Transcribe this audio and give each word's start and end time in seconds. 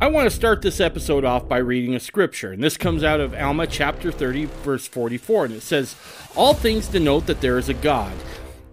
I 0.00 0.06
want 0.06 0.30
to 0.30 0.36
start 0.36 0.62
this 0.62 0.78
episode 0.78 1.24
off 1.24 1.48
by 1.48 1.58
reading 1.58 1.96
a 1.96 2.00
scripture, 2.00 2.52
and 2.52 2.62
this 2.62 2.76
comes 2.76 3.02
out 3.02 3.18
of 3.18 3.34
Alma 3.34 3.66
chapter 3.66 4.12
30, 4.12 4.44
verse 4.44 4.86
44, 4.86 5.46
and 5.46 5.54
it 5.54 5.62
says, 5.62 5.96
All 6.36 6.54
things 6.54 6.86
denote 6.86 7.26
that 7.26 7.40
there 7.40 7.58
is 7.58 7.68
a 7.68 7.74
God, 7.74 8.12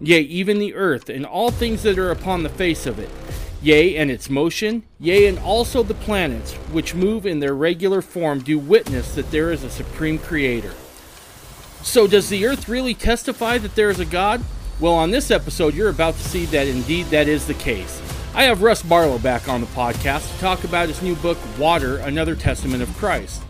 yea, 0.00 0.20
even 0.20 0.60
the 0.60 0.74
earth, 0.74 1.08
and 1.08 1.26
all 1.26 1.50
things 1.50 1.82
that 1.82 1.98
are 1.98 2.12
upon 2.12 2.44
the 2.44 2.48
face 2.48 2.86
of 2.86 3.00
it, 3.00 3.10
yea, 3.60 3.96
and 3.96 4.08
its 4.08 4.30
motion, 4.30 4.84
yea, 5.00 5.26
and 5.26 5.40
also 5.40 5.82
the 5.82 5.94
planets, 5.94 6.52
which 6.70 6.94
move 6.94 7.26
in 7.26 7.40
their 7.40 7.56
regular 7.56 8.02
form, 8.02 8.38
do 8.38 8.56
witness 8.56 9.16
that 9.16 9.32
there 9.32 9.50
is 9.50 9.64
a 9.64 9.70
supreme 9.70 10.20
creator. 10.20 10.74
So, 11.82 12.06
does 12.06 12.28
the 12.28 12.46
earth 12.46 12.68
really 12.68 12.94
testify 12.94 13.58
that 13.58 13.74
there 13.74 13.90
is 13.90 13.98
a 13.98 14.06
God? 14.06 14.44
Well, 14.78 14.94
on 14.94 15.10
this 15.10 15.32
episode, 15.32 15.74
you're 15.74 15.88
about 15.88 16.14
to 16.14 16.28
see 16.28 16.44
that 16.46 16.68
indeed 16.68 17.06
that 17.06 17.26
is 17.26 17.48
the 17.48 17.54
case. 17.54 18.05
I 18.36 18.42
have 18.42 18.60
Russ 18.60 18.82
Barlow 18.82 19.18
back 19.18 19.48
on 19.48 19.62
the 19.62 19.66
podcast 19.68 20.30
to 20.30 20.40
talk 20.40 20.64
about 20.64 20.88
his 20.88 21.00
new 21.00 21.14
book, 21.16 21.38
Water 21.58 21.96
Another 21.96 22.36
Testament 22.36 22.82
of 22.82 22.96
Christ. 22.98 23.42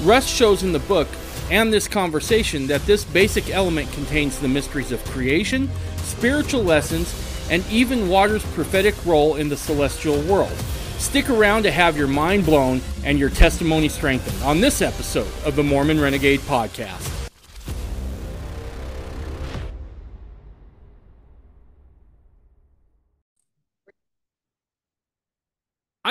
Russ 0.00 0.26
shows 0.26 0.62
in 0.62 0.72
the 0.72 0.78
book 0.78 1.08
and 1.50 1.70
this 1.70 1.86
conversation 1.86 2.66
that 2.68 2.80
this 2.86 3.04
basic 3.04 3.50
element 3.50 3.92
contains 3.92 4.38
the 4.38 4.48
mysteries 4.48 4.92
of 4.92 5.04
creation, 5.04 5.68
spiritual 5.98 6.62
lessons, 6.62 7.14
and 7.50 7.62
even 7.70 8.08
water's 8.08 8.42
prophetic 8.54 8.94
role 9.04 9.36
in 9.36 9.50
the 9.50 9.58
celestial 9.58 10.18
world. 10.22 10.56
Stick 10.96 11.28
around 11.28 11.64
to 11.64 11.70
have 11.70 11.94
your 11.94 12.08
mind 12.08 12.46
blown 12.46 12.80
and 13.04 13.18
your 13.18 13.28
testimony 13.28 13.90
strengthened 13.90 14.42
on 14.42 14.58
this 14.58 14.80
episode 14.80 15.30
of 15.44 15.54
the 15.54 15.62
Mormon 15.62 16.00
Renegade 16.00 16.40
Podcast. 16.40 17.23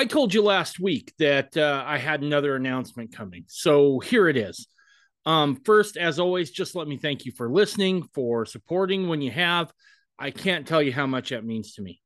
I 0.04 0.06
told 0.06 0.34
you 0.34 0.42
last 0.42 0.78
week 0.78 1.14
that 1.18 1.56
uh, 1.56 1.82
I 1.86 1.96
had 1.96 2.20
another 2.20 2.56
announcement 2.56 3.16
coming. 3.16 3.44
So 3.46 4.00
here 4.00 4.28
it 4.28 4.36
is. 4.36 4.68
Um, 5.24 5.56
first, 5.64 5.96
as 5.96 6.18
always, 6.18 6.50
just 6.50 6.74
let 6.74 6.86
me 6.86 6.98
thank 6.98 7.24
you 7.24 7.32
for 7.32 7.48
listening, 7.48 8.06
for 8.12 8.44
supporting 8.44 9.08
when 9.08 9.22
you 9.22 9.30
have. 9.30 9.72
I 10.18 10.30
can't 10.30 10.68
tell 10.68 10.82
you 10.82 10.92
how 10.92 11.06
much 11.06 11.30
that 11.30 11.46
means 11.46 11.72
to 11.76 11.82
me. 11.82 12.02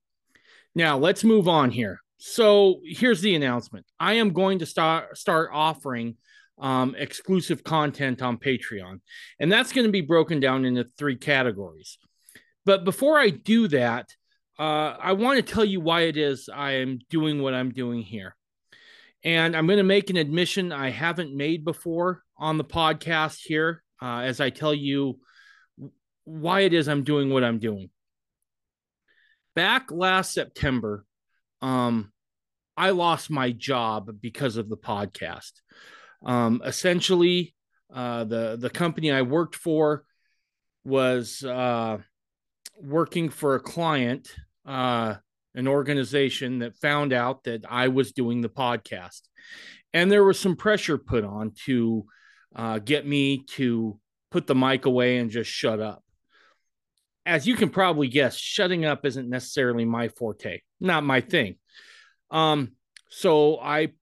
Now, 0.76 0.96
let's 0.96 1.24
move 1.24 1.48
on 1.48 1.72
here. 1.72 1.98
So 2.18 2.78
here's 2.84 3.20
the 3.20 3.34
announcement 3.34 3.84
I 3.98 4.12
am 4.12 4.32
going 4.32 4.60
to 4.60 4.66
start, 4.66 5.18
start 5.18 5.50
offering 5.52 6.18
um, 6.56 6.94
exclusive 6.96 7.64
content 7.64 8.22
on 8.22 8.38
Patreon, 8.38 9.00
and 9.40 9.50
that's 9.50 9.72
going 9.72 9.86
to 9.86 9.92
be 9.92 10.02
broken 10.02 10.38
down 10.38 10.64
into 10.64 10.84
three 10.96 11.16
categories. 11.16 11.98
But 12.64 12.84
before 12.84 13.18
I 13.18 13.30
do 13.30 13.66
that, 13.66 14.14
uh, 14.58 14.96
I 15.00 15.12
want 15.12 15.36
to 15.36 15.54
tell 15.54 15.64
you 15.64 15.80
why 15.80 16.02
it 16.02 16.16
is 16.16 16.48
I 16.52 16.72
am 16.72 16.98
doing 17.10 17.40
what 17.40 17.54
I'm 17.54 17.70
doing 17.70 18.02
here. 18.02 18.34
And 19.24 19.56
I'm 19.56 19.66
going 19.66 19.78
to 19.78 19.84
make 19.84 20.10
an 20.10 20.16
admission 20.16 20.72
I 20.72 20.90
haven't 20.90 21.36
made 21.36 21.64
before 21.64 22.22
on 22.36 22.58
the 22.58 22.64
podcast 22.64 23.40
here 23.44 23.82
uh, 24.00 24.20
as 24.20 24.40
I 24.40 24.50
tell 24.50 24.74
you 24.74 25.18
why 26.24 26.60
it 26.60 26.72
is 26.72 26.88
I'm 26.88 27.04
doing 27.04 27.30
what 27.30 27.44
I'm 27.44 27.58
doing. 27.58 27.90
Back 29.54 29.90
last 29.90 30.32
September, 30.32 31.04
um, 31.62 32.12
I 32.76 32.90
lost 32.90 33.30
my 33.30 33.50
job 33.50 34.10
because 34.20 34.56
of 34.56 34.68
the 34.68 34.76
podcast. 34.76 35.52
Um, 36.24 36.62
essentially, 36.64 37.54
uh, 37.92 38.24
the 38.24 38.56
the 38.56 38.70
company 38.70 39.10
I 39.10 39.22
worked 39.22 39.56
for 39.56 40.04
was 40.84 41.42
uh, 41.42 41.98
working 42.80 43.30
for 43.30 43.56
a 43.56 43.60
client 43.60 44.28
uh, 44.68 45.16
an 45.54 45.66
organization 45.66 46.60
that 46.60 46.76
found 46.76 47.12
out 47.12 47.44
that 47.44 47.64
I 47.68 47.88
was 47.88 48.12
doing 48.12 48.42
the 48.42 48.48
podcast. 48.48 49.22
And 49.92 50.12
there 50.12 50.22
was 50.22 50.38
some 50.38 50.54
pressure 50.54 50.98
put 50.98 51.24
on 51.24 51.52
to 51.64 52.04
uh, 52.54 52.78
get 52.78 53.06
me 53.06 53.44
to 53.54 53.98
put 54.30 54.46
the 54.46 54.54
mic 54.54 54.84
away 54.84 55.16
and 55.16 55.30
just 55.30 55.50
shut 55.50 55.80
up. 55.80 56.04
As 57.24 57.46
you 57.46 57.56
can 57.56 57.70
probably 57.70 58.08
guess, 58.08 58.36
shutting 58.36 58.84
up 58.84 59.04
isn't 59.04 59.28
necessarily 59.28 59.84
my 59.84 60.08
forte, 60.08 60.60
not 60.80 61.04
my 61.04 61.20
thing. 61.20 61.56
Um, 62.30 62.72
so 63.10 63.58
I 63.58 63.92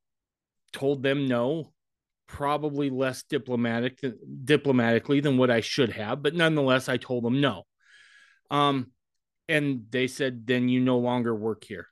told 0.73 1.03
them 1.03 1.27
no, 1.29 1.73
probably 2.27 2.91
less 2.91 3.23
diplomatic 3.23 4.05
diplomatically 4.45 5.21
than 5.21 5.39
what 5.39 5.51
I 5.51 5.61
should 5.61 5.93
have, 5.93 6.23
but 6.23 6.35
nonetheless, 6.35 6.89
I 6.89 6.97
told 6.97 7.25
them 7.25 7.41
no. 7.41 7.63
Um, 8.51 8.93
and 9.49 9.85
they 9.91 10.07
said, 10.07 10.47
then 10.47 10.69
you 10.69 10.81
no 10.81 10.99
longer 10.99 11.35
work 11.35 11.65
here. 11.65 11.87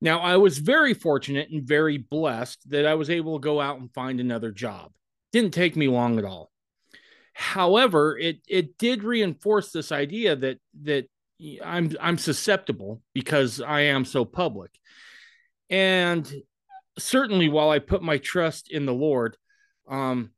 Now, 0.00 0.20
I 0.20 0.36
was 0.36 0.58
very 0.58 0.94
fortunate 0.94 1.50
and 1.50 1.66
very 1.66 1.98
blessed 1.98 2.68
that 2.70 2.86
I 2.86 2.94
was 2.94 3.10
able 3.10 3.38
to 3.38 3.42
go 3.44 3.60
out 3.60 3.80
and 3.80 3.92
find 3.92 4.20
another 4.20 4.50
job. 4.50 4.92
Didn't 5.32 5.54
take 5.54 5.76
me 5.76 5.88
long 5.88 6.18
at 6.18 6.24
all. 6.24 6.50
However, 7.32 8.16
it 8.16 8.38
it 8.46 8.78
did 8.78 9.02
reinforce 9.02 9.72
this 9.72 9.90
idea 9.90 10.36
that 10.36 10.58
that 10.82 11.08
I'm 11.64 11.90
I'm 12.00 12.18
susceptible 12.18 13.02
because 13.12 13.60
I 13.60 13.82
am 13.82 14.04
so 14.04 14.24
public. 14.24 14.70
And 15.68 16.30
certainly 16.98 17.48
while 17.48 17.70
I 17.70 17.80
put 17.80 18.02
my 18.02 18.18
trust 18.18 18.70
in 18.70 18.86
the 18.86 18.94
Lord, 18.94 19.36
um, 19.88 20.30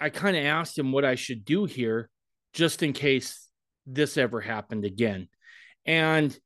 I 0.00 0.08
kind 0.08 0.36
of 0.36 0.44
asked 0.44 0.78
him 0.78 0.92
what 0.92 1.04
I 1.04 1.16
should 1.16 1.44
do 1.44 1.66
here 1.66 2.08
just 2.54 2.82
in 2.82 2.92
case 2.92 3.48
this 3.86 4.16
ever 4.16 4.40
happened 4.40 4.84
again 4.84 5.28
and 5.86 6.36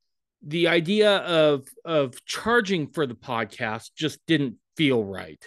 the 0.43 0.69
idea 0.69 1.17
of 1.17 1.67
of 1.85 2.25
charging 2.25 2.89
for 2.89 3.07
the 3.07 3.15
podcast 3.15 3.91
just 3.97 4.25
didn't 4.27 4.57
feel 4.77 5.03
right. 5.03 5.43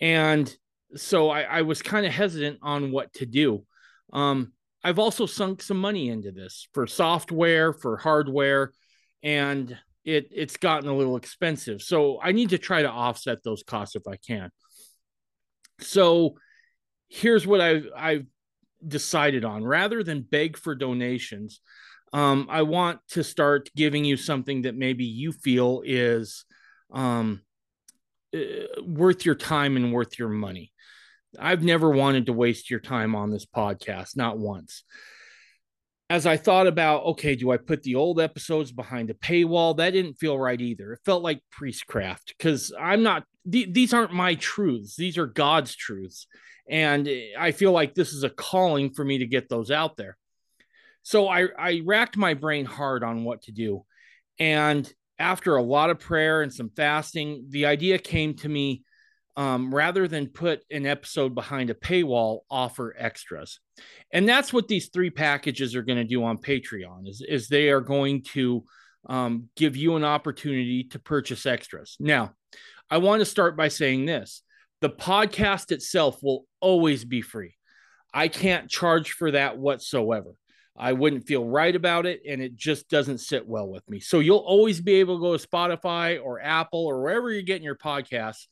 And 0.00 0.54
so 0.94 1.30
i, 1.30 1.42
I 1.42 1.62
was 1.62 1.82
kind 1.82 2.06
of 2.06 2.12
hesitant 2.12 2.58
on 2.62 2.92
what 2.92 3.12
to 3.14 3.26
do. 3.26 3.64
Um, 4.12 4.52
i've 4.84 4.98
also 4.98 5.26
sunk 5.26 5.62
some 5.62 5.78
money 5.78 6.08
into 6.08 6.30
this 6.30 6.68
for 6.72 6.86
software 6.86 7.72
for 7.72 7.96
hardware 7.96 8.72
and 9.22 9.76
it 10.04 10.28
it's 10.30 10.56
gotten 10.56 10.88
a 10.88 10.96
little 10.96 11.16
expensive. 11.16 11.82
So 11.82 12.20
i 12.22 12.32
need 12.32 12.50
to 12.50 12.58
try 12.58 12.82
to 12.82 12.90
offset 12.90 13.42
those 13.42 13.62
costs 13.62 13.96
if 13.96 14.06
i 14.06 14.16
can. 14.16 14.50
So 15.80 16.36
here's 17.08 17.46
what 17.46 17.60
i've 17.60 17.86
i've 17.96 18.26
decided 18.86 19.44
on. 19.44 19.64
Rather 19.64 20.04
than 20.04 20.22
beg 20.22 20.56
for 20.56 20.74
donations 20.74 21.60
um, 22.16 22.46
I 22.48 22.62
want 22.62 23.00
to 23.10 23.22
start 23.22 23.68
giving 23.76 24.06
you 24.06 24.16
something 24.16 24.62
that 24.62 24.74
maybe 24.74 25.04
you 25.04 25.32
feel 25.32 25.82
is 25.84 26.46
um, 26.90 27.42
uh, 28.34 28.38
worth 28.82 29.26
your 29.26 29.34
time 29.34 29.76
and 29.76 29.92
worth 29.92 30.18
your 30.18 30.30
money. 30.30 30.72
I've 31.38 31.62
never 31.62 31.90
wanted 31.90 32.24
to 32.26 32.32
waste 32.32 32.70
your 32.70 32.80
time 32.80 33.14
on 33.14 33.30
this 33.30 33.44
podcast, 33.44 34.16
not 34.16 34.38
once. 34.38 34.82
As 36.08 36.24
I 36.24 36.38
thought 36.38 36.66
about, 36.66 37.04
okay, 37.04 37.34
do 37.34 37.50
I 37.50 37.58
put 37.58 37.82
the 37.82 37.96
old 37.96 38.18
episodes 38.18 38.72
behind 38.72 39.10
a 39.10 39.14
paywall? 39.14 39.76
That 39.76 39.90
didn't 39.90 40.14
feel 40.14 40.38
right 40.38 40.58
either. 40.58 40.94
It 40.94 41.00
felt 41.04 41.22
like 41.22 41.42
priestcraft 41.50 42.32
because 42.38 42.72
I'm 42.80 43.02
not, 43.02 43.24
th- 43.52 43.74
these 43.74 43.92
aren't 43.92 44.14
my 44.14 44.36
truths. 44.36 44.96
These 44.96 45.18
are 45.18 45.26
God's 45.26 45.76
truths. 45.76 46.28
And 46.66 47.10
I 47.38 47.52
feel 47.52 47.72
like 47.72 47.94
this 47.94 48.14
is 48.14 48.24
a 48.24 48.30
calling 48.30 48.94
for 48.94 49.04
me 49.04 49.18
to 49.18 49.26
get 49.26 49.50
those 49.50 49.70
out 49.70 49.98
there. 49.98 50.16
So 51.06 51.28
I, 51.28 51.46
I 51.56 51.82
racked 51.84 52.16
my 52.16 52.34
brain 52.34 52.64
hard 52.64 53.04
on 53.04 53.22
what 53.22 53.42
to 53.42 53.52
do. 53.52 53.84
And 54.40 54.92
after 55.20 55.54
a 55.54 55.62
lot 55.62 55.88
of 55.88 56.00
prayer 56.00 56.42
and 56.42 56.52
some 56.52 56.68
fasting, 56.74 57.46
the 57.50 57.66
idea 57.66 57.96
came 57.96 58.34
to 58.38 58.48
me 58.48 58.82
um, 59.36 59.72
rather 59.72 60.08
than 60.08 60.26
put 60.26 60.62
an 60.68 60.84
episode 60.84 61.32
behind 61.32 61.70
a 61.70 61.74
paywall, 61.74 62.40
offer 62.50 62.92
extras. 62.98 63.60
And 64.10 64.28
that's 64.28 64.52
what 64.52 64.66
these 64.66 64.88
three 64.88 65.10
packages 65.10 65.76
are 65.76 65.84
going 65.84 65.98
to 65.98 66.04
do 66.04 66.24
on 66.24 66.38
Patreon 66.38 67.08
is, 67.08 67.20
is 67.20 67.46
they 67.46 67.68
are 67.68 67.80
going 67.80 68.24
to 68.32 68.64
um, 69.08 69.48
give 69.54 69.76
you 69.76 69.94
an 69.94 70.02
opportunity 70.02 70.82
to 70.90 70.98
purchase 70.98 71.46
extras. 71.46 71.96
Now, 72.00 72.32
I 72.90 72.98
want 72.98 73.20
to 73.20 73.26
start 73.26 73.56
by 73.56 73.68
saying 73.68 74.06
this 74.06 74.42
the 74.80 74.90
podcast 74.90 75.70
itself 75.70 76.20
will 76.20 76.46
always 76.60 77.04
be 77.04 77.22
free. 77.22 77.54
I 78.12 78.26
can't 78.26 78.68
charge 78.68 79.12
for 79.12 79.30
that 79.30 79.56
whatsoever. 79.56 80.34
I 80.78 80.92
wouldn't 80.92 81.26
feel 81.26 81.44
right 81.44 81.74
about 81.74 82.06
it, 82.06 82.22
and 82.28 82.42
it 82.42 82.54
just 82.54 82.88
doesn't 82.88 83.18
sit 83.18 83.46
well 83.46 83.68
with 83.68 83.88
me. 83.88 84.00
So 84.00 84.18
you'll 84.18 84.38
always 84.38 84.80
be 84.80 84.94
able 84.94 85.16
to 85.16 85.22
go 85.22 85.36
to 85.36 85.46
Spotify 85.46 86.22
or 86.22 86.40
Apple 86.40 86.84
or 86.84 87.00
wherever 87.02 87.32
you're 87.32 87.42
getting 87.42 87.64
your 87.64 87.76
podcasts 87.76 88.46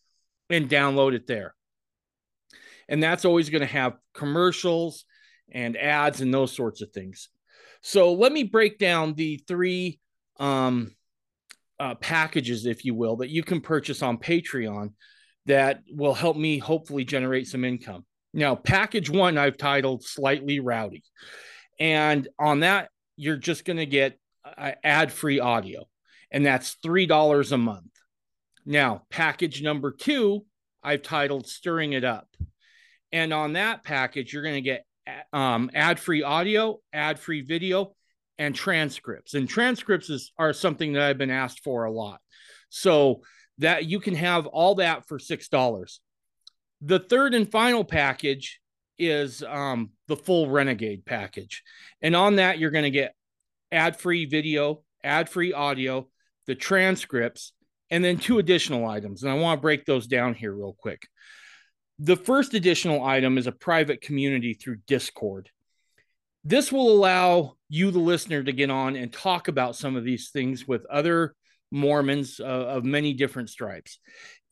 and 0.48 0.68
download 0.68 1.14
it 1.14 1.26
there. 1.26 1.54
And 2.88 3.02
that's 3.02 3.24
always 3.24 3.50
going 3.50 3.60
to 3.60 3.66
have 3.66 3.96
commercials 4.14 5.04
and 5.50 5.76
ads 5.76 6.20
and 6.20 6.32
those 6.32 6.54
sorts 6.54 6.80
of 6.82 6.90
things. 6.90 7.28
So 7.82 8.14
let 8.14 8.32
me 8.32 8.44
break 8.44 8.78
down 8.78 9.14
the 9.14 9.42
three 9.46 10.00
um, 10.38 10.92
uh, 11.78 11.94
packages, 11.96 12.66
if 12.66 12.84
you 12.84 12.94
will, 12.94 13.16
that 13.16 13.30
you 13.30 13.42
can 13.42 13.60
purchase 13.60 14.02
on 14.02 14.18
Patreon 14.18 14.92
that 15.46 15.82
will 15.90 16.14
help 16.14 16.36
me 16.36 16.58
hopefully 16.58 17.04
generate 17.04 17.46
some 17.46 17.64
income. 17.64 18.04
Now, 18.32 18.54
package 18.54 19.10
one 19.10 19.38
I've 19.38 19.58
titled 19.58 20.02
Slightly 20.02 20.60
Rowdy. 20.60 21.04
And 21.78 22.28
on 22.38 22.60
that, 22.60 22.88
you're 23.16 23.36
just 23.36 23.64
going 23.64 23.76
to 23.78 23.86
get 23.86 24.18
uh, 24.44 24.72
ad 24.82 25.12
free 25.12 25.40
audio, 25.40 25.86
and 26.30 26.44
that's 26.44 26.76
$3 26.84 27.52
a 27.52 27.56
month. 27.56 27.90
Now, 28.66 29.02
package 29.10 29.62
number 29.62 29.92
two, 29.92 30.44
I've 30.82 31.02
titled 31.02 31.46
Stirring 31.46 31.92
It 31.92 32.04
Up. 32.04 32.28
And 33.12 33.32
on 33.32 33.54
that 33.54 33.84
package, 33.84 34.32
you're 34.32 34.42
going 34.42 34.54
to 34.56 34.60
get 34.60 34.84
um, 35.32 35.70
ad 35.74 36.00
free 36.00 36.22
audio, 36.22 36.80
ad 36.92 37.18
free 37.18 37.42
video, 37.42 37.94
and 38.38 38.54
transcripts. 38.54 39.34
And 39.34 39.48
transcripts 39.48 40.10
is, 40.10 40.32
are 40.38 40.52
something 40.52 40.94
that 40.94 41.02
I've 41.02 41.18
been 41.18 41.30
asked 41.30 41.62
for 41.62 41.84
a 41.84 41.92
lot. 41.92 42.20
So 42.70 43.22
that 43.58 43.84
you 43.84 44.00
can 44.00 44.14
have 44.14 44.46
all 44.46 44.76
that 44.76 45.06
for 45.06 45.18
$6. 45.18 45.98
The 46.80 46.98
third 46.98 47.34
and 47.34 47.50
final 47.50 47.84
package 47.84 48.60
is 48.98 49.42
um, 49.42 49.90
the 50.08 50.16
full 50.16 50.48
Renegade 50.48 51.04
package. 51.04 51.62
And 52.02 52.14
on 52.14 52.36
that, 52.36 52.58
you're 52.58 52.70
going 52.70 52.84
to 52.84 52.90
get 52.90 53.14
ad 53.72 53.98
free 53.98 54.26
video, 54.26 54.82
ad 55.02 55.28
free 55.28 55.52
audio, 55.52 56.08
the 56.46 56.54
transcripts, 56.54 57.52
and 57.90 58.04
then 58.04 58.18
two 58.18 58.38
additional 58.38 58.86
items. 58.88 59.22
And 59.22 59.32
I 59.32 59.36
want 59.36 59.58
to 59.58 59.62
break 59.62 59.84
those 59.84 60.06
down 60.06 60.34
here 60.34 60.52
real 60.52 60.76
quick. 60.78 61.02
The 61.98 62.16
first 62.16 62.54
additional 62.54 63.04
item 63.04 63.38
is 63.38 63.46
a 63.46 63.52
private 63.52 64.00
community 64.00 64.54
through 64.54 64.78
Discord. 64.86 65.50
This 66.42 66.72
will 66.72 66.90
allow 66.90 67.54
you, 67.68 67.90
the 67.90 68.00
listener, 68.00 68.42
to 68.42 68.52
get 68.52 68.70
on 68.70 68.96
and 68.96 69.12
talk 69.12 69.48
about 69.48 69.76
some 69.76 69.96
of 69.96 70.04
these 70.04 70.30
things 70.30 70.66
with 70.66 70.84
other 70.86 71.34
Mormons 71.70 72.40
uh, 72.40 72.44
of 72.44 72.84
many 72.84 73.12
different 73.14 73.50
stripes. 73.50 73.98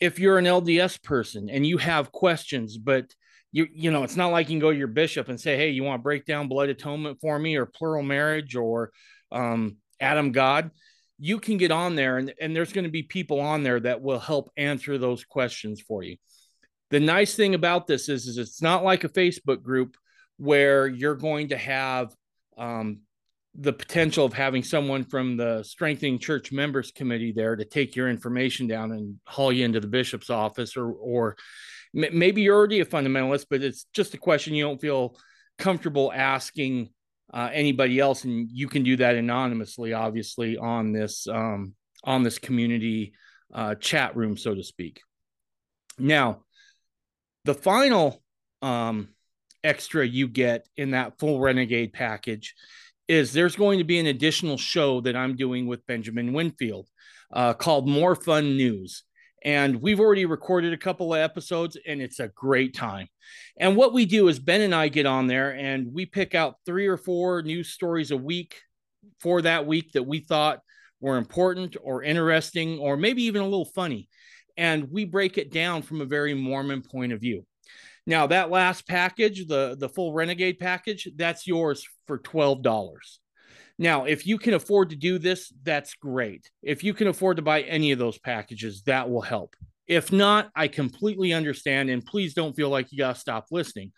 If 0.00 0.18
you're 0.18 0.38
an 0.38 0.44
LDS 0.44 1.02
person 1.02 1.48
and 1.50 1.66
you 1.66 1.78
have 1.78 2.12
questions, 2.12 2.78
but 2.78 3.12
you 3.52 3.68
you 3.72 3.90
know 3.90 4.02
it's 4.02 4.16
not 4.16 4.32
like 4.32 4.48
you 4.48 4.54
can 4.54 4.60
go 4.60 4.72
to 4.72 4.78
your 4.78 4.88
bishop 4.88 5.28
and 5.28 5.40
say, 5.40 5.56
"Hey, 5.56 5.70
you 5.70 5.84
want 5.84 6.00
to 6.00 6.02
break 6.02 6.24
down 6.24 6.48
blood 6.48 6.70
atonement 6.70 7.18
for 7.20 7.38
me, 7.38 7.56
or 7.56 7.66
plural 7.66 8.02
marriage, 8.02 8.56
or 8.56 8.90
um, 9.30 9.76
Adam 10.00 10.32
God?" 10.32 10.70
You 11.18 11.38
can 11.38 11.56
get 11.58 11.70
on 11.70 11.94
there, 11.94 12.18
and, 12.18 12.34
and 12.40 12.56
there's 12.56 12.72
going 12.72 12.84
to 12.84 12.90
be 12.90 13.04
people 13.04 13.38
on 13.38 13.62
there 13.62 13.78
that 13.78 14.02
will 14.02 14.18
help 14.18 14.50
answer 14.56 14.98
those 14.98 15.22
questions 15.22 15.80
for 15.80 16.02
you. 16.02 16.16
The 16.90 16.98
nice 16.98 17.34
thing 17.36 17.54
about 17.54 17.86
this 17.86 18.08
is, 18.08 18.26
is 18.26 18.38
it's 18.38 18.60
not 18.60 18.82
like 18.82 19.04
a 19.04 19.08
Facebook 19.08 19.62
group 19.62 19.96
where 20.38 20.88
you're 20.88 21.14
going 21.14 21.50
to 21.50 21.56
have 21.56 22.12
um, 22.58 23.02
the 23.54 23.72
potential 23.72 24.24
of 24.24 24.32
having 24.32 24.62
someone 24.62 25.04
from 25.04 25.36
the 25.36 25.62
strengthening 25.62 26.18
church 26.18 26.50
members 26.52 26.90
committee 26.90 27.32
there 27.32 27.54
to 27.54 27.64
take 27.64 27.94
your 27.94 28.08
information 28.08 28.66
down 28.66 28.92
and 28.92 29.18
haul 29.26 29.52
you 29.52 29.64
into 29.64 29.80
the 29.80 29.86
bishop's 29.86 30.30
office 30.30 30.76
or 30.76 30.90
or 30.90 31.36
maybe 31.92 32.42
you're 32.42 32.56
already 32.56 32.80
a 32.80 32.86
fundamentalist 32.86 33.46
but 33.50 33.62
it's 33.62 33.86
just 33.92 34.14
a 34.14 34.18
question 34.18 34.54
you 34.54 34.64
don't 34.64 34.80
feel 34.80 35.16
comfortable 35.58 36.12
asking 36.12 36.88
uh, 37.32 37.48
anybody 37.52 37.98
else 37.98 38.24
and 38.24 38.48
you 38.50 38.68
can 38.68 38.82
do 38.82 38.96
that 38.96 39.14
anonymously 39.14 39.92
obviously 39.92 40.56
on 40.56 40.92
this 40.92 41.26
um, 41.28 41.74
on 42.04 42.22
this 42.22 42.38
community 42.38 43.12
uh, 43.54 43.74
chat 43.74 44.16
room 44.16 44.36
so 44.36 44.54
to 44.54 44.62
speak 44.62 45.00
now 45.98 46.42
the 47.44 47.54
final 47.54 48.22
um, 48.62 49.08
extra 49.64 50.06
you 50.06 50.28
get 50.28 50.66
in 50.76 50.92
that 50.92 51.18
full 51.18 51.40
renegade 51.40 51.92
package 51.92 52.54
is 53.08 53.32
there's 53.32 53.56
going 53.56 53.78
to 53.78 53.84
be 53.84 53.98
an 53.98 54.06
additional 54.06 54.56
show 54.56 55.00
that 55.00 55.16
I'm 55.16 55.36
doing 55.36 55.66
with 55.66 55.86
Benjamin 55.86 56.32
Winfield 56.32 56.88
uh, 57.32 57.54
called 57.54 57.88
More 57.88 58.14
Fun 58.14 58.56
News. 58.56 59.04
And 59.44 59.82
we've 59.82 60.00
already 60.00 60.24
recorded 60.24 60.72
a 60.72 60.78
couple 60.78 61.12
of 61.12 61.20
episodes, 61.20 61.76
and 61.86 62.00
it's 62.00 62.20
a 62.20 62.28
great 62.28 62.74
time. 62.74 63.08
And 63.58 63.76
what 63.76 63.92
we 63.92 64.06
do 64.06 64.28
is 64.28 64.38
Ben 64.38 64.60
and 64.60 64.74
I 64.74 64.88
get 64.88 65.06
on 65.06 65.26
there 65.26 65.50
and 65.56 65.92
we 65.92 66.06
pick 66.06 66.34
out 66.34 66.56
three 66.64 66.86
or 66.86 66.96
four 66.96 67.42
news 67.42 67.70
stories 67.70 68.12
a 68.12 68.16
week 68.16 68.60
for 69.20 69.42
that 69.42 69.66
week 69.66 69.92
that 69.92 70.06
we 70.06 70.20
thought 70.20 70.60
were 71.00 71.16
important 71.16 71.76
or 71.82 72.02
interesting 72.02 72.78
or 72.78 72.96
maybe 72.96 73.24
even 73.24 73.42
a 73.42 73.46
little 73.46 73.64
funny. 73.64 74.08
And 74.56 74.90
we 74.92 75.04
break 75.04 75.38
it 75.38 75.52
down 75.52 75.82
from 75.82 76.00
a 76.00 76.06
very 76.06 76.34
Mormon 76.34 76.82
point 76.82 77.12
of 77.12 77.20
view. 77.20 77.44
Now 78.06 78.26
that 78.28 78.50
last 78.50 78.86
package, 78.86 79.46
the 79.46 79.76
the 79.78 79.88
full 79.88 80.12
Renegade 80.12 80.58
package, 80.58 81.08
that's 81.16 81.46
yours 81.46 81.86
for 82.06 82.18
twelve 82.18 82.62
dollars. 82.62 83.20
Now, 83.82 84.04
if 84.04 84.28
you 84.28 84.38
can 84.38 84.54
afford 84.54 84.90
to 84.90 84.96
do 84.96 85.18
this, 85.18 85.52
that's 85.64 85.94
great. 85.94 86.48
If 86.62 86.84
you 86.84 86.94
can 86.94 87.08
afford 87.08 87.38
to 87.38 87.42
buy 87.42 87.62
any 87.62 87.90
of 87.90 87.98
those 87.98 88.16
packages, 88.16 88.82
that 88.82 89.10
will 89.10 89.22
help. 89.22 89.56
If 89.88 90.12
not, 90.12 90.50
I 90.54 90.68
completely 90.68 91.32
understand, 91.32 91.90
and 91.90 92.06
please 92.06 92.32
don't 92.32 92.54
feel 92.54 92.68
like 92.68 92.92
you 92.92 92.98
gotta 92.98 93.18
stop 93.18 93.46
listening. 93.50 93.90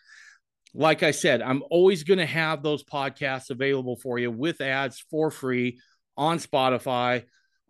Like 0.73 1.03
I 1.03 1.11
said, 1.11 1.43
I'm 1.43 1.63
always 1.71 2.03
going 2.03 2.19
to 2.19 2.27
have 2.27 2.63
those 2.63 2.83
podcasts 2.83 3.51
available 3.51 3.97
for 4.03 4.19
you 4.19 4.31
with 4.31 4.63
ads 4.63 5.05
for 5.11 5.31
free 5.31 5.79
on 6.17 6.39
Spotify, 6.39 7.25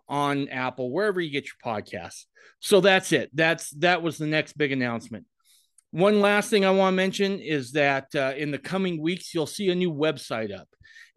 on 0.08 0.48
Apple, 0.48 0.92
wherever 0.92 1.20
you 1.20 1.32
get 1.32 1.46
your 1.46 1.74
podcasts. 1.74 2.26
So 2.60 2.80
that's 2.80 3.10
it. 3.10 3.28
That's 3.34 3.70
that 3.80 4.02
was 4.02 4.18
the 4.18 4.26
next 4.26 4.56
big 4.56 4.70
announcement. 4.70 5.26
One 5.90 6.20
last 6.20 6.48
thing 6.48 6.64
I 6.64 6.70
want 6.70 6.92
to 6.92 6.96
mention 6.96 7.40
is 7.40 7.72
that 7.72 8.06
uh, 8.14 8.34
in 8.36 8.52
the 8.52 8.58
coming 8.58 9.02
weeks, 9.02 9.34
you'll 9.34 9.46
see 9.46 9.68
a 9.70 9.74
new 9.74 9.92
website 9.92 10.56
up. 10.56 10.68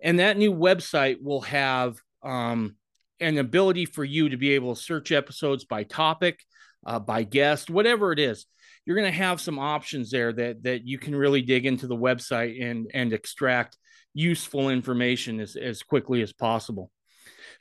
And 0.01 0.19
that 0.19 0.38
new 0.38 0.53
website 0.53 1.21
will 1.21 1.41
have 1.41 1.97
um, 2.23 2.75
an 3.19 3.38
ability 3.38 3.85
for 3.85 4.03
you 4.03 4.29
to 4.29 4.38
be 4.38 4.53
able 4.53 4.75
to 4.75 4.81
search 4.81 5.11
episodes 5.11 5.65
by 5.65 5.83
topic, 5.83 6.39
uh, 6.85 6.99
by 6.99 7.23
guest, 7.23 7.69
whatever 7.69 8.11
it 8.11 8.19
is. 8.19 8.45
You're 8.85 8.95
going 8.95 9.11
to 9.11 9.17
have 9.17 9.41
some 9.41 9.59
options 9.59 10.11
there 10.11 10.31
that 10.31 10.63
that 10.63 10.88
you 10.88 10.97
can 10.97 11.15
really 11.15 11.41
dig 11.41 11.65
into 11.65 11.88
the 11.88 11.97
website 11.97 12.63
and 12.63 12.89
and 12.94 13.11
extract 13.11 13.77
useful 14.13 14.69
information 14.69 15.39
as, 15.39 15.55
as 15.55 15.83
quickly 15.83 16.21
as 16.21 16.31
possible. 16.31 16.91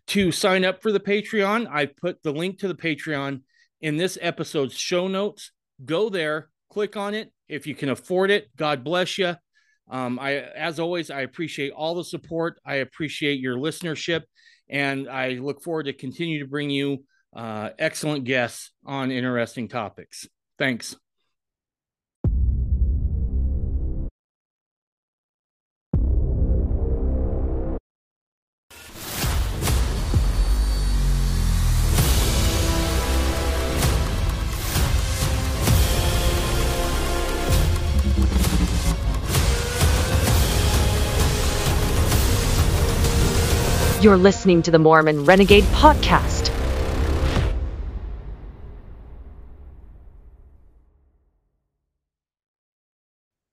To 0.08 0.30
sign 0.30 0.64
up 0.64 0.82
for 0.82 0.92
the 0.92 1.00
Patreon, 1.00 1.66
I 1.68 1.86
put 1.86 2.22
the 2.22 2.32
link 2.32 2.60
to 2.60 2.68
the 2.68 2.74
Patreon 2.74 3.40
in 3.80 3.96
this 3.96 4.16
episode's 4.20 4.74
show 4.74 5.08
notes. 5.08 5.50
Go 5.84 6.08
there, 6.08 6.48
click 6.70 6.96
on 6.96 7.14
it 7.14 7.32
if 7.48 7.66
you 7.66 7.74
can 7.74 7.88
afford 7.88 8.30
it. 8.30 8.48
God 8.56 8.84
bless 8.84 9.18
you. 9.18 9.34
Um, 9.90 10.18
I, 10.18 10.38
as 10.38 10.80
always, 10.80 11.10
I 11.10 11.20
appreciate 11.20 11.72
all 11.72 11.94
the 11.94 12.04
support. 12.04 12.58
I 12.64 12.76
appreciate 12.76 13.40
your 13.40 13.56
listenership, 13.56 14.22
and 14.68 15.08
I 15.08 15.30
look 15.34 15.62
forward 15.62 15.84
to 15.84 15.92
continue 15.92 16.40
to 16.40 16.46
bring 16.46 16.70
you 16.70 17.04
uh, 17.34 17.70
excellent 17.78 18.24
guests 18.24 18.72
on 18.84 19.10
interesting 19.10 19.68
topics. 19.68 20.26
Thanks. 20.58 20.96
You're 44.06 44.16
listening 44.16 44.62
to 44.62 44.70
the 44.70 44.78
Mormon 44.78 45.25
Renegade 45.25 45.64
Podcast. 45.64 46.52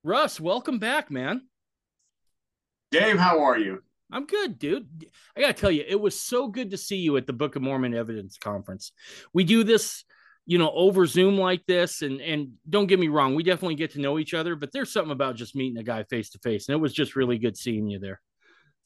Russ, 0.04 0.40
welcome 0.40 0.78
back, 0.78 1.10
man. 1.10 1.48
Dave, 2.92 3.18
how 3.18 3.44
are 3.44 3.58
you? 3.58 3.82
I'm 4.12 4.28
good, 4.28 4.60
dude. 4.60 5.08
I 5.36 5.42
got 5.42 5.48
to 5.48 5.54
tell 5.54 5.72
you, 5.72 5.86
it 5.88 6.00
was 6.00 6.22
so 6.22 6.48
good 6.50 6.70
to 6.70 6.78
see 6.78 6.98
you 6.98 7.18
at 7.18 7.26
the 7.26 7.34
Book 7.34 7.56
of 7.56 7.64
Mormon 7.64 7.96
Evidence 7.96 8.38
Conference. 8.38 8.92
We 9.34 9.46
do 9.46 9.64
this, 9.64 10.04
you 10.46 10.60
know, 10.60 10.70
over 10.70 11.08
Zoom 11.08 11.36
like 11.36 11.66
this, 11.66 12.04
and 12.04 12.22
and 12.22 12.52
don't 12.70 12.86
get 12.86 13.00
me 13.00 13.08
wrong, 13.08 13.34
we 13.34 13.42
definitely 13.42 13.74
get 13.74 13.94
to 13.94 14.02
know 14.02 14.20
each 14.20 14.36
other, 14.36 14.56
but 14.56 14.72
there's 14.72 14.94
something 14.94 15.12
about 15.14 15.36
just 15.36 15.56
meeting 15.56 15.80
a 15.80 15.84
guy 15.84 16.04
face 16.04 16.30
to 16.30 16.40
face, 16.44 16.70
and 16.70 16.76
it 16.76 16.80
was 16.80 16.94
just 16.94 17.16
really 17.16 17.40
good 17.40 17.58
seeing 17.58 17.88
you 17.88 17.98
there. 17.98 18.22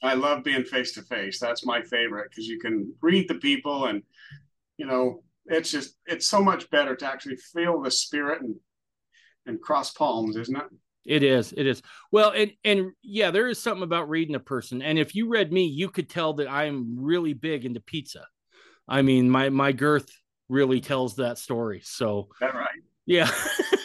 I 0.03 0.13
love 0.13 0.43
being 0.43 0.63
face 0.63 0.93
to 0.93 1.01
face. 1.01 1.39
That's 1.39 1.65
my 1.65 1.81
favorite 1.81 2.29
because 2.29 2.47
you 2.47 2.59
can 2.59 2.93
read 3.01 3.27
the 3.27 3.35
people 3.35 3.85
and 3.85 4.03
you 4.77 4.85
know 4.85 5.23
it's 5.47 5.71
just 5.71 5.95
it's 6.05 6.27
so 6.27 6.41
much 6.41 6.69
better 6.69 6.95
to 6.95 7.05
actually 7.05 7.37
feel 7.37 7.81
the 7.81 7.91
spirit 7.91 8.41
and 8.41 8.55
and 9.45 9.61
cross 9.61 9.91
palms, 9.91 10.35
isn't 10.35 10.57
it? 10.57 10.65
It 11.05 11.23
is. 11.23 11.53
It 11.55 11.65
is. 11.65 11.81
Well, 12.11 12.31
and 12.31 12.51
and 12.65 12.91
yeah, 13.01 13.31
there 13.31 13.47
is 13.47 13.61
something 13.61 13.83
about 13.83 14.09
reading 14.09 14.35
a 14.35 14.39
person. 14.39 14.81
And 14.81 14.99
if 14.99 15.15
you 15.15 15.29
read 15.29 15.53
me, 15.53 15.65
you 15.65 15.89
could 15.89 16.09
tell 16.09 16.33
that 16.33 16.49
I'm 16.49 16.97
really 16.99 17.33
big 17.33 17.65
into 17.65 17.79
pizza. 17.79 18.25
I 18.87 19.01
mean, 19.01 19.29
my 19.29 19.49
my 19.49 19.71
girth 19.71 20.09
really 20.49 20.81
tells 20.81 21.15
that 21.15 21.37
story. 21.37 21.81
So 21.83 22.27
that 22.41 22.53
right. 22.53 22.67
Yeah. 23.05 23.31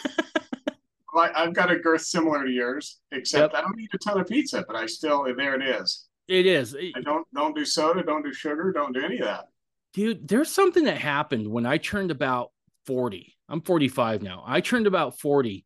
I've 1.15 1.53
got 1.53 1.71
a 1.71 1.77
girth 1.77 2.01
similar 2.01 2.43
to 2.43 2.51
yours, 2.51 2.99
except 3.11 3.53
yep. 3.53 3.59
I 3.59 3.65
don't 3.65 3.79
eat 3.79 3.89
a 3.93 3.97
ton 3.97 4.19
of 4.19 4.27
pizza, 4.27 4.63
but 4.67 4.75
I 4.75 4.85
still 4.85 5.23
there 5.35 5.55
it 5.59 5.81
is. 5.81 6.05
It 6.27 6.45
is. 6.45 6.75
I 6.75 7.01
don't 7.01 7.27
don't 7.33 7.55
do 7.55 7.65
soda, 7.65 8.03
don't 8.03 8.23
do 8.23 8.33
sugar, 8.33 8.71
don't 8.71 8.93
do 8.93 9.03
any 9.03 9.19
of 9.19 9.25
that. 9.25 9.45
Dude, 9.93 10.27
there's 10.27 10.49
something 10.49 10.85
that 10.85 10.97
happened 10.97 11.47
when 11.47 11.65
I 11.65 11.77
turned 11.77 12.11
about 12.11 12.51
40. 12.87 13.35
I'm 13.47 13.61
45 13.61 14.23
now. 14.23 14.43
I 14.45 14.61
turned 14.61 14.87
about 14.87 15.19
40 15.19 15.65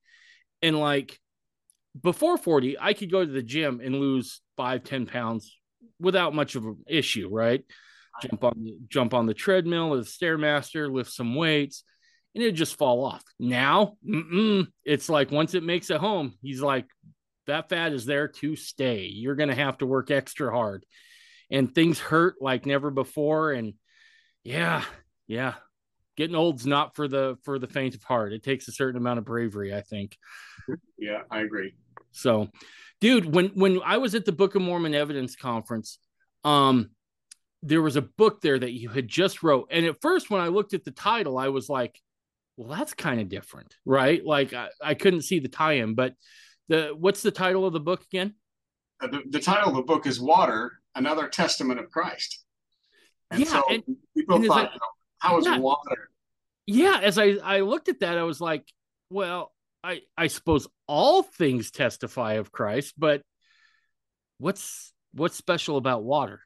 and 0.62 0.80
like 0.80 1.18
before 2.02 2.38
40, 2.38 2.78
I 2.80 2.94
could 2.94 3.12
go 3.12 3.26
to 3.26 3.32
the 3.32 3.42
gym 3.42 3.82
and 3.84 3.96
lose 3.96 4.42
five, 4.56 4.84
10 4.84 5.06
pounds 5.06 5.58
without 6.00 6.34
much 6.34 6.56
of 6.56 6.66
an 6.66 6.84
issue, 6.88 7.30
right? 7.32 7.64
jump 8.22 8.44
on 8.44 8.64
the, 8.64 8.78
jump 8.88 9.14
on 9.14 9.28
the 9.28 9.34
treadmill 9.34 9.94
or 9.94 9.98
the 9.98 10.04
stairmaster, 10.04 10.92
lift 10.92 11.12
some 11.12 11.36
weights, 11.36 11.84
and 12.36 12.44
it'd 12.44 12.56
just 12.56 12.78
fall 12.78 13.04
off. 13.06 13.24
Now, 13.40 13.98
it's 14.86 15.10
like 15.10 15.32
once 15.32 15.54
it 15.54 15.64
makes 15.64 15.90
it 15.90 15.98
home, 15.98 16.36
he's 16.42 16.62
like, 16.62 16.86
that 17.48 17.70
fat 17.70 17.94
is 17.94 18.06
there 18.06 18.28
to 18.28 18.56
stay. 18.56 19.06
You're 19.06 19.36
going 19.36 19.50
to 19.50 19.56
have 19.56 19.78
to 19.80 19.86
work 19.86 20.12
extra 20.12 20.52
hard, 20.52 20.86
and 21.50 21.74
things 21.74 22.00
hurt 22.00 22.36
like 22.42 22.66
never 22.66 22.92
before. 22.92 23.54
And 23.54 23.74
yeah, 24.44 24.84
yeah, 25.28 25.56
getting 26.18 26.36
old's 26.36 26.68
not 26.68 26.96
for 26.96 27.08
the 27.08 27.38
for 27.44 27.58
the 27.58 27.68
faint 27.68 27.96
of 27.96 28.04
heart. 28.04 28.34
It 28.34 28.44
takes 28.44 28.68
a 28.68 28.74
certain 28.74 29.00
amount 29.00 29.20
of 29.20 29.26
bravery, 29.26 29.74
I 29.74 29.82
think. 29.82 30.18
Yeah, 30.98 31.22
I 31.32 31.40
agree. 31.40 31.74
So, 32.12 32.50
dude, 33.00 33.34
when 33.34 33.48
when 33.50 33.82
I 33.84 33.98
was 33.98 34.14
at 34.14 34.26
the 34.26 34.32
Book 34.32 34.56
of 34.56 34.62
Mormon 34.62 34.94
Evidence 34.94 35.36
Conference, 35.36 36.00
um, 36.44 36.90
there 37.64 37.82
was 37.82 37.96
a 37.96 38.02
book 38.02 38.42
there 38.42 38.60
that 38.60 38.74
you 38.74 38.90
had 38.90 39.08
just 39.08 39.42
wrote, 39.42 39.70
and 39.72 39.86
at 39.86 40.02
first, 40.02 40.30
when 40.30 40.42
I 40.42 40.50
looked 40.50 40.74
at 40.74 40.84
the 40.84 40.92
title, 40.92 41.38
I 41.38 41.48
was 41.48 41.70
like, 41.70 41.98
"Well, 42.58 42.76
that's 42.76 42.94
kind 42.94 43.22
of 43.22 43.30
different, 43.30 43.76
right?" 43.86 44.24
Like 44.26 44.54
I, 44.54 44.70
I 44.84 44.94
couldn't 44.96 45.22
see 45.22 45.40
the 45.40 45.48
tie-in, 45.48 45.96
but 45.96 46.14
the 46.68 46.94
what's 46.98 47.22
the 47.22 47.32
title 47.32 47.66
of 47.66 47.74
the 47.74 47.80
book 47.80 48.04
again? 48.04 48.34
Uh, 49.02 49.08
the, 49.08 49.22
the 49.30 49.40
title 49.40 49.70
of 49.70 49.76
the 49.76 49.84
book 49.84 50.06
is 50.06 50.20
"Water: 50.20 50.74
Another 50.96 51.28
Testament 51.28 51.80
of 51.80 51.90
Christ." 51.90 52.44
And 53.32 53.42
yeah, 53.42 53.48
so 53.48 53.64
and, 53.70 53.84
people 54.16 54.38
and 54.38 54.46
thought, 54.46 54.56
like, 54.56 54.74
you 54.74 54.80
know, 54.80 54.88
"How 55.20 55.38
is 55.38 55.46
yeah, 55.46 55.58
water?" 55.60 56.10
Yeah, 56.66 57.00
as 57.02 57.18
I 57.18 57.38
I 57.44 57.62
looked 57.62 57.90
at 57.90 58.00
that, 58.02 58.18
I 58.18 58.24
was 58.24 58.42
like, 58.42 58.66
"Well, 59.10 59.54
I 59.84 60.02
I 60.18 60.28
suppose 60.28 60.68
all 60.88 61.24
things 61.24 61.72
testify 61.72 62.34
of 62.34 62.52
Christ, 62.52 62.96
but 62.98 63.22
what's 64.40 64.94
what's 65.14 65.36
special 65.36 65.78
about 65.78 66.04
water?" 66.04 66.42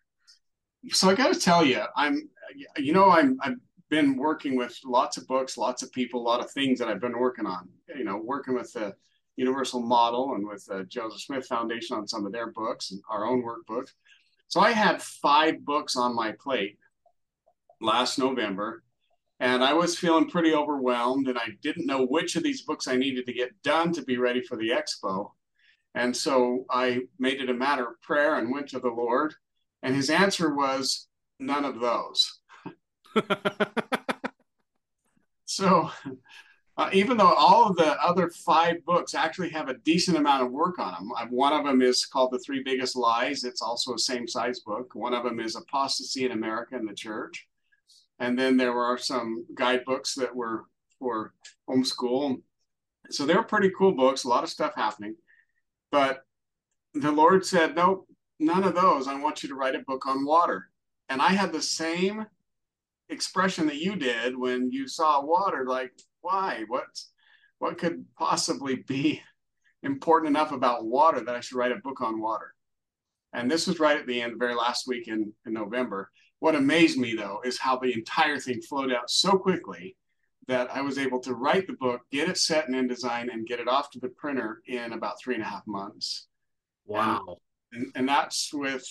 So 0.90 1.10
I 1.10 1.16
got 1.16 1.34
to 1.34 1.40
tell 1.40 1.64
you, 1.64 1.82
I'm 1.96 2.30
you 2.78 2.94
know 2.94 3.10
I'm 3.10 3.38
I've 3.42 3.58
been 3.92 4.18
working 4.18 4.56
with 4.56 4.76
lots 4.84 5.18
of 5.18 5.28
books, 5.28 5.58
lots 5.58 5.84
of 5.84 5.92
people, 5.92 6.20
a 6.20 6.24
lot 6.24 6.44
of 6.44 6.50
things 6.50 6.80
that 6.80 6.88
I've 6.88 7.00
been 7.00 7.20
working 7.20 7.46
on. 7.46 7.70
You 7.96 8.04
know, 8.04 8.18
working 8.18 8.56
with 8.56 8.74
the 8.74 8.96
Universal 9.36 9.82
Model 9.82 10.34
and 10.34 10.48
with 10.48 10.66
the 10.66 10.86
Joseph 10.86 11.22
Smith 11.22 11.46
Foundation 11.46 11.96
on 11.98 12.08
some 12.08 12.26
of 12.26 12.32
their 12.32 12.52
books 12.52 12.90
and 12.92 13.02
our 13.10 13.26
own 13.26 13.44
workbook. 13.44 13.90
So 14.48 14.60
I 14.60 14.72
had 14.72 15.02
five 15.02 15.64
books 15.64 15.96
on 15.96 16.16
my 16.16 16.32
plate 16.32 16.80
last 17.80 18.18
November 18.18 18.84
and 19.42 19.64
I 19.64 19.74
was 19.74 19.98
feeling 19.98 20.30
pretty 20.30 20.54
overwhelmed, 20.54 21.28
and 21.28 21.36
I 21.36 21.58
didn't 21.64 21.88
know 21.88 22.06
which 22.06 22.36
of 22.36 22.44
these 22.44 22.62
books 22.62 22.88
I 22.88 22.96
needed 22.96 23.26
to 23.26 23.34
get 23.34 23.60
done 23.64 23.92
to 23.94 24.04
be 24.04 24.18
ready 24.18 24.40
for 24.40 24.56
the 24.56 24.70
expo. 24.70 25.32
And 25.96 26.16
so 26.16 26.66
I 26.70 27.02
made 27.18 27.42
it 27.42 27.50
a 27.50 27.54
matter 27.54 27.88
of 27.88 28.00
prayer 28.04 28.36
and 28.38 28.52
went 28.52 28.70
to 28.70 28.80
the 28.80 28.90
Lord, 28.90 29.34
and 29.82 29.96
his 29.96 30.12
answer 30.12 30.54
was 30.54 31.08
none 31.40 31.66
of 31.66 31.80
those. 31.80 32.41
so 35.46 35.90
uh, 36.78 36.90
even 36.94 37.18
though 37.18 37.34
all 37.34 37.70
of 37.70 37.76
the 37.76 38.02
other 38.02 38.30
five 38.30 38.84
books 38.86 39.14
actually 39.14 39.50
have 39.50 39.70
a 39.70 39.78
decent 39.80 40.18
amount 40.18 40.44
of 40.44 40.52
work 40.52 40.80
on 40.80 40.94
them, 40.94 41.12
one 41.30 41.54
of 41.54 41.66
them 41.66 41.82
is 41.82 42.06
called 42.06 42.32
The 42.32 42.40
Three 42.40 42.64
Biggest 42.64 42.96
Lies. 42.96 43.44
It's 43.44 43.62
also 43.62 43.94
a 43.94 44.00
same 44.00 44.28
size 44.28 44.62
book. 44.62 44.96
One 44.96 45.14
of 45.14 45.24
them 45.24 45.40
is 45.40 45.56
Apostasy 45.56 46.26
in 46.26 46.32
America 46.32 46.76
and 46.76 46.88
the 46.88 46.94
Church. 46.94 47.48
And 48.20 48.38
then 48.38 48.56
there 48.56 48.74
were 48.74 48.98
some 48.98 49.46
guidebooks 49.54 50.16
that 50.16 50.36
were 50.36 50.66
for 50.98 51.34
homeschool. 51.70 52.42
So 53.10 53.26
they 53.26 53.36
were 53.36 53.44
pretty 53.44 53.72
cool 53.78 53.92
books, 53.92 54.24
a 54.24 54.30
lot 54.30 54.44
of 54.44 54.50
stuff 54.50 54.74
happening. 54.76 55.16
But 55.92 56.22
the 56.94 57.12
Lord 57.12 57.46
said, 57.46 57.76
Nope, 57.76 58.08
none 58.40 58.64
of 58.64 58.76
those. 58.76 59.08
I 59.08 59.20
want 59.20 59.44
you 59.44 59.50
to 59.50 59.56
write 59.56 59.76
a 59.76 59.80
book 59.80 60.06
on 60.06 60.26
water. 60.26 60.70
And 61.10 61.22
I 61.22 61.30
had 61.30 61.52
the 61.52 61.62
same 61.62 62.26
expression 63.12 63.68
that 63.68 63.82
you 63.82 63.96
did 63.96 64.38
when 64.38 64.72
you 64.72 64.88
saw 64.88 65.24
water 65.24 65.66
like, 65.68 65.94
why? 66.22 66.64
What 66.68 66.86
what 67.60 67.78
could 67.78 68.06
possibly 68.18 68.78
be 68.88 69.22
important 69.84 70.30
enough 70.30 70.52
about 70.52 70.86
water 70.86 71.22
that 71.22 71.36
I 71.36 71.42
should 71.42 71.58
write 71.58 71.72
a 71.72 71.78
book 71.78 72.02
on 72.02 72.22
water? 72.22 72.54
And 73.34 73.50
this 73.50 73.68
was 73.68 73.80
right 73.80 73.98
at 73.98 74.08
the 74.08 74.22
end, 74.22 74.40
very 74.40 74.56
last 74.56 74.88
week 74.88 75.08
in, 75.08 75.32
in 75.46 75.54
November. 75.54 76.10
What 76.40 76.56
amazed 76.56 76.98
me 76.98 77.16
though 77.16 77.42
is 77.46 77.60
how 77.60 77.78
the 77.78 77.94
entire 77.94 78.40
thing 78.40 78.62
flowed 78.62 78.92
out 78.92 79.10
so 79.10 79.38
quickly 79.38 79.96
that 80.48 80.70
I 80.76 80.82
was 80.82 80.98
able 80.98 81.20
to 81.22 81.36
write 81.36 81.68
the 81.68 81.74
book, 81.74 82.02
get 82.12 82.30
it 82.30 82.38
set 82.38 82.68
in 82.68 82.74
InDesign, 82.74 83.32
and 83.32 83.48
get 83.48 83.60
it 83.60 83.68
off 83.68 83.92
to 83.92 84.00
the 84.00 84.10
printer 84.10 84.62
in 84.66 84.94
about 84.94 85.20
three 85.20 85.36
and 85.36 85.44
a 85.44 85.48
half 85.48 85.66
months. 85.68 86.28
Wow. 86.86 87.38
And, 87.72 87.92
and 87.96 88.10
that's 88.10 88.52
with 88.54 88.84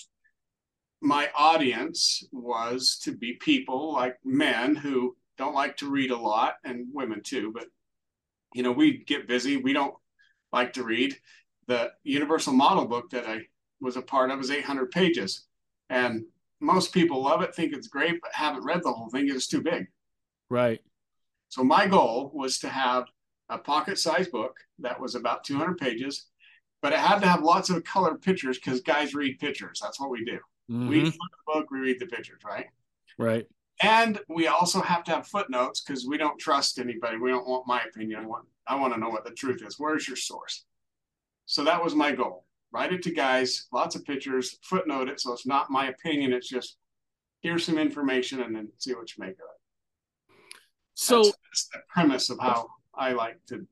my 1.00 1.28
audience 1.34 2.24
was 2.32 2.98
to 3.04 3.12
be 3.16 3.34
people 3.34 3.92
like 3.92 4.16
men 4.24 4.74
who 4.74 5.16
don't 5.38 5.54
like 5.54 5.76
to 5.78 5.90
read 5.90 6.10
a 6.10 6.18
lot 6.18 6.56
and 6.64 6.86
women 6.92 7.22
too, 7.22 7.50
but 7.54 7.66
you 8.54 8.62
know, 8.62 8.72
we 8.72 9.04
get 9.04 9.28
busy. 9.28 9.56
We 9.56 9.72
don't 9.72 9.94
like 10.52 10.72
to 10.74 10.84
read. 10.84 11.16
The 11.66 11.92
universal 12.02 12.52
model 12.52 12.86
book 12.86 13.10
that 13.10 13.26
I 13.26 13.42
was 13.80 13.96
a 13.96 14.02
part 14.02 14.30
of 14.30 14.40
is 14.40 14.50
800 14.50 14.90
pages. 14.90 15.46
And 15.88 16.24
most 16.60 16.92
people 16.92 17.22
love 17.22 17.42
it, 17.42 17.54
think 17.54 17.72
it's 17.72 17.88
great, 17.88 18.20
but 18.20 18.32
haven't 18.34 18.64
read 18.64 18.82
the 18.82 18.92
whole 18.92 19.08
thing. 19.08 19.28
It's 19.28 19.46
too 19.46 19.62
big. 19.62 19.86
Right. 20.50 20.80
So 21.48 21.64
my 21.64 21.86
goal 21.86 22.30
was 22.34 22.58
to 22.60 22.68
have 22.68 23.04
a 23.48 23.58
pocket 23.58 23.98
size 23.98 24.28
book 24.28 24.56
that 24.80 25.00
was 25.00 25.14
about 25.14 25.44
200 25.44 25.78
pages, 25.78 26.26
but 26.82 26.92
it 26.92 26.98
had 26.98 27.20
to 27.20 27.28
have 27.28 27.42
lots 27.42 27.70
of 27.70 27.82
colored 27.84 28.20
pictures 28.20 28.58
because 28.58 28.80
guys 28.80 29.14
read 29.14 29.38
pictures. 29.38 29.80
That's 29.82 29.98
what 29.98 30.10
we 30.10 30.24
do. 30.24 30.38
Mm-hmm. 30.70 30.88
We 30.88 31.00
flip 31.02 31.14
the 31.14 31.52
book, 31.52 31.70
we 31.70 31.80
read 31.80 32.00
the 32.00 32.06
pictures, 32.06 32.42
right? 32.44 32.66
Right. 33.18 33.46
And 33.82 34.20
we 34.28 34.46
also 34.46 34.80
have 34.80 35.04
to 35.04 35.10
have 35.12 35.26
footnotes 35.26 35.80
because 35.80 36.06
we 36.06 36.18
don't 36.18 36.38
trust 36.38 36.78
anybody. 36.78 37.16
We 37.16 37.30
don't 37.30 37.48
want 37.48 37.66
my 37.66 37.82
opinion. 37.82 38.20
I 38.20 38.26
want, 38.26 38.46
I 38.66 38.74
want 38.76 38.92
to 38.92 39.00
know 39.00 39.08
what 39.08 39.24
the 39.24 39.30
truth 39.30 39.62
is. 39.66 39.78
Where's 39.78 40.06
your 40.06 40.18
source? 40.18 40.64
So 41.46 41.64
that 41.64 41.82
was 41.82 41.94
my 41.94 42.12
goal 42.12 42.44
write 42.72 42.92
it 42.92 43.02
to 43.02 43.10
guys, 43.10 43.66
lots 43.72 43.96
of 43.96 44.04
pictures, 44.04 44.56
footnote 44.62 45.08
it. 45.08 45.20
So 45.20 45.32
it's 45.32 45.46
not 45.46 45.70
my 45.70 45.88
opinion. 45.88 46.32
It's 46.32 46.48
just 46.48 46.76
here's 47.40 47.64
some 47.64 47.78
information 47.78 48.42
and 48.42 48.54
then 48.54 48.68
see 48.78 48.94
what 48.94 49.16
you 49.16 49.24
make 49.24 49.34
of 49.34 49.38
it. 49.40 50.36
So 50.94 51.22
that's, 51.22 51.36
that's 51.44 51.68
the 51.68 51.78
premise 51.88 52.30
of 52.30 52.38
how 52.38 52.68
I 52.94 53.12
like 53.12 53.38
to 53.48 53.66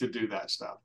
to 0.00 0.08
do 0.08 0.28
that 0.28 0.50
stuff. 0.50 0.78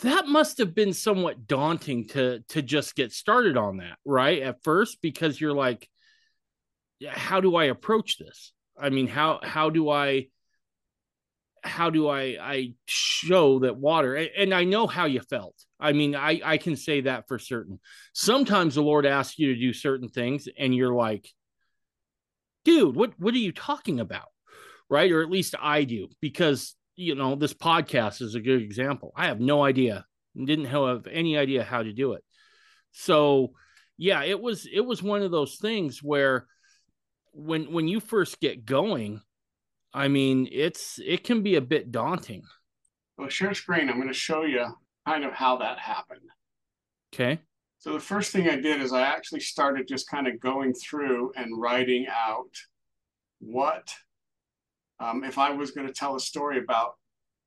That 0.00 0.26
must 0.26 0.58
have 0.58 0.74
been 0.74 0.92
somewhat 0.92 1.46
daunting 1.46 2.08
to 2.08 2.40
to 2.48 2.62
just 2.62 2.96
get 2.96 3.12
started 3.12 3.56
on 3.56 3.78
that, 3.78 3.98
right? 4.04 4.42
At 4.42 4.62
first, 4.64 4.98
because 5.00 5.40
you're 5.40 5.52
like, 5.52 5.88
how 7.06 7.40
do 7.40 7.56
I 7.56 7.64
approach 7.64 8.18
this? 8.18 8.52
I 8.78 8.90
mean, 8.90 9.06
how 9.06 9.40
how 9.42 9.70
do 9.70 9.88
I 9.88 10.28
how 11.62 11.90
do 11.90 12.08
I 12.08 12.36
I 12.40 12.74
show 12.86 13.60
that 13.60 13.76
water 13.76 14.14
and 14.14 14.52
I 14.52 14.64
know 14.64 14.86
how 14.86 15.06
you 15.06 15.20
felt. 15.20 15.54
I 15.80 15.92
mean, 15.92 16.14
I 16.14 16.40
I 16.44 16.58
can 16.58 16.76
say 16.76 17.02
that 17.02 17.26
for 17.26 17.38
certain. 17.38 17.80
Sometimes 18.12 18.74
the 18.74 18.82
Lord 18.82 19.06
asks 19.06 19.38
you 19.38 19.54
to 19.54 19.60
do 19.60 19.72
certain 19.72 20.08
things 20.08 20.48
and 20.58 20.74
you're 20.74 20.94
like, 20.94 21.28
dude, 22.64 22.96
what 22.96 23.12
what 23.18 23.34
are 23.34 23.38
you 23.38 23.52
talking 23.52 24.00
about? 24.00 24.28
Right? 24.90 25.10
Or 25.10 25.22
at 25.22 25.30
least 25.30 25.54
I 25.60 25.84
do 25.84 26.08
because 26.20 26.74
you 26.96 27.14
know, 27.14 27.34
this 27.34 27.54
podcast 27.54 28.22
is 28.22 28.34
a 28.34 28.40
good 28.40 28.62
example. 28.62 29.12
I 29.16 29.26
have 29.26 29.40
no 29.40 29.62
idea. 29.62 30.06
Didn't 30.36 30.66
have 30.66 31.06
any 31.06 31.36
idea 31.38 31.62
how 31.62 31.82
to 31.82 31.92
do 31.92 32.12
it. 32.12 32.24
So, 32.92 33.52
yeah, 33.96 34.22
it 34.22 34.40
was 34.40 34.66
it 34.72 34.80
was 34.80 35.02
one 35.02 35.22
of 35.22 35.30
those 35.30 35.56
things 35.56 36.02
where 36.02 36.46
when 37.32 37.72
when 37.72 37.88
you 37.88 38.00
first 38.00 38.40
get 38.40 38.64
going, 38.64 39.20
I 39.92 40.08
mean, 40.08 40.48
it's 40.50 40.98
it 41.04 41.24
can 41.24 41.42
be 41.42 41.56
a 41.56 41.60
bit 41.60 41.90
daunting. 41.92 42.42
Well, 43.16 43.28
share 43.28 43.54
screen. 43.54 43.88
I'm 43.88 43.96
going 43.96 44.08
to 44.08 44.14
show 44.14 44.42
you 44.42 44.66
kind 45.06 45.24
of 45.24 45.32
how 45.32 45.58
that 45.58 45.78
happened. 45.78 46.20
Okay. 47.14 47.40
So 47.78 47.92
the 47.92 48.00
first 48.00 48.32
thing 48.32 48.48
I 48.48 48.56
did 48.56 48.80
is 48.80 48.92
I 48.92 49.02
actually 49.02 49.40
started 49.40 49.86
just 49.86 50.08
kind 50.08 50.26
of 50.26 50.40
going 50.40 50.72
through 50.74 51.32
and 51.36 51.60
writing 51.60 52.06
out 52.10 52.50
what 53.40 53.94
um, 55.00 55.24
if 55.24 55.38
I 55.38 55.50
was 55.50 55.72
going 55.72 55.86
to 55.86 55.92
tell 55.92 56.16
a 56.16 56.20
story 56.20 56.58
about 56.58 56.94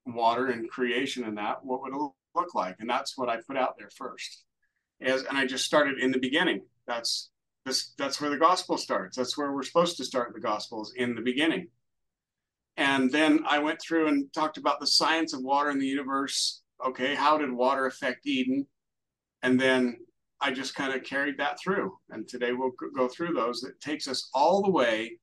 water 0.05 0.47
and 0.47 0.69
creation 0.69 1.23
and 1.23 1.37
that, 1.37 1.63
what 1.63 1.81
would 1.81 1.93
it 1.93 2.11
look 2.35 2.53
like? 2.55 2.75
And 2.79 2.89
that's 2.89 3.17
what 3.17 3.29
I 3.29 3.37
put 3.47 3.57
out 3.57 3.77
there 3.77 3.89
first. 3.89 4.43
As 5.01 5.23
and 5.23 5.37
I 5.37 5.45
just 5.45 5.65
started 5.65 5.99
in 5.99 6.11
the 6.11 6.19
beginning. 6.19 6.61
That's 6.87 7.29
this 7.65 7.93
that's 7.97 8.19
where 8.19 8.29
the 8.29 8.37
gospel 8.37 8.77
starts. 8.77 9.15
That's 9.15 9.37
where 9.37 9.51
we're 9.51 9.63
supposed 9.63 9.97
to 9.97 10.05
start 10.05 10.33
the 10.33 10.39
gospels 10.39 10.93
in 10.95 11.15
the 11.15 11.21
beginning. 11.21 11.67
And 12.77 13.11
then 13.11 13.43
I 13.47 13.59
went 13.59 13.81
through 13.81 14.07
and 14.07 14.31
talked 14.33 14.57
about 14.57 14.79
the 14.79 14.87
science 14.87 15.33
of 15.33 15.41
water 15.41 15.71
in 15.71 15.79
the 15.79 15.87
universe. 15.87 16.61
Okay, 16.85 17.15
how 17.15 17.37
did 17.37 17.51
water 17.51 17.87
affect 17.87 18.25
Eden? 18.25 18.67
And 19.41 19.59
then 19.59 19.97
I 20.39 20.51
just 20.51 20.75
kind 20.75 20.93
of 20.93 21.03
carried 21.03 21.37
that 21.37 21.59
through. 21.59 21.97
And 22.09 22.27
today 22.27 22.53
we'll 22.53 22.73
go 22.95 23.07
through 23.07 23.33
those. 23.33 23.63
It 23.63 23.79
takes 23.81 24.07
us 24.07 24.29
all 24.33 24.61
the 24.61 24.71
way 24.71 25.17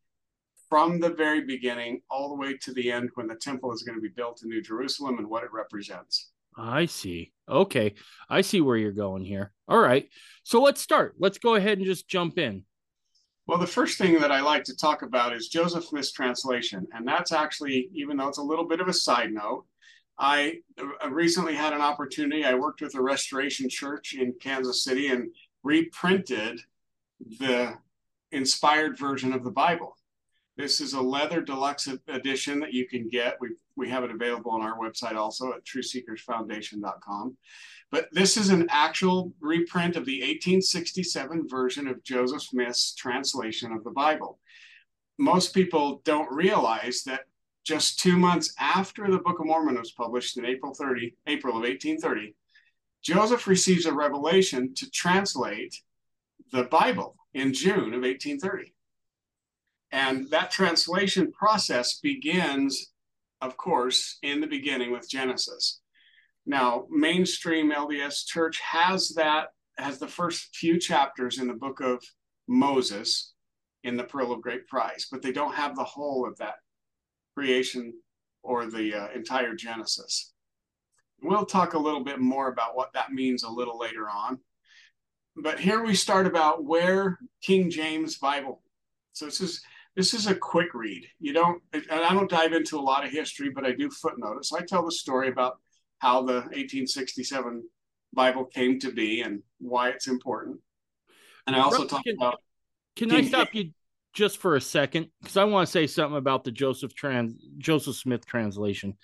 from 0.75 0.99
the 0.99 1.11
very 1.11 1.41
beginning, 1.41 2.01
all 2.11 2.29
the 2.29 2.35
way 2.35 2.57
to 2.57 2.73
the 2.73 2.91
end 2.91 3.09
when 3.15 3.29
the 3.29 3.37
temple 3.37 3.73
is 3.73 3.85
going 3.85 3.97
to 3.97 4.03
be 4.03 4.09
built 4.09 4.43
in 4.43 4.49
New 4.49 4.61
Jerusalem 4.61 5.19
and 5.19 5.31
what 5.31 5.45
it 5.45 5.53
represents. 5.53 6.33
I 6.59 6.87
see. 6.87 7.33
Okay. 7.49 7.95
I 8.29 8.41
see 8.41 8.61
where 8.61 8.77
you're 8.77 8.91
going 8.91 9.25
here. 9.25 9.53
All 9.69 9.79
right. 9.79 10.09
So 10.43 10.61
let's 10.61 10.81
start. 10.81 11.15
Let's 11.17 11.39
go 11.39 11.55
ahead 11.55 11.79
and 11.79 11.87
just 11.87 12.09
jump 12.09 12.39
in. 12.39 12.65
Well, 13.47 13.59
the 13.59 13.69
first 13.69 13.99
thing 13.99 14.19
that 14.19 14.33
I 14.33 14.41
like 14.41 14.65
to 14.65 14.77
talk 14.77 15.03
about 15.03 15.33
is 15.33 15.47
Joseph 15.47 15.85
Smith's 15.85 16.11
translation. 16.11 16.89
And 16.93 17.07
that's 17.07 17.31
actually, 17.31 17.89
even 17.95 18.17
though 18.17 18.27
it's 18.27 18.39
a 18.39 18.43
little 18.43 18.67
bit 18.67 18.81
of 18.81 18.89
a 18.89 18.93
side 18.93 19.31
note, 19.31 19.67
I 20.19 20.55
uh, 20.77 21.09
recently 21.09 21.55
had 21.55 21.73
an 21.73 21.83
opportunity. 21.83 22.45
I 22.45 22.55
worked 22.55 22.81
with 22.81 22.97
a 22.97 23.01
restoration 23.01 23.69
church 23.69 24.15
in 24.15 24.35
Kansas 24.41 24.83
City 24.83 25.07
and 25.07 25.29
reprinted 25.63 26.59
the 27.39 27.75
inspired 28.33 28.99
version 28.99 29.33
of 29.33 29.45
the 29.45 29.53
Bible. 29.53 29.97
This 30.57 30.81
is 30.81 30.93
a 30.93 31.01
leather 31.01 31.41
deluxe 31.41 31.89
edition 32.07 32.61
that 32.61 32.73
you 32.73 32.87
can 32.87 33.09
get. 33.09 33.37
We, 33.41 33.51
we 33.77 33.89
have 33.89 34.05
it 34.05 34.13
available 34.13 34.53
on 34.53 34.63
our 34.63 34.79
website 34.79 35.17
also 35.17 35.53
at 35.53 35.65
trueseekersfoundation.com. 35.65 37.37
But 37.91 38.09
this 38.13 38.37
is 38.37 38.51
an 38.51 38.67
actual 38.71 39.33
reprint 39.41 39.97
of 39.97 40.05
the 40.05 40.21
1867 40.21 41.49
version 41.49 41.89
of 41.89 42.03
Joseph 42.05 42.43
Smith's 42.43 42.95
translation 42.95 43.73
of 43.73 43.83
the 43.83 43.91
Bible. 43.91 44.39
Most 45.19 45.55
people 45.55 46.03
don't 46.05 46.33
realize 46.33 47.03
that 47.05 47.23
just 47.65 47.99
two 47.99 48.17
months 48.17 48.55
after 48.59 49.11
the 49.11 49.19
Book 49.19 49.41
of 49.41 49.47
Mormon 49.47 49.77
was 49.77 49.93
published 49.93 50.37
in 50.37 50.45
April 50.45 50.75
30, 50.75 51.17
April 51.27 51.57
of 51.57 51.63
1830, 51.63 52.35
Joseph 53.03 53.47
receives 53.47 53.87
a 53.87 53.93
revelation 53.93 54.75
to 54.75 54.91
translate 54.91 55.75
the 56.53 56.65
Bible 56.65 57.17
in 57.33 57.53
June 57.53 57.95
of 57.95 58.03
1830. 58.03 58.74
And 59.95 60.29
that 60.31 60.51
translation 60.51 61.31
process 61.31 62.01
begins, 62.01 62.91
of 63.41 63.57
course, 63.57 64.19
in 64.25 64.41
the 64.41 64.47
beginning 64.49 64.91
with 64.91 65.09
Genesis. 65.09 65.81
Now, 66.45 66.87
mainstream 66.91 67.71
LDS 67.71 68.27
church 68.27 68.59
has 68.59 69.11
that, 69.11 69.51
has 69.79 70.01
the 70.01 70.09
first 70.09 70.57
few 70.57 70.81
chapters 70.81 71.39
in 71.39 71.47
the 71.47 71.55
book 71.55 71.81
of 71.81 72.03
Moses 72.49 73.35
in 73.85 73.97
the 73.97 74.03
Pearl 74.03 74.33
of 74.33 74.43
Great 74.43 74.67
Price, 74.67 75.07
but 75.13 75.23
they 75.23 75.31
don't 75.31 75.55
have 75.55 75.77
the 75.77 75.85
whole 75.85 76.27
of 76.27 76.37
that 76.39 76.57
creation 77.37 77.93
or 78.43 78.67
the 78.67 78.95
uh, 78.95 79.09
entire 79.15 79.55
Genesis. 79.55 80.33
We'll 81.23 81.47
talk 81.47 81.75
a 81.75 81.79
little 81.79 82.03
bit 82.03 82.19
more 82.19 82.49
about 82.49 82.75
what 82.75 82.93
that 82.95 83.13
means 83.13 83.45
a 83.45 83.49
little 83.49 83.79
later 83.79 84.09
on. 84.11 84.41
But 85.37 85.61
here 85.61 85.85
we 85.85 85.95
start 85.95 86.27
about 86.27 86.65
where 86.65 87.17
King 87.43 87.71
James 87.71 88.19
Bible. 88.19 88.61
So 89.13 89.27
this 89.27 89.41
is 89.41 89.63
this 89.97 90.15
is 90.15 90.27
a 90.27 90.35
quick 90.35 90.75
read. 90.75 91.07
You 91.21 91.33
don't, 91.33 91.63
and 91.73 91.85
I 91.91 92.13
don't 92.13 92.31
dive 92.31 92.53
into 92.53 92.79
a 92.79 92.81
lot 92.81 93.05
of 93.05 93.11
history, 93.11 93.51
but 93.51 93.65
I 93.65 93.73
do 93.73 93.91
footnote 93.91 94.39
it. 94.39 94.45
So 94.45 94.59
I 94.59 94.63
tell 94.63 94.85
the 94.85 94.93
story 94.93 95.29
about 95.29 95.59
how 95.99 96.23
the 96.23 96.35
1867 96.35 97.63
Bible 98.13 98.45
came 98.45 98.79
to 98.81 98.93
be 98.93 99.21
and 99.21 99.43
why 99.59 99.91
it's 99.91 100.09
important. 100.09 100.59
And 101.47 101.55
I 101.55 101.61
also 101.61 101.87
talk 101.87 102.05
can, 102.05 102.17
about. 102.17 102.41
Can 102.97 103.13
I 103.13 103.23
stop 103.23 103.55
you 103.55 103.71
just 104.15 104.39
for 104.39 104.57
a 104.57 104.61
second? 104.61 105.09
Because 105.21 105.37
I 105.37 105.45
want 105.45 105.67
to 105.67 105.73
say 105.73 105.87
something 105.87 106.17
about 106.17 106.45
the 106.45 106.53
Joseph 106.53 106.95
trans 106.95 107.35
Joseph 107.59 107.97
Smith 107.97 108.27
translation. 108.27 108.97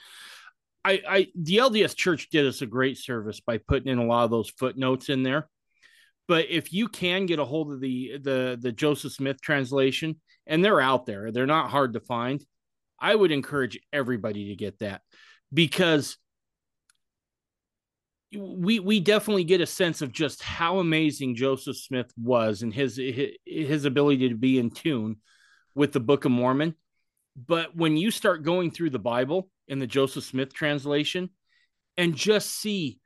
I, 0.85 1.03
I 1.07 1.27
the 1.35 1.59
LDS 1.59 1.95
Church 1.95 2.31
did 2.31 2.47
us 2.47 2.63
a 2.63 2.67
great 2.67 2.97
service 2.97 3.41
by 3.41 3.59
putting 3.59 3.93
in 3.93 3.99
a 3.99 4.07
lot 4.07 4.25
of 4.25 4.31
those 4.31 4.51
footnotes 4.51 5.09
in 5.09 5.23
there. 5.23 5.49
But 6.31 6.49
if 6.49 6.73
you 6.73 6.87
can 6.87 7.27
get 7.27 7.41
a 7.41 7.45
hold 7.45 7.73
of 7.73 7.81
the 7.81 8.17
the 8.23 8.57
the 8.57 8.71
Joseph 8.71 9.15
Smith 9.15 9.41
translation, 9.41 10.21
and 10.47 10.65
they're 10.65 10.81
out 10.81 11.05
there. 11.05 11.33
They're 11.33 11.45
not 11.45 11.71
hard 11.71 11.95
to 11.95 12.01
find. 12.01 12.41
I 13.01 13.17
would 13.17 13.33
encourage 13.33 13.81
everybody 13.93 14.51
to 14.51 14.55
get 14.55 14.79
that 14.79 15.03
because 15.53 16.17
we 18.33 18.79
we 18.79 19.01
definitely 19.01 19.43
get 19.43 19.61
a 19.61 19.67
sense 19.67 20.03
of 20.03 20.13
just 20.13 20.41
how 20.41 20.79
amazing 20.79 21.35
Joseph 21.35 21.77
Smith 21.77 22.13
was 22.17 22.63
and 22.63 22.73
his 22.73 22.95
his 23.45 23.85
ability 23.85 24.29
to 24.29 24.37
be 24.37 24.61
in 24.61 24.71
tune 24.71 25.17
with 25.75 25.91
the 25.91 25.99
Book 25.99 26.27
of 26.27 26.31
Mormon. 26.31 26.77
But 27.35 27.75
when 27.75 27.97
you 27.97 28.13
start 28.13 28.45
going 28.45 28.71
through 28.71 28.91
the 28.91 29.01
Bible 29.01 29.51
in 29.67 29.81
the 29.81 29.87
Joseph 29.89 30.23
Smith 30.23 30.55
translation 30.55 31.31
and 31.97 32.15
just 32.15 32.53
see 32.53 33.01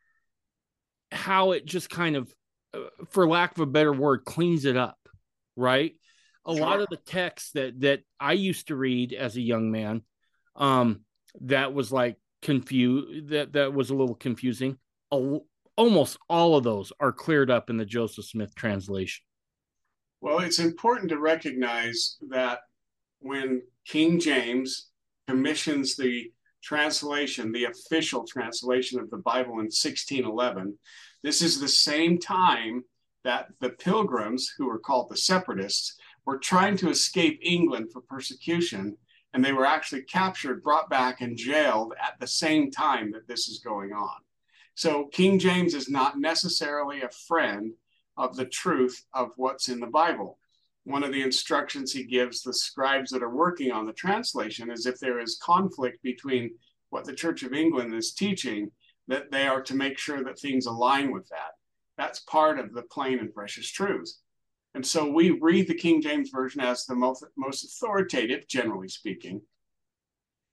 how 1.11 1.53
it 1.53 1.65
just 1.65 1.89
kind 1.89 2.17
of 2.17 2.31
for 3.11 3.29
lack 3.29 3.53
of 3.53 3.61
a 3.61 3.67
better 3.67 3.93
word 3.93 4.25
cleans 4.25 4.65
it 4.65 4.77
up, 4.77 4.99
right? 5.57 5.95
a 6.47 6.55
sure. 6.55 6.61
lot 6.61 6.81
of 6.81 6.89
the 6.91 6.97
texts 6.97 7.53
that 7.53 7.81
that 7.81 8.01
I 8.21 8.33
used 8.33 8.69
to 8.69 8.77
read 8.77 9.13
as 9.13 9.37
a 9.37 9.41
young 9.41 9.71
man, 9.71 10.03
um, 10.57 11.01
that 11.43 11.73
was 11.73 11.91
like 11.91 12.17
confused 12.43 13.29
that 13.29 13.55
that 13.55 13.73
was 13.73 13.91
a 13.91 13.95
little 13.95 14.15
confusing. 14.15 14.79
almost 15.77 16.19
all 16.29 16.57
of 16.57 16.63
those 16.65 16.93
are 17.01 17.13
cleared 17.13 17.51
up 17.51 17.71
in 17.71 17.77
the 17.77 17.85
Joseph 17.85 18.27
Smith 18.27 18.55
translation. 18.55 19.25
Well, 20.21 20.39
it's 20.39 20.59
important 20.59 21.11
to 21.11 21.19
recognize 21.19 22.17
that 22.31 22.61
when 23.21 23.63
King 23.87 24.21
James 24.21 24.89
commissions 25.27 25.97
the 25.97 26.31
translation, 26.63 27.53
the 27.53 27.65
official 27.65 28.25
translation 28.25 29.01
of 29.01 29.11
the 29.11 29.19
Bible 29.19 29.55
in 29.55 29.67
1611, 29.67 30.79
this 31.23 31.43
is 31.43 31.61
the 31.61 31.69
same 31.69 32.19
time 32.19 32.85
that 33.25 33.49
the 33.61 33.71
pilgrims, 33.71 34.53
who 34.57 34.67
were 34.67 34.79
called 34.79 35.09
the 35.09 35.17
separatists, 35.17 35.97
were 36.27 36.39
trying 36.39 36.77
to 36.79 36.91
escape 36.91 37.41
England 37.43 37.91
for 37.93 38.01
persecution, 38.03 38.97
and 39.33 39.45
they 39.45 39.53
were 39.53 39.67
actually 39.67 40.03
captured, 40.03 40.63
brought 40.63 40.89
back, 40.89 41.21
and 41.21 41.37
jailed 41.37 41.95
at 42.01 42.19
the 42.21 42.27
same 42.27 42.71
time 42.71 43.11
that 43.13 43.27
this 43.27 43.49
is 43.49 43.59
going 43.59 43.93
on. 43.93 44.17
So 44.75 45.07
King 45.07 45.39
James 45.39 45.75
is 45.75 45.89
not 45.89 46.19
necessarily 46.19 47.03
a 47.03 47.11
friend 47.27 47.73
of 48.17 48.37
the 48.37 48.47
truth 48.47 49.05
of 49.13 49.33
what's 49.37 49.69
in 49.69 49.81
the 49.81 49.87
Bible. 49.87 50.39
One 50.85 51.03
of 51.03 51.13
the 51.13 51.23
instructions 51.23 51.93
he 51.93 52.05
gives 52.05 52.43
the 52.43 52.53
scribes 52.53 53.11
that 53.11 53.23
are 53.23 53.35
working 53.35 53.73
on 53.73 53.87
the 53.87 53.93
translation 53.93 54.71
is 54.71 54.87
if 54.87 55.01
there 55.01 55.19
is 55.19 55.39
conflict 55.43 56.03
between 56.03 56.55
what 56.91 57.05
the 57.05 57.15
Church 57.15 57.43
of 57.43 57.55
England 57.55 57.95
is 57.95 58.13
teaching, 58.13 58.71
that 59.09 59.31
they 59.31 59.47
are 59.47 59.63
to 59.63 59.75
make 59.75 59.99
sure 59.99 60.23
that 60.23 60.39
things 60.39 60.67
align 60.67 61.11
with 61.13 61.29
that. 61.29 61.54
That's 61.97 62.21
part 62.21 62.59
of 62.59 62.73
the 62.73 62.83
plain 62.83 63.19
and 63.19 63.33
precious 63.33 63.71
truths. 63.71 64.21
And 64.75 64.85
so 64.85 65.09
we 65.09 65.31
read 65.31 65.69
the 65.69 65.75
King 65.75 66.03
James 66.03 66.31
Version 66.31 66.61
as 66.61 66.85
the 66.85 66.97
most, 66.97 67.25
most 67.37 67.65
authoritative, 67.65 68.49
generally 68.49 68.89
speaking. 68.89 69.41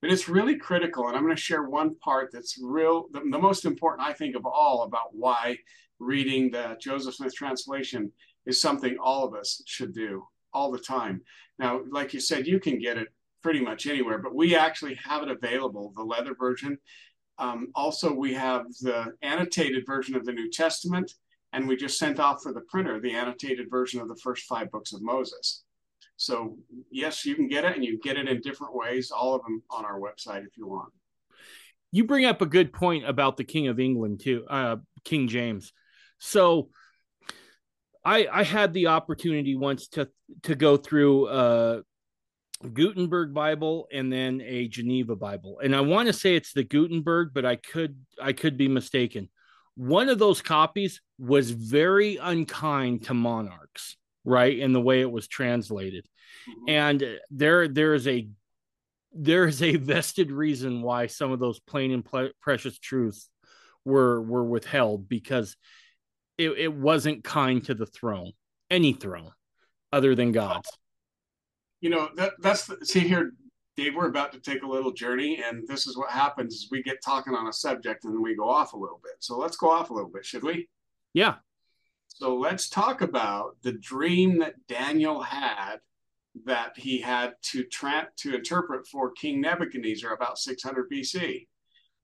But 0.00 0.12
it's 0.12 0.28
really 0.28 0.56
critical. 0.56 1.08
And 1.08 1.16
I'm 1.16 1.24
going 1.24 1.34
to 1.34 1.40
share 1.40 1.64
one 1.64 1.96
part 1.96 2.30
that's 2.32 2.58
real, 2.62 3.06
the, 3.12 3.20
the 3.20 3.38
most 3.38 3.64
important, 3.64 4.06
I 4.06 4.12
think, 4.12 4.36
of 4.36 4.46
all 4.46 4.82
about 4.82 5.14
why 5.14 5.58
reading 5.98 6.50
the 6.50 6.76
Joseph 6.80 7.14
Smith 7.14 7.34
translation 7.34 8.12
is 8.46 8.60
something 8.60 8.96
all 9.00 9.24
of 9.24 9.34
us 9.34 9.62
should 9.66 9.92
do 9.92 10.26
all 10.52 10.70
the 10.70 10.78
time. 10.78 11.22
Now, 11.58 11.80
like 11.90 12.14
you 12.14 12.20
said, 12.20 12.46
you 12.46 12.60
can 12.60 12.78
get 12.78 12.98
it 12.98 13.08
pretty 13.42 13.60
much 13.60 13.86
anywhere, 13.86 14.18
but 14.18 14.34
we 14.34 14.54
actually 14.54 14.94
have 14.94 15.22
it 15.22 15.30
available, 15.30 15.92
the 15.96 16.02
leather 16.02 16.34
version. 16.34 16.78
Um, 17.38 17.68
also, 17.74 18.12
we 18.12 18.34
have 18.34 18.66
the 18.80 19.14
annotated 19.22 19.84
version 19.86 20.14
of 20.14 20.24
the 20.24 20.32
New 20.32 20.50
Testament 20.50 21.12
and 21.52 21.68
we 21.68 21.76
just 21.76 21.98
sent 21.98 22.18
off 22.18 22.42
for 22.42 22.52
the 22.52 22.62
printer 22.62 23.00
the 23.00 23.12
annotated 23.12 23.68
version 23.70 24.00
of 24.00 24.08
the 24.08 24.16
first 24.16 24.44
five 24.44 24.70
books 24.70 24.92
of 24.92 25.02
Moses. 25.02 25.64
So 26.16 26.56
yes, 26.90 27.24
you 27.24 27.34
can 27.34 27.48
get 27.48 27.64
it, 27.64 27.74
and 27.74 27.84
you 27.84 27.98
get 27.98 28.16
it 28.16 28.28
in 28.28 28.40
different 28.40 28.74
ways. 28.74 29.10
All 29.10 29.34
of 29.34 29.42
them 29.42 29.62
on 29.70 29.84
our 29.84 29.98
website 29.98 30.42
if 30.42 30.56
you 30.56 30.66
want. 30.66 30.92
You 31.90 32.04
bring 32.04 32.24
up 32.24 32.40
a 32.40 32.46
good 32.46 32.72
point 32.72 33.06
about 33.06 33.36
the 33.36 33.44
King 33.44 33.68
of 33.68 33.78
England 33.78 34.20
too, 34.20 34.44
uh, 34.48 34.76
King 35.04 35.28
James. 35.28 35.72
So 36.18 36.70
I 38.04 38.26
I 38.30 38.42
had 38.44 38.72
the 38.72 38.88
opportunity 38.88 39.56
once 39.56 39.88
to 39.88 40.08
to 40.44 40.54
go 40.54 40.76
through 40.76 41.28
a 41.28 41.82
Gutenberg 42.72 43.34
Bible 43.34 43.88
and 43.92 44.12
then 44.12 44.40
a 44.42 44.68
Geneva 44.68 45.16
Bible, 45.16 45.60
and 45.62 45.74
I 45.74 45.80
want 45.80 46.06
to 46.06 46.12
say 46.12 46.36
it's 46.36 46.52
the 46.52 46.64
Gutenberg, 46.64 47.30
but 47.34 47.44
I 47.44 47.56
could 47.56 47.98
I 48.20 48.32
could 48.32 48.56
be 48.56 48.68
mistaken 48.68 49.28
one 49.76 50.08
of 50.08 50.18
those 50.18 50.42
copies 50.42 51.00
was 51.18 51.50
very 51.50 52.16
unkind 52.16 53.04
to 53.04 53.14
monarchs, 53.14 53.96
right? 54.24 54.58
In 54.58 54.72
the 54.72 54.80
way 54.80 55.00
it 55.00 55.10
was 55.10 55.28
translated. 55.28 56.06
Mm-hmm. 56.48 56.70
And 56.70 57.18
there 57.30 57.68
there 57.68 57.94
is 57.94 58.06
a 58.06 58.28
there 59.14 59.46
is 59.46 59.62
a 59.62 59.76
vested 59.76 60.30
reason 60.30 60.82
why 60.82 61.06
some 61.06 61.32
of 61.32 61.38
those 61.38 61.60
plain 61.60 61.92
and 61.92 62.04
ple- 62.04 62.30
precious 62.40 62.78
truths 62.78 63.28
were 63.84 64.20
were 64.20 64.44
withheld 64.44 65.08
because 65.08 65.56
it, 66.38 66.50
it 66.50 66.72
wasn't 66.72 67.24
kind 67.24 67.64
to 67.64 67.74
the 67.74 67.86
throne, 67.86 68.32
any 68.70 68.92
throne 68.92 69.32
other 69.92 70.14
than 70.14 70.32
God's. 70.32 70.68
You 71.80 71.90
know, 71.90 72.08
that 72.16 72.32
that's 72.40 72.70
see 72.90 73.00
here, 73.00 73.32
Dave, 73.76 73.94
we're 73.94 74.08
about 74.08 74.32
to 74.32 74.40
take 74.40 74.62
a 74.62 74.68
little 74.68 74.92
journey, 74.92 75.42
and 75.42 75.66
this 75.66 75.86
is 75.86 75.96
what 75.96 76.10
happens: 76.10 76.54
is 76.54 76.68
we 76.70 76.82
get 76.82 77.02
talking 77.02 77.34
on 77.34 77.48
a 77.48 77.52
subject, 77.52 78.04
and 78.04 78.14
then 78.14 78.22
we 78.22 78.36
go 78.36 78.48
off 78.48 78.74
a 78.74 78.78
little 78.78 79.00
bit. 79.02 79.14
So 79.20 79.38
let's 79.38 79.56
go 79.56 79.70
off 79.70 79.90
a 79.90 79.94
little 79.94 80.10
bit, 80.10 80.24
should 80.24 80.42
we? 80.42 80.68
Yeah. 81.14 81.36
So 82.08 82.36
let's 82.36 82.68
talk 82.68 83.00
about 83.00 83.56
the 83.62 83.72
dream 83.72 84.38
that 84.40 84.66
Daniel 84.68 85.22
had 85.22 85.78
that 86.44 86.72
he 86.76 87.00
had 87.00 87.34
to 87.42 87.64
tra- 87.64 88.08
to 88.18 88.34
interpret 88.34 88.86
for 88.86 89.10
King 89.12 89.40
Nebuchadnezzar 89.40 90.12
about 90.12 90.38
600 90.38 90.90
BC. 90.90 91.46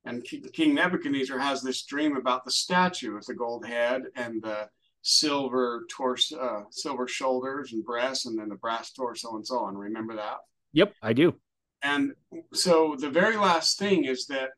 And 0.04 0.24
King 0.24 0.74
Nebuchadnezzar 0.74 1.38
has 1.38 1.62
this 1.62 1.84
dream 1.84 2.16
about 2.16 2.44
the 2.44 2.50
statue 2.50 3.14
with 3.14 3.26
the 3.26 3.34
gold 3.34 3.66
head 3.66 4.04
and 4.16 4.42
the 4.42 4.68
silver 5.02 5.84
torso, 5.90 6.38
uh, 6.38 6.62
silver 6.70 7.06
shoulders 7.08 7.72
and 7.72 7.84
breasts, 7.84 8.26
and 8.26 8.38
then 8.38 8.48
the 8.48 8.56
brass 8.56 8.92
torso 8.92 9.36
and 9.36 9.46
so 9.46 9.58
on. 9.58 9.76
Remember 9.76 10.14
that? 10.16 10.38
Yep, 10.72 10.94
I 11.02 11.12
do. 11.12 11.34
And 11.82 12.12
so 12.52 12.96
the 12.98 13.10
very 13.10 13.36
last 13.36 13.78
thing 13.78 14.04
is 14.04 14.26
that 14.26 14.50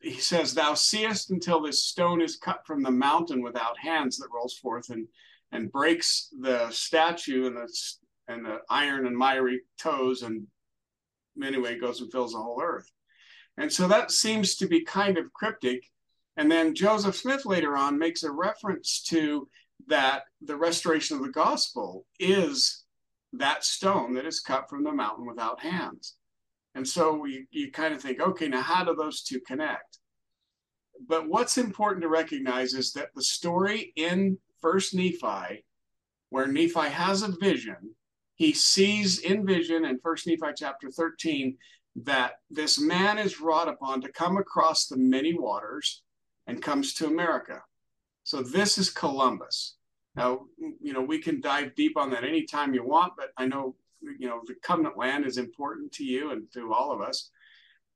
he 0.00 0.18
says, 0.18 0.54
Thou 0.54 0.74
seest 0.74 1.30
until 1.30 1.60
this 1.60 1.84
stone 1.84 2.20
is 2.20 2.36
cut 2.36 2.66
from 2.66 2.82
the 2.82 2.90
mountain 2.90 3.42
without 3.42 3.78
hands 3.78 4.16
that 4.18 4.28
rolls 4.32 4.56
forth 4.56 4.90
and 4.90 5.08
and 5.50 5.70
breaks 5.70 6.28
the 6.40 6.70
statue 6.70 7.46
and 7.46 7.56
the 7.56 7.68
and 8.28 8.44
the 8.44 8.58
iron 8.70 9.06
and 9.06 9.16
miry 9.16 9.60
toes 9.78 10.22
and 10.22 10.46
anyway 11.42 11.78
goes 11.78 12.00
and 12.00 12.10
fills 12.10 12.32
the 12.32 12.38
whole 12.38 12.60
earth. 12.62 12.90
And 13.58 13.70
so 13.70 13.88
that 13.88 14.10
seems 14.10 14.56
to 14.56 14.66
be 14.66 14.82
kind 14.82 15.18
of 15.18 15.32
cryptic. 15.32 15.84
And 16.36 16.50
then 16.50 16.74
Joseph 16.74 17.16
Smith 17.16 17.44
later 17.44 17.76
on 17.76 17.98
makes 17.98 18.22
a 18.22 18.30
reference 18.30 19.02
to 19.08 19.48
that 19.88 20.22
the 20.40 20.56
restoration 20.56 21.16
of 21.16 21.22
the 21.22 21.30
gospel 21.30 22.06
is 22.18 22.81
that 23.32 23.64
stone 23.64 24.14
that 24.14 24.26
is 24.26 24.40
cut 24.40 24.68
from 24.68 24.84
the 24.84 24.92
mountain 24.92 25.26
without 25.26 25.60
hands. 25.60 26.16
And 26.74 26.86
so 26.86 27.24
you, 27.24 27.46
you 27.50 27.70
kind 27.70 27.94
of 27.94 28.00
think, 28.00 28.20
okay, 28.20 28.48
now 28.48 28.62
how 28.62 28.84
do 28.84 28.94
those 28.94 29.22
two 29.22 29.40
connect? 29.40 29.98
But 31.06 31.28
what's 31.28 31.58
important 31.58 32.02
to 32.02 32.08
recognize 32.08 32.74
is 32.74 32.92
that 32.92 33.08
the 33.14 33.22
story 33.22 33.92
in 33.96 34.38
First 34.60 34.94
Nephi, 34.94 35.64
where 36.30 36.46
Nephi 36.46 36.88
has 36.88 37.22
a 37.22 37.34
vision, 37.40 37.94
he 38.36 38.52
sees 38.52 39.18
in 39.18 39.44
vision 39.46 39.84
in 39.84 39.98
First 39.98 40.26
Nephi 40.26 40.52
chapter 40.56 40.90
13 40.90 41.56
that 42.04 42.34
this 42.50 42.80
man 42.80 43.18
is 43.18 43.40
wrought 43.40 43.68
upon 43.68 44.00
to 44.00 44.12
come 44.12 44.36
across 44.36 44.86
the 44.86 44.96
many 44.96 45.34
waters 45.34 46.02
and 46.46 46.62
comes 46.62 46.94
to 46.94 47.06
America. 47.06 47.60
So 48.24 48.42
this 48.42 48.78
is 48.78 48.90
Columbus. 48.90 49.76
Now, 50.14 50.42
you 50.80 50.92
know, 50.92 51.02
we 51.02 51.18
can 51.18 51.40
dive 51.40 51.74
deep 51.74 51.96
on 51.96 52.10
that 52.10 52.24
anytime 52.24 52.74
you 52.74 52.84
want, 52.84 53.14
but 53.16 53.30
I 53.36 53.46
know, 53.46 53.74
you 54.00 54.28
know, 54.28 54.42
the 54.46 54.54
covenant 54.62 54.98
land 54.98 55.24
is 55.24 55.38
important 55.38 55.92
to 55.92 56.04
you 56.04 56.32
and 56.32 56.50
to 56.52 56.72
all 56.72 56.92
of 56.92 57.00
us. 57.00 57.30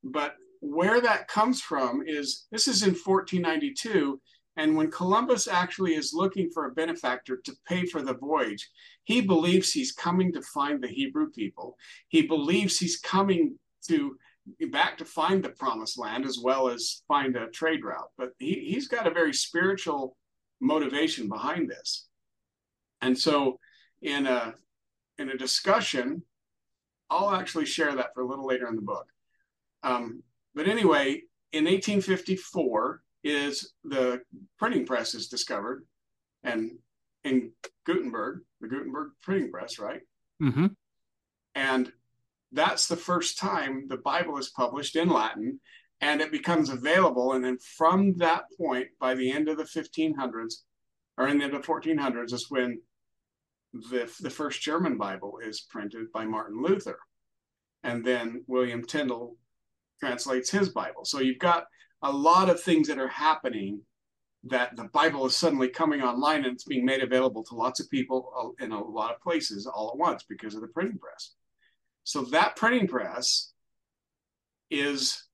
But 0.03 0.35
where 0.59 0.99
that 1.01 1.27
comes 1.27 1.61
from 1.61 2.03
is 2.05 2.47
this 2.51 2.67
is 2.67 2.83
in 2.83 2.95
1492. 2.95 4.19
And 4.55 4.75
when 4.75 4.89
Columbus 4.89 5.47
actually 5.47 5.93
is 5.93 6.13
looking 6.13 6.49
for 6.49 6.65
a 6.65 6.71
benefactor 6.71 7.39
to 7.45 7.55
pay 7.67 7.85
for 7.85 8.01
the 8.01 8.15
voyage, 8.15 8.67
he 9.03 9.21
believes 9.21 9.71
he's 9.71 9.91
coming 9.91 10.33
to 10.33 10.41
find 10.41 10.81
the 10.81 10.87
Hebrew 10.87 11.29
people. 11.29 11.77
He 12.07 12.23
believes 12.23 12.79
he's 12.79 12.97
coming 12.97 13.59
to 13.87 14.17
back 14.71 14.97
to 14.97 15.05
find 15.05 15.43
the 15.43 15.49
promised 15.49 15.99
land 15.99 16.25
as 16.25 16.39
well 16.41 16.69
as 16.69 17.03
find 17.07 17.35
a 17.35 17.47
trade 17.49 17.83
route. 17.83 18.09
But 18.17 18.31
he, 18.39 18.53
he's 18.71 18.87
got 18.87 19.05
a 19.05 19.11
very 19.11 19.33
spiritual 19.33 20.15
motivation 20.59 21.27
behind 21.27 21.69
this. 21.69 22.07
And 23.01 23.17
so 23.17 23.59
in 24.01 24.25
a 24.25 24.55
in 25.17 25.29
a 25.29 25.37
discussion, 25.37 26.23
I'll 27.09 27.31
actually 27.31 27.65
share 27.65 27.95
that 27.95 28.13
for 28.13 28.21
a 28.21 28.27
little 28.27 28.45
later 28.45 28.67
in 28.67 28.75
the 28.75 28.81
book. 28.81 29.07
Um, 29.83 30.23
but 30.53 30.67
anyway, 30.67 31.21
in 31.51 31.65
1854 31.65 33.01
is 33.23 33.73
the 33.83 34.21
printing 34.59 34.85
press 34.85 35.13
is 35.13 35.27
discovered, 35.27 35.85
and 36.43 36.77
in 37.23 37.51
Gutenberg, 37.85 38.41
the 38.61 38.67
Gutenberg 38.67 39.11
printing 39.21 39.51
press, 39.51 39.79
right? 39.79 40.01
Mm-hmm. 40.41 40.67
And 41.55 41.91
that's 42.51 42.87
the 42.87 42.95
first 42.95 43.37
time 43.37 43.87
the 43.87 43.97
Bible 43.97 44.37
is 44.37 44.49
published 44.49 44.95
in 44.95 45.09
Latin, 45.09 45.59
and 46.01 46.21
it 46.21 46.31
becomes 46.31 46.69
available. 46.69 47.33
And 47.33 47.43
then 47.43 47.57
from 47.77 48.15
that 48.17 48.45
point, 48.57 48.87
by 48.99 49.15
the 49.15 49.31
end 49.31 49.49
of 49.49 49.57
the 49.57 49.63
1500s, 49.63 50.55
or 51.17 51.27
in 51.27 51.39
the 51.39 51.45
end 51.45 51.53
of 51.53 51.61
the 51.61 51.67
1400s, 51.67 52.33
is 52.33 52.49
when 52.49 52.81
the, 53.73 54.11
the 54.21 54.29
first 54.29 54.61
German 54.61 54.97
Bible 54.97 55.39
is 55.43 55.61
printed 55.61 56.11
by 56.11 56.25
Martin 56.25 56.61
Luther. 56.61 56.99
And 57.83 58.05
then 58.05 58.43
William 58.47 58.83
Tyndale 58.83 59.35
translates 59.99 60.49
his 60.49 60.69
Bible. 60.69 61.05
So 61.05 61.19
you've 61.19 61.39
got 61.39 61.65
a 62.01 62.11
lot 62.11 62.49
of 62.49 62.61
things 62.61 62.87
that 62.87 62.99
are 62.99 63.07
happening 63.07 63.81
that 64.43 64.75
the 64.75 64.85
Bible 64.85 65.25
is 65.25 65.35
suddenly 65.35 65.67
coming 65.67 66.01
online 66.01 66.45
and 66.45 66.53
it's 66.53 66.63
being 66.63 66.85
made 66.85 67.01
available 67.01 67.43
to 67.43 67.55
lots 67.55 67.79
of 67.79 67.89
people 67.89 68.31
uh, 68.37 68.63
in 68.63 68.71
a 68.71 68.83
lot 68.83 69.13
of 69.13 69.21
places 69.21 69.65
all 69.65 69.89
at 69.89 69.97
once 69.97 70.23
because 70.23 70.55
of 70.55 70.61
the 70.61 70.67
printing 70.67 70.99
press. 70.99 71.33
So 72.03 72.21
that 72.25 72.55
printing 72.55 72.87
press 72.87 73.51
is 74.69 75.26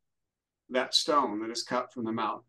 that 0.73 0.93
stone 0.93 1.41
that 1.41 1.51
is 1.51 1.63
cut 1.63 1.93
from 1.93 2.05
the 2.05 2.11
mount 2.11 2.43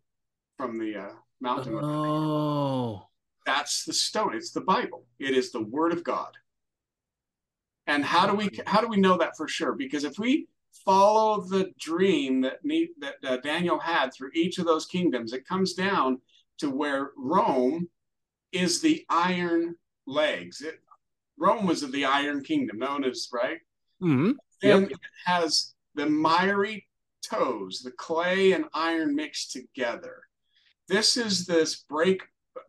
from 0.56 0.78
the 0.78 0.96
uh, 0.96 1.12
mountain. 1.40 1.78
Oh, 1.80 3.06
that's 3.46 3.84
the 3.84 3.92
stone. 3.92 4.34
It's 4.34 4.52
the 4.52 4.60
Bible. 4.60 5.04
It 5.18 5.36
is 5.36 5.52
the 5.52 5.62
Word 5.62 5.92
of 5.92 6.04
God. 6.04 6.32
And 7.86 8.04
how 8.04 8.26
do 8.26 8.34
we 8.34 8.50
how 8.66 8.80
do 8.80 8.88
we 8.88 8.96
know 8.96 9.18
that 9.18 9.36
for 9.36 9.46
sure? 9.46 9.72
Because 9.72 10.04
if 10.04 10.18
we 10.18 10.48
follow 10.84 11.42
the 11.42 11.72
dream 11.78 12.40
that 12.40 12.60
that 12.98 13.14
uh, 13.24 13.36
Daniel 13.38 13.78
had 13.78 14.12
through 14.12 14.30
each 14.34 14.58
of 14.58 14.66
those 14.66 14.86
kingdoms, 14.86 15.32
it 15.32 15.46
comes 15.46 15.74
down 15.74 16.20
to 16.58 16.70
where 16.70 17.10
Rome 17.16 17.88
is 18.52 18.80
the 18.80 19.04
iron 19.10 19.74
legs. 20.06 20.62
It, 20.62 20.80
Rome 21.36 21.66
was 21.66 21.82
of 21.82 21.92
the 21.92 22.04
iron 22.04 22.42
kingdom, 22.42 22.78
known 22.78 23.04
as 23.04 23.28
right. 23.32 23.58
Mm-hmm. 24.00 24.32
Yep. 24.62 24.90
it 24.92 24.98
has 25.26 25.74
the 25.94 26.06
miry 26.06 26.86
toes, 27.26 27.80
the 27.82 27.90
clay 27.92 28.52
and 28.52 28.66
iron 28.74 29.14
mixed 29.14 29.52
together. 29.52 30.22
This 30.88 31.16
is 31.16 31.46
this 31.46 31.84
break 31.88 32.22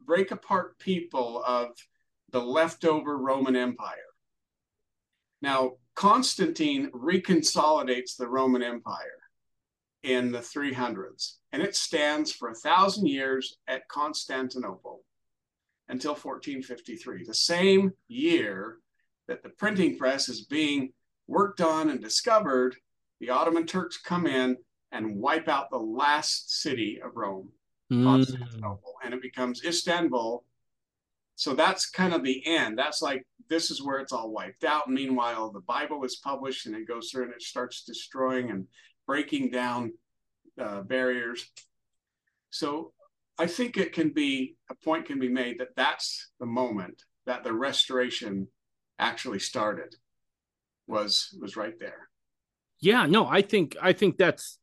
break 0.06 0.32
apart 0.32 0.80
people 0.80 1.44
of 1.46 1.70
the 2.32 2.42
leftover 2.42 3.18
Roman 3.18 3.56
Empire. 3.56 3.98
Now, 5.42 5.74
Constantine 5.96 6.90
reconsolidates 6.92 8.18
the 8.18 8.28
Roman 8.28 8.64
Empire 8.64 9.22
in 10.04 10.32
the 10.32 10.40
300s, 10.40 11.36
and 11.52 11.62
it 11.62 11.76
stands 11.76 12.32
for 12.32 12.50
a 12.50 12.56
thousand 12.56 13.08
years 13.08 13.58
at 13.68 13.88
Constantinople 13.88 15.04
until 15.88 16.12
1453, 16.12 17.24
the 17.24 17.34
same 17.34 17.92
year 18.08 18.80
that 19.28 19.44
the 19.44 19.50
printing 19.50 19.98
press 19.98 20.30
is 20.30 20.46
being 20.46 20.92
worked 21.28 21.62
on 21.62 21.90
and 21.90 22.02
discovered. 22.02 22.76
The 23.20 23.30
Ottoman 23.30 23.66
Turks 23.66 23.98
come 23.98 24.28
in 24.28 24.58
and 24.92 25.18
wipe 25.18 25.48
out 25.48 25.70
the 25.70 25.78
last 25.78 26.62
city 26.62 27.00
of 27.04 27.16
Rome, 27.16 27.50
mm. 27.92 28.04
Constantinople, 28.04 28.96
and 29.04 29.14
it 29.14 29.22
becomes 29.22 29.64
Istanbul. 29.64 30.44
So 31.36 31.54
that's 31.54 31.90
kind 31.90 32.14
of 32.14 32.24
the 32.24 32.46
end. 32.46 32.78
That's 32.78 33.02
like 33.02 33.26
this 33.50 33.72
is 33.72 33.82
where 33.82 34.00
it's 34.00 34.14
all 34.14 34.32
wiped 34.32 34.64
out. 34.64 34.90
Meanwhile, 34.90 35.52
the 35.52 35.62
Bible 35.62 36.04
is 36.04 36.16
published 36.18 36.66
and 36.66 36.76
it 36.76 36.88
goes 36.88 37.10
through 37.10 37.24
and 37.24 37.34
it 37.34 37.42
starts 37.42 37.84
destroying 37.84 38.52
and 38.52 38.68
breaking 39.06 39.52
down 39.52 39.94
uh, 40.60 40.82
barriers. 40.82 41.52
So 42.50 42.94
I 43.38 43.48
think 43.48 43.78
it 43.78 43.94
can 43.94 44.10
be 44.12 44.56
a 44.70 44.76
point 44.76 45.06
can 45.06 45.20
be 45.20 45.28
made 45.28 45.60
that 45.60 45.76
that's 45.76 46.32
the 46.40 46.46
moment 46.46 47.04
that 47.26 47.44
the 47.44 47.54
restoration 47.54 48.48
actually 48.98 49.40
started 49.40 49.96
was 50.88 51.38
was 51.42 51.58
right 51.58 51.78
there. 51.80 52.10
Yeah, 52.80 53.06
no, 53.06 53.28
I 53.28 53.42
think 53.42 53.76
I 53.82 53.94
think 53.94 54.18
that's 54.18 54.60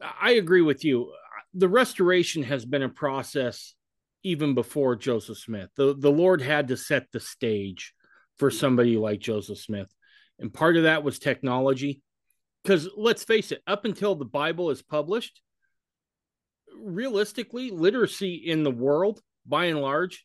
I 0.00 0.32
agree 0.32 0.62
with 0.62 0.84
you. 0.84 1.12
The 1.54 1.68
restoration 1.68 2.42
has 2.42 2.64
been 2.64 2.82
a 2.82 2.88
process 2.88 3.74
even 4.22 4.54
before 4.54 4.96
Joseph 4.96 5.38
Smith. 5.38 5.70
The 5.76 5.94
the 5.96 6.10
Lord 6.10 6.40
had 6.40 6.68
to 6.68 6.76
set 6.76 7.06
the 7.12 7.20
stage 7.20 7.94
for 8.38 8.50
somebody 8.50 8.96
like 8.96 9.20
Joseph 9.20 9.58
Smith. 9.58 9.92
And 10.38 10.52
part 10.52 10.76
of 10.76 10.82
that 10.84 11.04
was 11.04 11.18
technology. 11.18 12.02
Because 12.62 12.88
let's 12.96 13.24
face 13.24 13.52
it, 13.52 13.62
up 13.66 13.84
until 13.84 14.14
the 14.14 14.24
Bible 14.24 14.70
is 14.70 14.82
published, 14.82 15.42
realistically, 16.76 17.70
literacy 17.70 18.34
in 18.34 18.62
the 18.62 18.70
world, 18.70 19.20
by 19.46 19.66
and 19.66 19.80
large, 19.80 20.24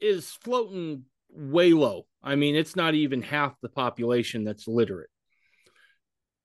is 0.00 0.30
floating 0.30 1.04
way 1.30 1.72
low. 1.72 2.06
I 2.22 2.34
mean, 2.34 2.56
it's 2.56 2.76
not 2.76 2.94
even 2.94 3.22
half 3.22 3.54
the 3.60 3.68
population 3.68 4.42
that's 4.42 4.66
literate. 4.66 5.10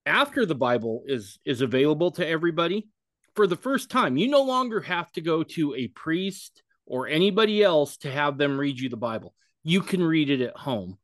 After 0.06 0.46
the 0.46 0.56
Bible 0.56 1.04
is 1.06 1.40
is 1.46 1.62
available 1.62 2.12
to 2.12 2.28
everybody, 2.28 2.88
for 3.36 3.48
the 3.48 3.56
first 3.56 3.90
time, 3.90 4.18
you 4.18 4.28
no 4.28 4.42
longer 4.42 4.82
have 4.82 5.12
to 5.14 5.22
go 5.22 5.44
to 5.44 5.76
a 5.76 5.88
priest 5.90 6.64
or 6.86 7.08
anybody 7.08 7.64
else 7.64 7.98
to 7.98 8.12
have 8.12 8.38
them 8.38 8.60
read 8.60 8.80
you 8.80 8.90
the 8.90 8.98
Bible. 8.98 9.34
You 9.64 9.82
can 9.82 10.04
read 10.04 10.30
it 10.30 10.42
at 10.42 10.58
home. 10.58 10.98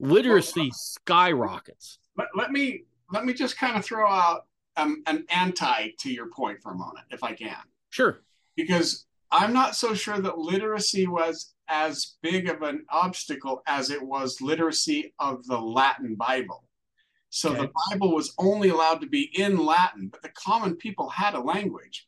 Literacy 0.00 0.70
skyrockets. 0.72 1.98
Let, 2.16 2.28
let 2.34 2.50
me 2.52 2.84
let 3.12 3.24
me 3.24 3.34
just 3.34 3.58
kind 3.58 3.76
of 3.76 3.84
throw 3.84 4.08
out 4.08 4.46
um, 4.76 5.02
an 5.06 5.24
anti 5.28 5.90
to 5.98 6.10
your 6.10 6.28
point 6.28 6.62
for 6.62 6.72
a 6.72 6.76
moment, 6.76 7.06
if 7.10 7.22
I 7.22 7.32
can. 7.32 7.56
Sure. 7.90 8.22
Because 8.56 9.06
I'm 9.30 9.52
not 9.52 9.76
so 9.76 9.94
sure 9.94 10.18
that 10.18 10.38
literacy 10.38 11.06
was 11.06 11.54
as 11.68 12.16
big 12.22 12.48
of 12.48 12.62
an 12.62 12.84
obstacle 12.88 13.62
as 13.66 13.90
it 13.90 14.02
was 14.02 14.40
literacy 14.40 15.14
of 15.18 15.44
the 15.46 15.58
Latin 15.58 16.14
Bible. 16.14 16.64
So 17.34 17.50
okay. 17.50 17.62
the 17.62 17.72
Bible 17.90 18.14
was 18.14 18.32
only 18.38 18.68
allowed 18.68 19.00
to 19.00 19.08
be 19.08 19.28
in 19.34 19.56
Latin, 19.56 20.06
but 20.06 20.22
the 20.22 20.28
common 20.28 20.76
people 20.76 21.08
had 21.08 21.34
a 21.34 21.40
language. 21.40 22.06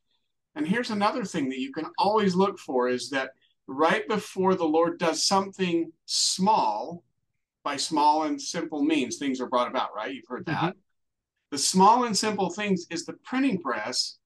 And 0.54 0.68
here's 0.68 0.90
another 0.90 1.24
thing 1.24 1.48
that 1.48 1.58
you 1.58 1.72
can 1.72 1.86
always 1.98 2.36
look 2.36 2.60
for 2.60 2.88
is 2.88 3.10
that 3.10 3.30
right 3.66 4.06
before 4.06 4.54
the 4.54 4.68
Lord 4.68 5.00
does 5.00 5.24
something 5.24 5.90
small, 6.04 7.02
by 7.64 7.76
small 7.76 8.22
and 8.22 8.40
simple 8.40 8.84
means, 8.84 9.16
things 9.16 9.40
are 9.40 9.48
brought 9.48 9.66
about, 9.66 9.92
right? 9.96 10.14
You've 10.14 10.28
heard 10.28 10.46
that. 10.46 10.60
Mm-hmm. 10.60 10.78
The 11.50 11.58
small 11.58 12.04
and 12.04 12.16
simple 12.16 12.50
things 12.50 12.86
is 12.90 13.04
the 13.04 13.14
printing 13.24 13.60
press 13.60 14.18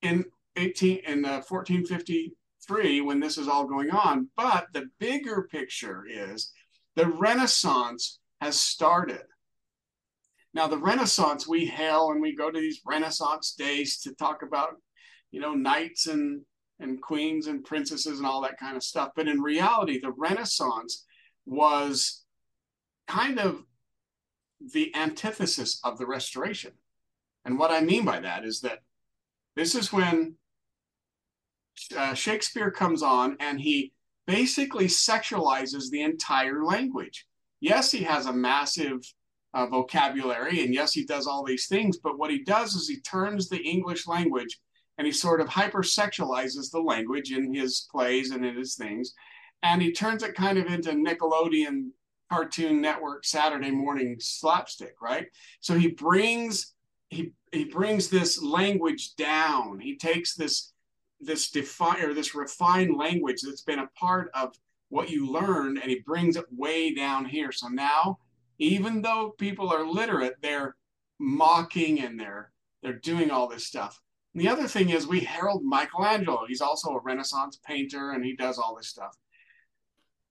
in 0.00 0.26
18 0.54 0.98
in 1.08 1.24
uh, 1.24 1.42
1453 1.42 3.00
when 3.00 3.18
this 3.18 3.36
is 3.36 3.48
all 3.48 3.66
going 3.66 3.90
on. 3.90 4.28
But 4.36 4.68
the 4.72 4.88
bigger 5.00 5.48
picture 5.50 6.06
is 6.08 6.52
the 6.94 7.08
Renaissance 7.08 8.20
has 8.40 8.56
started. 8.56 9.22
Now, 10.52 10.66
the 10.66 10.78
Renaissance 10.78 11.46
we 11.46 11.66
hail 11.66 12.10
and 12.10 12.20
we 12.20 12.34
go 12.34 12.50
to 12.50 12.60
these 12.60 12.80
Renaissance 12.84 13.54
days 13.56 14.00
to 14.00 14.14
talk 14.14 14.42
about, 14.42 14.76
you 15.30 15.40
know, 15.40 15.54
knights 15.54 16.06
and 16.06 16.42
and 16.80 17.00
queens 17.00 17.46
and 17.46 17.62
princesses 17.62 18.18
and 18.18 18.26
all 18.26 18.40
that 18.40 18.58
kind 18.58 18.76
of 18.76 18.82
stuff. 18.82 19.10
But 19.14 19.28
in 19.28 19.42
reality, 19.42 20.00
the 20.00 20.12
Renaissance 20.12 21.04
was 21.44 22.22
kind 23.06 23.38
of 23.38 23.62
the 24.72 24.94
antithesis 24.94 25.78
of 25.84 25.98
the 25.98 26.06
Restoration. 26.06 26.72
And 27.44 27.58
what 27.58 27.70
I 27.70 27.80
mean 27.80 28.04
by 28.04 28.20
that 28.20 28.44
is 28.44 28.60
that 28.60 28.78
this 29.56 29.74
is 29.74 29.92
when 29.92 30.36
uh, 31.96 32.14
Shakespeare 32.14 32.70
comes 32.70 33.02
on 33.02 33.36
and 33.40 33.60
he 33.60 33.92
basically 34.26 34.86
sexualizes 34.86 35.90
the 35.90 36.02
entire 36.02 36.64
language. 36.64 37.26
Yes, 37.60 37.90
he 37.90 38.04
has 38.04 38.26
a 38.26 38.32
massive 38.32 39.00
uh, 39.54 39.66
vocabulary, 39.66 40.62
and 40.62 40.72
yes, 40.72 40.92
he 40.92 41.04
does 41.04 41.26
all 41.26 41.44
these 41.44 41.66
things, 41.66 41.98
but 41.98 42.18
what 42.18 42.30
he 42.30 42.42
does 42.44 42.74
is 42.74 42.88
he 42.88 43.00
turns 43.00 43.48
the 43.48 43.60
English 43.62 44.06
language 44.06 44.58
and 44.98 45.06
he 45.06 45.12
sort 45.12 45.40
of 45.40 45.48
hypersexualizes 45.48 46.70
the 46.70 46.80
language 46.80 47.32
in 47.32 47.54
his 47.54 47.88
plays 47.90 48.32
and 48.32 48.44
in 48.44 48.54
his 48.54 48.74
things. 48.74 49.14
And 49.62 49.80
he 49.80 49.92
turns 49.92 50.22
it 50.22 50.34
kind 50.34 50.58
of 50.58 50.66
into 50.66 50.90
Nickelodeon 50.90 51.88
Cartoon 52.30 52.80
Network 52.80 53.24
Saturday 53.24 53.70
morning 53.70 54.16
slapstick, 54.20 54.94
right? 55.00 55.26
So 55.60 55.74
he 55.74 55.88
brings 55.88 56.74
he 57.08 57.32
he 57.50 57.64
brings 57.64 58.08
this 58.08 58.42
language 58.42 59.16
down. 59.16 59.80
He 59.80 59.96
takes 59.96 60.34
this 60.34 60.72
this 61.20 61.50
define 61.50 62.02
or 62.02 62.14
this 62.14 62.34
refined 62.34 62.96
language 62.96 63.40
that's 63.42 63.62
been 63.62 63.80
a 63.80 63.90
part 63.98 64.30
of 64.34 64.54
what 64.90 65.10
you 65.10 65.30
learned 65.30 65.78
and 65.78 65.90
he 65.90 66.00
brings 66.00 66.36
it 66.36 66.44
way 66.50 66.94
down 66.94 67.24
here. 67.24 67.52
So 67.52 67.68
now, 67.68 68.18
even 68.60 69.02
though 69.02 69.34
people 69.38 69.70
are 69.70 69.84
literate, 69.84 70.36
they're 70.42 70.76
mocking 71.18 72.00
and 72.00 72.20
they're 72.20 72.52
they're 72.82 72.98
doing 73.00 73.30
all 73.30 73.48
this 73.48 73.66
stuff. 73.66 74.00
And 74.34 74.42
the 74.42 74.48
other 74.48 74.68
thing 74.68 74.90
is 74.90 75.06
we 75.06 75.20
herald 75.20 75.62
Michelangelo. 75.64 76.44
He's 76.46 76.60
also 76.60 76.90
a 76.90 77.00
Renaissance 77.00 77.58
painter 77.66 78.12
and 78.12 78.24
he 78.24 78.36
does 78.36 78.58
all 78.58 78.76
this 78.76 78.88
stuff. 78.88 79.16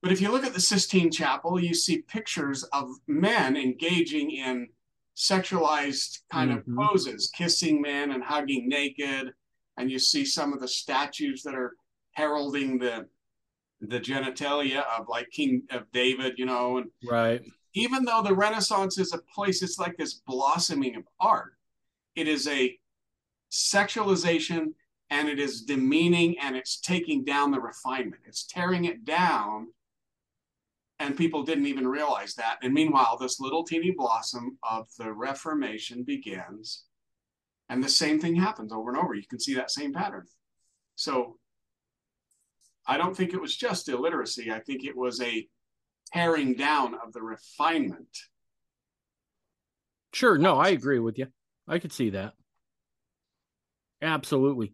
But 0.02 0.12
if 0.12 0.22
you 0.22 0.32
look 0.32 0.46
at 0.46 0.54
the 0.54 0.62
Sistine 0.62 1.12
Chapel, 1.12 1.60
you 1.60 1.74
see 1.74 2.04
pictures 2.04 2.63
of 2.72 2.89
men 3.08 3.58
engaging 3.58 4.32
in 4.32 4.70
sexualized 5.18 6.20
kind 6.32 6.52
mm-hmm. 6.52 6.80
of 6.80 6.89
poses, 6.89 7.30
kissing 7.36 7.82
men 7.82 8.12
and 8.12 8.24
hugging 8.24 8.70
naked. 8.70 9.34
And 9.78 9.92
you 9.92 10.00
see 10.00 10.24
some 10.24 10.54
of 10.54 10.62
the 10.62 10.68
statues 10.68 11.44
that 11.44 11.56
are 11.56 11.76
heralding 12.13 12.80
the 12.80 13.08
the 13.82 14.00
genitalia 14.00 14.84
of 14.98 15.08
like 15.08 15.30
King 15.32 15.63
of 15.72 15.89
David, 15.94 16.34
you 16.38 16.46
know, 16.46 16.78
and 16.78 16.89
right. 17.10 17.42
Even 17.74 18.04
though 18.04 18.24
the 18.24 18.34
Renaissance 18.34 18.98
is 18.98 19.14
a 19.14 19.20
place, 19.34 19.62
it's 19.62 19.80
like 19.80 19.98
this 19.98 20.16
blossoming 20.26 20.96
of 20.96 21.04
art. 21.20 21.54
It 22.16 22.28
is 22.28 22.48
a 22.48 22.78
sexualization 23.52 24.74
and 25.10 25.28
it 25.28 25.40
is 25.40 25.64
demeaning 25.64 26.38
and 26.40 26.56
it's 26.56 26.80
taking 26.80 27.24
down 27.24 27.52
the 27.52 27.60
refinement. 27.60 28.22
It's 28.26 28.46
tearing 28.46 28.86
it 28.86 29.06
down. 29.06 29.68
And 31.00 31.16
people 31.16 31.44
didn't 31.44 31.68
even 31.68 31.88
realize 31.88 32.36
that. 32.36 32.58
And 32.62 32.74
meanwhile, 32.74 33.18
this 33.18 33.40
little 33.40 33.64
teeny 33.64 33.92
blossom 33.92 34.58
of 34.70 34.88
the 34.98 35.12
Reformation 35.12 36.04
begins. 36.04 36.84
And 37.70 37.84
the 37.84 37.90
same 37.90 38.20
thing 38.20 38.36
happens 38.36 38.74
over 38.74 38.90
and 38.90 38.98
over. 38.98 39.14
You 39.14 39.28
can 39.30 39.40
see 39.40 39.54
that 39.56 39.72
same 39.72 39.94
pattern. 39.94 40.26
So 40.96 41.38
I 42.86 42.98
don't 42.98 43.16
think 43.16 43.34
it 43.34 43.42
was 43.42 43.56
just 43.56 43.88
illiteracy. 43.88 44.52
I 44.52 44.60
think 44.60 44.84
it 44.84 44.98
was 44.98 45.22
a 45.22 45.48
tearing 46.13 46.56
down 46.56 46.95
of 46.95 47.13
the 47.13 47.22
refinement. 47.22 48.17
Sure. 50.13 50.38
No, 50.38 50.58
I 50.58 50.69
agree 50.69 51.00
with 51.00 51.17
you. 51.19 51.28
I 51.67 51.80
could 51.80 51.93
see 51.93 52.12
that. 52.12 52.34
Absolutely. 54.02 54.74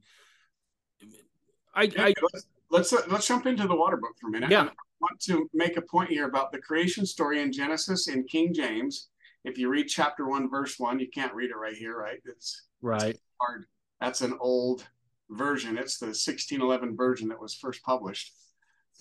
I, 1.73 1.91
I 1.97 2.13
let's 2.21 2.47
let's, 2.69 2.93
uh, 2.93 3.01
let's 3.09 3.27
jump 3.27 3.45
into 3.45 3.67
the 3.67 3.75
water 3.75 3.97
book 3.97 4.15
for 4.19 4.27
a 4.27 4.31
minute. 4.31 4.49
Yeah. 4.49 4.63
I 4.63 4.71
want 5.01 5.19
to 5.21 5.49
make 5.53 5.77
a 5.77 5.81
point 5.81 6.09
here 6.09 6.27
about 6.27 6.51
the 6.51 6.59
creation 6.59 7.05
story 7.05 7.41
in 7.41 7.51
Genesis 7.51 8.07
in 8.07 8.23
King 8.25 8.53
James. 8.53 9.09
If 9.43 9.57
you 9.57 9.69
read 9.69 9.87
chapter 9.87 10.27
one, 10.27 10.49
verse 10.49 10.79
one, 10.79 10.99
you 10.99 11.09
can't 11.09 11.33
read 11.33 11.51
it 11.51 11.57
right 11.57 11.75
here, 11.75 11.97
right? 11.97 12.19
It's 12.25 12.67
right 12.81 13.09
it's 13.09 13.19
hard. 13.39 13.65
That's 13.99 14.21
an 14.21 14.37
old 14.39 14.87
version. 15.29 15.77
It's 15.77 15.97
the 15.97 16.07
1611 16.07 16.95
version 16.95 17.29
that 17.29 17.41
was 17.41 17.53
first 17.53 17.83
published. 17.83 18.33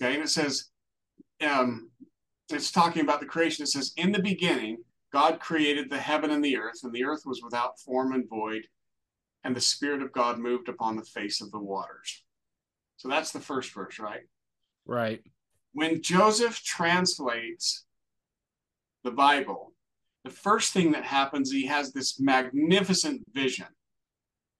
Okay, 0.01 0.13
and 0.13 0.23
it 0.23 0.29
says, 0.29 0.65
um, 1.41 1.89
it's 2.49 2.71
talking 2.71 3.01
about 3.01 3.19
the 3.19 3.25
creation. 3.25 3.63
It 3.63 3.67
says, 3.67 3.93
"In 3.97 4.11
the 4.11 4.21
beginning, 4.21 4.83
God 5.11 5.39
created 5.39 5.89
the 5.89 5.99
heaven 5.99 6.31
and 6.31 6.43
the 6.43 6.57
earth, 6.57 6.83
and 6.83 6.93
the 6.93 7.05
earth 7.05 7.23
was 7.25 7.41
without 7.43 7.79
form 7.79 8.13
and 8.13 8.27
void, 8.29 8.67
and 9.43 9.55
the 9.55 9.61
Spirit 9.61 10.01
of 10.01 10.11
God 10.11 10.39
moved 10.39 10.69
upon 10.69 10.95
the 10.95 11.05
face 11.05 11.41
of 11.41 11.51
the 11.51 11.59
waters. 11.59 12.23
So 12.97 13.07
that's 13.07 13.31
the 13.31 13.39
first 13.39 13.73
verse, 13.73 13.99
right? 13.99 14.23
Right. 14.85 15.23
When 15.73 16.01
Joseph 16.01 16.61
translates 16.63 17.85
the 19.03 19.11
Bible, 19.11 19.73
the 20.23 20.31
first 20.31 20.73
thing 20.73 20.91
that 20.93 21.03
happens, 21.03 21.51
he 21.51 21.65
has 21.67 21.93
this 21.93 22.19
magnificent 22.19 23.23
vision. 23.31 23.67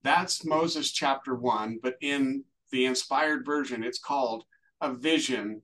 That's 0.02 0.44
Moses 0.44 0.92
chapter 0.92 1.34
one, 1.34 1.78
but 1.82 1.96
in 2.00 2.44
the 2.70 2.84
inspired 2.84 3.44
version, 3.44 3.82
it's 3.82 3.98
called 3.98 4.44
a 4.80 4.92
vision 4.92 5.62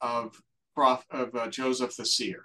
of, 0.00 0.40
of 0.76 1.34
uh, 1.34 1.48
Joseph 1.48 1.96
the 1.96 2.04
seer. 2.04 2.44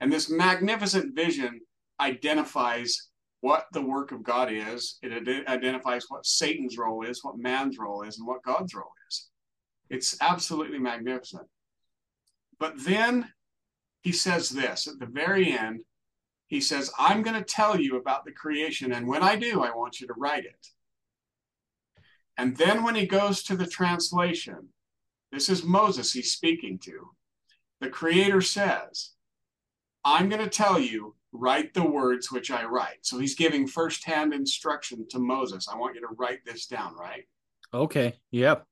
And 0.00 0.12
this 0.12 0.30
magnificent 0.30 1.14
vision 1.14 1.60
identifies 2.00 3.08
what 3.40 3.66
the 3.72 3.82
work 3.82 4.12
of 4.12 4.22
God 4.22 4.50
is. 4.50 4.98
It 5.02 5.12
ad- 5.12 5.46
identifies 5.46 6.06
what 6.08 6.26
Satan's 6.26 6.78
role 6.78 7.04
is, 7.04 7.22
what 7.22 7.38
man's 7.38 7.78
role 7.78 8.02
is, 8.02 8.18
and 8.18 8.26
what 8.26 8.42
God's 8.42 8.74
role 8.74 8.92
is. 9.08 9.28
It's 9.90 10.16
absolutely 10.20 10.78
magnificent. 10.78 11.46
But 12.58 12.74
then 12.78 13.32
he 14.02 14.12
says 14.12 14.48
this 14.48 14.86
at 14.86 14.98
the 14.98 15.06
very 15.06 15.52
end. 15.52 15.82
He 16.46 16.60
says, 16.60 16.90
I'm 16.98 17.22
going 17.22 17.36
to 17.36 17.44
tell 17.44 17.80
you 17.80 17.96
about 17.96 18.24
the 18.24 18.32
creation, 18.32 18.92
and 18.92 19.06
when 19.06 19.22
I 19.22 19.36
do, 19.36 19.62
I 19.62 19.74
want 19.74 20.00
you 20.00 20.06
to 20.06 20.14
write 20.16 20.44
it. 20.44 20.66
And 22.36 22.56
then 22.56 22.82
when 22.82 22.94
he 22.94 23.06
goes 23.06 23.42
to 23.44 23.56
the 23.56 23.66
translation, 23.66 24.68
this 25.32 25.48
is 25.48 25.64
Moses 25.64 26.12
he's 26.12 26.32
speaking 26.32 26.78
to. 26.80 27.10
The 27.80 27.88
Creator 27.88 28.42
says, 28.42 29.10
I'm 30.04 30.28
going 30.28 30.42
to 30.42 30.50
tell 30.50 30.78
you 30.78 31.16
write 31.32 31.72
the 31.72 31.84
words 31.84 32.30
which 32.30 32.50
I 32.50 32.64
write. 32.64 32.98
So 33.02 33.18
he's 33.18 33.34
giving 33.34 33.66
firsthand 33.66 34.34
instruction 34.34 35.06
to 35.10 35.18
Moses. 35.18 35.66
I 35.68 35.76
want 35.76 35.94
you 35.94 36.02
to 36.02 36.14
write 36.16 36.44
this 36.44 36.66
down, 36.66 36.94
right? 36.94 37.24
Okay. 37.72 38.14
Yep. 38.30 38.66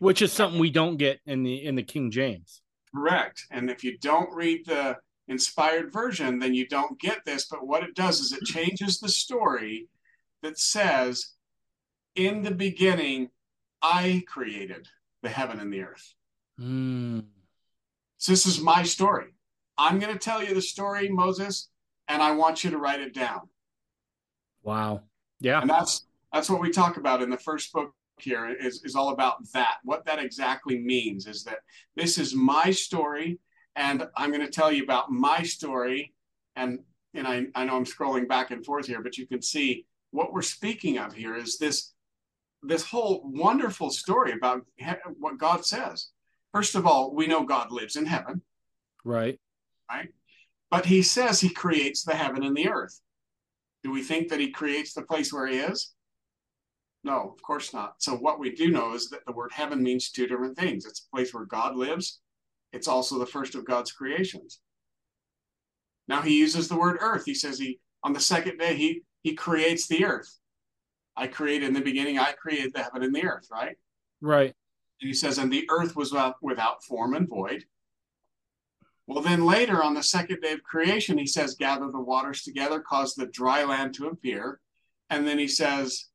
Which 0.00 0.20
is 0.20 0.32
something 0.32 0.60
we 0.60 0.70
don't 0.70 0.96
get 0.96 1.20
in 1.24 1.44
the 1.44 1.64
in 1.64 1.76
the 1.76 1.82
King 1.82 2.10
James. 2.10 2.60
Correct. 2.94 3.46
And 3.50 3.70
if 3.70 3.84
you 3.84 3.96
don't 3.98 4.34
read 4.34 4.66
the 4.66 4.98
inspired 5.28 5.92
version, 5.92 6.38
then 6.38 6.52
you 6.52 6.66
don't 6.66 7.00
get 7.00 7.24
this. 7.24 7.46
But 7.46 7.66
what 7.66 7.84
it 7.84 7.94
does 7.94 8.20
is 8.20 8.32
it 8.32 8.44
changes 8.44 8.98
the 8.98 9.08
story 9.08 9.88
that 10.42 10.58
says, 10.58 11.30
In 12.16 12.42
the 12.42 12.50
beginning, 12.50 13.30
I 13.80 14.24
created 14.26 14.88
the 15.22 15.28
heaven 15.28 15.60
and 15.60 15.72
the 15.72 15.82
earth. 15.82 16.14
Mm. 16.60 17.24
So 18.18 18.32
this 18.32 18.46
is 18.46 18.60
my 18.60 18.82
story. 18.82 19.34
I'm 19.78 19.98
going 19.98 20.12
to 20.12 20.18
tell 20.18 20.42
you 20.42 20.54
the 20.54 20.62
story, 20.62 21.08
Moses, 21.08 21.70
and 22.08 22.22
I 22.22 22.32
want 22.32 22.62
you 22.62 22.70
to 22.70 22.78
write 22.78 23.00
it 23.00 23.14
down. 23.14 23.48
Wow. 24.62 25.02
Yeah. 25.40 25.60
And 25.60 25.70
that's 25.70 26.06
that's 26.32 26.48
what 26.48 26.60
we 26.60 26.70
talk 26.70 26.96
about 26.96 27.22
in 27.22 27.30
the 27.30 27.36
first 27.36 27.72
book 27.72 27.92
here 28.18 28.48
is, 28.48 28.82
is 28.84 28.94
all 28.94 29.10
about 29.10 29.36
that. 29.52 29.76
What 29.84 30.04
that 30.06 30.18
exactly 30.18 30.78
means 30.78 31.26
is 31.26 31.44
that 31.44 31.58
this 31.96 32.18
is 32.18 32.34
my 32.34 32.70
story, 32.70 33.38
and 33.76 34.06
I'm 34.16 34.30
going 34.30 34.44
to 34.44 34.52
tell 34.52 34.70
you 34.70 34.84
about 34.84 35.10
my 35.10 35.42
story. 35.42 36.14
And 36.56 36.80
and 37.14 37.26
I, 37.26 37.46
I 37.54 37.64
know 37.64 37.76
I'm 37.76 37.84
scrolling 37.84 38.28
back 38.28 38.50
and 38.50 38.64
forth 38.64 38.86
here, 38.86 39.02
but 39.02 39.18
you 39.18 39.26
can 39.26 39.42
see 39.42 39.86
what 40.12 40.32
we're 40.32 40.42
speaking 40.42 40.98
of 40.98 41.12
here 41.12 41.34
is 41.34 41.58
this 41.58 41.91
this 42.62 42.84
whole 42.84 43.22
wonderful 43.24 43.90
story 43.90 44.32
about 44.32 44.62
what 45.18 45.38
God 45.38 45.64
says. 45.64 46.08
First 46.52 46.74
of 46.74 46.86
all, 46.86 47.14
we 47.14 47.26
know 47.26 47.44
God 47.44 47.72
lives 47.72 47.96
in 47.96 48.06
heaven. 48.06 48.42
Right. 49.04 49.38
Right. 49.90 50.10
But 50.70 50.86
he 50.86 51.02
says 51.02 51.40
he 51.40 51.50
creates 51.50 52.04
the 52.04 52.14
heaven 52.14 52.42
and 52.42 52.56
the 52.56 52.68
earth. 52.68 53.00
Do 53.82 53.90
we 53.90 54.02
think 54.02 54.28
that 54.28 54.40
he 54.40 54.50
creates 54.50 54.94
the 54.94 55.02
place 55.02 55.32
where 55.32 55.46
he 55.46 55.58
is? 55.58 55.92
No, 57.04 57.32
of 57.34 57.42
course 57.42 57.74
not. 57.74 57.94
So 57.98 58.14
what 58.14 58.38
we 58.38 58.54
do 58.54 58.70
know 58.70 58.94
is 58.94 59.10
that 59.10 59.26
the 59.26 59.32
word 59.32 59.50
heaven 59.52 59.82
means 59.82 60.10
two 60.10 60.26
different 60.26 60.56
things. 60.56 60.86
It's 60.86 61.06
a 61.06 61.16
place 61.16 61.34
where 61.34 61.44
God 61.44 61.74
lives. 61.74 62.20
It's 62.72 62.88
also 62.88 63.18
the 63.18 63.26
first 63.26 63.54
of 63.54 63.66
God's 63.66 63.92
creations. 63.92 64.60
Now 66.06 66.22
he 66.22 66.38
uses 66.38 66.68
the 66.68 66.78
word 66.78 66.98
earth. 67.00 67.24
He 67.24 67.34
says 67.34 67.58
he 67.58 67.80
on 68.04 68.12
the 68.12 68.20
second 68.20 68.58
day 68.58 68.76
he 68.76 69.02
he 69.22 69.34
creates 69.34 69.86
the 69.86 70.04
earth. 70.04 70.38
I 71.16 71.26
created 71.26 71.68
in 71.68 71.74
the 71.74 71.80
beginning, 71.80 72.18
I 72.18 72.32
created 72.32 72.72
the 72.72 72.82
heaven 72.82 73.02
and 73.02 73.14
the 73.14 73.24
earth, 73.24 73.48
right? 73.50 73.76
Right. 74.20 74.54
And 75.00 75.08
he 75.08 75.14
says, 75.14 75.38
and 75.38 75.52
the 75.52 75.68
earth 75.70 75.94
was 75.96 76.12
without, 76.12 76.36
without 76.40 76.84
form 76.84 77.14
and 77.14 77.28
void. 77.28 77.64
Well, 79.06 79.22
then 79.22 79.44
later 79.44 79.82
on 79.82 79.94
the 79.94 80.02
second 80.02 80.40
day 80.40 80.52
of 80.52 80.62
creation, 80.62 81.18
he 81.18 81.26
says, 81.26 81.54
gather 81.56 81.90
the 81.90 82.00
waters 82.00 82.42
together, 82.42 82.80
cause 82.80 83.14
the 83.14 83.26
dry 83.26 83.64
land 83.64 83.94
to 83.94 84.06
appear. 84.06 84.60
And 85.10 85.26
then 85.26 85.38
he 85.38 85.48
says, 85.48 86.06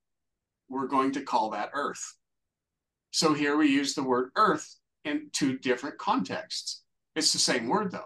we're 0.69 0.87
going 0.87 1.11
to 1.13 1.21
call 1.21 1.51
that 1.51 1.71
earth. 1.73 2.15
So 3.11 3.33
here 3.33 3.57
we 3.57 3.67
use 3.67 3.93
the 3.93 4.03
word 4.03 4.29
earth 4.35 4.75
in 5.05 5.29
two 5.31 5.57
different 5.57 5.97
contexts. 5.97 6.83
It's 7.15 7.33
the 7.33 7.39
same 7.39 7.67
word 7.67 7.91
though. 7.91 8.01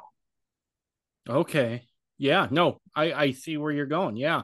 Okay. 1.29 1.83
Yeah. 2.17 2.47
No, 2.49 2.81
I 2.95 3.13
I 3.13 3.31
see 3.31 3.57
where 3.57 3.71
you're 3.71 3.85
going. 3.85 4.15
Yeah. 4.15 4.43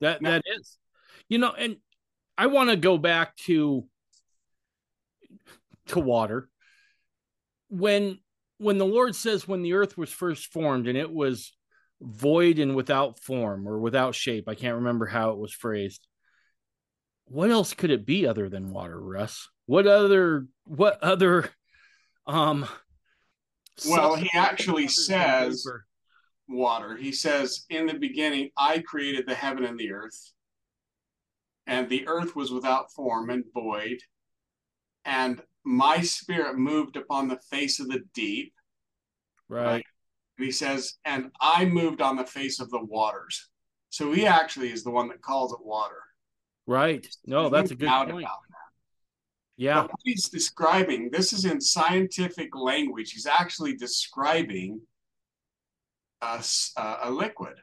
That 0.00 0.22
Now- 0.22 0.30
that 0.30 0.42
is. 0.46 0.76
You 1.30 1.38
know, 1.38 1.52
and 1.52 1.76
I 2.36 2.48
want 2.48 2.68
to 2.68 2.76
go 2.76 2.98
back 2.98 3.36
to 3.46 3.86
to 5.86 6.00
water. 6.00 6.50
When 7.68 8.18
when 8.58 8.76
the 8.76 8.84
Lord 8.86 9.14
says 9.16 9.48
when 9.48 9.62
the 9.62 9.72
earth 9.74 9.96
was 9.96 10.10
first 10.10 10.52
formed 10.52 10.86
and 10.88 10.98
it 10.98 11.10
was 11.10 11.52
void 12.02 12.58
and 12.58 12.74
without 12.74 13.20
form 13.20 13.66
or 13.68 13.78
without 13.78 14.14
shape, 14.14 14.48
I 14.48 14.54
can't 14.54 14.76
remember 14.76 15.06
how 15.06 15.30
it 15.30 15.38
was 15.38 15.52
phrased. 15.52 16.06
What 17.26 17.50
else 17.50 17.74
could 17.74 17.90
it 17.90 18.04
be 18.04 18.26
other 18.26 18.48
than 18.48 18.72
water, 18.72 19.00
Russ? 19.00 19.48
What 19.66 19.86
other 19.86 20.46
what 20.64 21.00
other 21.02 21.48
um 22.26 22.66
Well, 23.88 24.16
he 24.16 24.28
actually 24.34 24.88
says- 24.88 25.64
Water. 26.48 26.96
He 26.96 27.12
says, 27.12 27.64
in 27.70 27.86
the 27.86 27.94
beginning, 27.94 28.50
I 28.58 28.80
created 28.80 29.24
the 29.28 29.34
heaven 29.36 29.64
and 29.64 29.78
the 29.78 29.92
earth. 29.92 30.32
And 31.66 31.88
the 31.88 32.06
earth 32.08 32.34
was 32.34 32.50
without 32.50 32.92
form 32.92 33.30
and 33.30 33.44
void. 33.54 33.98
And 35.04 35.40
my 35.64 36.00
spirit 36.00 36.58
moved 36.58 36.96
upon 36.96 37.28
the 37.28 37.38
face 37.50 37.80
of 37.80 37.88
the 37.88 38.00
deep. 38.14 38.52
right. 39.48 39.84
And 40.36 40.46
he 40.46 40.52
says, 40.52 40.94
and 41.04 41.30
I 41.40 41.66
moved 41.66 42.00
on 42.00 42.16
the 42.16 42.24
face 42.24 42.60
of 42.60 42.70
the 42.70 42.82
waters. 42.82 43.50
So 43.90 44.12
he 44.12 44.26
actually 44.26 44.70
is 44.70 44.82
the 44.84 44.90
one 44.90 45.08
that 45.08 45.20
calls 45.20 45.52
it 45.52 45.58
water. 45.62 46.02
Right. 46.66 47.06
No, 47.26 47.50
There's 47.50 47.52
that's 47.62 47.70
a 47.72 47.74
good 47.74 47.88
point. 47.88 48.10
about 48.22 48.38
Yeah. 49.56 49.82
But 49.82 49.90
what 49.90 50.00
he's 50.04 50.28
describing, 50.28 51.10
this 51.10 51.32
is 51.32 51.44
in 51.44 51.60
scientific 51.60 52.56
language. 52.56 53.12
He's 53.12 53.26
actually 53.26 53.76
describing 53.76 54.80
a, 56.22 56.42
a 57.02 57.10
liquid. 57.10 57.54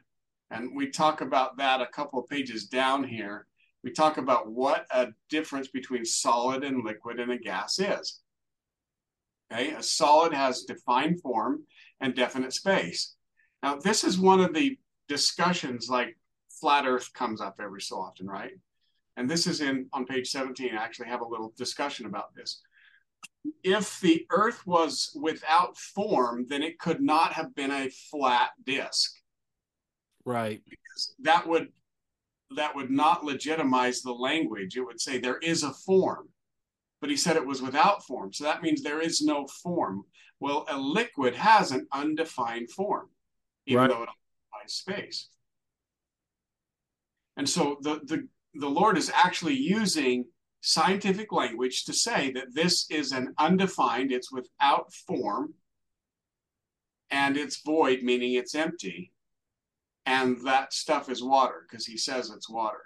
And 0.50 0.76
we 0.76 0.90
talk 0.90 1.20
about 1.20 1.56
that 1.58 1.80
a 1.80 1.86
couple 1.86 2.20
of 2.20 2.28
pages 2.28 2.66
down 2.66 3.02
here. 3.02 3.46
We 3.84 3.92
talk 3.92 4.18
about 4.18 4.50
what 4.50 4.86
a 4.90 5.08
difference 5.30 5.68
between 5.68 6.04
solid 6.04 6.64
and 6.64 6.84
liquid 6.84 7.20
and 7.20 7.30
a 7.32 7.38
gas 7.38 7.78
is. 7.78 8.20
Okay, 9.52 9.70
a 9.70 9.82
solid 9.82 10.32
has 10.34 10.64
defined 10.64 11.20
form 11.20 11.64
and 12.00 12.14
definite 12.14 12.52
space. 12.52 13.14
Now, 13.62 13.76
this 13.76 14.04
is 14.04 14.18
one 14.18 14.40
of 14.40 14.52
the 14.52 14.78
discussions 15.08 15.88
like 15.88 16.16
flat 16.60 16.86
earth 16.86 17.12
comes 17.14 17.40
up 17.40 17.56
every 17.60 17.80
so 17.80 17.96
often, 17.96 18.26
right? 18.26 18.52
and 19.18 19.28
this 19.28 19.48
is 19.48 19.60
in 19.60 19.86
on 19.92 20.06
page 20.06 20.30
17 20.30 20.74
i 20.74 20.76
actually 20.82 21.08
have 21.08 21.20
a 21.20 21.28
little 21.28 21.52
discussion 21.56 22.06
about 22.06 22.34
this 22.34 22.62
if 23.64 24.00
the 24.00 24.24
earth 24.30 24.66
was 24.66 25.10
without 25.20 25.76
form 25.76 26.46
then 26.48 26.62
it 26.62 26.78
could 26.78 27.00
not 27.02 27.32
have 27.32 27.54
been 27.54 27.70
a 27.70 27.90
flat 28.10 28.50
disk 28.64 29.18
Right. 30.24 30.60
Because 30.68 31.14
that 31.20 31.46
would 31.48 31.68
that 32.56 32.74
would 32.74 32.90
not 32.90 33.24
legitimize 33.24 34.00
the 34.00 34.12
language. 34.12 34.76
It 34.76 34.82
would 34.82 35.00
say 35.00 35.18
there 35.18 35.38
is 35.38 35.62
a 35.62 35.72
form 35.72 36.28
but 37.00 37.10
he 37.10 37.16
said 37.16 37.36
it 37.36 37.46
was 37.46 37.62
without 37.62 38.04
form. 38.04 38.32
So 38.32 38.44
that 38.44 38.62
means 38.62 38.82
there 38.82 39.00
is 39.00 39.22
no 39.22 39.46
form. 39.46 40.02
Well 40.40 40.66
a 40.68 40.76
liquid 40.78 41.34
has 41.34 41.70
an 41.70 41.86
undefined 41.92 42.70
form 42.70 43.08
even 43.66 43.82
Right. 43.82 43.90
though 43.90 44.02
it 44.02 44.08
occupies 44.08 44.74
space. 44.74 45.28
And 47.36 47.48
so 47.48 47.78
the 47.82 48.00
the 48.04 48.28
the 48.54 48.68
lord 48.68 48.96
is 48.98 49.12
actually 49.14 49.54
using 49.54 50.24
scientific 50.60 51.30
language 51.30 51.84
to 51.84 51.92
say 51.92 52.32
that 52.32 52.52
this 52.52 52.90
is 52.90 53.12
an 53.12 53.32
undefined 53.38 54.10
it's 54.10 54.32
without 54.32 54.92
form 54.92 55.54
and 57.10 57.36
it's 57.36 57.62
void 57.62 58.02
meaning 58.02 58.32
it's 58.34 58.54
empty 58.56 59.12
and 60.08 60.38
that 60.46 60.72
stuff 60.72 61.10
is 61.10 61.22
water 61.22 61.66
because 61.68 61.84
he 61.84 61.98
says 61.98 62.30
it's 62.30 62.48
water. 62.48 62.82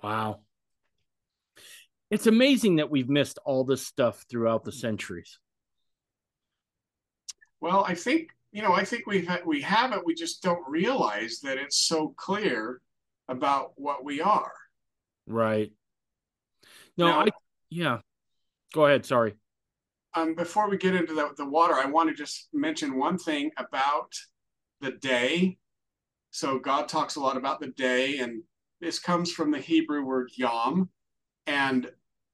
Wow. 0.00 0.42
It's 2.08 2.28
amazing 2.28 2.76
that 2.76 2.88
we've 2.90 3.08
missed 3.08 3.38
all 3.44 3.64
this 3.64 3.84
stuff 3.84 4.24
throughout 4.30 4.64
the 4.64 4.70
centuries. 4.70 5.38
Well, 7.60 7.84
I 7.86 7.94
think 7.94 8.30
you 8.52 8.62
know, 8.62 8.72
I 8.72 8.84
think 8.84 9.06
we 9.06 9.24
ha- 9.24 9.40
we 9.44 9.60
have 9.62 9.92
it. 9.92 10.04
We 10.04 10.14
just 10.14 10.42
don't 10.42 10.62
realize 10.68 11.40
that 11.42 11.58
it's 11.58 11.78
so 11.78 12.14
clear 12.16 12.80
about 13.28 13.72
what 13.76 14.04
we 14.04 14.20
are. 14.20 14.52
Right. 15.26 15.72
No, 16.96 17.08
Now- 17.08 17.20
I 17.20 17.28
yeah. 17.70 17.98
Go 18.72 18.86
ahead, 18.86 19.04
sorry. 19.04 19.34
Um, 20.14 20.34
before 20.34 20.68
we 20.68 20.76
get 20.76 20.94
into 20.94 21.14
the, 21.14 21.30
the 21.36 21.48
water, 21.48 21.74
I 21.74 21.86
want 21.86 22.08
to 22.08 22.14
just 22.14 22.48
mention 22.52 22.96
one 22.96 23.18
thing 23.18 23.50
about 23.56 24.12
the 24.80 24.92
day. 24.92 25.58
So 26.30 26.58
God 26.58 26.88
talks 26.88 27.16
a 27.16 27.20
lot 27.20 27.36
about 27.36 27.60
the 27.60 27.68
day, 27.68 28.18
and 28.18 28.42
this 28.80 28.98
comes 28.98 29.32
from 29.32 29.50
the 29.50 29.58
Hebrew 29.58 30.04
word 30.04 30.30
yom. 30.36 30.88
And 31.46 31.90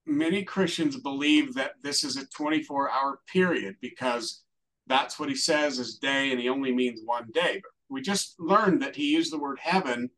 many 0.07 0.45
Christians 0.45 0.97
believe 0.97 1.55
that 1.55 1.73
this 1.83 2.05
is 2.05 2.17
a 2.17 2.27
24 2.27 2.91
hour 2.91 3.21
period 3.33 3.77
because 3.81 4.43
that's 4.87 5.19
what 5.19 5.29
he 5.29 5.35
says 5.35 5.79
is 5.79 5.99
day, 5.99 6.31
and 6.31 6.41
he 6.41 6.49
only 6.49 6.73
means 6.73 7.01
one 7.05 7.29
day. 7.33 7.61
But 7.63 7.73
we 7.89 8.01
just 8.03 8.39
learned 8.39 8.83
that 8.83 8.97
he 8.97 9.13
used 9.13 9.33
the 9.33 9.39
word 9.39 9.59
heaven 9.61 10.11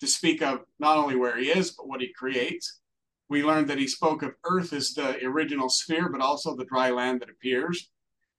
to 0.00 0.06
speak 0.06 0.42
of 0.42 0.60
not 0.78 0.96
only 0.96 1.16
where 1.16 1.38
he 1.38 1.48
is, 1.48 1.70
but 1.72 1.88
what 1.88 2.00
he 2.00 2.12
creates. 2.12 2.80
We 3.28 3.42
learned 3.42 3.68
that 3.68 3.78
he 3.78 3.88
spoke 3.88 4.22
of 4.22 4.34
earth 4.44 4.72
as 4.72 4.94
the 4.94 5.24
original 5.24 5.68
sphere, 5.68 6.08
but 6.08 6.20
also 6.20 6.54
the 6.54 6.64
dry 6.64 6.90
land 6.90 7.20
that 7.20 7.30
appears. 7.30 7.90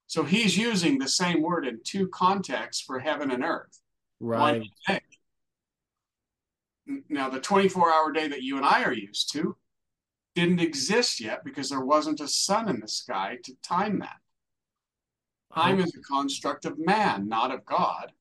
So 0.07 0.23
he's 0.23 0.57
using 0.57 0.97
the 0.97 1.07
same 1.07 1.41
word 1.41 1.67
in 1.67 1.81
two 1.83 2.07
contexts 2.07 2.81
for 2.81 2.99
heaven 2.99 3.29
and 3.29 3.43
earth. 3.43 3.79
Right. 4.19 4.59
One 4.59 4.69
day. 4.87 5.01
Now, 7.09 7.29
the 7.29 7.41
24 7.41 7.93
hour 7.93 8.11
day 8.13 8.29
that 8.29 8.41
you 8.41 8.55
and 8.55 8.65
I 8.65 8.83
are 8.83 8.93
used 8.93 9.31
to 9.33 9.57
didn't 10.35 10.61
exist 10.61 11.19
yet 11.19 11.43
because 11.43 11.69
there 11.69 11.83
wasn't 11.83 12.21
a 12.21 12.27
sun 12.27 12.69
in 12.69 12.79
the 12.79 12.87
sky 12.87 13.37
to 13.43 13.53
time 13.61 13.99
that. 13.99 14.17
Time 15.53 15.79
is 15.79 15.93
a 15.95 16.01
construct 16.01 16.65
of 16.65 16.77
man, 16.77 17.27
not 17.27 17.51
of 17.51 17.65
God. 17.65 18.11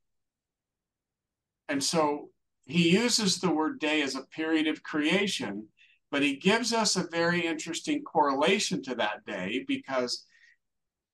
And 1.68 1.82
so 1.82 2.30
he 2.64 2.90
uses 2.90 3.38
the 3.38 3.50
word 3.50 3.78
day 3.78 4.02
as 4.02 4.16
a 4.16 4.22
period 4.22 4.66
of 4.66 4.82
creation, 4.82 5.68
but 6.10 6.22
he 6.22 6.36
gives 6.36 6.72
us 6.72 6.96
a 6.96 7.06
very 7.06 7.46
interesting 7.46 8.02
correlation 8.02 8.82
to 8.84 8.94
that 8.96 9.24
day 9.24 9.64
because 9.68 10.25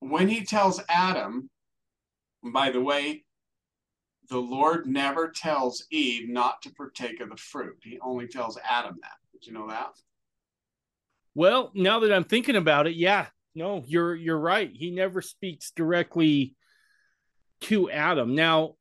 when 0.09 0.27
he 0.27 0.43
tells 0.43 0.81
Adam, 0.89 1.49
by 2.53 2.69
the 2.71 2.81
way, 2.81 3.23
the 4.29 4.37
Lord 4.39 4.85
never 4.87 5.29
tells 5.29 5.85
Eve 5.91 6.29
not 6.29 6.61
to 6.63 6.71
partake 6.73 7.19
of 7.19 7.29
the 7.29 7.37
fruit. 7.37 7.77
He 7.83 7.99
only 8.01 8.27
tells 8.27 8.57
Adam 8.69 8.95
that. 9.01 9.11
Did 9.33 9.45
you 9.47 9.53
know 9.53 9.67
that? 9.67 9.91
Well, 11.35 11.71
now 11.73 11.99
that 11.99 12.13
I'm 12.13 12.23
thinking 12.23 12.55
about 12.55 12.87
it, 12.87 12.95
yeah. 12.95 13.27
No, 13.55 13.83
you're 13.85 14.15
you're 14.15 14.39
right. 14.39 14.69
He 14.73 14.89
never 14.91 15.21
speaks 15.21 15.71
directly 15.71 16.55
to 17.61 17.89
Adam. 17.91 18.33
Now, 18.33 18.75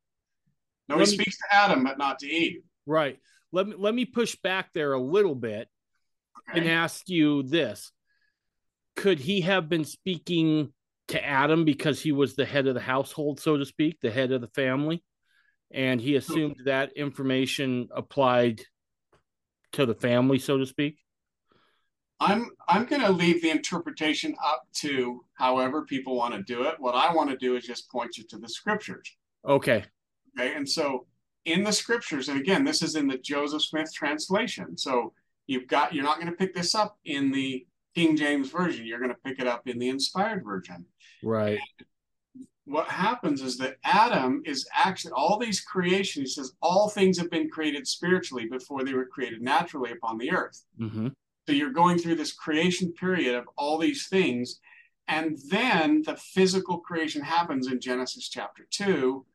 No, 0.88 0.94
he 0.96 1.00
me- 1.02 1.06
speaks 1.06 1.36
to 1.38 1.44
Adam, 1.54 1.84
but 1.84 1.98
not 1.98 2.18
to 2.20 2.26
Eve. 2.26 2.62
right. 2.86 3.18
Let 3.54 3.68
me 3.68 3.74
let 3.76 3.94
me 3.94 4.06
push 4.06 4.34
back 4.42 4.72
there 4.72 4.94
a 4.94 5.00
little 5.00 5.34
bit 5.34 5.68
and 6.54 6.66
ask 6.66 7.08
you 7.08 7.42
this. 7.42 7.92
Could 8.96 9.18
he 9.20 9.42
have 9.42 9.68
been 9.68 9.84
speaking 9.84 10.72
to 11.08 11.24
Adam 11.24 11.64
because 11.64 12.00
he 12.00 12.12
was 12.12 12.34
the 12.34 12.44
head 12.44 12.66
of 12.66 12.74
the 12.74 12.80
household, 12.80 13.40
so 13.40 13.56
to 13.56 13.64
speak, 13.64 14.00
the 14.00 14.10
head 14.10 14.32
of 14.32 14.40
the 14.40 14.48
family? 14.48 15.02
And 15.70 16.00
he 16.00 16.12
hmm. 16.12 16.18
assumed 16.18 16.56
that 16.64 16.92
information 16.96 17.88
applied 17.94 18.62
to 19.72 19.86
the 19.86 19.94
family, 19.94 20.38
so 20.38 20.58
to 20.58 20.66
speak? 20.66 20.98
I'm 22.20 22.50
I'm 22.68 22.84
going 22.84 23.02
to 23.02 23.10
leave 23.10 23.42
the 23.42 23.50
interpretation 23.50 24.36
up 24.44 24.62
to 24.74 25.24
however 25.34 25.84
people 25.84 26.14
want 26.14 26.34
to 26.34 26.42
do 26.42 26.62
it. 26.64 26.76
What 26.78 26.94
I 26.94 27.12
want 27.12 27.30
to 27.30 27.36
do 27.36 27.56
is 27.56 27.64
just 27.64 27.90
point 27.90 28.16
you 28.16 28.24
to 28.28 28.38
the 28.38 28.48
scriptures. 28.48 29.16
Okay. 29.44 29.84
Okay, 30.38 30.54
and 30.54 30.68
so 30.68 31.06
in 31.44 31.64
the 31.64 31.72
scriptures, 31.72 32.28
and 32.28 32.38
again, 32.38 32.64
this 32.64 32.80
is 32.80 32.94
in 32.94 33.08
the 33.08 33.18
Joseph 33.18 33.62
Smith 33.62 33.92
translation. 33.92 34.78
So 34.78 35.12
you've 35.48 35.66
got 35.66 35.92
you're 35.92 36.04
not 36.04 36.20
going 36.20 36.30
to 36.30 36.36
pick 36.36 36.54
this 36.54 36.74
up 36.74 36.96
in 37.04 37.32
the 37.32 37.66
King 37.94 38.16
James 38.16 38.50
version. 38.50 38.86
You're 38.86 38.98
going 38.98 39.10
to 39.10 39.18
pick 39.24 39.38
it 39.38 39.46
up 39.46 39.66
in 39.66 39.78
the 39.78 39.88
inspired 39.88 40.44
version. 40.44 40.86
Right. 41.22 41.60
what 42.64 42.88
happens 42.88 43.42
is 43.42 43.58
that 43.58 43.76
Adam 43.84 44.42
is 44.44 44.66
actually 44.74 45.12
all 45.12 45.38
these 45.38 45.60
creations. 45.60 46.30
He 46.30 46.34
says 46.34 46.52
all 46.62 46.88
things 46.88 47.18
have 47.18 47.30
been 47.30 47.50
created 47.50 47.86
spiritually 47.86 48.46
before 48.46 48.84
they 48.84 48.94
were 48.94 49.06
created 49.06 49.42
naturally 49.42 49.92
upon 49.92 50.18
the 50.18 50.32
earth. 50.32 50.64
Mm-hmm. 50.80 51.08
So 51.46 51.52
you're 51.52 51.70
going 51.70 51.98
through 51.98 52.14
this 52.16 52.32
creation 52.32 52.92
period 52.92 53.34
of 53.34 53.44
all 53.56 53.78
these 53.78 54.08
things. 54.08 54.60
And 55.08 55.36
then 55.48 56.02
the 56.02 56.16
physical 56.16 56.78
creation 56.78 57.22
happens 57.22 57.66
in 57.66 57.80
Genesis 57.80 58.28
chapter 58.28 58.66
2. 58.70 59.26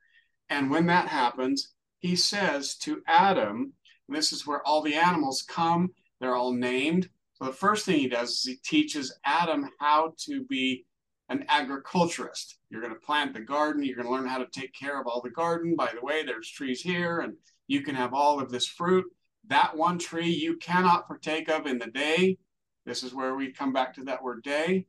And 0.49 0.71
when 0.71 0.85
that 0.85 1.09
happens, 1.09 1.73
he 1.99 2.15
says 2.15 2.75
to 2.77 3.01
Adam, 3.07 3.73
this 4.07 4.31
is 4.31 4.47
where 4.47 4.65
all 4.65 4.81
the 4.81 4.95
animals 4.95 5.41
come, 5.41 5.91
they're 6.19 6.35
all 6.35 6.53
named. 6.53 7.09
So 7.37 7.45
the 7.45 7.53
first 7.53 7.85
thing 7.85 7.99
he 7.99 8.09
does 8.09 8.31
is 8.31 8.43
he 8.43 8.55
teaches 8.55 9.15
Adam 9.23 9.69
how 9.79 10.13
to 10.25 10.43
be 10.45 10.85
an 11.29 11.45
agriculturist. 11.49 12.57
You're 12.69 12.81
going 12.81 12.93
to 12.93 12.99
plant 12.99 13.33
the 13.33 13.41
garden, 13.41 13.83
you're 13.83 13.95
going 13.95 14.07
to 14.07 14.11
learn 14.11 14.27
how 14.27 14.39
to 14.39 14.47
take 14.51 14.73
care 14.73 14.99
of 14.99 15.07
all 15.07 15.21
the 15.21 15.29
garden. 15.29 15.75
By 15.75 15.91
the 15.93 16.03
way, 16.03 16.23
there's 16.23 16.49
trees 16.49 16.81
here, 16.81 17.19
and 17.19 17.33
you 17.67 17.81
can 17.81 17.95
have 17.95 18.13
all 18.13 18.39
of 18.39 18.49
this 18.49 18.65
fruit. 18.65 19.05
That 19.47 19.77
one 19.77 19.99
tree 19.99 20.29
you 20.29 20.57
cannot 20.57 21.07
partake 21.07 21.49
of 21.49 21.67
in 21.67 21.77
the 21.77 21.87
day. 21.87 22.37
This 22.85 23.03
is 23.03 23.13
where 23.13 23.35
we 23.35 23.51
come 23.51 23.71
back 23.71 23.93
to 23.95 24.05
that 24.05 24.23
word 24.23 24.41
day. 24.41 24.87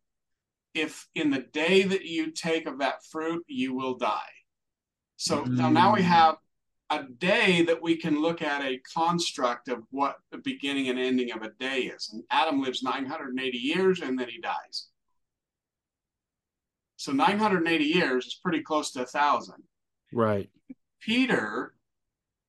If 0.75 1.07
in 1.15 1.31
the 1.31 1.45
day 1.53 1.83
that 1.83 2.05
you 2.05 2.31
take 2.31 2.67
of 2.67 2.79
that 2.79 3.05
fruit, 3.11 3.45
you 3.47 3.75
will 3.75 3.97
die. 3.97 4.21
So 5.17 5.45
mm. 5.45 5.73
now 5.73 5.95
we 5.95 6.03
have 6.03 6.37
a 6.91 7.05
day 7.05 7.63
that 7.63 7.83
we 7.83 7.97
can 7.97 8.21
look 8.21 8.41
at 8.41 8.63
a 8.63 8.81
construct 8.95 9.69
of 9.69 9.83
what 9.91 10.17
the 10.31 10.39
beginning 10.39 10.89
and 10.89 10.99
ending 10.99 11.33
of 11.33 11.43
a 11.43 11.51
day 11.61 11.83
is. 11.83 12.11
And 12.13 12.23
Adam 12.31 12.63
lives 12.63 12.83
980 12.83 13.59
years 13.59 14.01
and 14.01 14.19
then 14.19 14.29
he 14.29 14.41
dies. 14.41 14.89
So 16.97 17.13
980 17.13 17.85
years 17.85 18.27
is 18.27 18.41
pretty 18.43 18.63
close 18.63 18.91
to 18.93 19.03
a 19.03 19.07
thousand. 19.07 19.63
Right. 20.13 20.49
Peter 21.01 21.75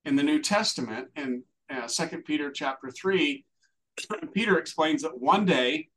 in 0.04 0.16
the 0.16 0.22
New 0.22 0.40
Testament 0.40 1.08
in 1.16 1.42
uh, 1.70 1.86
Second 1.86 2.24
Peter 2.24 2.50
chapter 2.50 2.90
three, 2.90 3.44
Peter 4.34 4.58
explains 4.58 5.02
that 5.02 5.20
one 5.20 5.44
day 5.44 5.88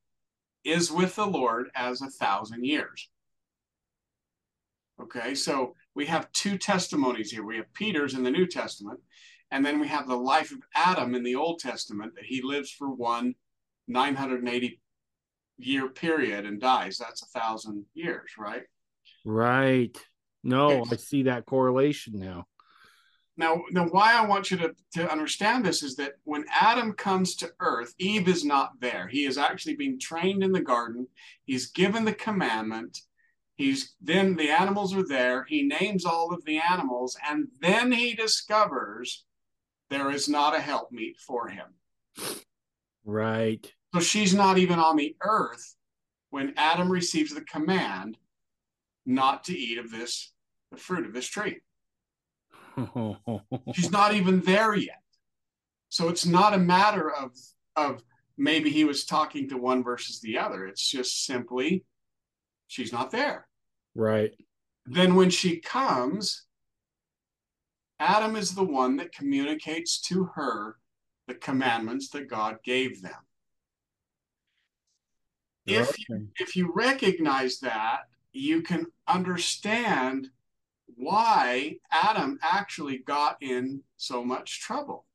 is 0.64 0.92
with 0.92 1.16
the 1.16 1.26
Lord 1.26 1.70
as 1.76 2.02
a 2.02 2.10
thousand 2.10 2.66
years. 2.66 3.10
Okay, 5.02 5.34
so 5.34 5.76
we 5.96 6.06
have 6.08 6.32
two 6.32 6.58
testimonies 6.58 7.32
here. 7.32 7.44
We 7.44 7.58
have 7.58 7.74
Peter's 7.74 8.14
in 8.14 8.24
the 8.24 8.32
New 8.32 8.48
Testament, 8.48 9.00
and 9.52 9.66
then 9.66 9.80
we 9.80 9.88
have 9.88 10.08
the 10.08 10.16
life 10.16 10.52
of 10.52 10.60
Adam 10.76 11.16
in 11.16 11.24
the 11.24 11.36
Old 11.36 11.60
Testament 11.60 12.14
that 12.16 12.26
he 12.26 12.42
lives 12.42 12.72
for 12.72 12.90
one 12.90 13.36
980 13.88 14.80
year 15.58 15.90
period 15.90 16.46
and 16.46 16.60
dies. 16.60 16.98
That's 16.98 17.24
a 17.24 17.40
thousand 17.40 17.86
years, 17.94 18.32
right? 18.38 18.64
Right. 19.26 19.98
No, 20.44 20.82
okay. 20.82 20.90
I 20.92 20.96
see 20.98 21.24
that 21.24 21.46
correlation 21.46 22.20
now. 22.20 22.48
Now, 23.36 23.64
now, 23.72 23.88
why 23.88 24.14
I 24.14 24.28
want 24.28 24.52
you 24.52 24.58
to, 24.58 24.76
to 24.94 25.12
understand 25.12 25.66
this 25.66 25.82
is 25.82 25.96
that 25.96 26.14
when 26.24 26.46
Adam 26.54 26.94
comes 26.94 27.36
to 27.38 27.52
earth, 27.60 27.96
Eve 27.98 28.28
is 28.28 28.46
not 28.46 28.74
there. 28.80 29.08
He 29.08 29.26
is 29.26 29.40
actually 29.40 29.76
being 29.76 30.00
trained 30.00 30.44
in 30.44 30.52
the 30.52 30.62
garden. 30.62 31.08
He's 31.46 31.72
given 31.72 32.06
the 32.06 32.14
commandment. 32.14 33.00
He's 33.56 33.96
then 34.02 34.36
the 34.36 34.50
animals 34.50 34.96
are 34.96 35.08
there. 35.08 35.44
He 35.44 35.64
names 35.64 36.06
all 36.06 36.34
of 36.34 36.44
the 36.46 36.60
animals, 36.60 37.18
and 37.28 37.48
then 37.60 37.92
he 37.92 38.16
discovers 38.16 39.26
there 39.90 40.10
is 40.10 40.28
not 40.28 40.56
a 40.56 40.60
helpmeet 40.60 41.20
for 41.20 41.48
him. 41.50 41.68
Right. 43.06 43.72
So 43.94 44.00
she's 44.00 44.34
not 44.34 44.58
even 44.58 44.80
on 44.80 44.96
the 44.96 45.16
earth 45.22 45.76
when 46.32 46.54
Adam 46.58 46.92
receives 46.92 47.34
the 47.34 47.42
command 47.42 48.18
not 49.06 49.44
to 49.44 49.58
eat 49.58 49.78
of 49.78 49.92
this, 49.92 50.34
the 50.72 50.78
fruit 50.78 51.06
of 51.06 51.14
this 51.14 51.28
tree. 51.28 51.60
she's 53.76 53.92
not 53.92 54.16
even 54.16 54.42
there 54.42 54.74
yet. 54.74 55.02
So 55.90 56.10
it's 56.10 56.26
not 56.26 56.56
a 56.56 56.58
matter 56.58 57.12
of, 57.12 57.32
of 57.76 58.02
maybe 58.36 58.72
he 58.72 58.84
was 58.84 59.06
talking 59.06 59.48
to 59.50 59.58
one 59.58 59.84
versus 59.84 60.22
the 60.22 60.40
other. 60.40 60.66
It's 60.66 60.90
just 60.90 61.26
simply 61.26 61.86
she's 62.74 62.92
not 62.92 63.12
there. 63.12 63.48
Right. 63.96 64.32
Then 64.86 65.16
when 65.16 65.30
she 65.30 65.60
comes, 65.60 66.46
Adam 68.00 68.36
is 68.36 68.56
the 68.56 68.64
one 68.64 68.98
that 68.98 69.14
communicates 69.14 70.02
to 70.02 70.26
her 70.36 70.78
the 71.28 71.36
commandments 71.36 72.10
that 72.10 72.30
God 72.30 72.58
gave 72.64 73.02
them. 73.02 73.14
If 75.66 75.98
you, 76.10 76.28
if 76.38 76.56
you 76.58 76.74
recognize 76.76 77.60
that, 77.60 78.02
you 78.34 78.62
can 78.64 78.88
understand 79.08 80.30
why 80.96 81.78
Adam 81.92 82.40
actually 82.42 82.98
got 82.98 83.38
in 83.42 83.82
so 83.96 84.26
much 84.26 84.60
trouble. 84.60 85.06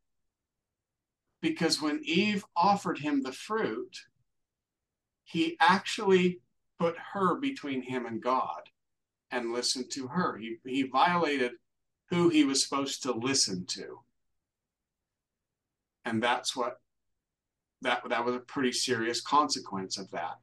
Because 1.43 1.83
when 1.83 2.01
Eve 2.05 2.45
offered 2.57 2.99
him 2.99 3.23
the 3.23 3.33
fruit, 3.33 3.95
he 5.25 5.57
actually 5.61 6.41
put 6.79 6.97
her 7.13 7.37
between 7.37 7.83
him 7.83 8.07
and 8.07 8.23
God 8.23 8.63
and 9.31 9.53
listened 9.53 9.91
to 9.93 10.09
her. 10.09 10.37
He, 10.37 10.57
he 10.65 10.83
violated 10.85 11.53
who 12.11 12.29
he 12.29 12.45
was 12.45 12.63
supposed 12.63 13.03
to 13.03 13.13
listen 13.13 13.67
to. 13.67 14.01
And 16.05 16.23
that's 16.23 16.57
what 16.57 16.79
that 17.83 18.03
that 18.09 18.25
was 18.25 18.35
a 18.35 18.41
pretty 18.41 18.73
serious 18.73 19.21
consequence 19.21 19.99
of 19.99 20.11
that 20.11 20.39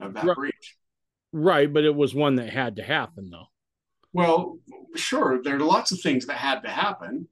of 0.00 0.14
that 0.14 0.24
right. 0.24 0.36
breach. 0.36 0.76
Right, 1.32 1.72
but 1.72 1.84
it 1.84 1.94
was 1.94 2.14
one 2.14 2.36
that 2.36 2.50
had 2.50 2.76
to 2.76 2.82
happen 2.82 3.30
though. 3.30 3.48
Well, 4.12 4.58
sure, 4.94 5.42
there 5.42 5.56
are 5.56 5.60
lots 5.60 5.92
of 5.92 6.00
things 6.00 6.26
that 6.26 6.36
had 6.36 6.60
to 6.60 6.70
happen. 6.70 7.28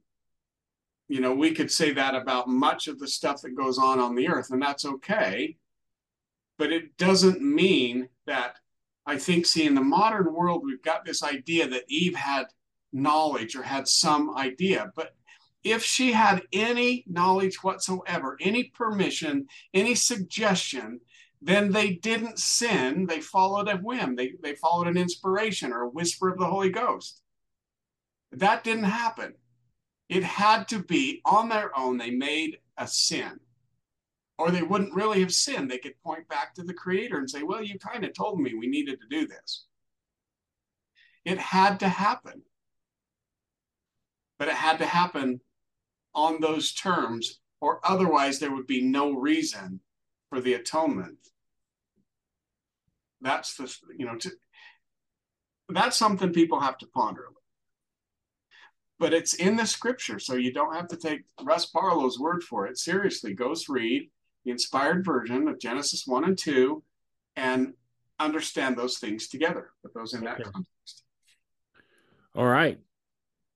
You 1.07 1.19
know, 1.19 1.33
we 1.33 1.51
could 1.51 1.71
say 1.71 1.91
that 1.93 2.15
about 2.15 2.47
much 2.47 2.87
of 2.87 2.97
the 2.99 3.07
stuff 3.07 3.41
that 3.41 3.55
goes 3.55 3.77
on 3.77 3.99
on 3.99 4.15
the 4.15 4.29
earth, 4.29 4.51
and 4.51 4.61
that's 4.61 4.85
okay. 4.85 5.57
But 6.61 6.71
it 6.71 6.95
doesn't 6.95 7.41
mean 7.41 8.07
that 8.27 8.57
I 9.07 9.17
think, 9.17 9.47
see, 9.47 9.65
in 9.65 9.73
the 9.73 9.81
modern 9.81 10.31
world, 10.31 10.61
we've 10.63 10.83
got 10.83 11.03
this 11.03 11.23
idea 11.23 11.67
that 11.67 11.85
Eve 11.87 12.13
had 12.13 12.45
knowledge 12.93 13.55
or 13.55 13.63
had 13.63 13.87
some 13.87 14.37
idea. 14.37 14.91
But 14.95 15.15
if 15.63 15.83
she 15.83 16.11
had 16.11 16.43
any 16.53 17.03
knowledge 17.07 17.63
whatsoever, 17.63 18.37
any 18.39 18.65
permission, 18.65 19.47
any 19.73 19.95
suggestion, 19.95 20.99
then 21.41 21.71
they 21.71 21.93
didn't 21.95 22.37
sin. 22.37 23.07
They 23.07 23.21
followed 23.21 23.67
a 23.67 23.77
whim, 23.77 24.15
they, 24.15 24.33
they 24.43 24.53
followed 24.53 24.87
an 24.87 24.97
inspiration 24.97 25.73
or 25.73 25.81
a 25.81 25.89
whisper 25.89 26.29
of 26.29 26.37
the 26.37 26.45
Holy 26.45 26.69
Ghost. 26.69 27.23
That 28.31 28.63
didn't 28.63 28.83
happen. 28.83 29.33
It 30.09 30.23
had 30.23 30.67
to 30.67 30.83
be 30.83 31.21
on 31.25 31.49
their 31.49 31.75
own, 31.75 31.97
they 31.97 32.11
made 32.11 32.59
a 32.77 32.87
sin. 32.87 33.39
Or 34.37 34.49
they 34.49 34.63
wouldn't 34.63 34.95
really 34.95 35.19
have 35.21 35.33
sinned. 35.33 35.69
They 35.69 35.77
could 35.77 36.01
point 36.03 36.27
back 36.27 36.55
to 36.55 36.63
the 36.63 36.73
Creator 36.73 37.17
and 37.17 37.29
say, 37.29 37.43
Well, 37.43 37.63
you 37.63 37.77
kind 37.77 38.03
of 38.03 38.13
told 38.13 38.39
me 38.39 38.53
we 38.53 38.67
needed 38.67 38.99
to 38.99 39.07
do 39.07 39.27
this. 39.27 39.65
It 41.25 41.37
had 41.37 41.79
to 41.81 41.89
happen. 41.89 42.41
But 44.39 44.47
it 44.47 44.55
had 44.55 44.79
to 44.79 44.85
happen 44.85 45.41
on 46.15 46.41
those 46.41 46.73
terms, 46.73 47.39
or 47.59 47.79
otherwise 47.83 48.39
there 48.39 48.53
would 48.53 48.67
be 48.67 48.81
no 48.81 49.11
reason 49.13 49.79
for 50.29 50.41
the 50.41 50.55
atonement. 50.55 51.19
That's 53.21 53.55
the, 53.55 53.71
you 53.95 54.05
know, 54.05 54.15
to, 54.17 54.31
that's 55.69 55.97
something 55.97 56.33
people 56.33 56.59
have 56.59 56.77
to 56.79 56.87
ponder. 56.87 57.27
But 58.99 59.13
it's 59.13 59.33
in 59.33 59.55
the 59.55 59.65
scripture, 59.65 60.19
so 60.19 60.35
you 60.35 60.53
don't 60.53 60.75
have 60.75 60.87
to 60.89 60.97
take 60.97 61.21
Russ 61.43 61.67
Barlow's 61.67 62.19
word 62.19 62.43
for 62.43 62.67
it. 62.67 62.77
Seriously, 62.77 63.33
go 63.33 63.55
read 63.69 64.09
the 64.45 64.51
inspired 64.51 65.05
version 65.05 65.47
of 65.47 65.59
Genesis 65.59 66.03
1 66.05 66.23
and 66.23 66.37
2 66.37 66.83
and 67.35 67.73
understand 68.19 68.77
those 68.77 68.97
things 68.97 69.27
together, 69.27 69.71
put 69.83 69.93
those 69.93 70.13
in 70.13 70.27
okay. 70.27 70.43
that 70.43 70.53
context. 70.53 71.03
All 72.35 72.45
right. 72.45 72.79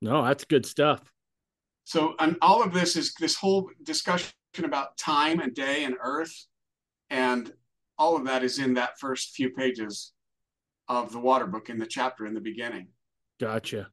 No, 0.01 0.23
that's 0.23 0.43
good 0.43 0.65
stuff. 0.65 1.01
So, 1.86 2.15
and 2.19 2.36
all 2.41 2.63
of 2.63 2.73
this 2.73 2.95
is 2.95 3.13
this 3.19 3.36
whole 3.36 3.69
discussion 3.83 4.33
about 4.63 4.97
time 4.97 5.39
and 5.39 5.53
day 5.53 5.83
and 5.83 5.95
earth, 6.01 6.47
and 7.09 7.51
all 7.97 8.15
of 8.15 8.25
that 8.25 8.43
is 8.43 8.59
in 8.59 8.73
that 8.73 8.99
first 8.99 9.36
few 9.36 9.51
pages 9.51 10.13
of 10.88 11.11
the 11.11 11.19
water 11.19 11.47
book 11.47 11.69
in 11.69 11.77
the 11.77 11.86
chapter 11.86 12.25
in 12.25 12.33
the 12.33 12.41
beginning. 12.41 12.88
Gotcha. 13.39 13.89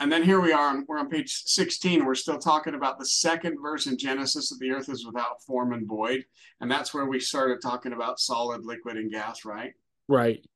And 0.00 0.12
then 0.12 0.22
here 0.22 0.40
we 0.40 0.52
are, 0.52 0.80
we're 0.86 0.98
on 0.98 1.10
page 1.10 1.42
16. 1.46 2.04
We're 2.04 2.14
still 2.14 2.38
talking 2.38 2.74
about 2.74 2.98
the 2.98 3.06
second 3.06 3.58
verse 3.60 3.86
in 3.86 3.98
Genesis 3.98 4.48
that 4.48 4.58
the 4.60 4.70
earth 4.70 4.88
is 4.88 5.04
without 5.04 5.42
form 5.42 5.72
and 5.72 5.88
void. 5.88 6.24
And 6.60 6.70
that's 6.70 6.94
where 6.94 7.06
we 7.06 7.18
started 7.18 7.60
talking 7.60 7.92
about 7.92 8.20
solid, 8.20 8.64
liquid, 8.64 8.96
and 8.96 9.10
gas, 9.10 9.44
right? 9.44 9.72
Right. 10.08 10.46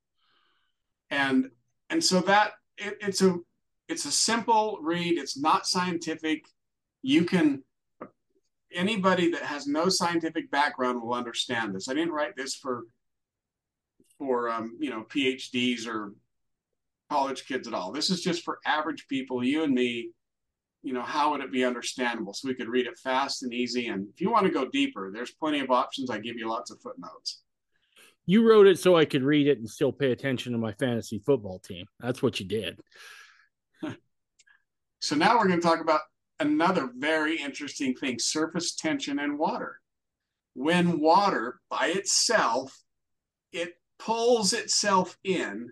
And 1.11 1.51
and 1.91 2.03
so 2.03 2.21
that 2.21 2.53
it, 2.79 2.97
it's 3.01 3.21
a 3.21 3.37
it's 3.89 4.05
a 4.05 4.13
simple 4.13 4.79
read. 4.81 5.19
It's 5.19 5.37
not 5.37 5.67
scientific. 5.67 6.45
You 7.03 7.25
can 7.25 7.65
anybody 8.73 9.31
that 9.33 9.43
has 9.43 9.67
no 9.67 9.89
scientific 9.89 10.51
background 10.51 11.03
will 11.03 11.15
understand 11.15 11.75
this. 11.75 11.89
I 11.89 11.95
didn't 11.95 12.13
write 12.13 12.37
this 12.37 12.55
for 12.55 12.85
for 14.19 14.49
um, 14.49 14.77
you 14.79 14.91
know 14.91 15.05
PhDs 15.05 15.87
or 15.87 16.15
college 17.13 17.47
kids 17.47 17.69
at 17.69 17.75
all. 17.75 17.93
This 17.93 18.09
is 18.09 18.23
just 18.23 18.43
for 18.43 18.59
average 18.65 19.07
people, 19.07 19.45
you 19.45 19.65
and 19.65 19.75
me. 19.75 20.11
You 20.83 20.95
know, 20.95 21.03
how 21.03 21.31
would 21.31 21.43
it 21.43 21.53
be 21.53 21.65
understandable 21.65 22.33
so 22.33 22.49
we 22.49 22.55
could 22.55 22.69
read 22.69 22.87
it 22.87 22.99
fast 22.99 23.43
and 23.43 23.55
easy? 23.55 23.87
And 23.87 24.09
if 24.13 24.21
you 24.21 24.31
want 24.31 24.47
to 24.47 24.53
go 24.53 24.69
deeper, 24.69 25.13
there's 25.13 25.31
plenty 25.31 25.61
of 25.61 25.71
options. 25.71 26.11
I 26.11 26.19
give 26.19 26.37
you 26.37 26.49
lots 26.49 26.73
of 26.73 26.81
footnotes. 26.81 27.43
You 28.27 28.49
wrote 28.49 28.67
it 28.67 28.79
so 28.79 28.97
I 28.97 29.05
could 29.05 29.23
read 29.23 29.47
it 29.47 29.59
and 29.59 29.69
still 29.69 29.93
pay 29.93 30.11
attention 30.11 30.53
to 30.53 30.59
my 30.59 30.73
fantasy 30.73 31.21
football 31.25 31.59
team. 31.61 31.87
That's 32.01 32.23
what 32.23 32.41
you 32.41 32.47
did. 32.47 32.81
so 35.01 35.15
now 35.15 35.39
we're 35.39 35.49
going 35.49 35.61
to 35.61 35.67
talk 35.67 35.81
about 35.81 36.01
another 36.41 36.91
very 36.97 37.37
interesting 37.37 37.95
thing 37.95 38.19
surface 38.19 38.75
tension 38.75 39.19
and 39.19 39.39
water. 39.39 39.79
When 40.55 40.99
water 40.99 41.61
by 41.71 41.89
itself, 41.89 42.77
it 43.53 43.75
pulls 43.99 44.53
itself 44.53 45.17
in 45.23 45.71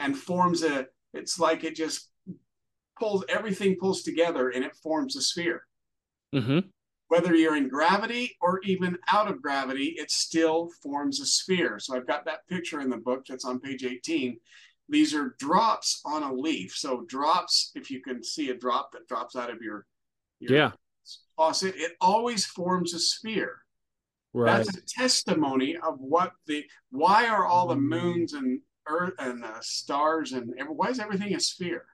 and 0.00 0.16
forms 0.16 0.64
a, 0.64 0.86
it's 1.14 1.38
like 1.38 1.62
it 1.62 1.76
just 1.76 2.10
pulls, 2.98 3.24
everything 3.28 3.76
pulls 3.78 4.02
together 4.02 4.48
and 4.48 4.64
it 4.64 4.74
forms 4.82 5.14
a 5.16 5.22
sphere. 5.22 5.62
Mm-hmm. 6.34 6.60
Whether 7.08 7.34
you're 7.34 7.56
in 7.56 7.68
gravity 7.68 8.36
or 8.40 8.60
even 8.64 8.96
out 9.12 9.28
of 9.28 9.42
gravity, 9.42 9.94
it 9.98 10.10
still 10.10 10.70
forms 10.82 11.20
a 11.20 11.26
sphere. 11.26 11.78
So 11.78 11.96
I've 11.96 12.06
got 12.06 12.24
that 12.24 12.46
picture 12.48 12.80
in 12.80 12.88
the 12.88 12.96
book 12.96 13.26
that's 13.28 13.44
on 13.44 13.60
page 13.60 13.84
18. 13.84 14.36
These 14.88 15.14
are 15.14 15.36
drops 15.38 16.00
on 16.04 16.22
a 16.22 16.32
leaf. 16.32 16.74
So 16.76 17.04
drops, 17.08 17.72
if 17.74 17.90
you 17.90 18.00
can 18.00 18.22
see 18.22 18.50
a 18.50 18.56
drop 18.56 18.92
that 18.92 19.06
drops 19.06 19.36
out 19.36 19.50
of 19.50 19.60
your 19.60 19.86
yeah 20.40 20.72
faucet, 21.36 21.74
it 21.76 21.92
always 22.00 22.44
forms 22.44 22.94
a 22.94 22.98
sphere. 22.98 23.58
Right. 24.32 24.58
That's 24.58 24.76
a 24.76 24.82
testimony 24.82 25.76
of 25.76 25.98
what 25.98 26.32
the 26.46 26.64
why 26.90 27.26
are 27.26 27.46
all 27.46 27.66
the 27.66 27.76
moons 27.76 28.32
and 28.32 28.60
earth 28.88 29.14
and 29.18 29.42
the 29.42 29.54
stars 29.60 30.32
and 30.32 30.52
why 30.68 30.88
is 30.88 30.98
everything 30.98 31.34
a 31.34 31.40
sphere? 31.40 31.86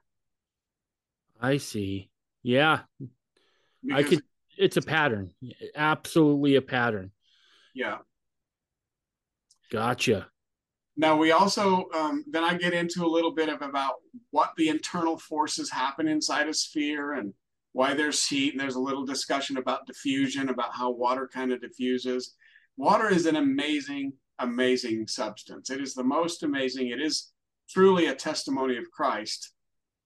I 1.39 1.57
see. 1.57 2.09
Yeah. 2.43 2.81
Because, 3.83 4.05
I 4.05 4.07
could 4.07 4.21
it's 4.57 4.77
a 4.77 4.81
pattern. 4.81 5.31
Absolutely 5.75 6.55
a 6.55 6.61
pattern. 6.61 7.11
Yeah. 7.73 7.97
Gotcha. 9.71 10.27
Now 10.95 11.15
we 11.15 11.31
also 11.31 11.89
um, 11.93 12.25
then 12.29 12.43
I 12.43 12.55
get 12.55 12.73
into 12.73 13.05
a 13.05 13.07
little 13.07 13.33
bit 13.33 13.49
of 13.49 13.61
about 13.61 13.95
what 14.31 14.53
the 14.57 14.69
internal 14.69 15.17
forces 15.17 15.69
happen 15.69 16.07
inside 16.07 16.47
a 16.47 16.53
sphere 16.53 17.13
and 17.13 17.33
why 17.73 17.93
there's 17.93 18.25
heat, 18.25 18.53
and 18.53 18.59
there's 18.59 18.75
a 18.75 18.79
little 18.79 19.05
discussion 19.05 19.57
about 19.57 19.85
diffusion, 19.85 20.49
about 20.49 20.73
how 20.73 20.89
water 20.89 21.29
kind 21.31 21.51
of 21.51 21.61
diffuses. 21.61 22.33
Water 22.75 23.07
is 23.07 23.27
an 23.27 23.35
amazing, 23.35 24.13
amazing 24.39 25.07
substance. 25.07 25.69
It 25.69 25.81
is 25.81 25.93
the 25.93 26.03
most 26.03 26.43
amazing. 26.43 26.89
It 26.89 27.01
is 27.01 27.31
truly 27.69 28.07
a 28.07 28.15
testimony 28.15 28.77
of 28.77 28.91
Christ 28.91 29.51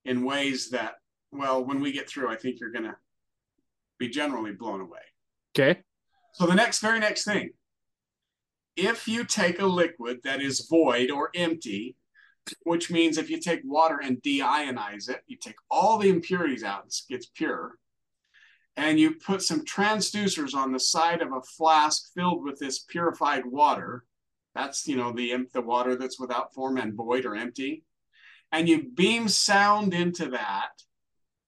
in 0.05 0.23
ways 0.23 0.69
that, 0.69 0.95
well, 1.32 1.63
when 1.63 1.79
we 1.79 1.91
get 1.91 2.09
through, 2.09 2.29
I 2.29 2.36
think 2.36 2.59
you're 2.59 2.71
going 2.71 2.86
to 2.86 2.95
be 3.99 4.09
generally 4.09 4.53
blown 4.53 4.82
away. 4.82 4.99
Okay. 5.55 5.82
So 6.34 6.45
the 6.45 6.55
next, 6.55 6.79
very 6.79 6.99
next 6.99 7.25
thing, 7.25 7.51
if 8.75 9.07
you 9.07 9.25
take 9.25 9.59
a 9.59 9.65
liquid 9.65 10.19
that 10.23 10.41
is 10.41 10.67
void 10.69 11.11
or 11.11 11.29
empty 11.36 11.95
which 12.63 12.91
means 12.91 13.17
if 13.17 13.29
you 13.29 13.39
take 13.39 13.61
water 13.63 13.99
and 14.01 14.21
deionize 14.21 15.07
it, 15.09 15.21
you 15.27 15.38
take 15.38 15.55
all 15.69 15.97
the 15.97 16.09
impurities 16.09 16.63
out, 16.63 16.86
it 16.86 16.95
gets 17.09 17.27
pure, 17.27 17.75
and 18.75 18.99
you 18.99 19.15
put 19.15 19.41
some 19.41 19.65
transducers 19.65 20.53
on 20.53 20.71
the 20.71 20.79
side 20.79 21.21
of 21.21 21.34
a 21.34 21.41
flask 21.41 22.13
filled 22.13 22.43
with 22.43 22.59
this 22.59 22.79
purified 22.79 23.45
water. 23.45 24.05
That's 24.56 24.88
you 24.88 24.95
know 24.95 25.12
the 25.12 25.47
the 25.54 25.62
water 25.62 25.95
that's 25.95 26.20
without 26.20 26.54
form 26.54 26.78
and 26.78 26.93
void 26.93 27.26
or 27.26 27.36
empty, 27.36 27.84
and 28.52 28.68
you 28.68 28.84
beam 28.84 29.28
sound 29.28 29.93
into 29.93 30.30
that, 30.30 30.72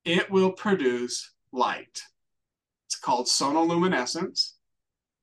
it 0.05 0.31
will 0.31 0.51
produce 0.51 1.31
light. 1.51 2.01
It's 2.87 2.95
called 2.95 3.27
sonoluminescence. 3.27 4.53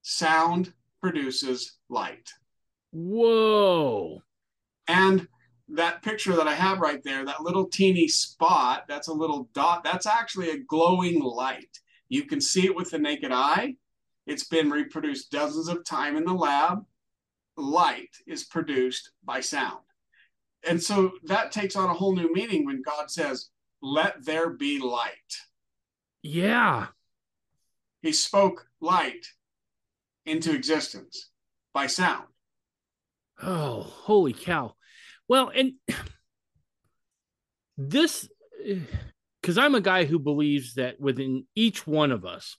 Sound 0.02 0.72
produces 1.00 1.78
light. 1.88 2.30
Whoa. 2.92 4.22
And 4.88 5.28
that 5.68 6.02
picture 6.02 6.34
that 6.34 6.48
I 6.48 6.54
have 6.54 6.80
right 6.80 7.02
there, 7.04 7.24
that 7.24 7.42
little 7.42 7.66
teeny 7.66 8.08
spot, 8.08 8.84
that's 8.88 9.08
a 9.08 9.12
little 9.12 9.48
dot, 9.54 9.84
that's 9.84 10.06
actually 10.06 10.50
a 10.50 10.58
glowing 10.58 11.20
light. 11.20 11.78
You 12.08 12.24
can 12.24 12.40
see 12.40 12.64
it 12.64 12.74
with 12.74 12.90
the 12.90 12.98
naked 12.98 13.30
eye. 13.30 13.76
It's 14.26 14.44
been 14.44 14.70
reproduced 14.70 15.30
dozens 15.30 15.68
of 15.68 15.84
times 15.84 16.18
in 16.18 16.24
the 16.24 16.34
lab. 16.34 16.84
Light 17.60 18.10
is 18.26 18.44
produced 18.44 19.10
by 19.24 19.40
sound. 19.40 19.80
And 20.68 20.82
so 20.82 21.12
that 21.24 21.52
takes 21.52 21.76
on 21.76 21.88
a 21.88 21.94
whole 21.94 22.14
new 22.14 22.32
meaning 22.32 22.66
when 22.66 22.82
God 22.82 23.10
says, 23.10 23.48
Let 23.82 24.24
there 24.24 24.50
be 24.50 24.78
light. 24.78 25.12
Yeah. 26.22 26.88
He 28.02 28.12
spoke 28.12 28.66
light 28.80 29.26
into 30.26 30.54
existence 30.54 31.30
by 31.72 31.86
sound. 31.86 32.26
Oh, 33.42 33.82
holy 33.82 34.32
cow. 34.32 34.74
Well, 35.28 35.50
and 35.54 35.72
this, 37.78 38.28
because 39.40 39.56
I'm 39.56 39.74
a 39.74 39.80
guy 39.80 40.04
who 40.04 40.18
believes 40.18 40.74
that 40.74 41.00
within 41.00 41.46
each 41.54 41.86
one 41.86 42.12
of 42.12 42.24
us, 42.24 42.56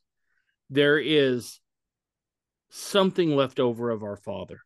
there 0.69 0.97
is 0.97 1.59
something 2.69 3.35
left 3.35 3.59
over 3.59 3.91
of 3.91 4.03
our 4.03 4.17
Father. 4.17 4.61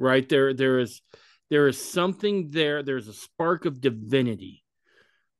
Right 0.00 0.26
there, 0.30 0.54
there 0.54 0.78
is 0.78 1.02
there 1.50 1.68
is 1.68 1.78
something 1.78 2.48
there. 2.50 2.82
There's 2.82 3.06
a 3.06 3.12
spark 3.12 3.66
of 3.66 3.82
divinity 3.82 4.64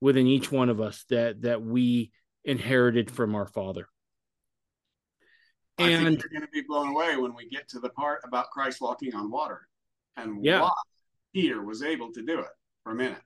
within 0.03 0.27
each 0.27 0.53
one 0.53 0.69
of 0.69 0.83
us 0.83 1.05
that 1.09 1.43
that 1.43 1.63
we 1.63 2.13
inherited 2.45 3.11
from 3.11 3.35
our 3.35 3.47
Father. 3.47 3.87
I 5.79 5.89
and 5.89 6.05
think 6.05 6.23
you're 6.23 6.41
going 6.41 6.47
to 6.47 6.53
be 6.53 6.67
blown 6.69 6.89
away 6.89 7.17
when 7.17 7.35
we 7.35 7.49
get 7.49 7.71
to 7.71 7.81
the 7.81 7.89
part 7.89 8.21
about 8.23 8.51
Christ 8.51 8.83
walking 8.83 9.15
on 9.15 9.31
water 9.31 9.67
and 10.19 10.45
yeah. 10.45 10.61
why 10.61 10.73
Peter 11.35 11.65
was 11.65 11.83
able 11.83 12.13
to 12.13 12.23
do 12.23 12.41
it 12.41 12.51
for 12.85 12.93
a 12.93 12.95
minute. 12.95 13.23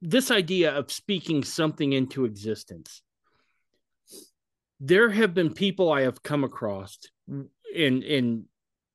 This 0.00 0.30
idea 0.30 0.76
of 0.76 0.92
speaking 0.92 1.42
something 1.42 1.92
into 1.92 2.24
existence. 2.24 3.02
There 4.78 5.10
have 5.10 5.34
been 5.34 5.52
people 5.52 5.92
I 5.92 6.02
have 6.02 6.22
come 6.22 6.44
across 6.44 6.98
in 7.74 8.02
in 8.02 8.44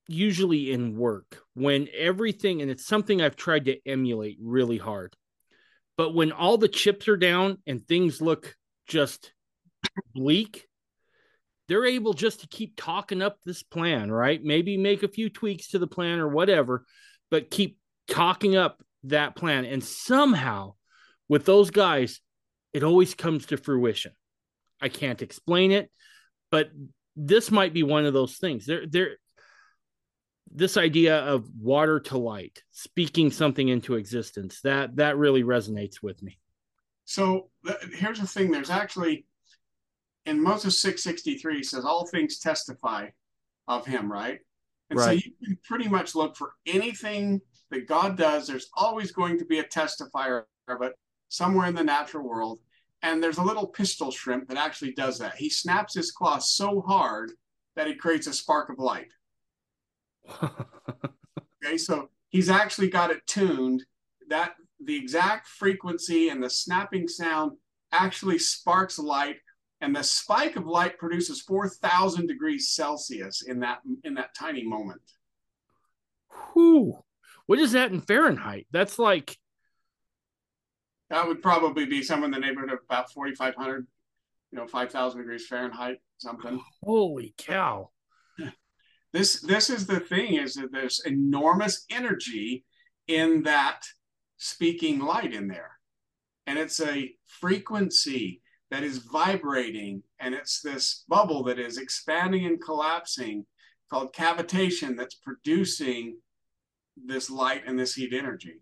usually 0.07 0.71
in 0.71 0.97
work 0.97 1.43
when 1.53 1.87
everything 1.95 2.61
and 2.61 2.71
it's 2.71 2.85
something 2.85 3.21
I've 3.21 3.35
tried 3.35 3.65
to 3.65 3.77
emulate 3.85 4.37
really 4.41 4.77
hard. 4.77 5.15
But 5.97 6.13
when 6.13 6.31
all 6.31 6.57
the 6.57 6.67
chips 6.67 7.07
are 7.07 7.17
down 7.17 7.57
and 7.65 7.85
things 7.85 8.21
look 8.21 8.55
just 8.87 9.33
bleak, 10.13 10.67
they're 11.67 11.85
able 11.85 12.13
just 12.13 12.41
to 12.41 12.47
keep 12.47 12.75
talking 12.77 13.21
up 13.21 13.39
this 13.43 13.63
plan, 13.63 14.11
right? 14.11 14.41
Maybe 14.41 14.77
make 14.77 15.03
a 15.03 15.09
few 15.09 15.29
tweaks 15.29 15.69
to 15.69 15.79
the 15.79 15.87
plan 15.87 16.19
or 16.19 16.29
whatever, 16.29 16.85
but 17.29 17.49
keep 17.49 17.77
talking 18.07 18.55
up 18.55 18.81
that 19.03 19.35
plan. 19.35 19.65
And 19.65 19.83
somehow, 19.83 20.75
with 21.27 21.45
those 21.45 21.71
guys, 21.71 22.21
it 22.73 22.83
always 22.83 23.15
comes 23.15 23.47
to 23.47 23.57
fruition. 23.57 24.13
I 24.79 24.89
can't 24.89 25.21
explain 25.21 25.71
it, 25.71 25.91
but 26.51 26.69
this 27.15 27.51
might 27.51 27.73
be 27.73 27.83
one 27.83 28.05
of 28.05 28.13
those 28.13 28.37
things. 28.37 28.65
There, 28.65 28.85
there. 28.85 29.17
This 30.51 30.77
idea 30.77 31.19
of 31.19 31.49
water 31.59 31.99
to 32.01 32.17
light, 32.17 32.63
speaking 32.71 33.31
something 33.31 33.67
into 33.67 33.95
existence, 33.95 34.61
that 34.61 34.95
that 34.95 35.17
really 35.17 35.43
resonates 35.43 36.01
with 36.01 36.21
me. 36.23 36.39
So 37.05 37.49
th- 37.65 37.77
here's 37.93 38.19
the 38.19 38.27
thing: 38.27 38.51
there's 38.51 38.69
actually 38.69 39.25
in 40.27 40.41
Moses 40.41 40.81
663 40.81 41.63
says 41.63 41.85
all 41.85 42.05
things 42.05 42.39
testify 42.39 43.07
of 43.67 43.85
him, 43.85 44.11
right? 44.11 44.39
And 44.89 44.99
right. 44.99 45.05
so 45.05 45.11
you 45.11 45.31
can 45.43 45.57
pretty 45.63 45.87
much 45.87 46.15
look 46.15 46.35
for 46.35 46.53
anything 46.65 47.41
that 47.71 47.87
God 47.87 48.17
does. 48.17 48.47
There's 48.47 48.69
always 48.73 49.11
going 49.11 49.39
to 49.39 49.45
be 49.45 49.59
a 49.59 49.63
testifier 49.63 50.43
of 50.67 50.81
it 50.81 50.93
somewhere 51.29 51.67
in 51.67 51.75
the 51.75 51.83
natural 51.83 52.27
world. 52.27 52.59
And 53.01 53.21
there's 53.21 53.37
a 53.37 53.43
little 53.43 53.67
pistol 53.67 54.11
shrimp 54.11 54.47
that 54.49 54.57
actually 54.57 54.93
does 54.93 55.19
that. 55.19 55.35
He 55.35 55.49
snaps 55.49 55.95
his 55.95 56.11
claw 56.11 56.39
so 56.39 56.81
hard 56.81 57.31
that 57.75 57.87
it 57.87 57.99
creates 57.99 58.27
a 58.27 58.33
spark 58.33 58.69
of 58.69 58.79
light. 58.79 59.07
okay, 61.63 61.77
so 61.77 62.09
he's 62.29 62.49
actually 62.49 62.89
got 62.89 63.11
it 63.11 63.25
tuned 63.27 63.83
that 64.29 64.55
the 64.83 64.95
exact 64.95 65.47
frequency 65.47 66.29
and 66.29 66.43
the 66.43 66.49
snapping 66.49 67.07
sound 67.07 67.53
actually 67.91 68.37
sparks 68.37 68.99
light 68.99 69.37
and 69.81 69.95
the 69.95 70.03
spike 70.03 70.55
of 70.55 70.65
light 70.65 70.97
produces 70.97 71.41
4000 71.41 72.27
degrees 72.27 72.69
celsius 72.69 73.43
in 73.43 73.59
that 73.61 73.79
in 74.03 74.15
that 74.15 74.35
tiny 74.35 74.63
moment 74.63 75.01
Whew. 76.53 77.03
what 77.45 77.59
is 77.59 77.71
that 77.71 77.91
in 77.91 78.01
fahrenheit 78.01 78.67
that's 78.71 78.99
like 78.99 79.37
that 81.09 81.25
would 81.25 81.41
probably 81.41 81.85
be 81.85 82.03
somewhere 82.03 82.25
in 82.25 82.31
the 82.31 82.39
neighborhood 82.39 82.71
of 82.73 82.79
about 82.83 83.11
4500 83.13 83.87
you 84.51 84.57
know, 84.57 84.67
5,000 84.67 85.19
degrees 85.19 85.47
Fahrenheit, 85.47 85.99
something. 86.17 86.61
Holy 86.83 87.33
cow. 87.37 87.89
This, 89.17 89.41
this 89.41 89.71
is 89.71 89.87
the 89.87 89.99
thing 89.99 90.35
is 90.35 90.53
that 90.53 90.71
there's 90.71 91.01
enormous 91.03 91.85
energy 91.89 92.63
in 93.07 93.41
that 93.43 93.81
speaking 94.37 94.99
light 94.99 95.33
in 95.33 95.47
there. 95.47 95.71
And 96.45 96.59
it's 96.59 96.79
a 96.79 97.15
frequency 97.25 98.43
that 98.69 98.83
is 98.83 98.99
vibrating 98.99 100.03
and 100.19 100.35
it's 100.35 100.61
this 100.61 101.03
bubble 101.09 101.43
that 101.45 101.57
is 101.57 101.79
expanding 101.79 102.45
and 102.45 102.61
collapsing 102.61 103.47
called 103.89 104.13
cavitation 104.13 104.95
that's 104.95 105.15
producing 105.15 106.17
this 106.95 107.31
light 107.31 107.63
and 107.65 107.79
this 107.79 107.95
heat 107.95 108.13
energy. 108.13 108.61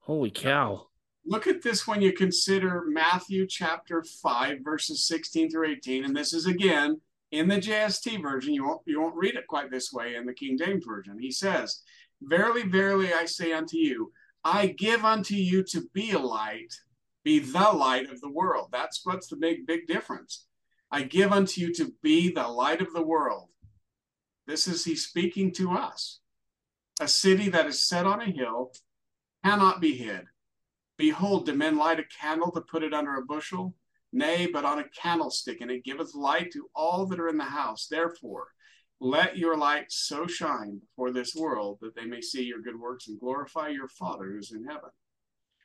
Holy 0.00 0.32
cow. 0.32 0.88
Look 1.24 1.46
at 1.46 1.62
this 1.62 1.86
when 1.86 2.02
you 2.02 2.12
consider 2.12 2.82
Matthew 2.88 3.46
chapter 3.46 4.02
5, 4.02 4.58
verses 4.64 5.06
16 5.06 5.52
through 5.52 5.70
18. 5.70 6.04
And 6.04 6.16
this 6.16 6.32
is 6.32 6.46
again 6.46 7.00
in 7.32 7.48
the 7.48 7.56
JST 7.56 8.22
version. 8.22 8.54
You 8.54 8.64
won't, 8.64 8.82
you 8.86 9.00
won't 9.00 9.16
read 9.16 9.34
it 9.34 9.46
quite 9.48 9.70
this 9.70 9.92
way 9.92 10.14
in 10.14 10.26
the 10.26 10.34
King 10.34 10.56
James 10.56 10.84
Version. 10.84 11.18
He 11.18 11.32
says, 11.32 11.82
Verily, 12.20 12.62
verily, 12.62 13.12
I 13.12 13.24
say 13.24 13.52
unto 13.52 13.76
you, 13.76 14.12
I 14.44 14.68
give 14.68 15.04
unto 15.04 15.34
you 15.34 15.64
to 15.64 15.88
be 15.92 16.12
a 16.12 16.18
light, 16.18 16.72
be 17.24 17.40
the 17.40 17.72
light 17.72 18.10
of 18.10 18.20
the 18.20 18.30
world. 18.30 18.68
That's 18.70 19.00
what's 19.04 19.26
the 19.28 19.36
big, 19.36 19.66
big 19.66 19.86
difference. 19.86 20.46
I 20.90 21.02
give 21.02 21.32
unto 21.32 21.60
you 21.60 21.72
to 21.74 21.92
be 22.02 22.30
the 22.30 22.46
light 22.46 22.82
of 22.82 22.92
the 22.92 23.02
world. 23.02 23.48
This 24.46 24.68
is 24.68 24.84
he 24.84 24.94
speaking 24.94 25.52
to 25.52 25.72
us. 25.72 26.20
A 27.00 27.08
city 27.08 27.48
that 27.48 27.66
is 27.66 27.86
set 27.86 28.06
on 28.06 28.20
a 28.20 28.30
hill 28.30 28.72
cannot 29.44 29.80
be 29.80 29.96
hid. 29.96 30.26
Behold, 30.98 31.46
do 31.46 31.54
men 31.54 31.78
light 31.78 31.98
a 31.98 32.04
candle 32.20 32.52
to 32.52 32.60
put 32.60 32.82
it 32.82 32.92
under 32.92 33.16
a 33.16 33.24
bushel? 33.24 33.74
Nay, 34.12 34.46
but 34.46 34.64
on 34.64 34.78
a 34.78 34.88
candlestick, 34.88 35.60
and 35.60 35.70
it 35.70 35.84
giveth 35.84 36.14
light 36.14 36.52
to 36.52 36.68
all 36.74 37.06
that 37.06 37.20
are 37.20 37.28
in 37.28 37.38
the 37.38 37.44
house. 37.44 37.86
Therefore, 37.90 38.48
let 39.00 39.36
your 39.36 39.56
light 39.56 39.86
so 39.88 40.26
shine 40.26 40.78
before 40.78 41.10
this 41.10 41.34
world 41.34 41.78
that 41.80 41.96
they 41.96 42.04
may 42.04 42.20
see 42.20 42.44
your 42.44 42.60
good 42.60 42.78
works 42.78 43.08
and 43.08 43.18
glorify 43.18 43.68
your 43.68 43.88
Father 43.88 44.26
who's 44.26 44.52
in 44.52 44.64
heaven. 44.64 44.90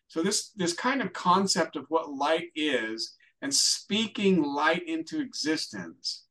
So 0.07 0.23
this 0.23 0.51
this 0.55 0.73
kind 0.73 1.01
of 1.01 1.13
concept 1.13 1.75
of 1.75 1.85
what 1.89 2.09
light 2.09 2.47
is 2.55 3.15
and 3.41 3.53
speaking 3.53 4.41
light 4.41 4.87
into 4.87 5.19
existence. 5.19 6.25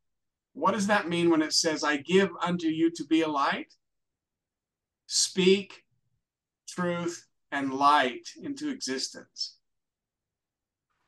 What 0.54 0.72
does 0.72 0.86
that 0.86 1.08
mean 1.08 1.30
when 1.30 1.42
it 1.42 1.52
says, 1.52 1.84
I 1.84 1.98
give 1.98 2.30
unto 2.42 2.66
you 2.66 2.90
to 2.92 3.04
be 3.04 3.20
a 3.20 3.28
light? 3.28 3.74
Speak 5.06 5.84
truth 6.66 7.26
and 7.52 7.74
light 7.74 8.28
into 8.42 8.70
existence. 8.70 9.58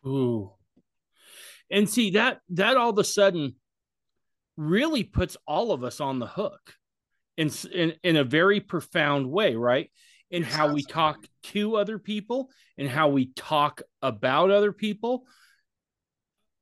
Ooh. 0.07 0.53
And 1.71 1.89
see 1.89 2.11
that 2.11 2.41
that 2.51 2.77
all 2.77 2.91
of 2.91 2.99
a 2.99 3.05
sudden 3.05 3.57
really 4.57 5.05
puts 5.05 5.37
all 5.47 5.73
of 5.73 5.85
us 5.85 6.01
on 6.01 6.19
the 6.19 6.27
hook 6.27 6.75
in 7.37 7.51
in, 7.73 7.95
in 8.03 8.17
a 8.17 8.25
very 8.25 8.61
profound 8.61 9.31
way, 9.31 9.55
right? 9.55 9.91
In 10.31 10.43
how 10.43 10.73
we 10.73 10.83
talk 10.83 11.27
to 11.45 11.77
other 11.77 11.99
people 11.99 12.51
and 12.77 12.89
how 12.89 13.09
we 13.09 13.33
talk 13.35 13.83
about 14.03 14.51
other 14.51 14.73
people. 14.73 15.25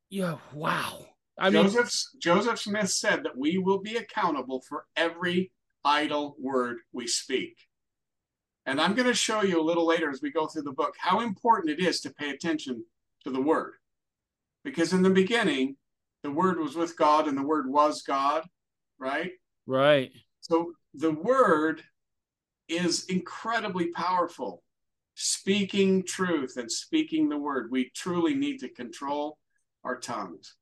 Yeah, 0.09 0.37
wow. 0.53 1.07
I 1.39 1.51
Joseph 1.51 1.75
mean, 1.75 2.21
Joseph 2.23 2.61
Smith 2.61 2.91
said 2.91 3.25
that 3.25 3.37
we 3.37 3.59
will 3.59 3.81
be 3.81 3.97
accountable 3.97 4.63
for 4.69 4.87
every 4.97 5.53
idle 5.85 6.37
word 6.39 6.79
we 6.93 7.07
speak. 7.07 7.57
And 8.67 8.81
I'm 8.81 8.95
going 8.95 9.07
to 9.07 9.15
show 9.15 9.43
you 9.43 9.61
a 9.61 9.63
little 9.63 9.87
later 9.87 10.11
as 10.11 10.21
we 10.21 10.33
go 10.33 10.47
through 10.47 10.63
the 10.63 10.73
book 10.73 10.95
how 10.99 11.21
important 11.21 11.79
it 11.79 11.85
is 11.85 12.01
to 12.01 12.11
pay 12.11 12.31
attention 12.31 12.85
to 13.25 13.31
the 13.31 13.41
word. 13.41 13.75
Because 14.67 14.93
in 14.93 15.03
the 15.03 15.11
beginning, 15.11 15.77
the 16.25 16.31
word 16.33 16.59
was 16.59 16.75
with 16.75 16.99
God 16.99 17.29
and 17.29 17.39
the 17.39 17.47
word 17.47 17.71
was 17.71 18.03
God, 18.03 18.43
right? 18.99 19.31
Right. 19.65 20.11
So 20.41 20.73
the 20.93 21.13
word 21.13 21.85
is 22.69 23.05
incredibly 23.05 23.93
powerful. 23.93 24.65
Speaking 25.15 26.03
truth 26.03 26.57
and 26.57 26.71
speaking 26.71 27.29
the 27.29 27.39
word. 27.39 27.71
We 27.71 27.93
truly 27.95 28.35
need 28.35 28.59
to 28.59 28.69
control 28.69 29.39
our 29.85 30.01
tongues. 30.01 30.57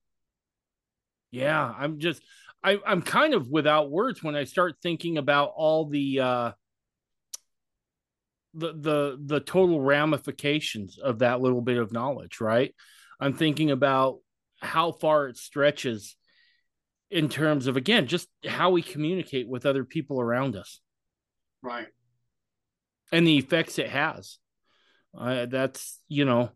Yeah, 1.30 1.72
I'm 1.76 1.98
just 1.98 2.22
I, 2.62 2.78
I'm 2.86 3.00
kind 3.00 3.32
of 3.32 3.48
without 3.48 3.90
words 3.90 4.22
when 4.22 4.36
I 4.36 4.44
start 4.44 4.74
thinking 4.82 5.16
about 5.16 5.54
all 5.56 5.86
the 5.86 6.20
uh 6.20 6.52
the 8.52 8.74
the 8.74 9.18
the 9.24 9.40
total 9.40 9.80
ramifications 9.80 10.98
of 10.98 11.20
that 11.20 11.40
little 11.40 11.62
bit 11.62 11.78
of 11.78 11.90
knowledge, 11.90 12.42
right? 12.42 12.74
I'm 13.20 13.34
thinking 13.34 13.70
about 13.70 14.18
how 14.60 14.92
far 14.92 15.28
it 15.28 15.36
stretches 15.36 16.16
in 17.10 17.28
terms 17.28 17.66
of 17.66 17.76
again 17.76 18.06
just 18.06 18.28
how 18.44 18.70
we 18.70 18.82
communicate 18.82 19.48
with 19.48 19.66
other 19.66 19.84
people 19.84 20.20
around 20.20 20.56
us. 20.56 20.80
Right. 21.62 21.86
And 23.12 23.26
the 23.26 23.38
effects 23.38 23.78
it 23.78 23.88
has. 23.88 24.38
Uh, 25.16 25.46
that's 25.46 26.00
you 26.08 26.24
know 26.24 26.50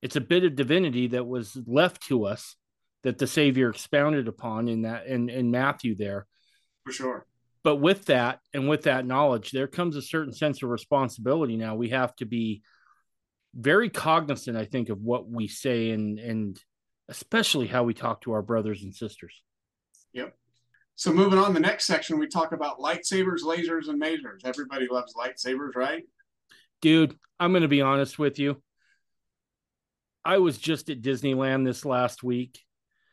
it's 0.00 0.16
a 0.16 0.20
bit 0.20 0.44
of 0.44 0.54
divinity 0.54 1.08
that 1.08 1.26
was 1.26 1.58
left 1.66 2.06
to 2.06 2.24
us 2.24 2.54
that 3.02 3.18
the 3.18 3.26
savior 3.26 3.70
expounded 3.70 4.28
upon 4.28 4.68
in 4.68 4.82
that 4.82 5.06
in, 5.06 5.28
in 5.28 5.50
matthew 5.50 5.96
there. 5.96 6.26
For 6.84 6.92
sure. 6.92 7.26
But 7.64 7.76
with 7.76 8.04
that 8.04 8.38
and 8.54 8.68
with 8.68 8.82
that 8.82 9.06
knowledge 9.06 9.50
there 9.50 9.66
comes 9.66 9.96
a 9.96 10.02
certain 10.02 10.32
sense 10.32 10.62
of 10.62 10.68
responsibility. 10.68 11.56
Now 11.56 11.74
we 11.74 11.88
have 11.88 12.14
to 12.16 12.26
be 12.26 12.62
very 13.56 13.88
cognizant, 13.88 14.56
I 14.56 14.66
think, 14.66 14.90
of 14.90 15.00
what 15.00 15.28
we 15.28 15.48
say 15.48 15.90
and 15.90 16.18
and 16.18 16.60
especially 17.08 17.66
how 17.66 17.84
we 17.84 17.94
talk 17.94 18.20
to 18.22 18.32
our 18.32 18.42
brothers 18.42 18.82
and 18.82 18.94
sisters. 18.94 19.42
Yep. 20.12 20.34
So 20.96 21.12
moving 21.12 21.38
on, 21.38 21.54
the 21.54 21.60
next 21.60 21.86
section 21.86 22.18
we 22.18 22.26
talk 22.26 22.52
about 22.52 22.78
lightsabers, 22.78 23.42
lasers, 23.42 23.88
and 23.88 24.00
masers. 24.00 24.44
Everybody 24.44 24.88
loves 24.90 25.14
lightsabers, 25.14 25.76
right? 25.76 26.04
Dude, 26.80 27.16
I'm 27.38 27.52
going 27.52 27.62
to 27.62 27.68
be 27.68 27.82
honest 27.82 28.18
with 28.18 28.38
you. 28.38 28.62
I 30.24 30.38
was 30.38 30.58
just 30.58 30.90
at 30.90 31.02
Disneyland 31.02 31.64
this 31.64 31.84
last 31.84 32.22
week, 32.22 32.58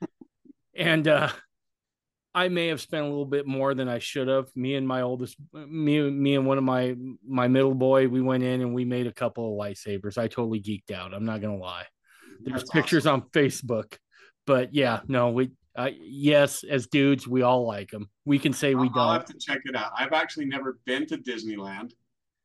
and 0.76 1.08
uh, 1.08 1.30
I 2.36 2.49
may 2.49 2.67
have 2.67 2.81
spent 2.81 3.03
a 3.03 3.07
little 3.07 3.25
bit 3.25 3.45
more 3.45 3.75
than 3.75 3.88
I 3.88 3.99
should 3.99 4.27
have. 4.27 4.47
Me 4.55 4.75
and 4.75 4.88
my 4.88 5.01
oldest, 5.01 5.38
me, 5.53 6.09
me 6.09 6.36
and 6.36 6.45
one 6.45 6.57
of 6.57 6.63
my 6.63 6.95
my 7.27 7.47
middle 7.47 7.75
boy, 7.75 8.07
we 8.07 8.21
went 8.21 8.43
in 8.43 8.61
and 8.61 8.73
we 8.73 8.86
made 8.86 9.07
a 9.07 9.13
couple 9.13 9.53
of 9.53 9.59
lightsabers. 9.59 10.17
I 10.17 10.27
totally 10.27 10.61
geeked 10.61 10.91
out. 10.91 11.13
I'm 11.13 11.25
not 11.25 11.41
gonna 11.41 11.57
lie. 11.57 11.86
There's 12.43 12.61
That's 12.61 12.71
pictures 12.71 13.05
awesome. 13.05 13.21
on 13.21 13.29
Facebook, 13.29 13.97
but 14.47 14.73
yeah, 14.73 15.01
no, 15.07 15.29
we 15.29 15.51
uh, 15.75 15.89
yes, 15.99 16.63
as 16.63 16.88
dudes, 16.88 17.27
we 17.27 17.41
all 17.41 17.65
like 17.65 17.89
them. 17.91 18.09
We 18.25 18.39
can 18.39 18.53
say 18.53 18.75
we 18.75 18.88
I'll, 18.88 18.93
don't. 18.93 18.97
I'll 18.97 19.13
have 19.13 19.25
to 19.25 19.38
check 19.39 19.61
it 19.65 19.75
out. 19.75 19.91
I've 19.97 20.13
actually 20.13 20.45
never 20.45 20.79
been 20.86 21.05
to 21.07 21.17
Disneyland, 21.17 21.91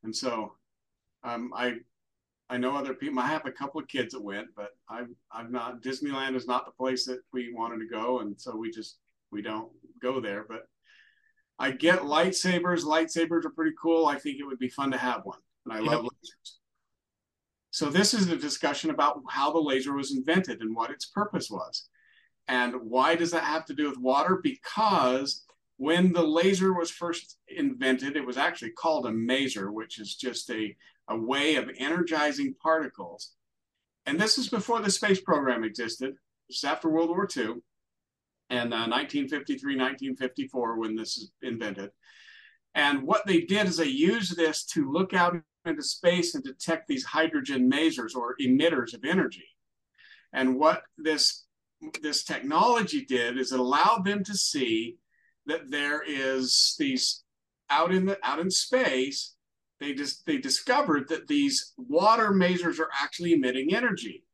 and 0.03 0.15
so 0.15 0.55
um, 1.25 1.53
I 1.55 1.77
I 2.51 2.57
know 2.57 2.77
other 2.77 2.95
people. 2.95 3.21
I 3.21 3.27
have 3.27 3.47
a 3.47 3.53
couple 3.53 3.81
of 3.81 3.89
kids 3.89 4.15
that 4.15 4.23
went, 4.23 4.49
but 4.55 4.71
I've 4.89 5.09
I've 5.33 5.51
not. 5.51 5.83
Disneyland 5.83 6.37
is 6.37 6.47
not 6.47 6.67
the 6.67 6.73
place 6.73 7.05
that 7.07 7.21
we 7.33 7.53
wanted 7.55 7.79
to 7.81 7.87
go, 7.87 8.21
and 8.21 8.39
so 8.39 8.57
we 8.57 8.71
just 8.71 8.99
we 9.31 9.43
don't 9.43 9.71
go 10.01 10.21
there. 10.21 10.45
But 10.49 10.63
I 11.59 11.73
get 11.73 12.01
lightsabers. 12.01 12.85
Lightsabers 12.85 13.45
are 13.45 13.51
pretty 13.51 13.75
cool. 13.81 14.07
I 14.07 14.19
think 14.19 14.39
it 14.39 14.45
would 14.45 14.59
be 14.59 14.69
fun 14.69 14.91
to 14.93 14.99
have 14.99 15.23
one, 15.25 15.39
and 15.67 15.75
I 15.75 15.81
yep. 15.81 15.87
love 15.87 16.05
lasers. 16.05 16.53
So 17.71 17.91
this 17.91 18.15
is 18.15 18.29
a 18.31 18.37
discussion 18.37 18.91
about 18.91 19.21
how 19.29 19.53
the 19.53 19.61
laser 19.61 19.93
was 19.93 20.15
invented 20.17 20.61
and 20.61 20.75
what 20.75 20.91
its 20.91 21.07
purpose 21.07 21.51
was. 21.51 21.89
And 22.49 22.75
why 22.83 23.15
does 23.15 23.31
that 23.33 23.45
have 23.45 23.67
to 23.67 23.75
do 23.75 23.89
with 23.89 23.99
water? 23.99 24.41
Because 24.43 25.45
when 25.77 26.13
the 26.13 26.23
laser 26.23 26.73
was 26.73 26.91
first 26.91 27.39
invented, 27.47 28.17
it 28.17 28.27
was 28.27 28.39
actually 28.39 28.71
called 28.71 29.07
a 29.07 29.11
maser, 29.11 29.73
which 29.73 30.01
is 30.01 30.17
just 30.17 30.51
a, 30.51 30.75
a 31.09 31.17
way 31.17 31.57
of 31.57 31.71
energizing 31.79 32.55
particles. 32.61 33.33
And 34.07 34.19
this 34.19 34.39
is 34.39 34.49
before 34.49 34.81
the 34.81 34.91
space 34.91 35.21
program 35.21 35.63
existed. 35.63 36.15
It's 36.49 36.65
after 36.65 36.89
World 36.89 37.11
War 37.11 37.29
II 37.37 37.57
and 38.51 38.73
uh, 38.73 38.89
1953, 38.89 39.77
1954 39.77 40.79
when 40.79 40.97
this 40.97 41.17
is 41.19 41.33
invented. 41.43 41.91
And 42.75 43.03
what 43.03 43.27
they 43.27 43.41
did 43.43 43.67
is 43.67 43.77
they 43.77 43.87
used 43.87 44.37
this 44.37 44.65
to 44.67 44.91
look 44.91 45.13
out 45.15 45.37
into 45.65 45.83
space 45.83 46.35
and 46.35 46.45
detect 46.45 46.87
these 46.87 47.05
hydrogen 47.05 47.71
masers 47.71 48.15
or 48.15 48.37
emitters 48.41 48.95
of 48.95 49.05
energy. 49.05 49.47
And 50.33 50.57
what 50.57 50.83
this 50.97 51.45
this 52.03 52.25
technology 52.25 53.05
did 53.05 53.39
is 53.39 53.53
it 53.53 53.61
allowed 53.61 54.05
them 54.05 54.25
to 54.25 54.35
see 54.35 54.97
that 55.47 55.71
there 55.71 56.03
is 56.07 56.75
these 56.79 57.23
out 57.71 57.95
in 57.95 58.07
the 58.07 58.19
out 58.27 58.41
in 58.41 58.51
space 58.51 59.35
they 59.79 59.95
just 59.95 60.27
they 60.27 60.39
discovered 60.39 61.09
that 61.09 61.29
these 61.29 61.75
water 61.77 62.31
masers 62.31 62.81
are 62.81 62.91
actually 63.01 63.33
emitting 63.33 63.75
energy 63.75 64.25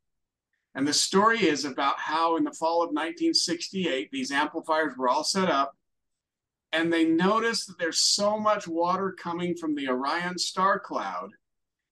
and 0.74 0.86
the 0.86 0.92
story 0.92 1.46
is 1.46 1.64
about 1.64 1.98
how 1.98 2.36
in 2.36 2.44
the 2.44 2.52
fall 2.52 2.82
of 2.82 2.88
1968, 2.88 4.10
these 4.10 4.32
amplifiers 4.32 4.96
were 4.96 5.08
all 5.08 5.24
set 5.24 5.48
up, 5.48 5.76
and 6.72 6.92
they 6.92 7.04
noticed 7.04 7.68
that 7.68 7.78
there's 7.78 8.00
so 8.00 8.38
much 8.38 8.66
water 8.66 9.12
coming 9.12 9.54
from 9.56 9.74
the 9.74 9.88
Orion 9.88 10.36
star 10.38 10.80
cloud. 10.80 11.30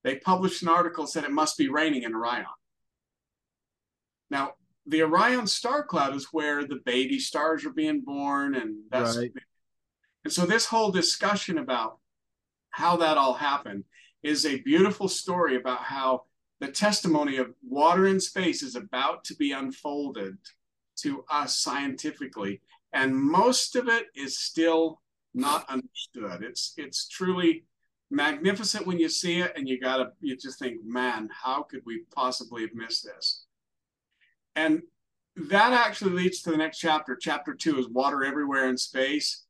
They 0.03 0.17
published 0.17 0.63
an 0.63 0.69
article 0.69 1.05
that 1.05 1.11
said 1.11 1.25
it 1.25 1.31
must 1.31 1.57
be 1.57 1.69
raining 1.69 2.03
in 2.03 2.15
Orion. 2.15 2.47
Now, 4.31 4.55
the 4.87 5.03
Orion 5.03 5.47
star 5.47 5.85
cloud 5.85 6.15
is 6.17 6.33
where 6.33 6.65
the 6.65 6.81
baby 6.85 7.21
stars 7.21 7.65
are 7.65 7.71
being 7.73 8.01
born, 8.01 8.55
and 8.57 8.79
that's 8.91 9.17
Right. 9.17 9.33
and 10.25 10.33
so 10.33 10.45
this 10.45 10.67
whole 10.67 10.91
discussion 10.91 11.59
about 11.59 11.99
how 12.71 12.97
that 12.97 13.19
all 13.19 13.35
happened 13.35 13.85
is 14.23 14.47
a 14.47 14.61
beautiful 14.63 15.07
story 15.09 15.57
about 15.57 15.81
how 15.81 16.25
the 16.63 16.71
testimony 16.71 17.39
of 17.39 17.53
water 17.69 18.07
in 18.07 18.21
space 18.21 18.63
is 18.63 18.77
about 18.77 19.25
to 19.25 19.35
be 19.35 19.51
unfolded 19.51 20.39
to 20.95 21.25
us 21.29 21.59
scientifically, 21.59 22.61
and 22.93 23.17
most 23.17 23.75
of 23.75 23.89
it 23.89 24.07
is 24.15 24.39
still 24.39 25.03
not 25.35 25.69
understood. 25.69 26.45
It's 26.45 26.73
it's 26.77 27.09
truly 27.09 27.65
magnificent 28.13 28.87
when 28.87 29.01
you 29.01 29.09
see 29.09 29.41
it, 29.41 29.53
and 29.57 29.69
you 29.69 29.81
gotta 29.81 30.13
you 30.21 30.37
just 30.37 30.61
think, 30.61 30.85
man, 30.85 31.29
how 31.33 31.65
could 31.65 31.81
we 31.85 32.05
possibly 32.15 32.63
have 32.63 32.75
missed 32.75 33.05
this? 33.05 33.45
And 34.55 34.83
that 35.35 35.73
actually 35.73 36.13
leads 36.13 36.43
to 36.43 36.53
the 36.53 36.57
next 36.57 36.79
chapter. 36.79 37.17
Chapter 37.17 37.55
two 37.55 37.77
is 37.81 37.89
water 37.89 38.23
everywhere 38.23 38.69
in 38.69 38.79
space. 38.79 39.47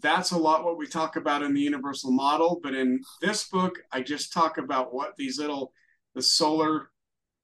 That's 0.00 0.30
a 0.30 0.38
lot 0.38 0.64
what 0.64 0.78
we 0.78 0.86
talk 0.86 1.16
about 1.16 1.42
in 1.42 1.54
the 1.54 1.60
universal 1.60 2.12
model, 2.12 2.60
but 2.62 2.76
in 2.76 3.00
this 3.20 3.48
book, 3.48 3.80
I 3.90 4.00
just 4.00 4.32
talk 4.32 4.58
about 4.58 4.94
what 4.94 5.16
these 5.16 5.36
little 5.36 5.72
the 6.14 6.22
solar 6.22 6.90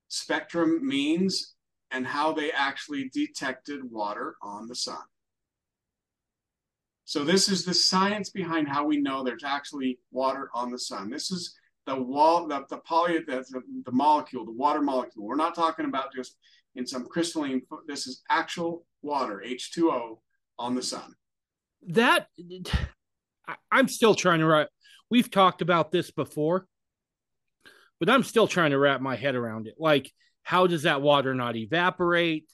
spectrum 0.09 0.87
means 0.87 1.55
and 1.91 2.07
how 2.07 2.33
they 2.33 2.51
actually 2.51 3.11
detected 3.13 3.81
water 3.91 4.37
on 4.43 4.67
the 4.67 4.75
sun. 4.75 4.99
So 7.05 7.25
this 7.25 7.49
is 7.49 7.65
the 7.65 7.75
science 7.75 8.31
behind 8.31 8.69
how 8.69 8.85
we 8.85 8.97
know 8.97 9.23
there's 9.23 9.45
actually 9.45 10.01
water 10.11 10.51
on 10.53 10.73
the 10.73 10.79
sun. 10.79 11.09
This 11.09 11.31
is 11.31 11.55
the 11.87 11.95
wall, 11.95 12.49
the, 12.49 12.65
the 12.69 12.79
poly, 12.79 13.19
the, 13.19 13.45
the, 13.85 13.93
molecule, 13.93 14.45
the 14.45 14.51
water 14.51 14.83
molecule. 14.83 15.25
We're 15.25 15.37
not 15.37 15.55
talking 15.55 15.87
about 15.87 16.13
just 16.13 16.37
in 16.75 16.85
some 16.85 17.07
crystalline. 17.07 17.63
This 17.87 18.09
is 18.09 18.23
actual 18.29 18.85
water, 19.03 19.43
H2O, 19.47 20.19
on 20.59 20.75
the 20.75 20.83
sun. 20.83 21.15
That 21.87 22.27
I'm 23.71 23.87
still 23.87 24.17
trying 24.17 24.41
to 24.41 24.47
write. 24.47 24.67
We've 25.09 25.31
talked 25.31 25.63
about 25.63 25.93
this 25.93 26.11
before, 26.11 26.67
but 28.01 28.11
I'm 28.11 28.23
still 28.23 28.47
trying 28.47 28.71
to 28.71 28.79
wrap 28.79 29.01
my 29.01 29.17
head 29.17 29.35
around 29.35 29.67
it. 29.67 29.75
Like, 29.79 30.13
how 30.43 30.67
does 30.67 30.83
that 30.83 31.03
water 31.03 31.35
not 31.35 31.57
evaporate 31.57 32.51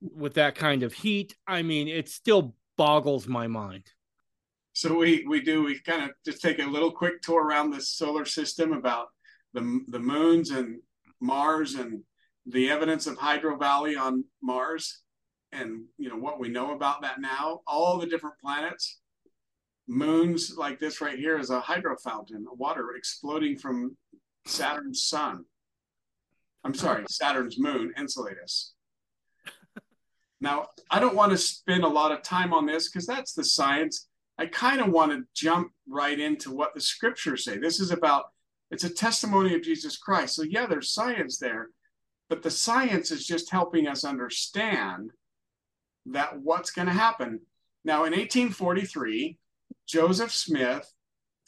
with 0.00 0.34
that 0.34 0.54
kind 0.54 0.82
of 0.82 0.92
heat? 0.92 1.34
I 1.46 1.62
mean, 1.62 1.88
it 1.88 2.08
still 2.08 2.54
boggles 2.76 3.26
my 3.26 3.46
mind. 3.46 3.84
So 4.72 4.94
we 4.94 5.24
we 5.28 5.40
do 5.40 5.64
we 5.64 5.78
kind 5.80 6.04
of 6.04 6.10
just 6.24 6.40
take 6.40 6.60
a 6.60 6.64
little 6.64 6.92
quick 6.92 7.20
tour 7.22 7.44
around 7.44 7.70
the 7.70 7.82
solar 7.82 8.24
system 8.24 8.72
about 8.72 9.08
the 9.52 9.80
the 9.88 9.98
moons 9.98 10.50
and 10.50 10.80
Mars 11.20 11.74
and 11.74 12.02
the 12.46 12.70
evidence 12.70 13.06
of 13.06 13.18
Hydro 13.18 13.58
Valley 13.58 13.96
on 13.96 14.24
Mars 14.42 15.02
and 15.52 15.84
you 15.98 16.08
know 16.08 16.16
what 16.16 16.38
we 16.38 16.48
know 16.48 16.72
about 16.72 17.02
that 17.02 17.20
now 17.20 17.60
all 17.66 17.98
the 17.98 18.06
different 18.06 18.38
planets 18.40 19.00
moons 19.88 20.54
like 20.56 20.78
this 20.78 21.00
right 21.00 21.18
here 21.18 21.38
is 21.38 21.50
a 21.50 21.60
hydro 21.60 21.96
fountain 22.02 22.46
water 22.56 22.94
exploding 22.96 23.56
from 23.56 23.96
Saturn's 24.46 25.02
sun 25.02 25.44
I'm 26.64 26.74
sorry 26.74 27.04
Saturn's 27.10 27.58
moon 27.58 27.92
Enceladus 27.96 28.74
now 30.40 30.68
I 30.90 31.00
don't 31.00 31.16
want 31.16 31.32
to 31.32 31.38
spend 31.38 31.84
a 31.84 31.88
lot 31.88 32.12
of 32.12 32.22
time 32.22 32.52
on 32.52 32.66
this 32.66 32.88
because 32.88 33.06
that's 33.06 33.32
the 33.32 33.44
science 33.44 34.08
I 34.40 34.46
kind 34.46 34.80
of 34.80 34.88
want 34.88 35.12
to 35.12 35.26
jump 35.34 35.70
right 35.86 36.18
into 36.18 36.50
what 36.50 36.72
the 36.72 36.80
scriptures 36.80 37.44
say. 37.44 37.58
This 37.58 37.78
is 37.78 37.90
about, 37.90 38.24
it's 38.70 38.84
a 38.84 38.88
testimony 38.88 39.54
of 39.54 39.60
Jesus 39.60 39.98
Christ. 39.98 40.34
So, 40.34 40.44
yeah, 40.44 40.64
there's 40.64 40.94
science 40.94 41.36
there, 41.36 41.68
but 42.30 42.42
the 42.42 42.50
science 42.50 43.10
is 43.10 43.26
just 43.26 43.50
helping 43.50 43.86
us 43.86 44.02
understand 44.02 45.10
that 46.06 46.40
what's 46.40 46.70
going 46.70 46.88
to 46.88 46.94
happen. 46.94 47.40
Now, 47.84 48.04
in 48.04 48.12
1843, 48.12 49.36
Joseph 49.86 50.32
Smith 50.32 50.90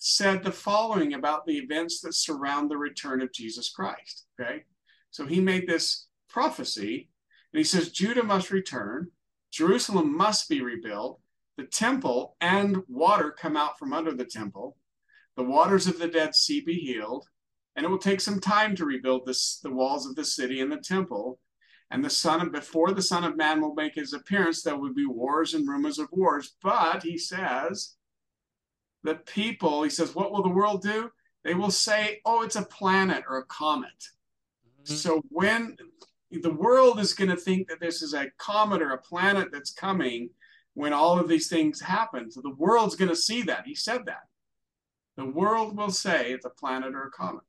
said 0.04 0.42
the 0.42 0.50
following 0.50 1.14
about 1.14 1.46
the 1.46 1.56
events 1.58 2.00
that 2.00 2.12
surround 2.12 2.68
the 2.68 2.76
return 2.76 3.22
of 3.22 3.32
Jesus 3.32 3.70
Christ. 3.70 4.24
Okay. 4.40 4.64
So 5.12 5.26
he 5.26 5.40
made 5.40 5.68
this 5.68 6.08
prophecy, 6.28 7.08
and 7.52 7.58
he 7.58 7.64
says, 7.64 7.92
Judah 7.92 8.24
must 8.24 8.50
return, 8.50 9.12
Jerusalem 9.52 10.16
must 10.16 10.48
be 10.48 10.60
rebuilt, 10.60 11.20
the 11.56 11.64
temple 11.64 12.36
and 12.40 12.78
water 12.88 13.30
come 13.30 13.56
out 13.56 13.78
from 13.78 13.92
under 13.92 14.12
the 14.12 14.24
temple. 14.24 14.76
The 15.36 15.44
waters 15.44 15.86
of 15.86 16.00
the 16.00 16.08
Dead 16.08 16.34
Sea 16.34 16.62
be 16.62 16.74
healed, 16.74 17.28
and 17.76 17.86
it 17.86 17.88
will 17.88 17.98
take 17.98 18.20
some 18.20 18.40
time 18.40 18.74
to 18.76 18.84
rebuild 18.84 19.24
this, 19.24 19.60
the 19.62 19.70
walls 19.70 20.06
of 20.06 20.16
the 20.16 20.24
city 20.24 20.60
and 20.60 20.72
the 20.72 20.78
temple. 20.78 21.38
And 21.92 22.04
the 22.04 22.10
son 22.10 22.40
of 22.40 22.50
before 22.50 22.90
the 22.90 23.02
Son 23.02 23.22
of 23.22 23.36
Man 23.36 23.60
will 23.60 23.74
make 23.74 23.94
his 23.94 24.14
appearance, 24.14 24.62
there 24.62 24.76
will 24.76 24.94
be 24.94 25.06
wars 25.06 25.54
and 25.54 25.68
rumors 25.68 26.00
of 26.00 26.08
wars. 26.10 26.56
But 26.60 27.04
he 27.04 27.18
says, 27.18 27.94
the 29.02 29.16
people, 29.16 29.82
he 29.82 29.90
says, 29.90 30.14
what 30.14 30.32
will 30.32 30.42
the 30.42 30.48
world 30.48 30.82
do? 30.82 31.10
They 31.44 31.54
will 31.54 31.70
say, 31.70 32.20
oh, 32.24 32.42
it's 32.42 32.56
a 32.56 32.62
planet 32.62 33.24
or 33.28 33.38
a 33.38 33.44
comet. 33.46 33.90
Mm-hmm. 34.84 34.94
So 34.94 35.22
when 35.28 35.76
the 36.30 36.52
world 36.52 37.00
is 37.00 37.14
going 37.14 37.30
to 37.30 37.36
think 37.36 37.68
that 37.68 37.80
this 37.80 38.00
is 38.00 38.14
a 38.14 38.30
comet 38.38 38.80
or 38.80 38.90
a 38.90 38.98
planet 38.98 39.48
that's 39.52 39.72
coming, 39.72 40.30
when 40.74 40.92
all 40.92 41.18
of 41.18 41.28
these 41.28 41.48
things 41.48 41.80
happen. 41.80 42.30
So 42.30 42.40
the 42.40 42.54
world's 42.54 42.96
going 42.96 43.10
to 43.10 43.16
see 43.16 43.42
that. 43.42 43.66
He 43.66 43.74
said 43.74 44.06
that. 44.06 44.22
The 45.16 45.26
world 45.26 45.76
will 45.76 45.90
say 45.90 46.32
it's 46.32 46.46
a 46.46 46.50
planet 46.50 46.94
or 46.94 47.02
a 47.02 47.10
comet. 47.10 47.44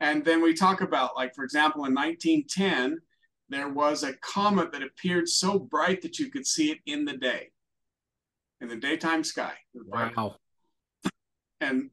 And 0.00 0.24
then 0.24 0.42
we 0.42 0.54
talk 0.54 0.80
about, 0.80 1.16
like, 1.16 1.34
for 1.34 1.44
example, 1.44 1.84
in 1.86 1.94
1910, 1.94 3.00
there 3.48 3.68
was 3.68 4.02
a 4.02 4.14
comet 4.14 4.72
that 4.72 4.82
appeared 4.82 5.28
so 5.28 5.58
bright 5.58 6.02
that 6.02 6.18
you 6.18 6.30
could 6.30 6.46
see 6.46 6.70
it 6.70 6.78
in 6.86 7.04
the 7.04 7.16
day, 7.16 7.50
in 8.60 8.68
the 8.68 8.76
daytime 8.76 9.24
sky. 9.24 9.54
Wow. 9.74 10.36
And 11.60 11.90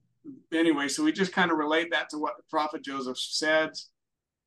anyway, 0.53 0.87
so 0.87 1.03
we 1.03 1.11
just 1.11 1.33
kind 1.33 1.51
of 1.51 1.57
relate 1.57 1.91
that 1.91 2.09
to 2.09 2.17
what 2.17 2.37
the 2.37 2.43
prophet 2.49 2.83
Joseph 2.83 3.17
said. 3.17 3.71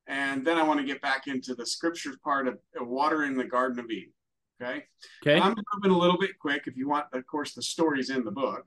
And 0.06 0.46
then 0.46 0.58
I 0.58 0.62
want 0.62 0.80
to 0.80 0.86
get 0.86 1.00
back 1.00 1.26
into 1.26 1.54
the 1.54 1.66
scriptures 1.66 2.16
part 2.22 2.46
of 2.46 2.58
water 2.76 3.24
in 3.24 3.36
the 3.36 3.44
Garden 3.44 3.78
of 3.78 3.90
Eden. 3.90 4.12
Okay. 4.62 4.84
Okay. 5.26 5.40
I'm 5.40 5.54
moving 5.74 5.96
a 5.96 5.98
little 5.98 6.18
bit 6.18 6.38
quick. 6.38 6.64
If 6.66 6.76
you 6.76 6.88
want, 6.88 7.06
of 7.12 7.26
course, 7.26 7.54
the 7.54 7.62
story's 7.62 8.10
in 8.10 8.24
the 8.24 8.30
book. 8.30 8.66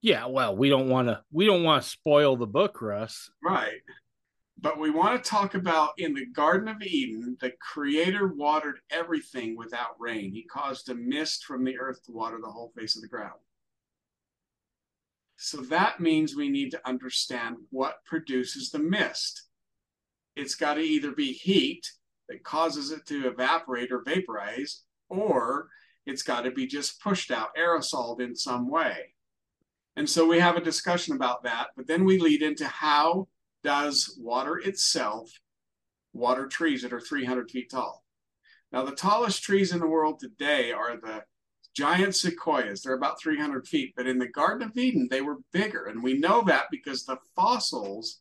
Yeah, 0.00 0.26
well, 0.26 0.56
we 0.56 0.68
don't 0.68 0.88
want 0.88 1.08
to 1.08 1.22
we 1.32 1.46
don't 1.46 1.64
want 1.64 1.82
to 1.82 1.88
spoil 1.88 2.36
the 2.36 2.46
book, 2.46 2.80
Russ. 2.82 3.30
Right. 3.42 3.80
But 4.60 4.78
we 4.78 4.90
want 4.90 5.22
to 5.22 5.28
talk 5.28 5.54
about 5.54 5.90
in 5.98 6.14
the 6.14 6.26
Garden 6.26 6.68
of 6.68 6.80
Eden, 6.82 7.36
the 7.40 7.52
Creator 7.60 8.28
watered 8.28 8.78
everything 8.90 9.56
without 9.56 9.98
rain. 9.98 10.30
He 10.30 10.44
caused 10.44 10.88
a 10.88 10.94
mist 10.94 11.44
from 11.44 11.64
the 11.64 11.78
earth 11.78 12.04
to 12.04 12.12
water 12.12 12.38
the 12.40 12.50
whole 12.50 12.72
face 12.76 12.96
of 12.96 13.02
the 13.02 13.08
ground. 13.08 13.40
So 15.44 15.60
that 15.62 16.00
means 16.00 16.34
we 16.34 16.48
need 16.48 16.70
to 16.70 16.88
understand 16.88 17.56
what 17.70 18.02
produces 18.06 18.70
the 18.70 18.78
mist. 18.78 19.42
It's 20.36 20.54
got 20.54 20.74
to 20.74 20.80
either 20.80 21.12
be 21.12 21.32
heat 21.32 21.86
that 22.30 22.42
causes 22.42 22.90
it 22.90 23.04
to 23.08 23.28
evaporate 23.28 23.92
or 23.92 24.02
vaporize, 24.02 24.84
or 25.10 25.68
it's 26.06 26.22
got 26.22 26.42
to 26.42 26.50
be 26.50 26.66
just 26.66 26.98
pushed 27.02 27.30
out, 27.30 27.54
aerosoled 27.58 28.22
in 28.22 28.34
some 28.34 28.70
way. 28.70 29.14
And 29.96 30.08
so 30.08 30.26
we 30.26 30.40
have 30.40 30.56
a 30.56 30.64
discussion 30.64 31.14
about 31.14 31.42
that, 31.44 31.68
but 31.76 31.86
then 31.86 32.06
we 32.06 32.18
lead 32.18 32.42
into 32.42 32.66
how 32.66 33.28
does 33.62 34.18
water 34.18 34.56
itself 34.56 35.30
water 36.14 36.46
trees 36.46 36.80
that 36.82 36.92
are 36.94 37.00
300 37.00 37.50
feet 37.50 37.70
tall. 37.70 38.02
Now, 38.72 38.82
the 38.82 38.96
tallest 38.96 39.42
trees 39.42 39.72
in 39.72 39.80
the 39.80 39.86
world 39.86 40.20
today 40.20 40.72
are 40.72 40.96
the 40.96 41.24
giant 41.74 42.14
sequoias. 42.14 42.82
They're 42.82 42.94
about 42.94 43.20
300 43.20 43.66
feet, 43.66 43.94
but 43.96 44.06
in 44.06 44.18
the 44.18 44.28
Garden 44.28 44.68
of 44.68 44.76
Eden, 44.76 45.08
they 45.10 45.20
were 45.20 45.38
bigger. 45.52 45.86
And 45.86 46.02
we 46.02 46.14
know 46.18 46.42
that 46.42 46.66
because 46.70 47.04
the 47.04 47.18
fossils 47.36 48.20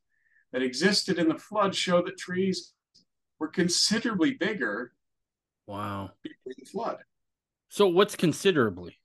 that 0.51 0.61
existed 0.63 1.17
in 1.19 1.27
the 1.29 1.37
flood 1.37 1.75
show 1.75 2.01
that 2.01 2.17
trees 2.17 2.73
were 3.39 3.47
considerably 3.47 4.31
bigger 4.33 4.93
Wow. 5.67 6.11
before 6.21 6.53
the 6.57 6.65
flood. 6.65 6.97
So 7.69 7.87
what's 7.87 8.15
considerably? 8.15 8.99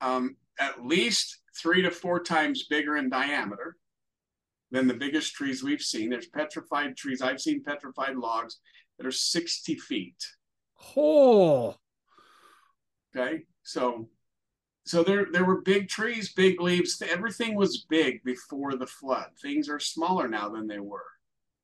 Um, 0.00 0.36
at 0.58 0.84
least 0.86 1.38
three 1.56 1.82
to 1.82 1.90
four 1.90 2.22
times 2.22 2.66
bigger 2.66 2.96
in 2.96 3.08
diameter 3.10 3.76
than 4.70 4.86
the 4.86 4.94
biggest 4.94 5.34
trees 5.34 5.62
we've 5.62 5.82
seen. 5.82 6.10
There's 6.10 6.28
petrified 6.28 6.96
trees. 6.96 7.20
I've 7.22 7.40
seen 7.40 7.62
petrified 7.64 8.16
logs 8.16 8.58
that 8.98 9.06
are 9.06 9.10
60 9.12 9.74
feet. 9.76 10.24
Oh, 10.96 11.76
Okay. 13.18 13.42
So 13.62 14.08
so 14.86 15.02
there 15.02 15.26
there 15.32 15.44
were 15.44 15.60
big 15.62 15.88
trees, 15.88 16.32
big 16.32 16.60
leaves. 16.60 17.02
Everything 17.02 17.54
was 17.54 17.86
big 17.88 18.22
before 18.24 18.76
the 18.76 18.86
flood. 18.86 19.26
Things 19.42 19.68
are 19.68 19.80
smaller 19.80 20.28
now 20.28 20.48
than 20.48 20.66
they 20.66 20.80
were. 20.80 21.04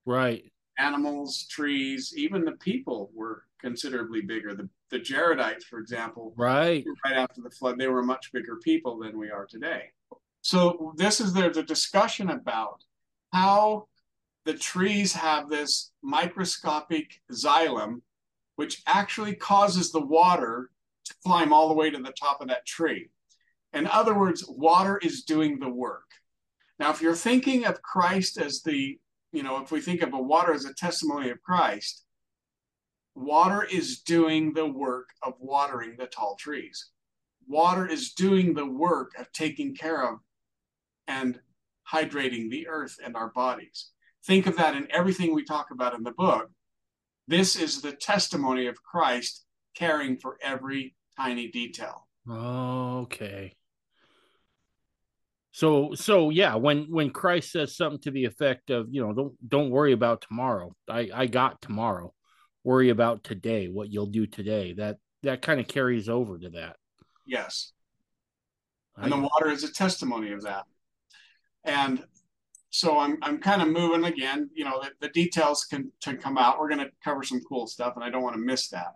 right. 0.05 0.51
Animals, 0.77 1.47
trees, 1.49 2.13
even 2.17 2.45
the 2.45 2.57
people 2.59 3.13
were 3.15 3.45
considerably 3.61 4.21
bigger. 4.23 4.55
The 4.55 4.69
the 4.91 4.99
Jaredites, 4.99 5.65
for 5.65 5.79
example, 5.79 6.35
Right. 6.37 6.85
right 7.05 7.17
after 7.17 7.41
the 7.41 7.51
flood, 7.51 7.79
they 7.79 7.89
were 7.89 8.03
much 8.03 8.33
bigger 8.33 8.57
people 8.57 8.99
than 8.99 9.17
we 9.19 9.31
are 9.31 9.47
today. 9.47 9.91
So 10.43 10.93
this 10.97 11.21
is 11.21 11.33
there's 11.33 11.57
a 11.57 11.63
discussion 11.63 12.31
about 12.31 12.83
how 13.33 13.89
the 14.45 14.55
trees 14.55 15.13
have 15.15 15.49
this 15.49 15.93
microscopic 16.03 17.23
xylem, 17.33 18.03
which 18.57 18.83
actually 18.87 19.35
causes 19.37 19.91
the 19.93 20.05
water 20.05 20.71
to 21.05 21.15
climb 21.25 21.53
all 21.53 21.69
the 21.69 21.75
way 21.75 21.91
to 21.91 21.99
the 21.99 22.13
top 22.13 22.41
of 22.41 22.49
that 22.49 22.67
tree. 22.67 23.09
In 23.73 23.87
other 23.87 24.17
words, 24.17 24.45
water 24.49 24.99
is 25.03 25.25
doing 25.25 25.59
the 25.59 25.69
work. 25.69 26.05
Now, 26.79 26.91
if 26.91 27.01
you're 27.01 27.15
thinking 27.15 27.65
of 27.67 27.83
Christ 27.83 28.39
as 28.39 28.63
the, 28.63 28.99
you 29.33 29.43
know, 29.43 29.63
if 29.63 29.71
we 29.71 29.81
think 29.81 30.03
of 30.03 30.13
a 30.15 30.19
water 30.19 30.53
as 30.53 30.65
a 30.65 30.75
testimony 30.75 31.31
of 31.31 31.43
Christ, 31.43 32.05
water 33.15 33.65
is 33.65 34.01
doing 34.01 34.53
the 34.53 34.67
work 34.67 35.09
of 35.23 35.35
watering 35.39 35.97
the 35.99 36.07
tall 36.07 36.37
trees. 36.39 36.91
Water 37.47 37.87
is 37.87 38.13
doing 38.13 38.55
the 38.55 38.67
work 38.67 39.13
of 39.19 39.31
taking 39.33 39.75
care 39.75 40.09
of 40.09 40.19
and 41.07 41.39
hydrating 41.91 42.51
the 42.51 42.67
earth 42.69 42.97
and 43.05 43.17
our 43.17 43.31
bodies. 43.31 43.91
Think 44.27 44.47
of 44.47 44.57
that 44.57 44.75
in 44.75 44.89
everything 44.91 45.35
we 45.35 45.45
talk 45.45 45.71
about 45.71 45.95
in 45.95 46.03
the 46.03 46.13
book. 46.13 46.51
This 47.29 47.57
is 47.57 47.81
the 47.81 47.93
testimony 47.93 48.67
of 48.67 48.83
Christ 48.83 49.44
caring 49.75 50.19
for 50.19 50.39
every 50.43 50.95
tiny 51.17 51.49
detail. 51.49 52.07
Okay. 52.29 53.55
So 55.53 55.95
so 55.95 56.31
yeah, 56.31 56.57
when 56.57 56.91
when 56.91 57.11
Christ 57.11 57.53
says 57.53 57.77
something 57.77 58.01
to 58.01 58.11
the 58.11 58.25
effect 58.25 58.71
of, 58.71 58.89
you 58.91 59.07
know, 59.07 59.13
don't 59.13 59.49
don't 59.49 59.71
worry 59.71 59.93
about 59.93 60.23
tomorrow. 60.23 60.75
I 60.89 61.11
I 61.15 61.27
got 61.27 61.63
tomorrow. 61.63 62.13
Worry 62.65 62.89
about 62.89 63.23
today, 63.23 63.69
what 63.69 63.93
you'll 63.93 64.07
do 64.07 64.27
today. 64.27 64.73
That 64.73 64.97
that 65.23 65.43
kind 65.43 65.61
of 65.61 65.69
carries 65.69 66.09
over 66.09 66.39
to 66.39 66.51
that. 66.51 66.77
Yes. 67.27 67.73
And 68.97 69.13
I, 69.13 69.17
the 69.17 69.23
water 69.23 69.51
is 69.51 69.65
a 69.65 69.73
testimony 69.73 70.33
of 70.33 70.43
that. 70.43 70.65
And 71.65 72.05
so 72.71 72.99
I'm 72.99 73.19
I'm 73.23 73.39
kind 73.39 73.63
of 73.63 73.69
moving 73.69 74.05
again. 74.05 74.51
You 74.55 74.65
know, 74.65 74.83
the, 74.83 74.91
the 75.07 75.09
details 75.11 75.65
can, 75.65 75.93
can 76.03 76.17
come 76.17 76.37
out. 76.37 76.59
We're 76.59 76.69
going 76.69 76.85
to 76.85 76.91
cover 77.05 77.23
some 77.23 77.41
cool 77.49 77.67
stuff, 77.69 77.93
and 77.95 78.05
I 78.05 78.11
don't 78.11 78.23
want 78.23 78.35
to 78.35 78.43
miss 78.43 78.69
that. 78.71 78.95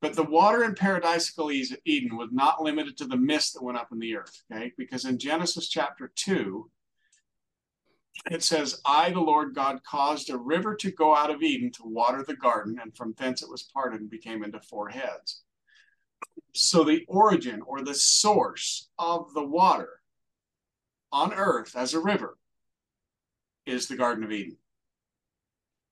But 0.00 0.14
the 0.14 0.24
water 0.24 0.64
in 0.64 0.74
paradisical 0.74 1.52
Eden 1.84 2.16
was 2.16 2.28
not 2.30 2.62
limited 2.62 2.96
to 2.98 3.06
the 3.06 3.16
mist 3.16 3.54
that 3.54 3.64
went 3.64 3.78
up 3.78 3.88
in 3.90 3.98
the 3.98 4.16
earth, 4.16 4.42
okay? 4.52 4.72
Because 4.78 5.04
in 5.04 5.18
Genesis 5.18 5.68
chapter 5.68 6.12
2, 6.14 6.70
it 8.30 8.42
says, 8.42 8.80
I, 8.84 9.10
the 9.10 9.20
Lord 9.20 9.54
God, 9.54 9.80
caused 9.84 10.30
a 10.30 10.36
river 10.36 10.74
to 10.76 10.92
go 10.92 11.14
out 11.14 11.30
of 11.30 11.42
Eden 11.42 11.72
to 11.72 11.82
water 11.84 12.24
the 12.26 12.36
garden, 12.36 12.78
and 12.80 12.96
from 12.96 13.14
thence 13.16 13.42
it 13.42 13.50
was 13.50 13.70
parted 13.74 14.00
and 14.00 14.10
became 14.10 14.44
into 14.44 14.60
four 14.60 14.88
heads. 14.88 15.42
So 16.54 16.84
the 16.84 17.04
origin 17.08 17.62
or 17.62 17.82
the 17.82 17.94
source 17.94 18.88
of 18.98 19.32
the 19.34 19.44
water 19.44 20.00
on 21.12 21.32
earth 21.32 21.76
as 21.76 21.94
a 21.94 22.00
river 22.00 22.36
is 23.66 23.86
the 23.86 23.96
Garden 23.96 24.24
of 24.24 24.32
Eden. 24.32 24.56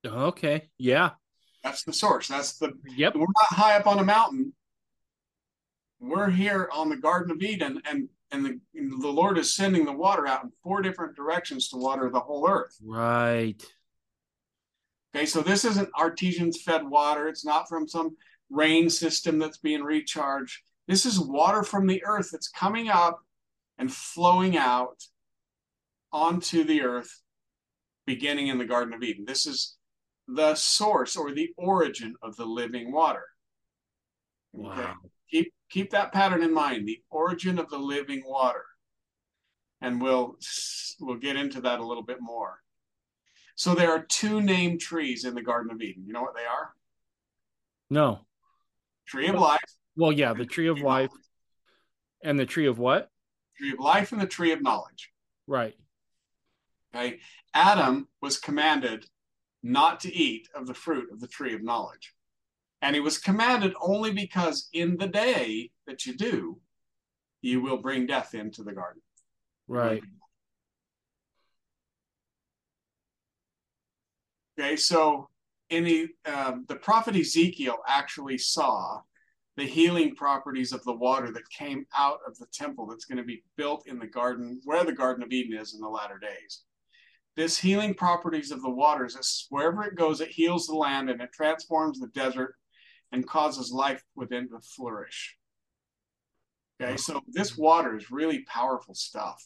Okay. 0.04 0.68
Yeah. 0.78 1.10
That's 1.66 1.82
the 1.82 1.92
source. 1.92 2.28
That's 2.28 2.58
the 2.58 2.74
yep. 2.96 3.16
We're 3.16 3.22
not 3.22 3.58
high 3.58 3.76
up 3.76 3.88
on 3.88 3.98
a 3.98 4.04
mountain. 4.04 4.52
We're 5.98 6.30
here 6.30 6.70
on 6.72 6.88
the 6.88 6.96
Garden 6.96 7.32
of 7.32 7.42
Eden, 7.42 7.82
and 7.84 8.08
and 8.30 8.46
the 8.46 8.60
the 8.72 9.08
Lord 9.08 9.36
is 9.36 9.52
sending 9.52 9.84
the 9.84 9.92
water 9.92 10.28
out 10.28 10.44
in 10.44 10.52
four 10.62 10.80
different 10.80 11.16
directions 11.16 11.68
to 11.70 11.76
water 11.76 12.08
the 12.08 12.20
whole 12.20 12.48
earth. 12.48 12.78
Right. 12.80 13.60
Okay, 15.12 15.26
so 15.26 15.40
this 15.40 15.64
isn't 15.64 15.88
artesian 15.98 16.52
fed 16.52 16.88
water. 16.88 17.26
It's 17.26 17.44
not 17.44 17.68
from 17.68 17.88
some 17.88 18.16
rain 18.48 18.88
system 18.88 19.40
that's 19.40 19.58
being 19.58 19.82
recharged. 19.82 20.60
This 20.86 21.04
is 21.04 21.18
water 21.18 21.64
from 21.64 21.88
the 21.88 22.04
earth 22.04 22.28
that's 22.30 22.48
coming 22.48 22.90
up 22.90 23.18
and 23.76 23.92
flowing 23.92 24.56
out 24.56 25.02
onto 26.12 26.62
the 26.62 26.82
earth, 26.82 27.22
beginning 28.06 28.46
in 28.46 28.58
the 28.58 28.66
Garden 28.66 28.94
of 28.94 29.02
Eden. 29.02 29.24
This 29.26 29.46
is 29.46 29.76
the 30.28 30.54
source 30.54 31.16
or 31.16 31.32
the 31.32 31.50
origin 31.56 32.14
of 32.22 32.36
the 32.36 32.44
living 32.44 32.92
water. 32.92 33.24
Wow. 34.52 34.72
Okay? 34.72 34.92
Keep 35.30 35.54
keep 35.68 35.90
that 35.90 36.12
pattern 36.12 36.42
in 36.42 36.52
mind, 36.52 36.86
the 36.86 37.02
origin 37.10 37.58
of 37.58 37.68
the 37.68 37.78
living 37.78 38.22
water. 38.26 38.64
And 39.80 40.00
we'll 40.00 40.36
we'll 41.00 41.16
get 41.16 41.36
into 41.36 41.60
that 41.62 41.80
a 41.80 41.86
little 41.86 42.02
bit 42.02 42.20
more. 42.20 42.60
So 43.54 43.74
there 43.74 43.90
are 43.90 44.02
two 44.02 44.40
named 44.40 44.80
trees 44.80 45.24
in 45.24 45.34
the 45.34 45.42
Garden 45.42 45.72
of 45.72 45.80
Eden. 45.80 46.04
You 46.06 46.12
know 46.12 46.22
what 46.22 46.34
they 46.34 46.44
are? 46.44 46.72
No. 47.88 48.26
Tree 49.06 49.28
of 49.28 49.36
life. 49.36 49.60
Well, 49.96 50.12
yeah, 50.12 50.34
the 50.34 50.44
tree 50.44 50.68
of 50.68 50.80
life. 50.80 51.10
And 52.22 52.38
the 52.38 52.46
tree 52.46 52.66
of 52.66 52.78
what? 52.78 53.10
Tree 53.56 53.72
of 53.72 53.78
life 53.78 54.12
and 54.12 54.20
the 54.20 54.26
tree 54.26 54.52
of 54.52 54.62
knowledge. 54.62 55.10
Right. 55.46 55.74
Okay. 56.94 57.20
Adam 57.54 58.08
was 58.20 58.38
commanded 58.38 59.06
not 59.66 60.00
to 60.00 60.14
eat 60.14 60.48
of 60.54 60.66
the 60.66 60.74
fruit 60.74 61.10
of 61.12 61.20
the 61.20 61.26
tree 61.26 61.54
of 61.54 61.62
knowledge. 61.62 62.14
And 62.82 62.94
he 62.94 63.00
was 63.00 63.18
commanded 63.18 63.74
only 63.80 64.12
because 64.12 64.68
in 64.72 64.96
the 64.96 65.08
day 65.08 65.70
that 65.86 66.06
you 66.06 66.16
do, 66.16 66.58
you 67.42 67.60
will 67.60 67.78
bring 67.78 68.06
death 68.06 68.34
into 68.34 68.62
the 68.62 68.72
garden. 68.72 69.02
Right. 69.66 70.02
Okay, 74.58 74.76
so 74.76 75.28
in 75.70 75.84
the 75.84 76.08
um, 76.24 76.64
the 76.68 76.76
prophet 76.76 77.16
Ezekiel 77.16 77.78
actually 77.86 78.38
saw 78.38 79.00
the 79.56 79.64
healing 79.64 80.14
properties 80.14 80.72
of 80.72 80.84
the 80.84 80.92
water 80.92 81.32
that 81.32 81.48
came 81.50 81.86
out 81.96 82.18
of 82.26 82.38
the 82.38 82.46
temple 82.52 82.86
that's 82.86 83.04
going 83.04 83.18
to 83.18 83.24
be 83.24 83.42
built 83.56 83.86
in 83.86 83.98
the 83.98 84.06
garden 84.06 84.60
where 84.64 84.84
the 84.84 84.92
Garden 84.92 85.22
of 85.22 85.32
Eden 85.32 85.58
is 85.58 85.74
in 85.74 85.80
the 85.80 85.88
latter 85.88 86.18
days 86.18 86.62
this 87.36 87.58
healing 87.58 87.94
properties 87.94 88.50
of 88.50 88.62
the 88.62 88.70
waters 88.70 89.14
is 89.14 89.46
wherever 89.50 89.84
it 89.84 89.94
goes 89.94 90.20
it 90.20 90.28
heals 90.28 90.66
the 90.66 90.74
land 90.74 91.10
and 91.10 91.20
it 91.20 91.32
transforms 91.32 91.98
the 92.00 92.08
desert 92.08 92.54
and 93.12 93.26
causes 93.26 93.70
life 93.70 94.02
within 94.14 94.48
to 94.48 94.58
flourish. 94.60 95.36
Okay 96.80 96.96
so 96.96 97.20
this 97.28 97.56
water 97.56 97.96
is 97.96 98.10
really 98.10 98.44
powerful 98.44 98.94
stuff. 98.94 99.42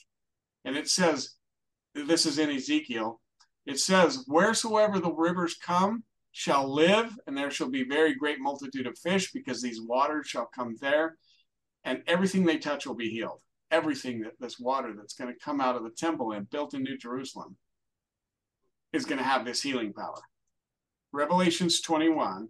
And 0.65 0.77
it 0.77 0.89
says 0.89 1.35
this 1.95 2.27
is 2.27 2.39
in 2.39 2.51
ezekiel 2.51 3.21
it 3.67 3.79
says 3.79 4.25
wheresoever 4.27 4.99
the 4.99 5.13
rivers 5.13 5.57
come 5.57 6.05
shall 6.33 6.73
live 6.73 7.19
and 7.27 7.37
there 7.37 7.51
shall 7.51 7.69
be 7.69 7.83
very 7.83 8.15
great 8.15 8.39
multitude 8.39 8.87
of 8.87 8.97
fish 8.99 9.33
because 9.33 9.61
these 9.61 9.81
waters 9.81 10.29
shall 10.29 10.47
come 10.55 10.77
there 10.81 11.17
and 11.85 12.03
everything 12.07 12.45
they 12.45 12.59
touch 12.59 12.87
will 12.87 12.95
be 12.95 13.11
healed. 13.11 13.41
Everything 13.71 14.21
that 14.21 14.33
this 14.39 14.59
water 14.59 14.93
that's 14.97 15.15
going 15.15 15.33
to 15.33 15.45
come 15.45 15.61
out 15.61 15.77
of 15.77 15.83
the 15.83 15.91
temple 15.91 16.33
and 16.33 16.51
built 16.51 16.75
in 16.75 16.83
new 16.83 16.99
jerusalem 16.99 17.57
is 18.93 19.05
going 19.05 19.19
to 19.19 19.25
have 19.25 19.45
this 19.45 19.63
healing 19.63 19.93
power. 19.93 20.21
Revelations 21.13 21.81
21 21.81 22.49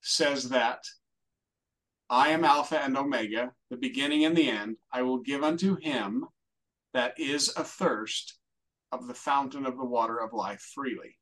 says 0.00 0.48
that 0.50 0.84
I 2.10 2.30
am 2.30 2.44
Alpha 2.44 2.78
and 2.78 2.96
Omega, 2.96 3.52
the 3.70 3.76
beginning 3.76 4.24
and 4.24 4.36
the 4.36 4.48
end. 4.48 4.76
I 4.92 5.02
will 5.02 5.18
give 5.18 5.42
unto 5.42 5.76
him 5.76 6.26
that 6.92 7.18
is 7.18 7.52
athirst 7.56 8.38
of 8.90 9.06
the 9.06 9.14
fountain 9.14 9.64
of 9.64 9.76
the 9.76 9.84
water 9.84 10.18
of 10.18 10.32
life 10.32 10.60
freely. 10.74 11.18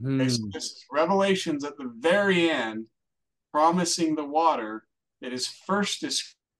Hmm. 0.00 0.20
Okay, 0.20 0.30
so 0.30 0.42
this 0.52 0.64
is 0.64 0.84
Revelations 0.90 1.64
at 1.64 1.76
the 1.76 1.92
very 1.98 2.50
end, 2.50 2.86
promising 3.52 4.14
the 4.14 4.24
water 4.24 4.84
that 5.20 5.32
is 5.32 5.46
first. 5.46 6.04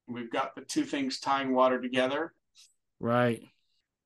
We've 0.06 0.30
got 0.30 0.54
the 0.54 0.62
two 0.62 0.84
things 0.84 1.20
tying 1.20 1.54
water 1.54 1.80
together. 1.80 2.34
Right. 2.98 3.42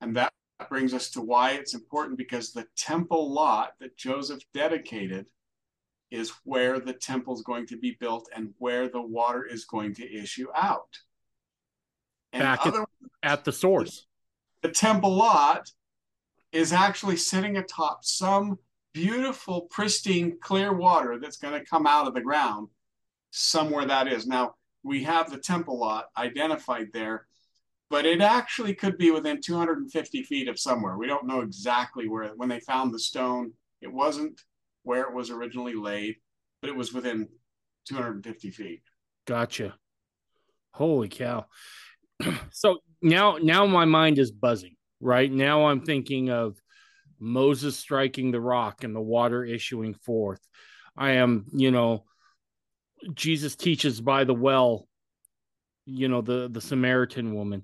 And 0.01 0.17
that 0.17 0.33
brings 0.69 0.95
us 0.95 1.11
to 1.11 1.21
why 1.21 1.53
it's 1.53 1.75
important 1.75 2.19
because 2.19 2.53
the 2.53 2.67
temple 2.77 3.33
lot 3.33 3.73
that 3.81 3.97
Joseph 3.97 4.43
dedicated 4.53 5.27
is 6.11 6.33
where 6.45 6.79
the 6.79 6.93
temple 6.93 7.35
is 7.35 7.43
going 7.43 7.67
to 7.67 7.77
be 7.77 7.97
built 7.99 8.29
and 8.35 8.55
where 8.59 8.89
the 8.89 9.01
water 9.01 9.45
is 9.45 9.65
going 9.65 9.95
to 9.95 10.13
issue 10.13 10.47
out. 10.57 10.99
And 12.33 12.43
Back 12.43 12.67
at, 12.67 12.75
at 13.23 13.45
the 13.45 13.53
source. 13.53 14.07
The, 14.63 14.69
the 14.69 14.75
temple 14.75 15.15
lot 15.15 15.71
is 16.53 16.73
actually 16.73 17.17
sitting 17.17 17.57
atop 17.57 18.05
some 18.05 18.59
beautiful, 18.93 19.63
pristine, 19.63 20.39
clear 20.41 20.73
water 20.73 21.19
that's 21.19 21.37
going 21.37 21.59
to 21.59 21.67
come 21.67 21.87
out 21.87 22.07
of 22.07 22.15
the 22.15 22.21
ground 22.21 22.69
somewhere 23.31 23.85
that 23.87 24.07
is. 24.07 24.27
Now, 24.27 24.55
we 24.85 25.03
have 25.03 25.31
the 25.31 25.39
temple 25.39 25.79
lot 25.79 26.07
identified 26.17 26.89
there 26.93 27.27
but 27.95 28.07
it 28.07 28.21
actually 28.21 28.75
could 28.75 28.99
be 28.99 29.13
within 29.13 29.41
250 29.41 30.25
feet 30.25 30.49
of 30.49 30.59
somewhere. 30.59 30.99
We 30.99 31.07
don't 31.07 31.29
know 31.29 31.43
exactly 31.43 32.09
where. 32.09 32.27
When 32.35 32.49
they 32.49 32.59
found 32.59 32.93
the 32.93 32.99
stone, 32.99 33.53
it 33.81 33.87
wasn't 33.87 34.41
where 34.83 35.03
it 35.03 35.15
was 35.15 35.31
originally 35.31 35.77
laid, 35.77 36.17
but 36.61 36.71
it 36.71 36.75
was 36.75 36.93
within 36.93 37.29
250 37.87 38.51
feet. 38.51 38.83
Gotcha. 39.29 39.77
Holy 40.73 41.09
cow. 41.09 41.47
so 42.51 42.79
now 43.01 43.39
now 43.41 43.65
my 43.65 43.85
mind 43.85 44.19
is 44.19 44.33
buzzing, 44.33 44.75
right? 44.99 45.31
Now 45.31 45.67
I'm 45.67 45.85
thinking 45.85 46.31
of 46.31 46.57
Moses 47.21 47.77
striking 47.77 48.33
the 48.33 48.41
rock 48.41 48.83
and 48.83 48.93
the 48.93 49.01
water 49.01 49.45
issuing 49.45 49.95
forth. 49.95 50.41
I 50.97 51.13
am, 51.13 51.47
you 51.53 51.71
know, 51.71 52.07
Jesus 53.13 53.55
teaches 53.55 54.01
by 54.01 54.25
the 54.25 54.35
well, 54.35 54.89
you 55.87 56.09
know, 56.09 56.23
the 56.23 56.49
the 56.51 56.61
Samaritan 56.61 57.37
woman 57.37 57.63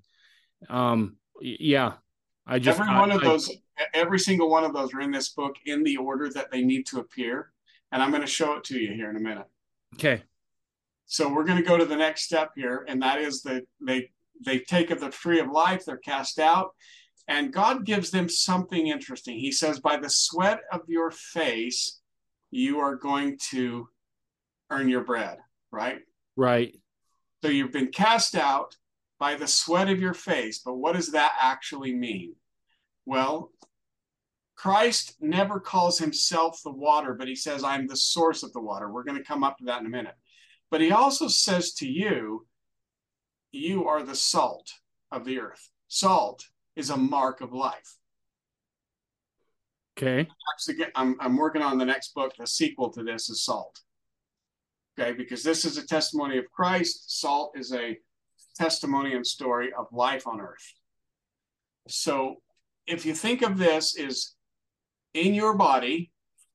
um, 0.68 1.16
yeah, 1.40 1.94
I 2.46 2.58
just 2.58 2.80
every 2.80 2.94
one 2.94 3.11
of 3.11 3.20
those 3.20 3.50
every 3.94 4.18
single 4.18 4.50
one 4.50 4.64
of 4.64 4.72
those 4.72 4.92
are 4.94 5.00
in 5.00 5.11
this 5.11 5.30
book 5.30 5.56
in 5.66 5.82
the 5.82 5.96
order 5.96 6.28
that 6.30 6.50
they 6.50 6.62
need 6.62 6.86
to 6.86 7.00
appear. 7.00 7.52
And 7.92 8.02
I'm 8.02 8.11
going 8.11 8.22
to 8.22 8.28
show 8.28 8.54
it 8.54 8.64
to 8.64 8.78
you 8.78 8.92
here 8.92 9.11
in 9.11 9.16
a 9.16 9.20
minute. 9.20 9.46
Okay. 9.94 10.22
So 11.06 11.32
we're 11.32 11.44
going 11.44 11.58
to 11.58 11.68
go 11.68 11.76
to 11.76 11.84
the 11.84 11.96
next 11.96 12.22
step 12.22 12.52
here, 12.54 12.84
and 12.86 13.02
that 13.02 13.18
is 13.18 13.42
that 13.42 13.64
they 13.80 14.11
they 14.44 14.61
take 14.61 14.90
of 14.90 15.00
the 15.00 15.11
tree 15.11 15.40
of 15.40 15.50
life, 15.50 15.84
they're 15.84 15.96
cast 15.96 16.38
out, 16.38 16.70
and 17.30 17.52
God 17.52 17.84
gives 17.84 18.11
them 18.11 18.28
something 18.28 18.88
interesting. 18.88 19.38
He 19.38 19.52
says, 19.52 19.80
By 19.80 19.96
the 19.96 20.11
sweat 20.11 20.61
of 20.72 20.82
your 20.88 21.11
face, 21.11 22.00
you 22.50 22.80
are 22.80 22.96
going 22.96 23.38
to 23.50 23.88
earn 24.70 24.88
your 24.88 25.04
bread, 25.04 25.38
right? 25.70 26.00
Right. 26.36 26.76
So 27.42 27.48
you've 27.48 27.72
been 27.72 27.88
cast 27.88 28.34
out 28.34 28.76
by 29.20 29.36
the 29.36 29.46
sweat 29.46 29.88
of 29.88 30.00
your 30.00 30.14
face. 30.14 30.60
But 30.64 30.78
what 30.78 30.96
does 30.96 31.12
that 31.12 31.34
actually 31.40 31.94
mean? 31.94 32.34
Well, 33.06 33.52
Christ 34.56 35.14
never 35.20 35.60
calls 35.60 35.98
himself 35.98 36.60
the 36.64 36.72
water, 36.72 37.14
but 37.14 37.28
he 37.28 37.36
says, 37.36 37.62
I'm 37.62 37.86
the 37.86 37.96
source 37.96 38.42
of 38.42 38.52
the 38.52 38.60
water. 38.60 38.90
We're 38.90 39.04
going 39.04 39.18
to 39.18 39.24
come 39.24 39.44
up 39.44 39.58
to 39.58 39.64
that 39.66 39.80
in 39.80 39.86
a 39.86 39.90
minute. 39.90 40.14
But 40.70 40.80
he 40.80 40.90
also 40.90 41.28
says 41.28 41.74
to 41.74 41.88
you, 41.88 42.46
You 43.52 43.86
are 43.86 44.02
the 44.02 44.14
salt 44.14 44.72
of 45.12 45.24
the 45.24 45.38
earth. 45.38 45.70
Salt 45.88 46.46
is 46.74 46.90
a 46.90 46.96
mark 46.96 47.40
of 47.40 47.52
life. 47.52 47.98
Okay. 49.98 50.28
I'm, 50.94 51.16
I'm 51.20 51.36
working 51.36 51.62
on 51.62 51.76
the 51.76 51.84
next 51.84 52.14
book. 52.14 52.32
The 52.38 52.46
sequel 52.46 52.90
to 52.90 53.02
this 53.02 53.28
is 53.28 53.44
Salt. 53.44 53.80
Okay, 54.98 55.12
because 55.12 55.42
this 55.42 55.64
is 55.64 55.78
a 55.78 55.86
testimony 55.86 56.38
of 56.38 56.50
Christ. 56.52 57.18
Salt 57.20 57.52
is 57.54 57.72
a 57.72 57.98
testimony 58.61 59.14
and 59.14 59.26
story 59.26 59.70
of 59.72 59.86
life 59.90 60.26
on 60.26 60.38
earth. 60.38 60.74
So 61.88 62.42
if 62.86 63.06
you 63.06 63.14
think 63.14 63.40
of 63.40 63.56
this 63.56 63.98
as 63.98 64.34
in 65.14 65.32
your 65.32 65.54
body, 65.56 66.11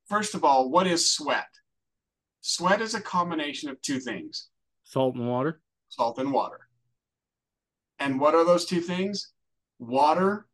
first 0.07 0.35
of 0.35 0.43
all, 0.43 0.69
what 0.69 0.85
is 0.85 1.11
sweat? 1.11 1.47
Sweat 2.41 2.79
is 2.79 2.93
a 2.93 3.01
combination 3.01 3.69
of 3.69 3.81
two 3.81 3.99
things 3.99 4.49
salt 4.83 5.15
and 5.15 5.27
water. 5.27 5.61
Salt 5.89 6.19
and 6.19 6.31
water. 6.31 6.59
And 7.97 8.19
what 8.19 8.35
are 8.35 8.45
those 8.45 8.65
two 8.65 8.81
things? 8.81 9.31
Water 9.79 10.45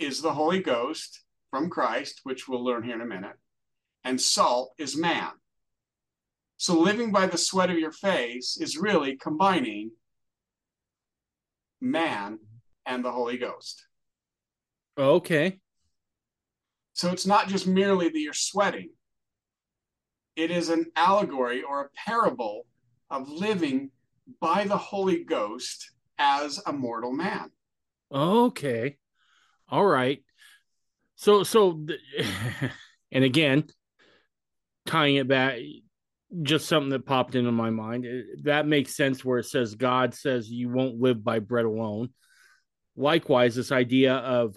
is 0.00 0.20
the 0.20 0.34
Holy 0.34 0.60
Ghost 0.60 1.22
from 1.50 1.70
Christ, 1.70 2.22
which 2.24 2.48
we'll 2.48 2.64
learn 2.64 2.82
here 2.82 2.96
in 2.96 3.02
a 3.02 3.06
minute, 3.06 3.38
and 4.02 4.20
salt 4.20 4.72
is 4.78 4.96
man. 4.96 5.30
So 6.56 6.74
living 6.78 7.12
by 7.12 7.26
the 7.26 7.38
sweat 7.38 7.70
of 7.70 7.78
your 7.78 7.92
face 7.92 8.58
is 8.60 8.76
really 8.76 9.16
combining 9.16 9.92
man 11.80 12.38
and 12.86 13.04
the 13.04 13.12
Holy 13.12 13.38
Ghost. 13.38 13.84
Okay. 14.98 15.60
So 16.92 17.10
it's 17.10 17.26
not 17.26 17.48
just 17.48 17.66
merely 17.66 18.08
that 18.08 18.18
you're 18.18 18.32
sweating, 18.32 18.90
it 20.36 20.50
is 20.50 20.68
an 20.68 20.86
allegory 20.96 21.62
or 21.62 21.82
a 21.82 21.90
parable 22.08 22.66
of 23.10 23.28
living 23.28 23.90
by 24.40 24.64
the 24.64 24.76
Holy 24.76 25.24
Ghost 25.24 25.92
as 26.18 26.60
a 26.66 26.72
mortal 26.72 27.12
man. 27.12 27.50
Okay. 28.12 28.96
All 29.68 29.84
right. 29.84 30.22
So, 31.16 31.42
so, 31.42 31.86
and 33.12 33.24
again, 33.24 33.64
tying 34.86 35.16
it 35.16 35.28
back, 35.28 35.58
just 36.42 36.68
something 36.68 36.90
that 36.90 37.06
popped 37.06 37.34
into 37.34 37.52
my 37.52 37.70
mind. 37.70 38.06
That 38.44 38.66
makes 38.66 38.96
sense 38.96 39.24
where 39.24 39.38
it 39.38 39.46
says 39.46 39.74
God 39.74 40.14
says 40.14 40.50
you 40.50 40.68
won't 40.68 41.00
live 41.00 41.24
by 41.24 41.38
bread 41.40 41.64
alone. 41.64 42.10
Likewise, 42.96 43.54
this 43.54 43.72
idea 43.72 44.14
of 44.14 44.56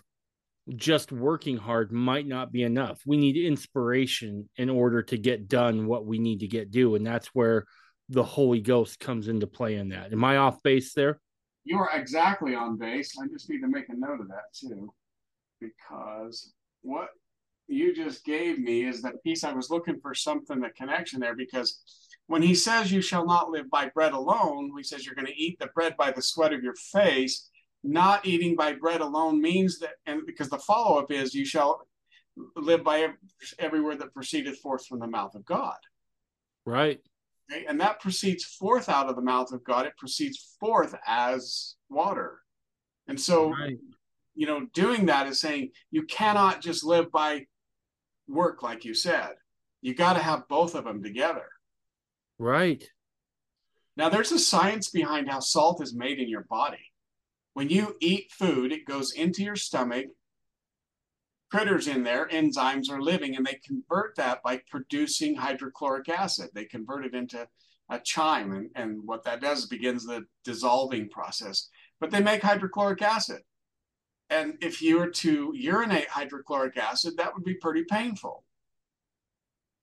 just 0.76 1.11
working 1.11 1.57
hard 1.57 1.91
might 1.91 2.28
not 2.28 2.51
be 2.51 2.63
enough. 2.63 3.01
We 3.05 3.17
need 3.17 3.38
inspiration 3.38 4.49
in 4.55 4.69
order 4.69 5.01
to 5.03 5.17
get 5.17 5.47
done 5.47 5.88
what 5.88 6.05
we 6.05 6.19
need 6.19 6.39
to 6.39 6.47
get 6.47 6.71
do. 6.71 6.95
And 6.95 7.05
that's 7.05 7.28
where 7.28 7.65
the 8.09 8.24
Holy 8.24 8.61
Ghost 8.61 8.99
comes 8.99 9.28
into 9.28 9.47
play 9.47 9.76
in 9.76 9.89
that. 9.89 10.13
Am 10.13 10.24
I 10.24 10.38
off 10.38 10.61
base 10.63 10.93
there? 10.93 11.19
You 11.63 11.80
are 11.80 11.89
exactly 11.93 12.55
on 12.55 12.78
base. 12.78 13.13
I 13.21 13.28
just 13.28 13.49
need 13.49 13.61
to 13.61 13.67
make 13.67 13.89
a 13.89 13.95
note 13.95 14.19
of 14.19 14.28
that 14.28 14.53
too, 14.53 14.93
because 15.59 16.53
what 16.82 17.07
you 17.68 17.95
just 17.95 18.26
gave 18.26 18.59
me 18.59 18.86
is 18.86 19.01
that 19.01 19.24
piece 19.24 19.43
I 19.43 19.53
was 19.53 19.70
looking 19.70 19.99
for 19.99 20.14
something, 20.14 20.59
the 20.59 20.70
connection 20.70 21.20
there, 21.20 21.36
because 21.36 21.82
when 22.28 22.41
he 22.41 22.55
says 22.55 22.91
you 22.91 23.01
shall 23.01 23.26
not 23.26 23.51
live 23.51 23.70
by 23.70 23.89
bread 23.89 24.14
alone, 24.14 24.72
he 24.78 24.84
says 24.84 25.05
you're 25.05 25.16
going 25.16 25.28
to 25.28 25.41
eat 25.41 25.59
the 25.59 25.68
bread 25.68 25.95
by 25.97 26.11
the 26.11 26.22
sweat 26.22 26.53
of 26.53 26.64
your 26.64 26.76
face. 26.76 27.49
Not 27.84 28.26
eating 28.26 28.55
by 28.55 28.74
bread 28.74 29.01
alone 29.01 29.41
means 29.41 29.80
that, 29.80 29.95
and 30.05 30.26
because 30.26 30.49
the 30.49 30.57
follow 30.57 30.99
up 30.99 31.11
is 31.11 31.36
you 31.36 31.45
shall 31.45 31.86
live 32.55 32.84
by 32.84 33.09
every 33.59 33.82
word 33.82 33.99
that 33.99 34.14
proceedeth 34.14 34.59
forth 34.59 34.86
from 34.86 34.99
the 34.99 35.07
mouth 35.07 35.36
of 35.36 35.45
God. 35.45 35.78
Right. 36.66 37.01
Okay? 37.51 37.66
And 37.66 37.80
that 37.82 37.99
proceeds 37.99 38.45
forth 38.45 38.89
out 38.89 39.09
of 39.09 39.16
the 39.16 39.22
mouth 39.22 39.51
of 39.51 39.64
God. 39.64 39.86
It 39.86 39.97
proceeds 39.97 40.55
forth 40.59 40.95
as 41.05 41.76
water. 41.89 42.39
And 43.07 43.20
so, 43.20 43.49
right. 43.49 43.78
you 44.34 44.47
know, 44.47 44.68
doing 44.74 45.07
that 45.07 45.28
is 45.28 45.41
saying 45.41 45.72
you 45.91 46.03
cannot 46.03 46.61
just 46.61 46.86
live 46.86 47.11
by 47.11 47.45
work, 48.28 48.63
like 48.63 48.86
you 48.86 48.93
said. 48.93 49.32
You 49.82 49.93
got 49.93 50.13
to 50.13 50.19
have 50.19 50.47
both 50.47 50.76
of 50.76 50.86
them 50.86 51.03
together. 51.03 51.47
Right. 52.39 52.84
Now, 53.95 54.09
there's 54.09 54.32
a 54.32 54.39
science 54.39 54.89
behind 54.89 55.30
how 55.30 55.39
salt 55.39 55.82
is 55.84 55.93
made 55.93 56.19
in 56.19 56.30
your 56.30 56.45
body. 56.49 56.91
When 57.53 57.69
you 57.69 57.95
eat 58.01 58.32
food, 58.32 58.71
it 58.71 58.86
goes 58.86 59.11
into 59.11 59.43
your 59.43 59.55
stomach. 59.55 60.07
Critters 61.51 61.88
in 61.88 62.03
there, 62.03 62.28
enzymes 62.30 62.89
are 62.89 63.01
living, 63.01 63.36
and 63.36 63.45
they 63.45 63.59
convert 63.63 64.15
that 64.15 64.41
by 64.41 64.61
producing 64.71 65.36
hydrochloric 65.36 66.09
acid. 66.09 66.49
They 66.53 66.65
convert 66.65 67.05
it 67.05 67.13
into 67.13 67.47
a 67.89 67.99
chyme, 67.99 68.53
and, 68.53 68.69
and 68.76 69.01
what 69.05 69.24
that 69.26 69.41
does 69.41 69.67
begins 69.67 70.05
the 70.05 70.26
dissolving 70.43 71.09
process. 71.09 71.69
But 71.99 72.09
they 72.09 72.21
make 72.21 72.41
hydrochloric 72.41 73.03
acid. 73.03 73.41
And 74.34 74.57
if 74.61 74.81
you 74.81 74.97
were 74.97 75.09
to 75.09 75.53
urinate 75.55 76.07
hydrochloric 76.07 76.75
acid, 76.75 77.17
that 77.17 77.36
would 77.36 77.43
be 77.43 77.53
pretty 77.53 77.84
painful. 77.84 78.43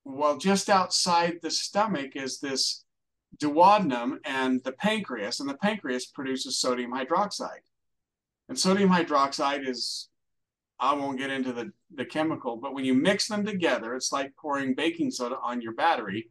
Well, 0.05 0.39
just 0.39 0.69
outside 0.69 1.39
the 1.41 1.53
stomach 1.53 2.17
is 2.17 2.41
this 2.41 2.85
duodenum 3.39 4.19
and 4.25 4.61
the 4.65 4.73
pancreas, 4.73 5.39
and 5.39 5.49
the 5.49 5.57
pancreas 5.57 6.07
produces 6.07 6.59
sodium 6.59 6.91
hydroxide. 6.91 7.63
And 8.49 8.59
sodium 8.59 8.91
hydroxide 8.91 9.69
is, 9.69 10.09
I 10.81 10.95
won't 10.95 11.19
get 11.19 11.31
into 11.31 11.53
the, 11.53 11.71
the 11.95 12.05
chemical, 12.05 12.57
but 12.57 12.75
when 12.75 12.85
you 12.85 12.95
mix 12.95 13.29
them 13.29 13.47
together, 13.47 13.95
it's 13.95 14.11
like 14.11 14.35
pouring 14.35 14.75
baking 14.75 15.13
soda 15.13 15.37
on 15.41 15.63
your 15.63 15.75
battery. 15.75 16.29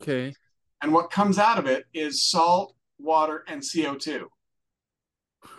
okay. 0.00 0.34
And 0.82 0.92
what 0.92 1.12
comes 1.12 1.38
out 1.38 1.60
of 1.60 1.66
it 1.66 1.84
is 1.94 2.24
salt, 2.24 2.74
water, 2.98 3.44
and 3.46 3.62
CO2. 3.62 4.24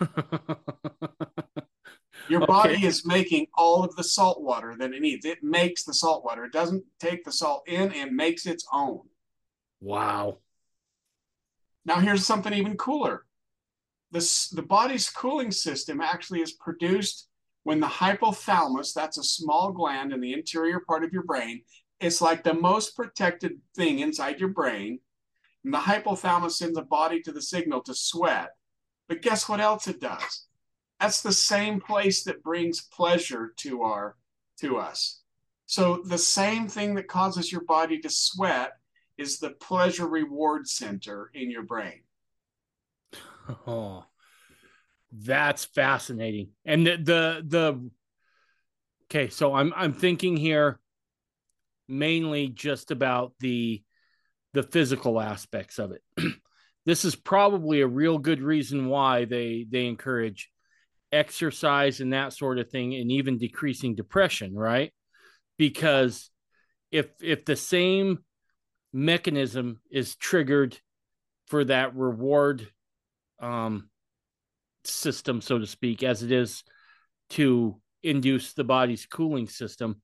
Your 2.28 2.42
okay. 2.42 2.46
body 2.46 2.86
is 2.86 3.04
making 3.04 3.48
all 3.54 3.84
of 3.84 3.94
the 3.96 4.04
salt 4.04 4.42
water 4.42 4.74
that 4.78 4.92
it 4.92 5.02
needs. 5.02 5.26
It 5.26 5.42
makes 5.42 5.84
the 5.84 5.92
salt 5.92 6.24
water. 6.24 6.44
It 6.44 6.52
doesn't 6.52 6.84
take 6.98 7.24
the 7.24 7.32
salt 7.32 7.68
in 7.68 7.92
and 7.92 8.16
makes 8.16 8.46
its 8.46 8.66
own. 8.72 9.00
Wow. 9.80 10.38
Now 11.84 12.00
here's 12.00 12.24
something 12.24 12.54
even 12.54 12.76
cooler. 12.76 13.26
This, 14.10 14.48
the 14.48 14.62
body's 14.62 15.10
cooling 15.10 15.50
system 15.50 16.00
actually 16.00 16.40
is 16.40 16.52
produced 16.52 17.28
when 17.64 17.80
the 17.80 17.86
hypothalamus, 17.86 18.92
that's 18.92 19.18
a 19.18 19.24
small 19.24 19.72
gland 19.72 20.12
in 20.12 20.20
the 20.20 20.32
interior 20.32 20.80
part 20.80 21.02
of 21.02 21.12
your 21.12 21.24
brain, 21.24 21.62
it's 21.98 22.20
like 22.20 22.44
the 22.44 22.54
most 22.54 22.94
protected 22.94 23.58
thing 23.74 23.98
inside 23.98 24.38
your 24.38 24.50
brain. 24.50 25.00
And 25.64 25.72
the 25.72 25.78
hypothalamus 25.78 26.52
sends 26.52 26.76
the 26.76 26.82
body 26.82 27.20
to 27.22 27.32
the 27.32 27.42
signal 27.42 27.80
to 27.82 27.94
sweat 27.94 28.50
but 29.08 29.22
guess 29.22 29.48
what 29.48 29.60
else 29.60 29.86
it 29.86 30.00
does? 30.00 30.46
That's 31.00 31.22
the 31.22 31.32
same 31.32 31.80
place 31.80 32.24
that 32.24 32.42
brings 32.42 32.82
pleasure 32.82 33.52
to 33.58 33.82
our 33.82 34.16
to 34.60 34.78
us. 34.78 35.20
So 35.66 36.02
the 36.04 36.18
same 36.18 36.68
thing 36.68 36.94
that 36.94 37.08
causes 37.08 37.50
your 37.50 37.64
body 37.64 37.98
to 38.00 38.10
sweat 38.10 38.72
is 39.16 39.38
the 39.38 39.50
pleasure 39.50 40.06
reward 40.06 40.68
center 40.68 41.30
in 41.34 41.50
your 41.50 41.62
brain. 41.62 42.02
Oh, 43.66 44.04
that's 45.12 45.64
fascinating. 45.64 46.50
And 46.64 46.86
the 46.86 46.96
the 46.96 47.44
the 47.46 47.90
okay, 49.04 49.28
so 49.28 49.54
I'm 49.54 49.72
I'm 49.76 49.92
thinking 49.92 50.36
here 50.36 50.80
mainly 51.88 52.48
just 52.48 52.90
about 52.90 53.32
the 53.40 53.82
the 54.54 54.62
physical 54.62 55.20
aspects 55.20 55.78
of 55.78 55.92
it. 55.92 56.02
this 56.86 57.04
is 57.04 57.16
probably 57.16 57.80
a 57.80 57.86
real 57.86 58.18
good 58.18 58.42
reason 58.42 58.86
why 58.86 59.24
they 59.24 59.66
they 59.68 59.86
encourage 59.86 60.50
exercise 61.12 62.00
and 62.00 62.12
that 62.12 62.32
sort 62.32 62.58
of 62.58 62.70
thing 62.70 62.94
and 62.94 63.10
even 63.12 63.38
decreasing 63.38 63.94
depression 63.94 64.54
right? 64.54 64.92
Because 65.56 66.30
if 66.90 67.06
if 67.20 67.44
the 67.44 67.56
same 67.56 68.18
mechanism 68.92 69.80
is 69.90 70.16
triggered 70.16 70.78
for 71.48 71.64
that 71.64 71.94
reward 71.94 72.66
um 73.40 73.88
system 74.84 75.40
so 75.40 75.58
to 75.58 75.66
speak 75.66 76.02
as 76.02 76.22
it 76.22 76.30
is 76.30 76.62
to 77.30 77.80
induce 78.04 78.52
the 78.52 78.64
body's 78.64 79.06
cooling 79.06 79.48
system, 79.48 80.00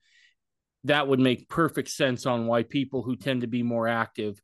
that 0.84 1.06
would 1.06 1.20
make 1.20 1.48
perfect 1.48 1.88
sense 1.88 2.26
on 2.26 2.46
why 2.46 2.62
people 2.62 3.02
who 3.02 3.14
tend 3.14 3.42
to 3.42 3.46
be 3.46 3.62
more 3.62 3.86
active 3.86 4.40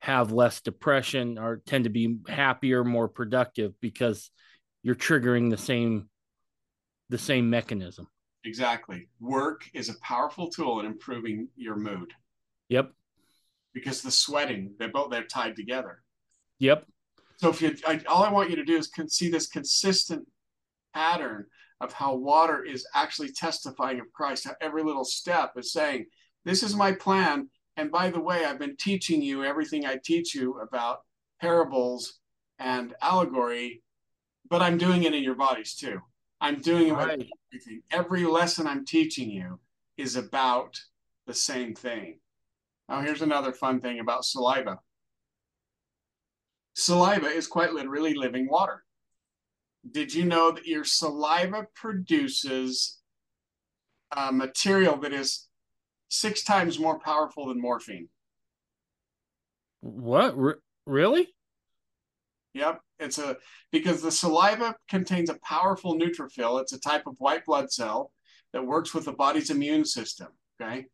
have 0.00 0.32
less 0.32 0.60
depression 0.60 1.38
or 1.38 1.62
tend 1.66 1.84
to 1.84 1.90
be 1.90 2.18
happier, 2.26 2.84
more 2.84 3.08
productive 3.08 3.78
because 3.80 4.30
you're 4.82 4.94
triggering 4.94 5.50
the 5.50 5.58
same 5.58 6.08
the 7.10 7.18
same 7.18 7.50
mechanism. 7.50 8.08
Exactly. 8.44 9.08
Work 9.20 9.68
is 9.74 9.88
a 9.88 9.98
powerful 10.00 10.48
tool 10.48 10.80
in 10.80 10.86
improving 10.86 11.48
your 11.56 11.76
mood. 11.76 12.12
Yep. 12.68 12.92
Because 13.74 14.00
the 14.00 14.10
sweating, 14.10 14.74
they're 14.78 14.88
both 14.88 15.10
they're 15.10 15.24
tied 15.24 15.56
together. 15.56 16.02
Yep. 16.60 16.86
So 17.36 17.50
if 17.50 17.60
you, 17.60 17.74
I, 17.86 18.00
all 18.08 18.22
I 18.22 18.30
want 18.30 18.50
you 18.50 18.56
to 18.56 18.64
do 18.64 18.76
is 18.76 18.88
con- 18.88 19.08
see 19.08 19.30
this 19.30 19.48
consistent 19.48 20.26
pattern 20.94 21.46
of 21.80 21.92
how 21.92 22.14
water 22.14 22.62
is 22.62 22.86
actually 22.94 23.32
testifying 23.32 24.00
of 24.00 24.12
Christ. 24.12 24.44
How 24.44 24.54
every 24.60 24.82
little 24.82 25.04
step 25.04 25.52
is 25.56 25.72
saying, 25.72 26.06
"This 26.44 26.62
is 26.62 26.74
my 26.74 26.92
plan." 26.92 27.48
And 27.80 27.90
by 27.90 28.10
the 28.10 28.20
way, 28.20 28.44
I've 28.44 28.58
been 28.58 28.76
teaching 28.76 29.22
you 29.22 29.42
everything 29.42 29.86
I 29.86 29.98
teach 30.04 30.34
you 30.34 30.60
about 30.60 31.00
parables 31.40 32.20
and 32.58 32.92
allegory, 33.00 33.82
but 34.50 34.60
I'm 34.60 34.76
doing 34.76 35.04
it 35.04 35.14
in 35.14 35.22
your 35.22 35.34
bodies 35.34 35.74
too. 35.74 35.98
I'm 36.42 36.60
doing 36.60 36.88
it 36.88 36.92
right. 36.92 37.16
with 37.16 37.28
everything. 37.48 37.82
Every 37.90 38.24
lesson 38.24 38.66
I'm 38.66 38.84
teaching 38.84 39.30
you 39.30 39.60
is 39.96 40.16
about 40.16 40.78
the 41.26 41.32
same 41.32 41.74
thing. 41.74 42.18
Now, 42.86 43.00
here's 43.00 43.22
another 43.22 43.50
fun 43.50 43.80
thing 43.80 43.98
about 43.98 44.26
saliva 44.26 44.78
saliva 46.74 47.28
is 47.28 47.46
quite 47.46 47.72
literally 47.72 48.12
living 48.14 48.46
water. 48.46 48.84
Did 49.90 50.14
you 50.14 50.24
know 50.26 50.50
that 50.50 50.66
your 50.66 50.84
saliva 50.84 51.66
produces 51.74 52.98
a 54.14 54.30
material 54.30 54.98
that 54.98 55.14
is 55.14 55.48
six 56.10 56.42
times 56.42 56.78
more 56.78 56.98
powerful 56.98 57.46
than 57.46 57.60
morphine? 57.60 58.08
What? 59.80 60.34
really? 60.84 61.28
Yep. 62.52 62.80
It's 62.98 63.18
a 63.18 63.36
because 63.72 64.02
the 64.02 64.10
saliva 64.10 64.74
contains 64.88 65.30
a 65.30 65.38
powerful 65.42 65.98
neutrophil. 65.98 66.60
It's 66.60 66.72
a 66.72 66.80
type 66.80 67.06
of 67.06 67.16
white 67.18 67.46
blood 67.46 67.72
cell 67.72 68.12
that 68.52 68.66
works 68.66 68.92
with 68.92 69.06
the 69.06 69.12
body's 69.12 69.50
immune 69.50 69.84
system. 69.84 70.28
Okay. 70.60 70.86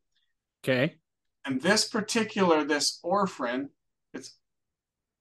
Okay. 0.62 0.94
And 1.44 1.60
this 1.60 1.88
particular, 1.88 2.62
this 2.64 3.00
orphan, 3.02 3.70
it's 4.12 4.36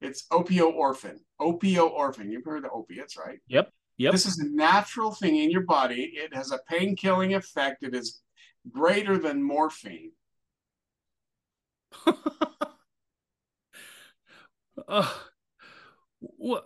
it's 0.01 0.27
opiorphin. 0.31 1.19
Opiorphin. 1.39 2.31
You've 2.31 2.45
heard 2.45 2.63
the 2.63 2.69
opiates, 2.69 3.17
right? 3.17 3.39
Yep. 3.47 3.71
Yep. 3.97 4.11
This 4.11 4.25
is 4.25 4.39
a 4.39 4.49
natural 4.49 5.13
thing 5.13 5.37
in 5.37 5.49
your 5.49 5.63
body. 5.63 6.13
It 6.15 6.35
has 6.35 6.51
a 6.51 6.59
pain 6.69 6.95
killing 6.95 7.33
effect. 7.33 7.81
It 7.83 7.95
is 7.95 8.21
greater 8.69 9.17
than 9.17 9.43
morphine. 9.43 10.11
uh, 14.87 15.13
what? 16.19 16.65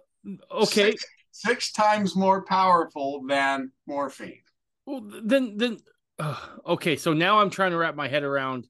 Okay. 0.51 0.91
Six, 0.91 1.05
six, 1.31 1.71
times 1.71 2.15
more 2.15 2.43
powerful 2.45 3.23
than 3.27 3.71
morphine. 3.87 4.41
Well, 4.85 5.09
then, 5.23 5.57
then, 5.57 5.79
uh, 6.17 6.39
okay. 6.65 6.95
So 6.95 7.13
now 7.13 7.39
I'm 7.39 7.49
trying 7.49 7.71
to 7.71 7.77
wrap 7.77 7.95
my 7.95 8.07
head 8.07 8.23
around 8.23 8.67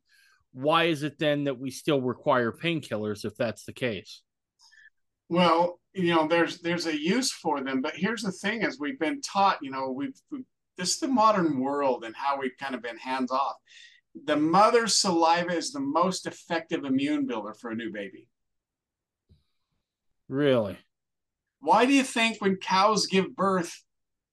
why 0.52 0.86
is 0.86 1.04
it 1.04 1.20
then 1.20 1.46
that 1.46 1.60
we 1.60 1.72
still 1.72 2.02
require 2.02 2.52
painkillers 2.52 3.26
if 3.26 3.36
that's 3.36 3.66
the 3.66 3.74
case? 3.74 4.22
Well, 5.30 5.80
you 5.94 6.14
know, 6.14 6.28
there's 6.28 6.60
there's 6.60 6.88
a 6.88 7.00
use 7.00 7.32
for 7.32 7.62
them, 7.62 7.82
but 7.82 7.96
here's 7.96 8.24
the 8.24 8.32
thing: 8.32 8.64
as 8.64 8.78
we've 8.80 9.00
been 9.00 9.22
taught, 9.22 9.60
you 9.62 9.72
know, 9.72 9.92
we've, 9.92 10.20
we've 10.32 10.46
this 10.80 10.94
is 10.94 11.00
the 11.00 11.08
modern 11.08 11.60
world 11.60 12.06
and 12.06 12.16
how 12.16 12.40
we've 12.40 12.58
kind 12.58 12.74
of 12.74 12.82
been 12.82 12.98
hands 12.98 13.32
off. 13.32 13.56
The 14.26 14.38
mother's 14.38 14.96
saliva 14.96 15.52
is 15.52 15.72
the 15.72 15.82
most 15.82 16.26
effective 16.26 16.86
immune 16.86 17.28
builder 17.28 17.54
for 17.54 17.70
a 17.70 17.76
new 17.76 17.92
baby. 17.92 18.28
Really? 20.30 20.78
Why 21.60 21.86
do 21.86 21.94
you 21.94 22.04
think 22.04 22.38
when 22.38 22.56
cows 22.56 23.08
give 23.08 23.36
birth, 23.36 23.84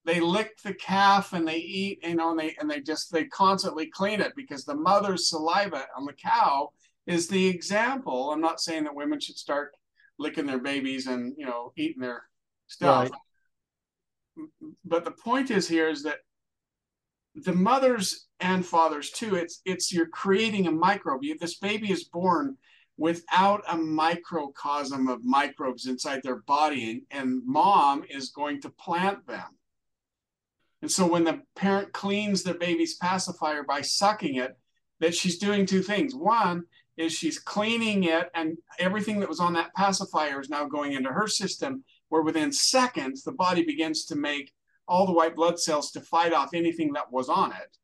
they 0.05 0.21
lick 0.21 0.57
the 0.63 0.73
calf 0.73 1.33
and 1.33 1.45
they 1.45 1.57
eat, 1.57 1.99
you 2.01 2.15
know, 2.15 2.31
and 2.31 2.39
they 2.39 2.55
and 2.61 2.71
they 2.71 2.79
just 2.79 3.11
they 3.11 3.25
constantly 3.25 3.87
clean 3.87 4.21
it 4.21 4.31
because 4.37 4.63
the 4.63 4.75
mother's 4.75 5.27
saliva 5.27 5.85
on 5.97 6.05
the 6.05 6.13
cow 6.13 6.69
is 7.05 7.27
the 7.27 7.47
example. 7.47 8.31
I'm 8.31 8.39
not 8.39 8.61
saying 8.61 8.85
that 8.85 8.95
women 8.95 9.19
should 9.19 9.37
start 9.37 9.75
licking 10.17 10.45
their 10.45 10.59
babies 10.59 11.07
and 11.07 11.33
you 11.37 11.45
know 11.45 11.73
eating 11.75 12.01
their 12.01 12.23
stuff. 12.67 13.09
Right. 14.37 14.47
But 14.85 15.03
the 15.03 15.11
point 15.11 15.51
is 15.51 15.67
here 15.67 15.89
is 15.89 16.03
that 16.03 16.19
the 17.43 17.53
mothers 17.53 18.27
and 18.39 18.65
fathers 18.65 19.11
too. 19.11 19.35
It's 19.35 19.61
it's 19.65 19.91
you're 19.91 20.07
creating 20.07 20.67
a 20.67 20.71
microbe. 20.71 21.21
This 21.39 21.57
baby 21.57 21.91
is 21.91 22.05
born 22.05 22.57
without 22.97 23.63
a 23.69 23.77
microcosm 23.77 25.07
of 25.07 25.23
microbes 25.23 25.85
inside 25.85 26.21
their 26.23 26.37
body, 26.37 27.05
and, 27.11 27.21
and 27.21 27.45
mom 27.45 28.03
is 28.09 28.29
going 28.29 28.59
to 28.61 28.69
plant 28.71 29.25
them. 29.27 29.55
And 30.81 30.91
so 30.91 31.05
when 31.05 31.23
the 31.23 31.41
parent 31.55 31.93
cleans 31.93 32.43
the 32.43 32.55
baby's 32.55 32.95
pacifier 32.95 33.63
by 33.63 33.81
sucking 33.81 34.35
it, 34.35 34.57
that 34.99 35.13
she's 35.13 35.37
doing 35.37 35.65
two 35.65 35.83
things. 35.83 36.15
One 36.15 36.63
is 36.97 37.13
she's 37.13 37.37
cleaning 37.37 38.05
it, 38.05 38.31
and 38.33 38.57
everything 38.79 39.19
that 39.19 39.29
was 39.29 39.39
on 39.39 39.53
that 39.53 39.73
pacifier 39.75 40.41
is 40.41 40.49
now 40.49 40.65
going 40.65 40.93
into 40.93 41.09
her 41.09 41.27
system, 41.27 41.83
where 42.09 42.23
within 42.23 42.51
seconds, 42.51 43.23
the 43.23 43.31
body 43.31 43.63
begins 43.63 44.05
to 44.05 44.15
make 44.15 44.53
all 44.87 45.05
the 45.05 45.13
white 45.13 45.35
blood 45.35 45.59
cells 45.59 45.91
to 45.91 46.01
fight 46.01 46.33
off 46.33 46.53
anything 46.53 46.93
that 46.93 47.11
was 47.11 47.29
on 47.29 47.51
it. 47.51 47.77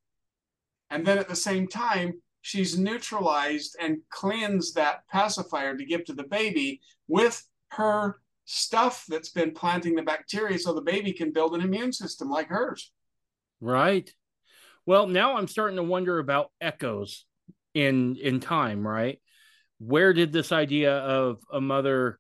And 0.90 1.06
then 1.06 1.18
at 1.18 1.28
the 1.28 1.36
same 1.36 1.68
time, 1.68 2.22
she's 2.42 2.78
neutralized 2.78 3.76
and 3.80 4.00
cleansed 4.10 4.76
that 4.76 5.08
pacifier 5.08 5.76
to 5.76 5.86
give 5.86 6.06
to 6.06 6.14
the 6.14 6.24
baby 6.24 6.82
with 7.08 7.46
her 7.70 8.20
stuff 8.46 9.06
that's 9.08 9.30
been 9.30 9.54
planting 9.54 9.96
the 9.96 10.02
bacteria 10.04 10.60
so 10.60 10.74
the 10.74 10.82
baby 10.82 11.14
can 11.14 11.32
build 11.32 11.56
an 11.56 11.62
immune 11.62 11.94
system 11.94 12.30
like 12.30 12.48
hers. 12.48 12.92
Right. 13.62 14.12
Well, 14.86 15.08
now 15.08 15.38
I'm 15.38 15.48
starting 15.48 15.78
to 15.78 15.84
wonder 15.84 16.20
about 16.20 16.52
echoes 16.60 17.26
in 17.74 18.18
in 18.18 18.40
time, 18.40 18.86
right? 18.86 19.20
Where 19.80 20.14
did 20.14 20.34
this 20.34 20.52
idea 20.52 20.98
of 20.98 21.42
a 21.52 21.62
mother 21.62 22.20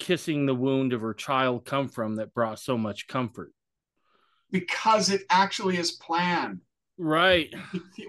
kissing 0.00 0.46
the 0.46 0.54
wound 0.54 0.92
of 0.92 1.00
her 1.00 1.14
child 1.14 1.64
come 1.64 1.88
from 1.88 2.16
that 2.16 2.34
brought 2.34 2.58
so 2.58 2.76
much 2.76 3.06
comfort? 3.06 3.52
Because 4.54 5.10
it 5.10 5.22
actually 5.30 5.78
is 5.78 5.90
planned. 5.90 6.60
Right. 6.96 7.52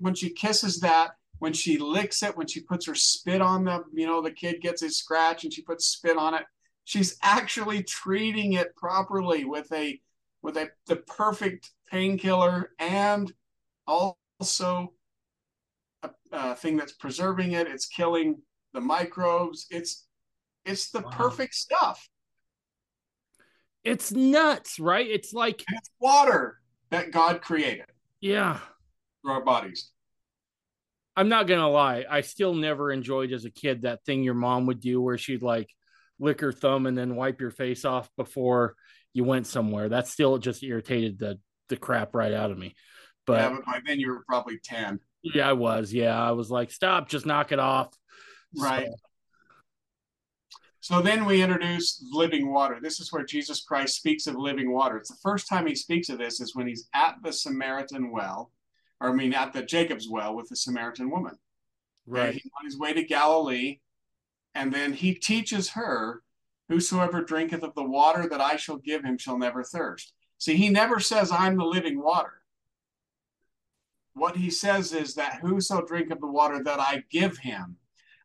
When 0.02 0.14
she 0.14 0.30
kisses 0.30 0.80
that, 0.82 1.16
when 1.40 1.54
she 1.54 1.80
licks 1.80 2.22
it, 2.22 2.38
when 2.38 2.46
she 2.46 2.62
puts 2.62 2.86
her 2.86 2.94
spit 2.94 3.42
on 3.42 3.64
the, 3.64 3.84
you 3.92 4.06
know, 4.06 4.22
the 4.22 4.30
kid 4.30 4.62
gets 4.62 4.80
his 4.82 5.00
scratch 5.00 5.44
and 5.44 5.52
she 5.52 5.64
puts 5.64 5.88
spit 5.88 6.18
on 6.18 6.36
it, 6.36 6.44
she's 6.84 7.18
actually 7.24 7.82
treating 7.82 8.54
it 8.54 8.76
properly 8.76 9.44
with 9.44 9.72
a 9.72 10.00
with 10.44 10.56
a 10.58 10.70
the 10.86 10.98
perfect 10.98 11.72
painkiller 11.90 12.74
and 12.78 13.34
also 13.88 14.94
a, 16.04 16.12
a, 16.32 16.54
thing 16.54 16.78
that's 16.78 16.94
preserving 16.94 17.54
it. 17.54 17.66
It's 17.66 17.88
killing 17.88 18.40
the 18.74 18.82
microbes. 18.82 19.66
It's 19.72 20.06
it's 20.64 20.92
the 20.92 21.02
wow. 21.02 21.10
perfect 21.10 21.56
stuff. 21.56 22.08
It's 23.86 24.12
nuts, 24.12 24.80
right? 24.80 25.08
It's 25.08 25.32
like 25.34 25.64
it's 25.70 25.90
water 26.00 26.60
that 26.90 27.12
God 27.12 27.42
created. 27.42 27.86
Yeah 28.20 28.60
through 29.26 29.34
our 29.34 29.44
bodies. 29.44 29.92
I'm 31.16 31.30
not 31.30 31.48
gonna 31.48 31.70
lie, 31.70 32.06
I 32.10 32.22
still 32.22 32.54
never 32.54 32.92
enjoyed 32.92 33.32
as 33.32 33.46
a 33.46 33.50
kid 33.50 33.84
that 33.84 34.04
thing 34.06 34.24
your 34.24 34.34
mom 34.34 34.66
would 34.66 34.82
do 34.82 35.02
where 35.02 35.18
she'd 35.18 35.42
like 35.42 35.70
lick 36.20 36.42
her 36.42 36.52
thumb 36.52 36.86
and 36.86 36.98
then 36.98 37.16
wipe 37.16 37.42
your 37.42 37.52
face 37.52 37.86
off 37.86 38.10
before 38.18 38.76
you 39.14 39.24
went 39.24 39.48
somewhere. 39.48 39.90
That 39.90 40.08
still 40.08 40.38
just 40.38 40.64
irritated 40.64 41.18
the 41.18 41.40
the 41.70 41.78
crap 41.78 42.14
right 42.14 42.34
out 42.34 42.52
of 42.52 42.58
me. 42.58 42.76
But, 43.26 43.40
yeah, 43.40 43.50
but 43.50 43.66
by 43.66 43.80
then 43.86 44.00
you 44.00 44.10
were 44.10 44.24
probably 44.28 44.60
10. 44.64 45.00
Yeah, 45.24 45.50
I 45.50 45.54
was. 45.54 45.92
Yeah. 45.92 46.22
I 46.22 46.32
was 46.34 46.52
like, 46.52 46.70
stop, 46.70 47.10
just 47.10 47.26
knock 47.26 47.52
it 47.52 47.58
off. 47.58 47.92
Right. 48.56 48.86
So, 48.86 48.94
so 50.86 51.02
then 51.02 51.26
we 51.26 51.42
introduce 51.42 52.06
living 52.12 52.52
water. 52.54 52.78
This 52.80 53.00
is 53.00 53.12
where 53.12 53.26
Jesus 53.26 53.64
Christ 53.64 53.96
speaks 53.96 54.28
of 54.28 54.36
living 54.36 54.72
water. 54.72 54.98
It's 54.98 55.10
the 55.10 55.18
first 55.24 55.50
time 55.50 55.66
he 55.66 55.74
speaks 55.74 56.10
of 56.10 56.20
this 56.20 56.40
is 56.40 56.56
when 56.56 56.68
he's 56.68 56.88
at 56.94 57.16
the 57.24 57.34
Samaritan 57.34 58.12
well 58.12 58.52
or 59.02 59.10
I 59.10 59.14
mean, 59.14 59.34
at 59.34 59.52
the 59.52 59.64
Jacob's 59.64 60.08
well 60.08 60.36
with 60.36 60.48
the 60.48 60.56
Samaritan 60.56 61.10
woman. 61.10 61.40
Right. 62.06 62.36
He's 62.36 62.52
on 62.60 62.66
his 62.66 62.78
way 62.78 62.94
to 62.94 63.04
Galilee, 63.04 63.80
and 64.54 64.72
then 64.72 64.94
he 64.94 65.16
teaches 65.16 65.70
her, 65.70 66.22
Whosoever 66.70 67.24
drinketh 67.24 67.64
of 67.64 67.74
the 67.74 67.84
water 67.84 68.30
that 68.30 68.42
I 68.42 68.58
shall 68.58 68.78
give 68.78 69.04
him 69.04 69.18
shall 69.18 69.40
never 69.40 69.64
thirst. 69.64 70.14
See, 70.38 70.56
he 70.56 70.70
never 70.70 71.00
says, 71.00 71.32
I'm 71.32 71.58
the 71.58 71.66
living 71.66 72.00
water. 72.00 72.44
What 74.14 74.38
he 74.38 74.52
says 74.52 74.94
is 74.94 75.16
that 75.16 75.40
whoso 75.42 75.82
drink 75.82 76.12
of 76.12 76.22
the 76.22 76.28
water 76.28 76.64
that 76.64 76.80
I 76.80 77.04
give 77.10 77.40
him, 77.40 77.78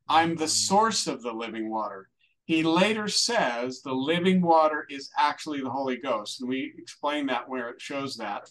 I'm 0.07 0.37
the 0.37 0.45
mm. 0.45 0.51
source 0.51 1.07
of 1.07 1.23
the 1.23 1.33
living 1.33 1.71
water. 1.71 2.11
He 2.51 2.65
later 2.65 3.07
says 3.07 3.81
the 3.81 3.95
living 3.95 4.43
water 4.43 4.85
is 4.91 5.13
actually 5.17 5.61
the 5.61 5.71
Holy 5.71 5.99
Ghost. 5.99 6.41
And 6.41 6.51
we 6.51 6.75
explain 6.79 7.27
that 7.27 7.49
where 7.49 7.69
it 7.69 7.81
shows 7.81 8.17
that 8.17 8.51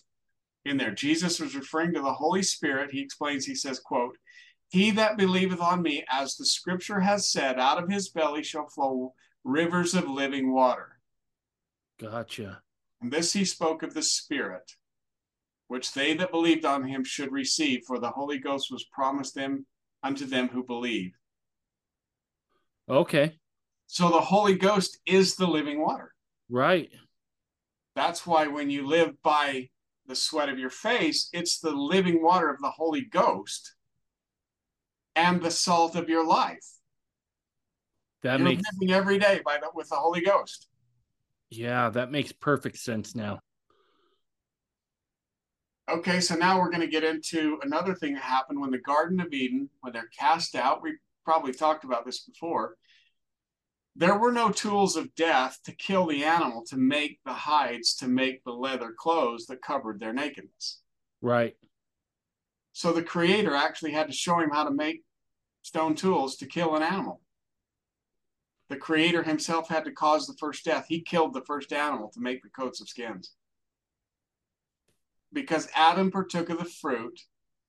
in 0.64 0.78
there. 0.78 0.92
Jesus 0.92 1.38
was 1.38 1.54
referring 1.54 1.94
to 1.96 2.02
the 2.02 2.14
Holy 2.14 2.42
Spirit. 2.42 2.92
He 2.92 3.02
explains, 3.02 3.46
he 3.46 3.56
says, 3.56 3.82
quote, 3.82 4.18
He 4.70 4.92
that 4.92 5.18
believeth 5.18 5.60
on 5.60 5.82
me, 5.82 6.06
as 6.10 6.38
the 6.38 6.46
scripture 6.46 7.02
has 7.02 7.30
said, 7.30 7.60
out 7.60 7.84
of 7.84 7.90
his 7.90 8.08
belly 8.08 8.42
shall 8.42 8.70
flow 8.70 9.16
rivers 9.44 9.94
of 9.94 10.10
living 10.10 10.54
water. 10.54 11.02
Gotcha. 12.00 12.62
And 13.02 13.12
this 13.12 13.34
he 13.34 13.44
spoke 13.44 13.84
of 13.84 13.94
the 13.94 14.02
Spirit, 14.02 14.72
which 15.68 15.92
they 15.92 16.14
that 16.14 16.32
believed 16.32 16.64
on 16.64 16.88
him 16.88 17.04
should 17.04 17.34
receive, 17.34 17.82
for 17.86 18.00
the 18.00 18.12
Holy 18.12 18.38
Ghost 18.38 18.72
was 18.72 18.86
promised 18.94 19.36
them 19.36 19.66
unto 20.04 20.26
them 20.26 20.48
who 20.48 20.64
believe. 20.64 21.12
Okay. 22.88 23.36
So 23.92 24.10
the 24.12 24.22
Holy 24.22 24.54
Ghost 24.54 25.00
is 25.08 25.36
the 25.36 25.48
living 25.48 25.82
water. 25.82 26.14
Right. 26.48 26.92
That's 27.96 28.26
why 28.26 28.46
when 28.46 28.70
you 28.70 28.86
live 28.86 29.20
by 29.24 29.70
the 30.06 30.14
sweat 30.16 30.48
of 30.48 30.60
your 30.60 30.70
face, 30.70 31.28
it's 31.34 31.58
the 31.58 31.72
living 31.72 32.22
water 32.22 32.52
of 32.52 32.62
the 32.62 32.70
Holy 32.70 33.02
Ghost 33.02 33.74
and 35.16 35.42
the 35.42 35.50
salt 35.50 35.96
of 35.96 36.08
your 36.08 36.24
life. 36.24 36.64
That 38.22 38.38
You're 38.38 38.50
makes 38.50 38.62
living 38.80 38.94
every 38.94 39.18
day 39.18 39.42
by 39.44 39.58
the, 39.58 39.72
with 39.74 39.90
the 39.90 39.96
Holy 39.96 40.22
Ghost. 40.22 40.68
yeah, 41.50 41.90
that 41.90 42.12
makes 42.12 42.32
perfect 42.32 42.78
sense 42.78 43.16
now. 43.16 43.40
Okay, 45.90 46.20
so 46.20 46.36
now 46.36 46.60
we're 46.60 46.70
going 46.70 46.82
to 46.82 46.88
get 46.88 47.04
into 47.04 47.58
another 47.64 47.96
thing 47.96 48.14
that 48.14 48.22
happened 48.22 48.62
when 48.62 48.70
the 48.70 48.78
Garden 48.78 49.20
of 49.20 49.34
Eden, 49.34 49.68
when 49.82 49.94
they're 49.94 50.12
cast 50.16 50.54
out. 50.54 50.84
We 50.84 50.98
probably 51.26 51.54
talked 51.54 51.86
about 51.86 52.06
this 52.06 52.20
before. 52.20 52.76
There 54.00 54.18
were 54.18 54.32
no 54.32 54.50
tools 54.50 54.96
of 54.96 55.14
death 55.14 55.60
to 55.66 55.74
kill 55.74 56.08
the 56.08 56.24
animal, 56.24 56.64
to 56.70 56.78
make 56.78 57.20
the 57.26 57.34
hides, 57.34 57.94
to 57.96 58.08
make 58.08 58.42
the 58.46 58.54
leather 58.54 58.94
clothes 58.98 59.46
that 59.48 59.62
covered 59.62 60.00
their 60.00 60.14
nakedness. 60.14 60.80
Right. 61.22 61.58
So 62.72 62.94
the 62.94 63.04
Creator 63.04 63.54
actually 63.54 63.92
had 63.92 64.08
to 64.08 64.14
show 64.14 64.40
him 64.40 64.52
how 64.52 64.64
to 64.64 64.72
make 64.72 65.04
stone 65.64 65.96
tools 65.96 66.38
to 66.38 66.46
kill 66.46 66.78
an 66.78 66.82
animal. 66.82 67.20
The 68.70 68.78
Creator 68.78 69.24
himself 69.24 69.68
had 69.68 69.84
to 69.84 69.92
cause 69.92 70.28
the 70.28 70.38
first 70.40 70.64
death. 70.64 70.86
He 70.88 71.02
killed 71.02 71.34
the 71.34 71.44
first 71.46 71.74
animal 71.74 72.10
to 72.14 72.22
make 72.22 72.42
the 72.42 72.50
coats 72.50 72.80
of 72.80 72.88
skins. 72.88 73.34
Because 75.34 75.68
Adam 75.76 76.10
partook 76.10 76.50
of 76.50 76.58
the 76.58 76.64
fruit 76.64 77.20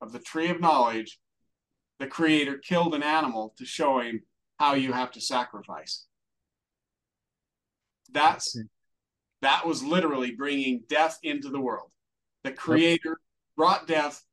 of 0.00 0.12
the 0.12 0.20
tree 0.20 0.48
of 0.48 0.60
knowledge, 0.60 1.18
the 1.98 2.06
Creator 2.06 2.58
killed 2.58 2.94
an 2.94 3.02
animal 3.02 3.52
to 3.58 3.66
show 3.66 3.98
him 3.98 4.22
how 4.60 4.74
you 4.74 4.92
have 4.92 5.10
to 5.10 5.20
sacrifice. 5.20 6.06
That's 8.12 8.56
that 9.42 9.66
was 9.66 9.82
literally 9.82 10.32
bringing 10.32 10.82
death 10.88 11.18
into 11.22 11.48
the 11.48 11.60
world. 11.60 11.90
The 12.44 12.52
Creator 12.52 13.18
brought 13.56 13.86
death 13.86 14.24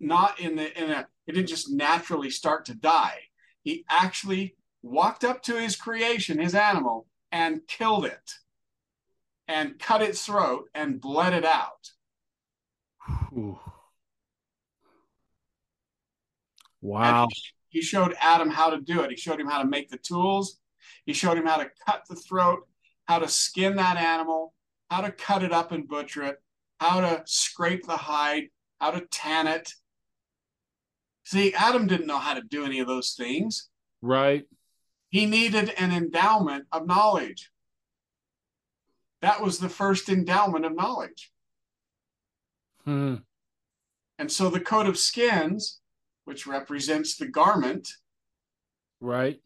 not 0.00 0.40
in 0.40 0.56
the 0.56 0.82
in 0.82 0.90
a 0.90 1.06
it 1.26 1.32
didn't 1.32 1.48
just 1.48 1.70
naturally 1.70 2.30
start 2.30 2.64
to 2.66 2.74
die. 2.74 3.18
He 3.62 3.84
actually 3.88 4.56
walked 4.82 5.24
up 5.24 5.42
to 5.44 5.60
his 5.60 5.76
creation, 5.76 6.38
his 6.38 6.54
animal, 6.54 7.06
and 7.30 7.60
killed 7.68 8.06
it 8.06 8.32
and 9.46 9.78
cut 9.78 10.02
its 10.02 10.24
throat 10.24 10.64
and 10.74 11.00
bled 11.00 11.34
it 11.34 11.44
out. 11.44 11.90
Wow. 16.80 17.28
He 17.68 17.82
showed 17.82 18.16
Adam 18.20 18.48
how 18.48 18.70
to 18.70 18.80
do 18.80 19.02
it. 19.02 19.10
He 19.10 19.16
showed 19.16 19.40
him 19.40 19.48
how 19.48 19.62
to 19.62 19.68
make 19.68 19.90
the 19.90 19.98
tools. 19.98 20.59
He 21.10 21.14
showed 21.14 21.38
him 21.38 21.46
how 21.46 21.56
to 21.56 21.68
cut 21.84 22.04
the 22.08 22.14
throat, 22.14 22.68
how 23.08 23.18
to 23.18 23.26
skin 23.26 23.74
that 23.74 23.96
animal, 23.96 24.54
how 24.92 25.00
to 25.00 25.10
cut 25.10 25.42
it 25.42 25.50
up 25.50 25.72
and 25.72 25.88
butcher 25.88 26.22
it, 26.22 26.36
how 26.78 27.00
to 27.00 27.24
scrape 27.26 27.84
the 27.84 27.96
hide, 27.96 28.44
how 28.80 28.92
to 28.92 29.00
tan 29.10 29.48
it. 29.48 29.72
See, 31.24 31.52
Adam 31.52 31.88
didn't 31.88 32.06
know 32.06 32.18
how 32.18 32.34
to 32.34 32.42
do 32.42 32.64
any 32.64 32.78
of 32.78 32.86
those 32.86 33.14
things. 33.14 33.70
Right. 34.00 34.44
He 35.08 35.26
needed 35.26 35.70
an 35.70 35.90
endowment 35.90 36.66
of 36.70 36.86
knowledge. 36.86 37.50
That 39.20 39.42
was 39.42 39.58
the 39.58 39.68
first 39.68 40.08
endowment 40.08 40.64
of 40.64 40.76
knowledge. 40.76 41.32
Hmm. 42.84 43.16
And 44.16 44.30
so 44.30 44.48
the 44.48 44.60
coat 44.60 44.86
of 44.86 44.96
skins, 44.96 45.80
which 46.24 46.46
represents 46.46 47.16
the 47.16 47.26
garment, 47.26 47.88
Right. 49.00 49.40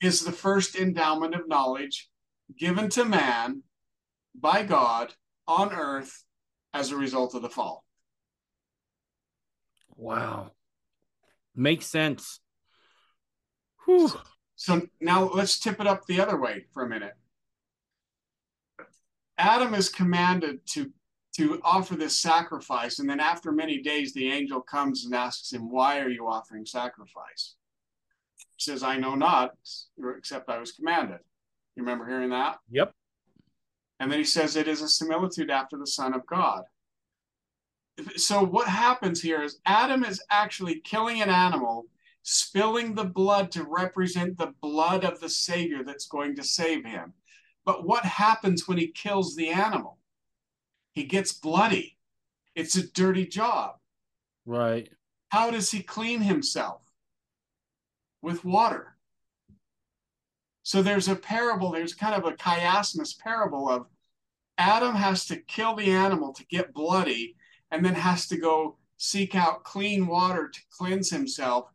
Is 0.00 0.24
the 0.24 0.32
first 0.32 0.76
endowment 0.76 1.34
of 1.34 1.48
knowledge 1.48 2.10
given 2.58 2.88
to 2.90 3.04
man 3.04 3.62
by 4.34 4.62
God 4.62 5.14
on 5.46 5.72
earth 5.72 6.24
as 6.74 6.90
a 6.90 6.96
result 6.96 7.34
of 7.34 7.42
the 7.42 7.48
fall. 7.48 7.84
Wow. 9.96 10.52
Makes 11.54 11.86
sense. 11.86 12.40
Whew. 13.84 14.12
So 14.56 14.82
now 15.00 15.24
let's 15.24 15.58
tip 15.58 15.80
it 15.80 15.86
up 15.86 16.06
the 16.06 16.20
other 16.20 16.38
way 16.38 16.66
for 16.72 16.84
a 16.84 16.88
minute. 16.88 17.14
Adam 19.38 19.74
is 19.74 19.88
commanded 19.88 20.66
to 20.66 20.92
to 21.36 21.60
offer 21.62 21.94
this 21.96 22.18
sacrifice, 22.18 22.98
and 22.98 23.10
then 23.10 23.20
after 23.20 23.52
many 23.52 23.82
days, 23.82 24.14
the 24.14 24.32
angel 24.32 24.62
comes 24.62 25.04
and 25.04 25.14
asks 25.14 25.52
him, 25.52 25.70
"Why 25.70 26.00
are 26.00 26.08
you 26.08 26.26
offering 26.26 26.64
sacrifice?" 26.64 27.56
He 28.38 28.62
says, 28.62 28.82
"I 28.82 28.96
know 28.96 29.14
not, 29.14 29.52
except 30.16 30.48
I 30.48 30.58
was 30.58 30.72
commanded." 30.72 31.20
You 31.74 31.82
remember 31.82 32.06
hearing 32.06 32.30
that? 32.30 32.58
Yep. 32.70 32.94
And 34.00 34.10
then 34.10 34.18
he 34.18 34.24
says, 34.24 34.56
"It 34.56 34.68
is 34.68 34.82
a 34.82 34.88
similitude 34.88 35.50
after 35.50 35.76
the 35.76 35.86
Son 35.86 36.14
of 36.14 36.26
God." 36.26 36.64
So 38.16 38.42
what 38.42 38.68
happens 38.68 39.22
here 39.22 39.42
is 39.42 39.60
Adam 39.64 40.04
is 40.04 40.22
actually 40.30 40.80
killing 40.80 41.22
an 41.22 41.30
animal 41.30 41.86
spilling 42.28 42.92
the 42.94 43.04
blood 43.04 43.52
to 43.52 43.62
represent 43.62 44.36
the 44.36 44.52
blood 44.60 45.04
of 45.04 45.20
the 45.20 45.28
Savior 45.28 45.84
that's 45.84 46.08
going 46.08 46.34
to 46.34 46.42
save 46.42 46.84
him. 46.84 47.14
But 47.64 47.86
what 47.86 48.04
happens 48.04 48.66
when 48.66 48.78
he 48.78 48.88
kills 48.88 49.36
the 49.36 49.48
animal? 49.48 49.98
He 50.92 51.04
gets 51.04 51.32
bloody. 51.32 51.96
It's 52.56 52.74
a 52.74 52.90
dirty 52.90 53.26
job. 53.26 53.76
Right. 54.44 54.90
How 55.28 55.52
does 55.52 55.70
he 55.70 55.82
clean 55.82 56.20
himself? 56.20 56.82
With 58.26 58.44
water. 58.44 58.96
So 60.64 60.82
there's 60.82 61.06
a 61.06 61.14
parable, 61.14 61.70
there's 61.70 61.94
kind 61.94 62.12
of 62.12 62.24
a 62.24 62.36
chiasmus 62.36 63.16
parable 63.16 63.68
of 63.68 63.86
Adam 64.58 64.96
has 64.96 65.26
to 65.26 65.36
kill 65.36 65.76
the 65.76 65.92
animal 65.92 66.32
to 66.32 66.44
get 66.46 66.74
bloody 66.74 67.36
and 67.70 67.84
then 67.84 67.94
has 67.94 68.26
to 68.26 68.36
go 68.36 68.78
seek 68.96 69.36
out 69.36 69.62
clean 69.62 70.08
water 70.08 70.48
to 70.48 70.60
cleanse 70.76 71.08
himself 71.08 71.70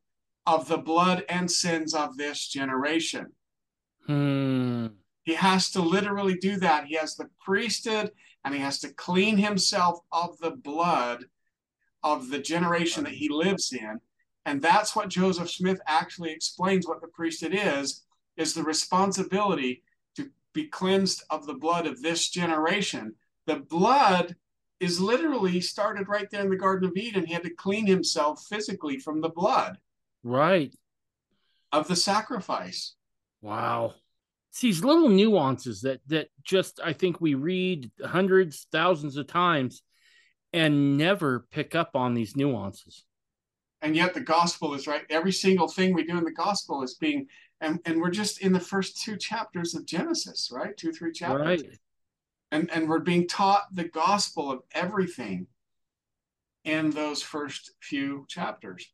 of 0.45 0.67
the 0.67 0.77
blood 0.77 1.23
and 1.29 1.49
sins 1.49 1.93
of 1.93 2.17
this 2.17 2.45
generation. 2.49 3.27
Hmm. 4.05 4.87
He 5.23 5.35
has 5.35 5.69
to 5.69 5.81
literally 5.81 6.35
do 6.35 6.57
that. 6.57 6.87
He 6.87 6.95
has 6.95 7.15
the 7.15 7.29
priesthood 7.39 8.11
and 8.43 8.53
he 8.53 8.59
has 8.59 8.77
to 8.79 8.93
clean 8.93 9.37
himself 9.37 9.99
of 10.11 10.37
the 10.39 10.51
blood 10.51 11.27
of 12.03 12.29
the 12.29 12.39
generation 12.39 13.05
that 13.05 13.13
he 13.13 13.29
lives 13.29 13.71
in. 13.71 14.01
And 14.45 14.61
that's 14.61 14.95
what 14.95 15.09
Joseph 15.09 15.49
Smith 15.51 15.79
actually 15.87 16.31
explains 16.31 16.87
what 16.87 17.01
the 17.01 17.07
priesthood 17.07 17.53
is, 17.53 18.03
is 18.37 18.53
the 18.53 18.63
responsibility 18.63 19.83
to 20.15 20.29
be 20.53 20.67
cleansed 20.67 21.23
of 21.29 21.45
the 21.45 21.53
blood 21.53 21.85
of 21.85 22.01
this 22.01 22.29
generation. 22.29 23.13
The 23.45 23.57
blood 23.57 24.35
is 24.79 24.99
literally 24.99 25.61
started 25.61 26.07
right 26.07 26.27
there 26.31 26.41
in 26.41 26.49
the 26.49 26.55
Garden 26.55 26.89
of 26.89 26.97
Eden. 26.97 27.25
He 27.25 27.33
had 27.33 27.43
to 27.43 27.53
clean 27.53 27.85
himself 27.85 28.43
physically 28.49 28.97
from 28.97 29.21
the 29.21 29.29
blood 29.29 29.77
Right. 30.23 30.73
of 31.71 31.87
the 31.87 31.95
sacrifice. 31.95 32.95
Wow. 33.41 33.93
It's 34.49 34.59
these 34.59 34.83
little 34.83 35.07
nuances 35.07 35.81
that 35.81 36.01
that 36.07 36.27
just 36.43 36.79
I 36.83 36.93
think 36.93 37.21
we 37.21 37.35
read 37.35 37.91
hundreds, 38.03 38.67
thousands 38.71 39.17
of 39.17 39.27
times 39.27 39.81
and 40.51 40.97
never 40.97 41.45
pick 41.51 41.75
up 41.75 41.91
on 41.95 42.13
these 42.15 42.35
nuances. 42.35 43.05
And 43.81 43.95
yet 43.95 44.13
the 44.13 44.21
gospel 44.21 44.73
is 44.73 44.87
right. 44.87 45.03
Every 45.09 45.31
single 45.31 45.67
thing 45.67 45.93
we 45.93 46.03
do 46.03 46.17
in 46.17 46.23
the 46.23 46.31
gospel 46.31 46.83
is 46.83 46.95
being, 46.95 47.27
and, 47.61 47.79
and 47.85 47.99
we're 47.99 48.11
just 48.11 48.41
in 48.41 48.53
the 48.53 48.59
first 48.59 49.01
two 49.01 49.17
chapters 49.17 49.73
of 49.73 49.85
Genesis, 49.85 50.49
right? 50.51 50.77
Two, 50.77 50.91
three 50.91 51.11
chapters. 51.11 51.63
Right. 51.63 51.79
And, 52.51 52.69
and 52.71 52.87
we're 52.87 52.99
being 52.99 53.27
taught 53.27 53.73
the 53.73 53.85
gospel 53.85 54.51
of 54.51 54.59
everything 54.73 55.47
in 56.63 56.91
those 56.91 57.23
first 57.23 57.71
few 57.81 58.25
chapters. 58.29 58.85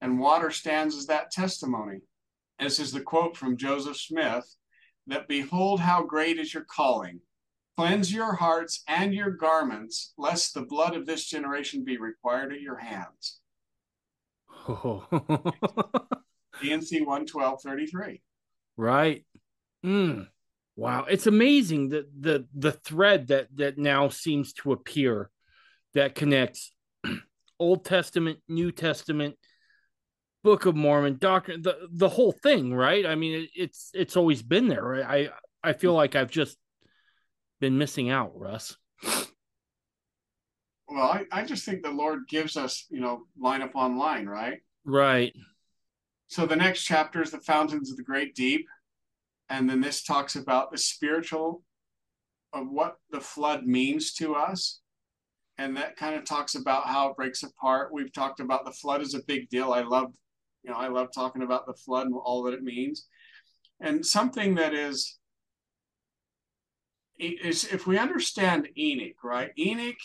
And 0.00 0.20
water 0.20 0.50
stands 0.50 0.94
as 0.94 1.06
that 1.06 1.30
testimony. 1.30 2.00
This 2.58 2.78
is 2.78 2.92
the 2.92 3.00
quote 3.00 3.36
from 3.36 3.56
Joseph 3.56 3.96
Smith 3.96 4.56
that 5.06 5.28
behold 5.28 5.80
how 5.80 6.02
great 6.02 6.38
is 6.38 6.52
your 6.52 6.64
calling. 6.64 7.20
Cleanse 7.76 8.12
your 8.12 8.34
hearts 8.34 8.82
and 8.88 9.14
your 9.14 9.30
garments, 9.30 10.12
lest 10.18 10.52
the 10.52 10.62
blood 10.62 10.96
of 10.96 11.06
this 11.06 11.26
generation 11.26 11.84
be 11.84 11.96
required 11.96 12.52
at 12.52 12.60
your 12.60 12.76
hands. 12.76 13.40
D&C 16.62 16.98
11233. 17.00 18.22
right. 18.76 19.24
Mm. 19.84 20.26
Wow. 20.76 21.06
It's 21.08 21.26
amazing 21.26 21.88
that 21.90 22.06
the 22.20 22.46
the 22.54 22.72
thread 22.72 23.28
that 23.28 23.48
that 23.56 23.78
now 23.78 24.08
seems 24.08 24.52
to 24.54 24.72
appear 24.72 25.30
that 25.94 26.14
connects 26.14 26.72
Old 27.58 27.84
Testament, 27.84 28.38
New 28.48 28.70
Testament, 28.70 29.36
Book 30.44 30.66
of 30.66 30.76
Mormon, 30.76 31.18
Doctrine, 31.18 31.62
the 31.62 31.88
the 31.90 32.08
whole 32.08 32.32
thing, 32.32 32.72
right? 32.72 33.04
I 33.04 33.16
mean, 33.16 33.42
it, 33.42 33.50
it's 33.56 33.90
it's 33.92 34.16
always 34.16 34.42
been 34.42 34.68
there. 34.68 34.84
Right? 34.84 35.30
I 35.64 35.68
I 35.70 35.72
feel 35.72 35.94
like 35.94 36.14
I've 36.14 36.30
just 36.30 36.56
been 37.60 37.76
missing 37.78 38.10
out, 38.10 38.38
Russ. 38.38 38.76
Well, 40.88 41.06
I, 41.06 41.24
I 41.30 41.44
just 41.44 41.64
think 41.64 41.82
the 41.82 41.90
Lord 41.90 42.20
gives 42.28 42.56
us, 42.56 42.86
you 42.88 43.00
know, 43.00 43.24
line 43.38 43.62
upon 43.62 43.98
line, 43.98 44.26
right? 44.26 44.58
Right. 44.84 45.34
So 46.28 46.46
the 46.46 46.56
next 46.56 46.84
chapter 46.84 47.22
is 47.22 47.30
the 47.30 47.40
fountains 47.40 47.90
of 47.90 47.96
the 47.96 48.02
great 48.02 48.34
deep. 48.34 48.66
And 49.50 49.68
then 49.68 49.80
this 49.80 50.02
talks 50.02 50.36
about 50.36 50.70
the 50.70 50.78
spiritual 50.78 51.62
of 52.52 52.68
what 52.70 52.96
the 53.10 53.20
flood 53.20 53.66
means 53.66 54.12
to 54.14 54.34
us. 54.34 54.80
And 55.58 55.76
that 55.76 55.96
kind 55.96 56.14
of 56.14 56.24
talks 56.24 56.54
about 56.54 56.86
how 56.86 57.10
it 57.10 57.16
breaks 57.16 57.42
apart. 57.42 57.92
We've 57.92 58.12
talked 58.12 58.40
about 58.40 58.64
the 58.64 58.72
flood 58.72 59.02
is 59.02 59.14
a 59.14 59.22
big 59.24 59.48
deal. 59.48 59.72
I 59.72 59.82
love, 59.82 60.12
you 60.62 60.70
know, 60.70 60.76
I 60.76 60.88
love 60.88 61.08
talking 61.14 61.42
about 61.42 61.66
the 61.66 61.74
flood 61.74 62.06
and 62.06 62.14
all 62.14 62.42
that 62.44 62.54
it 62.54 62.62
means. 62.62 63.06
And 63.80 64.04
something 64.04 64.54
that 64.54 64.74
is, 64.74 65.18
is 67.18 67.64
if 67.64 67.86
we 67.86 67.98
understand 67.98 68.68
Enoch, 68.78 69.24
right? 69.24 69.50
Enoch 69.58 69.96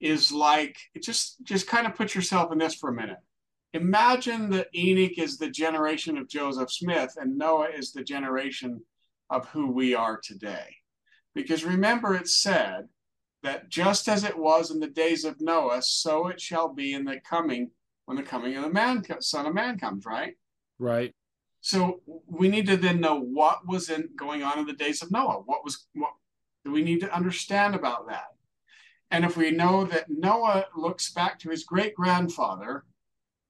is 0.00 0.32
like 0.32 0.78
just 1.02 1.42
just 1.44 1.66
kind 1.66 1.86
of 1.86 1.94
put 1.94 2.14
yourself 2.14 2.52
in 2.52 2.58
this 2.58 2.74
for 2.74 2.90
a 2.90 2.94
minute. 2.94 3.18
Imagine 3.72 4.50
that 4.50 4.68
Enoch 4.74 5.18
is 5.18 5.38
the 5.38 5.50
generation 5.50 6.18
of 6.18 6.28
Joseph 6.28 6.72
Smith 6.72 7.14
and 7.16 7.38
Noah 7.38 7.68
is 7.68 7.92
the 7.92 8.02
generation 8.02 8.80
of 9.28 9.48
who 9.48 9.70
we 9.70 9.94
are 9.94 10.20
today. 10.22 10.76
Because 11.34 11.64
remember, 11.64 12.14
it 12.16 12.28
said 12.28 12.88
that 13.42 13.68
just 13.68 14.08
as 14.08 14.24
it 14.24 14.36
was 14.36 14.70
in 14.70 14.80
the 14.80 14.88
days 14.88 15.24
of 15.24 15.40
Noah, 15.40 15.82
so 15.82 16.26
it 16.26 16.40
shall 16.40 16.74
be 16.74 16.92
in 16.94 17.04
the 17.04 17.20
coming 17.20 17.70
when 18.06 18.16
the 18.16 18.22
coming 18.24 18.56
of 18.56 18.64
the 18.64 18.70
man, 18.70 19.04
son 19.20 19.46
of 19.46 19.54
man 19.54 19.78
comes, 19.78 20.04
right? 20.04 20.34
Right. 20.80 21.14
So 21.60 22.00
we 22.26 22.48
need 22.48 22.66
to 22.66 22.76
then 22.76 23.00
know 23.00 23.20
what 23.20 23.66
was 23.68 23.88
in 23.88 24.08
going 24.16 24.42
on 24.42 24.58
in 24.58 24.66
the 24.66 24.72
days 24.72 25.02
of 25.02 25.12
Noah. 25.12 25.42
What 25.44 25.64
was 25.64 25.86
what 25.94 26.12
do 26.64 26.72
we 26.72 26.82
need 26.82 27.00
to 27.00 27.14
understand 27.14 27.74
about 27.74 28.08
that? 28.08 28.28
And 29.10 29.24
if 29.24 29.36
we 29.36 29.50
know 29.50 29.84
that 29.84 30.08
Noah 30.08 30.66
looks 30.76 31.12
back 31.12 31.38
to 31.40 31.50
his 31.50 31.64
great 31.64 31.94
grandfather, 31.94 32.84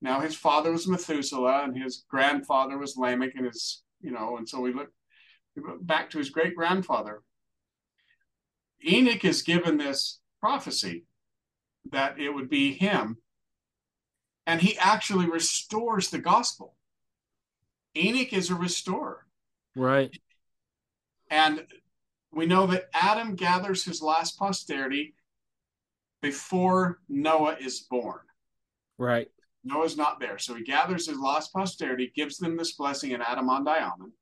now 0.01 0.21
his 0.21 0.35
father 0.35 0.73
was 0.73 0.89
Methuselah 0.89 1.65
and 1.65 1.77
his 1.77 2.05
grandfather 2.09 2.79
was 2.79 2.97
Lamech, 2.97 3.35
and 3.35 3.47
his, 3.47 3.83
you 4.01 4.11
know, 4.11 4.39
and 4.39 4.49
so 4.49 4.61
we 4.61 4.73
look, 4.73 4.91
we 5.55 5.63
look 5.63 5.85
back 5.87 6.11
to 6.11 6.19
his 6.19 6.31
great 6.31 6.57
grandfather. 6.57 7.23
Enoch 8.87 9.25
is 9.25 9.43
given 9.43 9.77
this 9.77 10.21
prophecy 10.41 11.05
that 11.91 12.19
it 12.19 12.31
would 12.31 12.49
be 12.49 12.73
him, 12.73 13.19
and 14.47 14.63
he 14.63 14.79
actually 14.79 15.27
restores 15.27 16.09
the 16.09 16.19
gospel. 16.19 16.75
Enoch 17.95 18.33
is 18.33 18.49
a 18.49 18.55
restorer. 18.55 19.27
Right. 19.77 20.17
And 21.31 21.67
we 22.33 22.47
know 22.47 22.67
that 22.69 22.89
Adam 22.95 23.35
gathers 23.35 23.85
his 23.85 24.01
last 24.01 24.39
posterity 24.39 25.15
before 26.23 27.01
Noah 27.09 27.57
is 27.61 27.81
born. 27.81 28.21
Right. 28.99 29.29
Noah's 29.65 29.97
not 29.97 30.21
there. 30.21 30.39
So 30.39 30.55
he 30.55 30.63
gathers 30.63 31.07
his 31.07 31.19
lost 31.19 31.53
posterity, 31.53 32.13
gives 32.15 32.39
them 32.39 32.57
this 32.57 32.73
blessing 32.73 33.11
in 33.11 33.23
Adam-ondi-Ahman. 33.23 34.13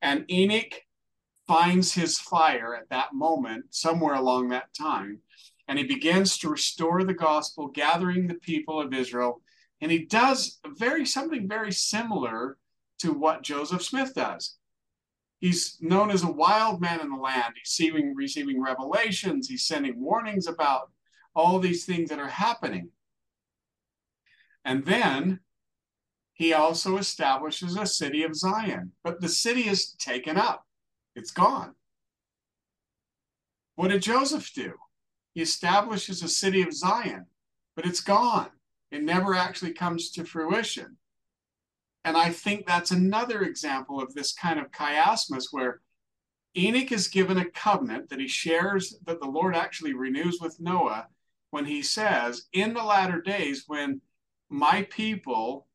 And 0.00 0.30
Enoch 0.30 0.82
finds 1.46 1.92
his 1.94 2.18
fire 2.18 2.74
at 2.74 2.88
that 2.90 3.12
moment, 3.12 3.66
somewhere 3.70 4.14
along 4.14 4.48
that 4.48 4.74
time. 4.78 5.18
And 5.68 5.78
he 5.78 5.84
begins 5.84 6.38
to 6.38 6.48
restore 6.48 7.04
the 7.04 7.14
gospel, 7.14 7.68
gathering 7.68 8.26
the 8.26 8.34
people 8.34 8.80
of 8.80 8.92
Israel. 8.92 9.42
And 9.80 9.90
he 9.90 10.06
does 10.06 10.60
very 10.66 11.06
something 11.06 11.48
very 11.48 11.72
similar 11.72 12.56
to 13.00 13.12
what 13.12 13.42
Joseph 13.42 13.82
Smith 13.82 14.14
does. 14.14 14.56
He's 15.40 15.76
known 15.80 16.12
as 16.12 16.22
a 16.22 16.30
wild 16.30 16.80
man 16.80 17.00
in 17.00 17.10
the 17.10 17.16
land. 17.16 17.54
He's 17.56 17.62
receiving, 17.80 18.14
receiving 18.14 18.62
revelations. 18.62 19.48
He's 19.48 19.66
sending 19.66 20.00
warnings 20.00 20.46
about 20.46 20.90
all 21.34 21.58
these 21.58 21.84
things 21.84 22.10
that 22.10 22.18
are 22.18 22.28
happening. 22.28 22.90
And 24.64 24.84
then 24.84 25.40
he 26.32 26.52
also 26.52 26.96
establishes 26.96 27.76
a 27.76 27.86
city 27.86 28.22
of 28.22 28.36
Zion, 28.36 28.92
but 29.04 29.20
the 29.20 29.28
city 29.28 29.68
is 29.68 29.92
taken 29.94 30.36
up, 30.36 30.66
it's 31.14 31.30
gone. 31.30 31.74
What 33.74 33.88
did 33.88 34.02
Joseph 34.02 34.52
do? 34.54 34.74
He 35.34 35.42
establishes 35.42 36.22
a 36.22 36.28
city 36.28 36.62
of 36.62 36.74
Zion, 36.74 37.26
but 37.74 37.86
it's 37.86 38.00
gone. 38.00 38.50
It 38.90 39.02
never 39.02 39.34
actually 39.34 39.72
comes 39.72 40.10
to 40.10 40.24
fruition. 40.24 40.98
And 42.04 42.16
I 42.16 42.30
think 42.30 42.66
that's 42.66 42.90
another 42.90 43.42
example 43.42 44.02
of 44.02 44.14
this 44.14 44.32
kind 44.32 44.58
of 44.58 44.70
chiasmus 44.70 45.46
where 45.50 45.80
Enoch 46.56 46.92
is 46.92 47.08
given 47.08 47.38
a 47.38 47.50
covenant 47.50 48.10
that 48.10 48.20
he 48.20 48.28
shares, 48.28 48.98
that 49.06 49.20
the 49.20 49.28
Lord 49.28 49.56
actually 49.56 49.94
renews 49.94 50.38
with 50.40 50.60
Noah 50.60 51.06
when 51.52 51.66
he 51.66 51.82
says, 51.82 52.46
In 52.52 52.72
the 52.72 52.82
latter 52.82 53.20
days, 53.20 53.64
when 53.66 54.00
my 54.48 54.82
people 54.90 55.68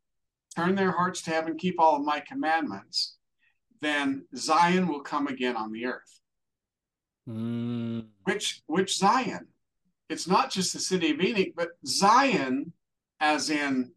turn 0.55 0.73
their 0.75 0.91
hearts 0.91 1.21
to 1.21 1.31
heaven, 1.31 1.55
keep 1.55 1.79
all 1.79 1.95
of 1.95 2.03
my 2.03 2.19
commandments, 2.19 3.17
then 3.79 4.25
Zion 4.35 4.87
will 4.87 5.01
come 5.01 5.27
again 5.27 5.55
on 5.55 5.71
the 5.71 5.85
earth. 5.85 6.19
Mm. 7.29 8.07
Which 8.23 8.61
which 8.65 8.97
Zion? 8.97 9.47
It's 10.09 10.27
not 10.27 10.49
just 10.49 10.73
the 10.73 10.79
city 10.79 11.11
of 11.11 11.21
Enoch, 11.21 11.53
but 11.55 11.69
Zion, 11.85 12.73
as 13.19 13.51
in 13.51 13.91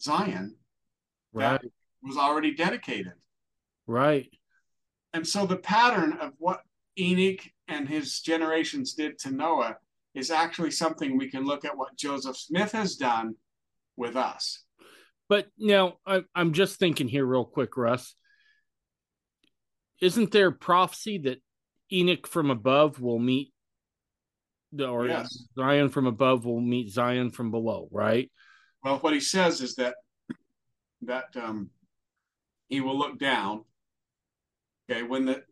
Zion, 0.00 0.56
right, 1.32 1.60
was 2.02 2.16
already 2.16 2.54
dedicated. 2.54 3.14
Right. 3.88 4.30
And 5.12 5.26
so 5.26 5.46
the 5.46 5.56
pattern 5.56 6.12
of 6.20 6.34
what 6.38 6.60
Enoch 6.96 7.40
and 7.66 7.88
his 7.88 8.20
generations 8.20 8.94
did 8.94 9.18
to 9.20 9.32
Noah 9.32 9.78
is 10.20 10.30
actually 10.30 10.70
something 10.70 11.16
we 11.16 11.30
can 11.30 11.44
look 11.44 11.64
at 11.64 11.76
what 11.76 11.96
Joseph 11.96 12.36
Smith 12.36 12.72
has 12.72 12.96
done 12.96 13.34
with 13.96 14.14
us. 14.14 14.62
But 15.28 15.48
now 15.58 15.94
I, 16.06 16.22
I'm 16.34 16.52
just 16.52 16.78
thinking 16.78 17.08
here, 17.08 17.24
real 17.24 17.44
quick, 17.44 17.76
Russ. 17.76 18.14
Isn't 20.00 20.30
there 20.30 20.50
prophecy 20.50 21.18
that 21.18 21.38
Enoch 21.92 22.26
from 22.26 22.50
above 22.50 23.00
will 23.00 23.18
meet 23.18 23.52
the 24.72 24.86
or 24.86 25.06
Yes. 25.08 25.48
Zion 25.56 25.88
from 25.88 26.06
above 26.06 26.44
will 26.44 26.60
meet 26.60 26.92
Zion 26.92 27.30
from 27.30 27.50
below, 27.50 27.88
right? 27.90 28.30
Well, 28.84 28.98
what 28.98 29.12
he 29.12 29.20
says 29.20 29.60
is 29.60 29.74
that 29.76 29.94
that 31.02 31.34
um, 31.36 31.70
he 32.68 32.80
will 32.80 32.98
look 32.98 33.18
down. 33.18 33.64
Okay, 34.90 35.02
when 35.02 35.24
the 35.24 35.42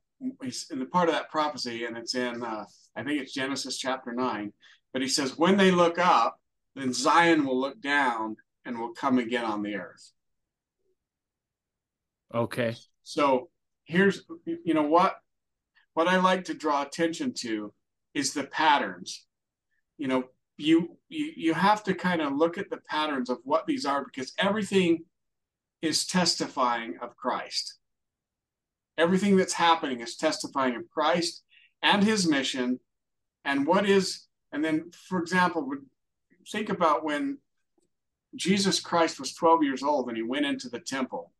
he's 0.42 0.66
in 0.70 0.78
the 0.78 0.86
part 0.86 1.08
of 1.08 1.14
that 1.14 1.30
prophecy, 1.30 1.84
and 1.84 1.96
it's 1.96 2.14
in 2.14 2.42
uh, 2.42 2.64
I 2.98 3.04
think 3.04 3.20
it's 3.22 3.32
Genesis 3.32 3.78
chapter 3.78 4.12
nine. 4.12 4.52
But 4.92 5.02
he 5.02 5.08
says 5.08 5.38
when 5.38 5.56
they 5.56 5.70
look 5.70 5.98
up, 5.98 6.40
then 6.74 6.92
Zion 6.92 7.46
will 7.46 7.60
look 7.60 7.80
down 7.80 8.36
and 8.64 8.78
will 8.78 8.92
come 8.92 9.18
again 9.18 9.44
on 9.44 9.62
the 9.62 9.76
earth. 9.76 10.12
Okay. 12.34 12.76
So 13.04 13.50
here's 13.84 14.22
you 14.44 14.74
know 14.74 14.82
what 14.82 15.14
what 15.94 16.08
I 16.08 16.16
like 16.16 16.44
to 16.44 16.54
draw 16.54 16.82
attention 16.82 17.32
to 17.38 17.72
is 18.14 18.32
the 18.32 18.44
patterns. 18.44 19.26
You 19.96 20.08
know, 20.08 20.24
you 20.56 20.98
you 21.08 21.32
you 21.36 21.54
have 21.54 21.84
to 21.84 21.94
kind 21.94 22.20
of 22.20 22.32
look 22.32 22.58
at 22.58 22.68
the 22.68 22.80
patterns 22.88 23.30
of 23.30 23.38
what 23.44 23.66
these 23.66 23.86
are 23.86 24.04
because 24.04 24.32
everything 24.38 25.04
is 25.82 26.04
testifying 26.04 26.98
of 27.00 27.16
Christ. 27.16 27.78
Everything 28.96 29.36
that's 29.36 29.52
happening 29.52 30.00
is 30.00 30.16
testifying 30.16 30.74
of 30.74 30.90
Christ 30.90 31.44
and 31.82 32.02
his 32.02 32.28
mission 32.28 32.80
and 33.48 33.66
what 33.66 33.88
is 33.88 34.26
and 34.52 34.64
then 34.64 34.90
for 35.08 35.18
example 35.20 35.66
would 35.66 35.84
think 36.52 36.68
about 36.68 37.04
when 37.04 37.38
Jesus 38.36 38.78
Christ 38.78 39.18
was 39.18 39.34
12 39.34 39.62
years 39.64 39.82
old 39.82 40.08
and 40.08 40.16
he 40.16 40.22
went 40.22 40.46
into 40.46 40.68
the 40.68 40.80
temple 40.80 41.32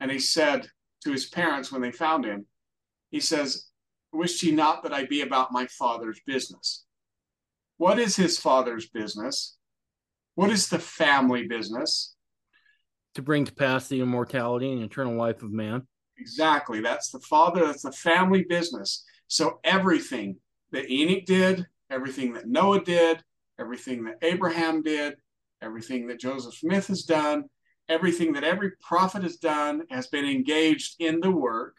and 0.00 0.10
he 0.10 0.18
said 0.18 0.68
to 1.02 1.12
his 1.12 1.26
parents 1.26 1.72
when 1.72 1.82
they 1.82 1.90
found 1.90 2.24
him, 2.24 2.46
he 3.10 3.20
says, 3.20 3.68
Wish 4.12 4.42
ye 4.42 4.52
not 4.52 4.82
that 4.82 4.92
I 4.92 5.04
be 5.04 5.22
about 5.22 5.52
my 5.52 5.66
father's 5.66 6.20
business. 6.26 6.84
What 7.76 7.98
is 7.98 8.16
his 8.16 8.38
father's 8.38 8.88
business? 8.88 9.56
What 10.34 10.50
is 10.50 10.68
the 10.68 10.78
family 10.78 11.46
business? 11.46 12.14
To 13.14 13.22
bring 13.22 13.44
to 13.46 13.54
pass 13.54 13.88
the 13.88 14.00
immortality 14.00 14.72
and 14.72 14.82
eternal 14.82 15.16
life 15.16 15.42
of 15.42 15.50
man. 15.50 15.86
Exactly. 16.18 16.80
That's 16.80 17.10
the 17.10 17.20
father, 17.20 17.66
that's 17.66 17.82
the 17.82 17.92
family 17.92 18.44
business. 18.48 19.04
So 19.28 19.58
everything 19.64 20.36
that 20.76 20.90
Enoch 20.90 21.24
did, 21.24 21.66
everything 21.90 22.34
that 22.34 22.46
Noah 22.46 22.84
did, 22.84 23.24
everything 23.58 24.04
that 24.04 24.18
Abraham 24.20 24.82
did, 24.82 25.14
everything 25.62 26.06
that 26.08 26.20
Joseph 26.20 26.54
Smith 26.54 26.88
has 26.88 27.02
done, 27.04 27.44
everything 27.88 28.34
that 28.34 28.44
every 28.44 28.72
prophet 28.82 29.22
has 29.22 29.36
done 29.36 29.84
has 29.88 30.06
been 30.08 30.26
engaged 30.26 30.96
in 30.98 31.20
the 31.20 31.30
work 31.30 31.76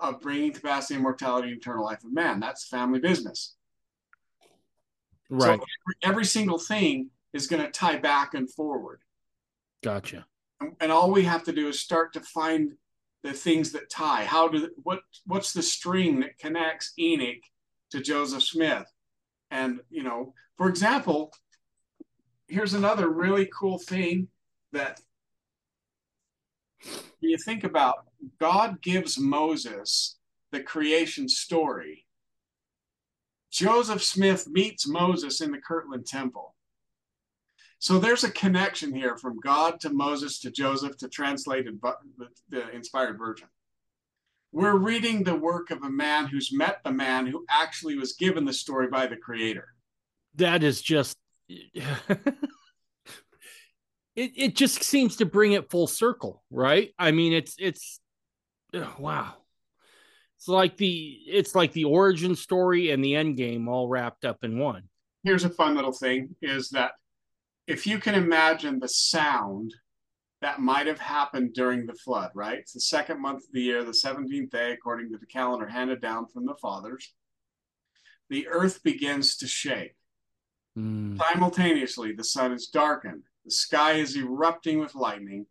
of 0.00 0.20
bringing 0.20 0.52
the 0.52 0.86
immortality 0.90 1.48
and 1.48 1.58
eternal 1.58 1.84
life 1.84 2.02
of 2.02 2.12
man. 2.12 2.40
That's 2.40 2.66
family 2.66 2.98
business. 2.98 3.54
Right. 5.30 5.46
So 5.46 5.52
every, 5.52 5.96
every 6.02 6.24
single 6.24 6.58
thing 6.58 7.10
is 7.32 7.46
going 7.46 7.62
to 7.62 7.70
tie 7.70 7.98
back 7.98 8.34
and 8.34 8.52
forward. 8.52 9.00
gotcha. 9.84 10.26
And, 10.60 10.72
and 10.80 10.90
all 10.90 11.12
we 11.12 11.22
have 11.22 11.44
to 11.44 11.52
do 11.52 11.68
is 11.68 11.78
start 11.78 12.12
to 12.14 12.20
find 12.20 12.72
the 13.22 13.32
things 13.32 13.70
that 13.72 13.90
tie. 13.90 14.24
How 14.24 14.48
do 14.48 14.68
what 14.82 15.02
what's 15.24 15.52
the 15.52 15.62
string 15.62 16.18
that 16.20 16.38
connects 16.38 16.92
Enoch 16.98 17.38
to 17.92 18.02
Joseph 18.02 18.42
Smith? 18.42 18.86
And 19.50 19.80
you 19.90 20.02
know, 20.02 20.34
for 20.56 20.68
example, 20.68 21.32
here's 22.48 22.74
another 22.74 23.08
really 23.08 23.48
cool 23.52 23.78
thing 23.78 24.28
that 24.72 25.00
you 27.20 27.38
think 27.38 27.64
about 27.64 28.06
God 28.38 28.82
gives 28.82 29.18
Moses 29.18 30.16
the 30.50 30.60
creation 30.60 31.28
story. 31.28 32.06
Joseph 33.50 34.02
Smith 34.02 34.48
meets 34.48 34.88
Moses 34.88 35.40
in 35.40 35.52
the 35.52 35.58
Kirtland 35.58 36.06
Temple. 36.06 36.54
So 37.78 37.98
there's 37.98 38.24
a 38.24 38.30
connection 38.30 38.94
here 38.94 39.16
from 39.16 39.40
God 39.40 39.80
to 39.80 39.90
Moses 39.90 40.38
to 40.40 40.50
Joseph 40.50 40.96
to 40.98 41.08
translated 41.08 41.80
the, 42.48 42.70
inspired 42.70 43.18
version. 43.18 43.48
We're 44.52 44.76
reading 44.76 45.24
the 45.24 45.34
work 45.34 45.70
of 45.70 45.82
a 45.82 45.90
man 45.90 46.26
who's 46.26 46.52
met 46.52 46.80
the 46.84 46.92
man 46.92 47.26
who 47.26 47.46
actually 47.48 47.96
was 47.96 48.12
given 48.12 48.44
the 48.44 48.52
story 48.52 48.88
by 48.88 49.06
the 49.06 49.16
creator. 49.16 49.68
That 50.36 50.62
is 50.62 50.82
just 50.82 51.16
it 51.48 51.84
it 54.14 54.54
just 54.54 54.82
seems 54.82 55.16
to 55.16 55.26
bring 55.26 55.52
it 55.52 55.70
full 55.70 55.86
circle, 55.86 56.42
right? 56.50 56.90
I 56.98 57.12
mean, 57.12 57.32
it's 57.32 57.54
it's 57.58 58.00
oh, 58.74 58.94
wow. 58.98 59.34
It's 60.36 60.48
like 60.48 60.76
the 60.76 61.18
it's 61.26 61.54
like 61.54 61.72
the 61.72 61.84
origin 61.84 62.36
story 62.36 62.90
and 62.90 63.02
the 63.02 63.16
end 63.16 63.36
game 63.36 63.68
all 63.68 63.88
wrapped 63.88 64.24
up 64.24 64.44
in 64.44 64.58
one. 64.58 64.84
Here's 65.24 65.44
a 65.44 65.50
fun 65.50 65.76
little 65.76 65.92
thing 65.92 66.34
is 66.42 66.70
that 66.70 66.92
if 67.66 67.86
you 67.86 67.98
can 67.98 68.14
imagine 68.14 68.80
the 68.80 68.88
sound 68.88 69.72
that 70.42 70.60
might 70.60 70.88
have 70.88 70.98
happened 70.98 71.54
during 71.54 71.86
the 71.86 71.94
flood, 71.94 72.32
right? 72.34 72.58
It's 72.58 72.72
the 72.72 72.80
second 72.80 73.22
month 73.22 73.44
of 73.44 73.52
the 73.52 73.62
year, 73.62 73.84
the 73.84 73.92
17th 73.92 74.50
day, 74.50 74.72
according 74.72 75.10
to 75.12 75.18
the 75.18 75.26
calendar 75.26 75.68
handed 75.68 76.00
down 76.00 76.26
from 76.26 76.46
the 76.46 76.56
fathers. 76.60 77.14
The 78.28 78.48
earth 78.48 78.82
begins 78.82 79.36
to 79.36 79.46
shake. 79.46 79.94
Mm. 80.76 81.16
Simultaneously, 81.16 82.12
the 82.12 82.24
sun 82.24 82.52
is 82.52 82.66
darkened, 82.66 83.22
the 83.44 83.52
sky 83.52 83.92
is 83.92 84.16
erupting 84.16 84.80
with 84.80 84.96
lightning, 84.96 85.46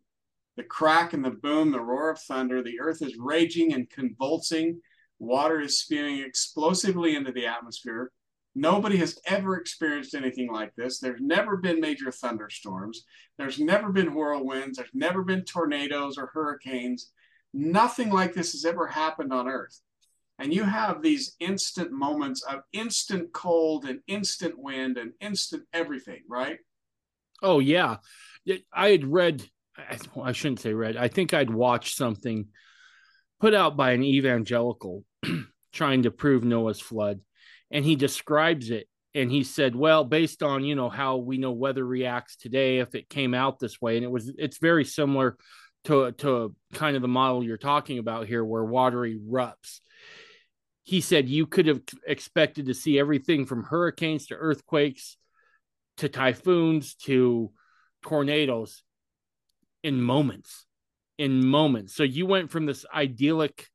the 0.56 0.64
crack 0.64 1.14
and 1.14 1.24
the 1.24 1.30
boom, 1.30 1.72
the 1.72 1.80
roar 1.80 2.10
of 2.10 2.20
thunder, 2.20 2.62
the 2.62 2.80
earth 2.80 3.00
is 3.00 3.16
raging 3.16 3.72
and 3.72 3.88
convulsing, 3.88 4.80
water 5.18 5.60
is 5.60 5.80
spewing 5.80 6.18
explosively 6.18 7.16
into 7.16 7.32
the 7.32 7.46
atmosphere. 7.46 8.10
Nobody 8.54 8.98
has 8.98 9.18
ever 9.26 9.56
experienced 9.56 10.14
anything 10.14 10.52
like 10.52 10.74
this. 10.76 10.98
There's 10.98 11.20
never 11.20 11.56
been 11.56 11.80
major 11.80 12.10
thunderstorms. 12.12 13.04
There's 13.38 13.58
never 13.58 13.90
been 13.90 14.14
whirlwinds. 14.14 14.76
There's 14.76 14.90
never 14.92 15.22
been 15.22 15.44
tornadoes 15.44 16.18
or 16.18 16.30
hurricanes. 16.32 17.12
Nothing 17.54 18.10
like 18.10 18.34
this 18.34 18.52
has 18.52 18.64
ever 18.64 18.86
happened 18.86 19.32
on 19.32 19.48
earth. 19.48 19.80
And 20.38 20.52
you 20.52 20.64
have 20.64 21.02
these 21.02 21.36
instant 21.40 21.92
moments 21.92 22.42
of 22.42 22.60
instant 22.72 23.32
cold 23.32 23.84
and 23.84 24.00
instant 24.06 24.58
wind 24.58 24.98
and 24.98 25.12
instant 25.20 25.64
everything, 25.72 26.22
right? 26.28 26.58
Oh 27.42 27.58
yeah, 27.58 27.96
I 28.72 28.90
had 28.90 29.04
read. 29.04 29.44
I 30.20 30.32
shouldn't 30.32 30.60
say 30.60 30.74
read. 30.74 30.96
I 30.96 31.08
think 31.08 31.32
I'd 31.32 31.50
watched 31.50 31.96
something 31.96 32.48
put 33.40 33.54
out 33.54 33.76
by 33.76 33.92
an 33.92 34.02
evangelical 34.02 35.04
trying 35.72 36.02
to 36.02 36.10
prove 36.10 36.44
Noah's 36.44 36.80
flood, 36.80 37.20
and 37.72 37.84
he 37.84 37.96
describes 37.96 38.70
it. 38.70 38.86
And 39.14 39.30
he 39.30 39.44
said, 39.44 39.74
"Well, 39.74 40.04
based 40.04 40.42
on 40.42 40.64
you 40.64 40.74
know 40.74 40.88
how 40.88 41.16
we 41.16 41.36
know 41.36 41.52
weather 41.52 41.84
reacts 41.84 42.36
today, 42.36 42.78
if 42.78 42.94
it 42.94 43.08
came 43.10 43.34
out 43.34 43.58
this 43.58 43.80
way, 43.80 43.96
and 43.96 44.04
it 44.04 44.10
was, 44.10 44.32
it's 44.38 44.58
very 44.58 44.84
similar 44.84 45.36
to 45.84 46.12
to 46.12 46.54
kind 46.72 46.96
of 46.96 47.02
the 47.02 47.08
model 47.08 47.44
you're 47.44 47.58
talking 47.58 47.98
about 47.98 48.26
here, 48.26 48.44
where 48.44 48.64
water 48.64 49.00
erupts." 49.00 49.80
He 50.84 51.00
said 51.00 51.28
you 51.28 51.46
could 51.46 51.66
have 51.66 51.82
expected 52.06 52.66
to 52.66 52.74
see 52.74 52.98
everything 52.98 53.44
from 53.46 53.64
hurricanes 53.64 54.26
to 54.26 54.34
earthquakes 54.34 55.16
to 55.98 56.08
typhoons 56.08 56.94
to 56.94 57.52
tornadoes 58.02 58.82
in 59.82 60.00
moments 60.00 60.66
in 61.18 61.46
moments 61.46 61.94
so 61.94 62.02
you 62.02 62.26
went 62.26 62.50
from 62.50 62.66
this 62.66 62.84
idyllic 62.92 63.68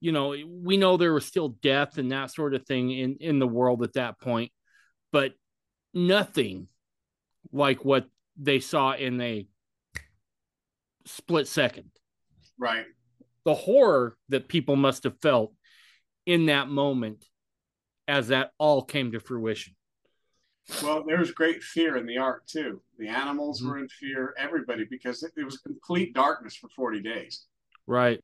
you 0.00 0.12
know 0.12 0.34
we 0.62 0.76
know 0.76 0.96
there 0.96 1.14
was 1.14 1.24
still 1.26 1.50
death 1.62 1.98
and 1.98 2.12
that 2.12 2.30
sort 2.30 2.54
of 2.54 2.64
thing 2.66 2.90
in 2.90 3.16
in 3.20 3.38
the 3.38 3.46
world 3.46 3.82
at 3.82 3.94
that 3.94 4.20
point 4.20 4.52
but 5.12 5.32
nothing 5.94 6.68
like 7.52 7.84
what 7.84 8.06
they 8.36 8.60
saw 8.60 8.92
in 8.92 9.20
a 9.20 9.46
split 11.06 11.46
second 11.48 11.90
Right. 12.58 12.86
the 13.44 13.54
horror 13.54 14.16
that 14.28 14.48
people 14.48 14.76
must 14.76 15.04
have 15.04 15.18
felt 15.20 15.52
in 16.26 16.46
that 16.46 16.68
moment 16.68 17.24
as 18.08 18.28
that 18.28 18.50
all 18.58 18.82
came 18.82 19.12
to 19.12 19.20
fruition 19.20 19.74
Well, 20.82 21.04
there 21.06 21.18
was 21.18 21.30
great 21.30 21.62
fear 21.62 21.96
in 21.96 22.06
the 22.06 22.18
ark 22.18 22.44
too. 22.46 22.82
The 22.98 23.06
animals 23.08 23.62
Mhm. 23.62 23.68
were 23.68 23.78
in 23.78 23.88
fear, 23.88 24.34
everybody, 24.36 24.84
because 24.84 25.22
it, 25.22 25.32
it 25.36 25.44
was 25.44 25.58
complete 25.58 26.12
darkness 26.12 26.56
for 26.56 26.68
40 26.70 27.00
days. 27.02 27.46
right 27.86 28.20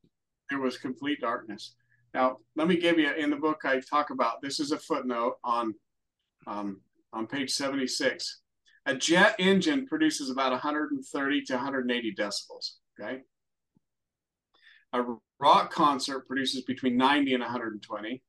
There 0.53 0.61
was 0.61 0.77
complete 0.77 1.23
darkness. 1.23 1.77
Now, 2.13 2.37
let 2.57 2.69
me 2.69 2.77
give 2.77 2.99
you 2.99 3.11
in 3.11 3.31
the 3.31 3.37
book 3.37 3.63
I 3.65 3.81
talk 3.81 4.11
about 4.11 4.43
this 4.43 4.61
is 4.61 4.71
a 4.71 4.79
footnote 4.79 5.37
on 5.43 5.75
um, 6.47 6.83
on 7.11 7.27
page 7.27 7.51
76. 7.51 8.43
A 8.85 8.95
jet 8.95 9.35
engine 9.39 9.87
produces 9.87 10.29
about 10.29 10.53
130 10.53 11.43
to 11.45 11.53
180 11.55 12.15
decibels. 12.15 12.73
Okay. 13.01 13.23
A 14.93 15.03
rock 15.41 15.73
concert 15.73 16.29
produces 16.29 16.65
between 16.65 16.99
90 16.99 17.33
and 17.33 17.41
120. 17.41 18.23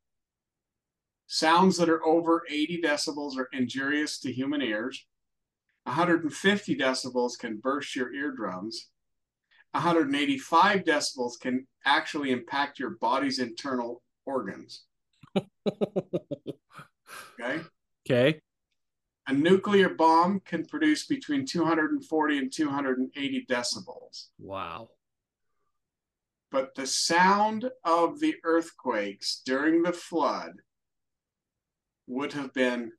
Sounds 1.27 1.75
that 1.75 1.89
are 1.89 2.05
over 2.05 2.43
80 2.49 2.81
decibels 2.81 3.37
are 3.37 3.49
injurious 3.51 4.17
to 4.19 4.31
human 4.31 4.61
ears. 4.61 5.05
150 5.83 6.77
decibels 6.77 7.37
can 7.37 7.57
burst 7.57 7.97
your 7.97 8.13
eardrums. 8.13 8.91
185 9.73 10.83
decibels 10.83 11.39
can 11.39 11.65
actually 11.85 12.31
impact 12.31 12.79
your 12.79 12.91
body's 12.91 13.39
internal 13.39 14.01
organs. 14.25 14.85
Okay. 17.39 17.61
okay 18.07 18.39
A 19.27 19.33
nuclear 19.33 19.89
bomb 19.89 20.39
can 20.41 20.65
produce 20.65 21.05
between 21.05 21.45
240 21.45 22.37
and 22.37 22.51
280 22.51 23.45
decibels. 23.49 24.27
wow 24.39 24.89
But 26.51 26.75
the 26.75 26.87
sound 26.87 27.69
of 27.83 28.19
the 28.19 28.35
earthquakes 28.43 29.41
during 29.45 29.83
the 29.83 29.93
flood 29.93 30.53
would 32.07 32.33
have 32.33 32.53
been 32.53 32.91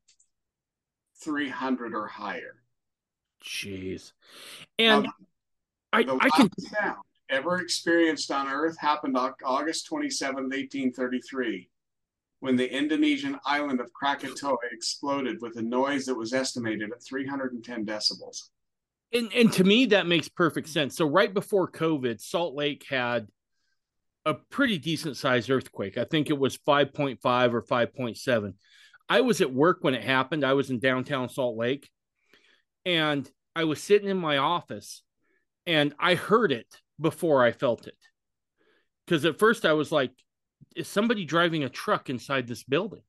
300 1.23 1.95
or 1.95 2.07
higher. 2.07 2.63
jeez 3.45 4.13
and 4.79 5.05
Now, 5.05 5.13
i 5.95 6.03
the 6.03 6.19
i 6.21 6.29
can 6.31 6.43
loudest 6.43 6.71
sound 6.71 6.97
ever 7.31 7.61
experienced 7.61 8.31
on 8.31 8.49
Earth 8.49 8.79
happened 8.79 9.17
on 9.17 9.33
August 9.45 9.87
27, 9.87 10.35
1833, 10.35 11.69
when 12.41 12.57
the 12.57 12.71
Indonesian 12.71 13.39
island 13.47 13.81
of 13.81 13.93
Krakatoa 13.93 14.57
exploded 14.73 15.39
with 15.41 15.57
a 15.57 15.63
noise 15.63 16.05
that 16.07 16.15
was 16.15 16.33
estimated 16.33 16.91
at 16.93 17.03
310 17.03 17.87
decibels. 17.87 18.51
and, 19.13 19.33
and 19.33 19.53
to 19.55 19.65
me 19.65 19.87
that 19.87 20.07
makes 20.07 20.29
perfect 20.29 20.69
sense. 20.69 20.97
So 20.97 21.07
right 21.07 21.33
before 21.33 21.71
covid 21.71 22.21
salt 22.21 22.55
lake 22.55 22.85
had 22.89 23.29
a 24.27 24.35
pretty 24.35 24.79
decent 24.79 25.17
sized 25.17 25.51
earthquake. 25.51 25.99
I 25.99 26.05
think 26.05 26.31
it 26.31 26.39
was 26.39 26.57
5.5 26.57 27.53
or 27.53 27.63
5.7 27.63 28.55
i 29.07 29.21
was 29.21 29.43
at 29.43 29.53
work 29.53 29.79
when 29.83 29.95
it 29.95 30.03
happened. 30.03 30.45
I 30.45 30.55
was 30.55 30.71
in 30.71 30.79
downtown 30.79 31.29
salt 31.29 31.57
lake 31.57 31.91
and 32.87 33.31
i 33.57 33.65
was 33.65 33.83
sitting 33.83 34.09
in 34.09 34.19
my 34.19 34.39
office 34.39 35.03
and 35.67 35.95
i 35.99 36.15
heard 36.15 36.53
it 36.53 36.81
before 37.01 37.45
i 37.45 37.53
felt 37.53 37.87
it. 37.87 37.97
Because 39.07 39.25
at 39.25 39.39
first 39.39 39.65
i 39.65 39.73
was 39.73 39.93
like 39.93 40.13
is 40.77 40.89
somebody 40.89 41.25
driving 41.25 41.63
a 41.63 41.69
truck 41.69 42.11
inside 42.11 42.47
this 42.47 42.65
building? 42.65 43.03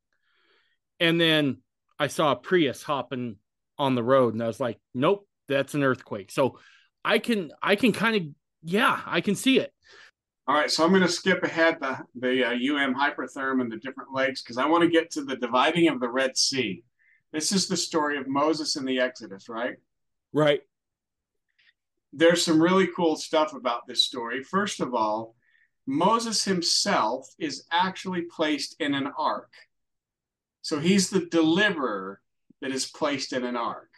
And 1.00 1.20
then 1.20 1.58
i 2.00 2.08
saw 2.08 2.32
a 2.32 2.36
prius 2.36 2.84
hopping 2.84 3.38
on 3.78 3.96
the 3.96 4.04
road 4.04 4.34
and 4.34 4.44
i 4.44 4.48
was 4.48 4.60
like 4.60 4.80
nope 4.94 5.28
that's 5.48 5.74
an 5.74 5.84
earthquake. 5.84 6.32
So 6.32 6.60
i 7.04 7.20
can 7.20 7.52
i 7.62 7.76
can 7.76 7.92
kind 7.92 8.16
of 8.16 8.24
yeah 8.64 9.02
i 9.06 9.22
can 9.22 9.36
see 9.36 9.60
it. 9.60 9.72
All 10.48 10.54
right, 10.54 10.70
so 10.70 10.84
I'm 10.84 10.92
going 10.92 11.02
to 11.02 11.08
skip 11.08 11.42
ahead 11.42 11.78
the, 11.82 11.98
the 12.14 12.46
uh, 12.46 12.52
UM 12.52 12.94
hypertherm 12.94 13.62
and 13.62 13.72
the 13.72 13.78
different 13.78 14.14
lakes 14.14 14.44
because 14.44 14.60
I 14.60 14.68
want 14.68 14.84
to 14.84 14.90
get 14.90 15.10
to 15.12 15.24
the 15.24 15.36
dividing 15.36 15.88
of 15.88 16.00
the 16.00 16.08
Red 16.08 16.38
Sea. 16.38 16.84
This 17.34 17.52
is 17.52 17.68
the 17.68 17.76
story 17.76 18.20
of 18.20 18.28
Moses 18.28 18.76
and 18.76 18.88
the 18.88 19.00
Exodus, 19.00 19.50
right? 19.50 19.74
right 20.34 20.62
there's 22.16 22.46
some 22.46 22.62
really 22.62 22.88
cool 22.88 23.18
stuff 23.18 23.54
about 23.54 23.86
this 23.88 24.06
story. 24.06 24.42
First 24.42 24.80
of 24.80 24.96
all, 24.96 25.36
Moses 25.86 26.46
himself 26.46 27.28
is 27.38 27.66
actually 27.72 28.22
placed 28.22 28.76
in 28.80 28.96
an 28.96 29.12
ark. 29.18 29.52
So 30.62 30.80
he's 30.80 31.10
the 31.10 31.26
deliverer 31.26 32.22
that 32.62 32.72
is 32.72 32.86
placed 32.86 33.34
in 33.34 33.44
an 33.44 33.58
ark. 33.58 33.90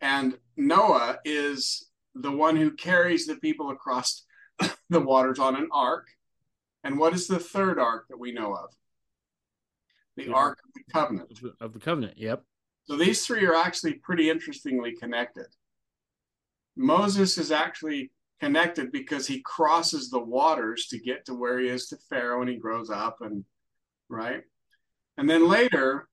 And 0.00 0.36
Noah 0.56 1.18
is 1.24 1.88
the 2.14 2.32
one 2.32 2.56
who 2.56 2.72
carries 2.72 3.26
the 3.26 3.36
people 3.36 3.70
across 3.70 4.24
the 4.90 5.00
waters 5.00 5.38
on 5.38 5.54
an 5.56 5.68
ark. 5.72 6.08
And 6.84 6.98
what 6.98 7.14
is 7.14 7.28
the 7.28 7.38
third 7.38 7.78
ark 7.78 8.06
that 8.10 8.18
we 8.18 8.32
know 8.32 8.54
of? 8.54 8.70
The 10.16 10.32
Ark 10.32 10.58
of 10.64 10.72
the 10.74 10.92
Covenant. 10.92 11.40
Of 11.60 11.72
the 11.74 11.78
Covenant, 11.78 12.16
yep. 12.16 12.42
So 12.84 12.96
these 12.96 13.26
three 13.26 13.44
are 13.44 13.54
actually 13.54 13.94
pretty 13.94 14.30
interestingly 14.30 14.92
connected. 14.92 15.46
Moses 16.76 17.38
is 17.38 17.50
actually 17.50 18.10
connected 18.40 18.92
because 18.92 19.26
he 19.26 19.40
crosses 19.42 20.10
the 20.10 20.20
waters 20.20 20.86
to 20.88 20.98
get 20.98 21.24
to 21.26 21.34
where 21.34 21.58
he 21.58 21.68
is 21.68 21.88
to 21.88 21.96
Pharaoh 22.10 22.42
and 22.42 22.50
he 22.50 22.56
grows 22.56 22.90
up 22.90 23.18
and 23.20 23.44
right. 24.08 24.42
And 25.16 25.28
then 25.28 25.48
later, 25.48 26.08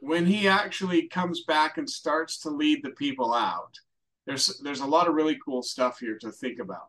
when 0.00 0.26
he 0.26 0.48
actually 0.48 1.08
comes 1.08 1.44
back 1.44 1.78
and 1.78 1.88
starts 1.88 2.40
to 2.40 2.50
lead 2.50 2.82
the 2.82 2.90
people 2.90 3.32
out, 3.32 3.78
there's 4.26 4.60
there's 4.62 4.80
a 4.80 4.86
lot 4.86 5.08
of 5.08 5.14
really 5.14 5.38
cool 5.44 5.62
stuff 5.62 5.98
here 5.98 6.18
to 6.18 6.30
think 6.30 6.58
about. 6.58 6.88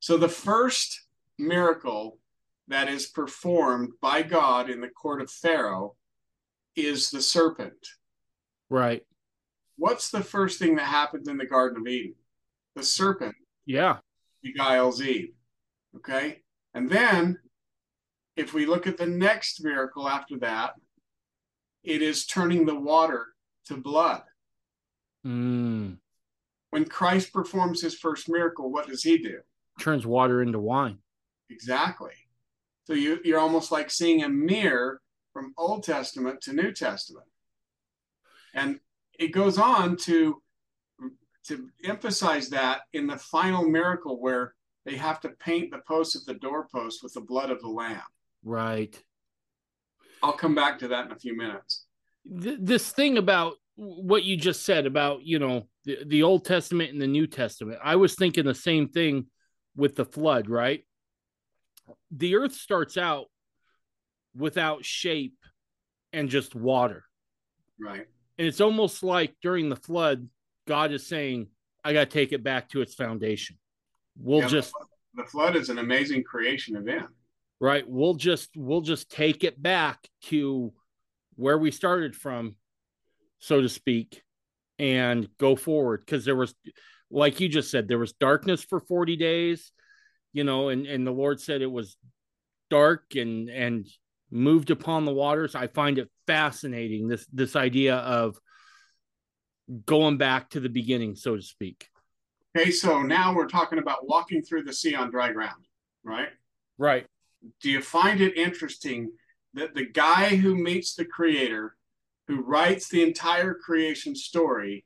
So 0.00 0.16
the 0.16 0.28
first 0.28 1.02
miracle 1.38 2.18
that 2.68 2.88
is 2.88 3.06
performed 3.06 3.92
by 4.00 4.22
God 4.22 4.70
in 4.70 4.80
the 4.80 4.88
court 4.88 5.20
of 5.20 5.30
Pharaoh 5.30 5.94
is 6.74 7.10
the 7.10 7.22
serpent. 7.22 7.88
Right. 8.68 9.04
What's 9.76 10.10
the 10.10 10.22
first 10.22 10.58
thing 10.58 10.76
that 10.76 10.86
happened 10.86 11.28
in 11.28 11.36
the 11.36 11.46
Garden 11.46 11.80
of 11.80 11.86
Eden? 11.86 12.14
The 12.74 12.82
serpent. 12.82 13.34
Yeah. 13.64 13.98
Beguiles 14.42 15.02
Eve. 15.02 15.34
Okay. 15.96 16.42
And 16.74 16.88
then 16.90 17.38
if 18.36 18.52
we 18.52 18.66
look 18.66 18.86
at 18.86 18.98
the 18.98 19.06
next 19.06 19.62
miracle 19.62 20.08
after 20.08 20.38
that, 20.38 20.74
it 21.82 22.02
is 22.02 22.26
turning 22.26 22.66
the 22.66 22.78
water 22.78 23.28
to 23.66 23.76
blood. 23.76 24.22
Mm. 25.26 25.98
When 26.70 26.84
Christ 26.84 27.32
performs 27.32 27.80
his 27.80 27.94
first 27.94 28.28
miracle, 28.28 28.70
what 28.70 28.88
does 28.88 29.02
he 29.02 29.18
do? 29.18 29.40
Turns 29.80 30.06
water 30.06 30.42
into 30.42 30.58
wine. 30.58 30.98
Exactly. 31.50 32.12
So 32.84 32.92
you, 32.92 33.20
you're 33.24 33.40
almost 33.40 33.72
like 33.72 33.90
seeing 33.90 34.22
a 34.22 34.28
mirror 34.28 35.00
from 35.32 35.54
Old 35.56 35.84
Testament 35.84 36.40
to 36.42 36.52
New 36.52 36.72
Testament. 36.72 37.26
And 38.54 38.80
it 39.18 39.32
goes 39.32 39.58
on 39.58 39.96
to 39.96 40.42
to 41.48 41.68
emphasize 41.84 42.48
that 42.48 42.80
in 42.92 43.06
the 43.06 43.16
final 43.16 43.68
miracle 43.68 44.20
where 44.20 44.54
they 44.84 44.96
have 44.96 45.20
to 45.20 45.28
paint 45.28 45.70
the 45.70 45.78
posts 45.86 46.16
of 46.16 46.24
the 46.24 46.34
doorpost 46.34 47.02
with 47.02 47.12
the 47.14 47.20
blood 47.20 47.50
of 47.50 47.60
the 47.60 47.68
lamb. 47.68 48.00
Right. 48.44 49.00
I'll 50.22 50.32
come 50.32 50.54
back 50.54 50.78
to 50.80 50.88
that 50.88 51.06
in 51.06 51.12
a 51.12 51.18
few 51.18 51.36
minutes. 51.36 51.86
This 52.24 52.90
thing 52.90 53.18
about 53.18 53.54
what 53.76 54.24
you 54.24 54.36
just 54.36 54.64
said 54.64 54.86
about, 54.86 55.22
you 55.22 55.38
know, 55.38 55.68
the, 55.84 55.98
the 56.06 56.22
Old 56.22 56.44
Testament 56.44 56.92
and 56.92 57.00
the 57.00 57.06
New 57.06 57.26
Testament, 57.26 57.78
I 57.82 57.96
was 57.96 58.14
thinking 58.14 58.44
the 58.44 58.54
same 58.54 58.88
thing 58.88 59.26
with 59.76 59.94
the 59.94 60.04
flood, 60.04 60.48
right? 60.48 60.82
The 62.10 62.36
earth 62.36 62.54
starts 62.54 62.96
out 62.96 63.26
without 64.34 64.84
shape 64.84 65.38
and 66.12 66.28
just 66.28 66.54
water. 66.54 67.04
Right. 67.78 68.06
And 68.38 68.46
it's 68.46 68.60
almost 68.60 69.02
like 69.02 69.34
during 69.42 69.68
the 69.68 69.76
flood, 69.76 70.28
God 70.66 70.92
is 70.92 71.06
saying, 71.06 71.48
I 71.84 71.92
got 71.92 72.10
to 72.10 72.18
take 72.18 72.32
it 72.32 72.42
back 72.42 72.68
to 72.70 72.80
its 72.80 72.94
foundation. 72.94 73.56
We'll 74.18 74.40
yeah, 74.40 74.48
just. 74.48 74.72
The 75.14 75.24
flood 75.24 75.56
is 75.56 75.68
an 75.68 75.78
amazing 75.78 76.24
creation 76.24 76.76
event. 76.76 77.06
Right. 77.60 77.84
We'll 77.86 78.14
just, 78.14 78.50
we'll 78.54 78.82
just 78.82 79.10
take 79.10 79.44
it 79.44 79.62
back 79.62 80.06
to 80.24 80.72
where 81.36 81.56
we 81.56 81.70
started 81.70 82.14
from, 82.14 82.56
so 83.38 83.62
to 83.62 83.68
speak, 83.68 84.22
and 84.78 85.28
go 85.38 85.56
forward. 85.56 86.06
Cause 86.06 86.24
there 86.24 86.36
was, 86.36 86.54
like 87.10 87.40
you 87.40 87.48
just 87.48 87.70
said, 87.70 87.88
there 87.88 87.98
was 87.98 88.12
darkness 88.12 88.62
for 88.62 88.80
40 88.80 89.16
days, 89.16 89.72
you 90.32 90.44
know, 90.44 90.68
and, 90.68 90.86
and 90.86 91.06
the 91.06 91.12
Lord 91.12 91.40
said 91.40 91.62
it 91.62 91.70
was 91.70 91.96
dark 92.68 93.14
and, 93.14 93.48
and 93.48 93.86
moved 94.30 94.70
upon 94.70 95.04
the 95.04 95.12
waters. 95.12 95.54
I 95.54 95.66
find 95.68 95.98
it 95.98 96.10
fascinating 96.26 97.08
this 97.08 97.26
this 97.32 97.56
idea 97.56 97.96
of 97.96 98.38
going 99.84 100.16
back 100.16 100.50
to 100.50 100.60
the 100.60 100.68
beginning, 100.68 101.16
so 101.16 101.36
to 101.36 101.42
speak. 101.42 101.88
Okay, 102.56 102.70
so 102.70 103.02
now 103.02 103.34
we're 103.34 103.48
talking 103.48 103.78
about 103.78 104.08
walking 104.08 104.42
through 104.42 104.64
the 104.64 104.72
sea 104.72 104.94
on 104.94 105.10
dry 105.10 105.32
ground, 105.32 105.66
right? 106.04 106.28
Right. 106.78 107.06
Do 107.60 107.70
you 107.70 107.82
find 107.82 108.20
it 108.20 108.36
interesting 108.36 109.12
that 109.54 109.74
the 109.74 109.86
guy 109.86 110.36
who 110.36 110.54
meets 110.54 110.94
the 110.94 111.04
creator, 111.04 111.76
who 112.28 112.42
writes 112.42 112.88
the 112.88 113.02
entire 113.02 113.54
creation 113.54 114.14
story, 114.14 114.84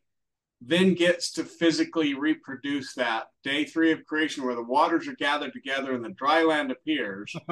then 0.60 0.94
gets 0.94 1.32
to 1.32 1.44
physically 1.44 2.14
reproduce 2.14 2.94
that. 2.94 3.28
Day 3.42 3.64
three 3.64 3.92
of 3.92 4.04
creation 4.04 4.44
where 4.44 4.54
the 4.54 4.62
waters 4.62 5.08
are 5.08 5.14
gathered 5.14 5.54
together 5.54 5.94
and 5.94 6.04
the 6.04 6.10
dry 6.10 6.42
land 6.42 6.70
appears. 6.70 7.34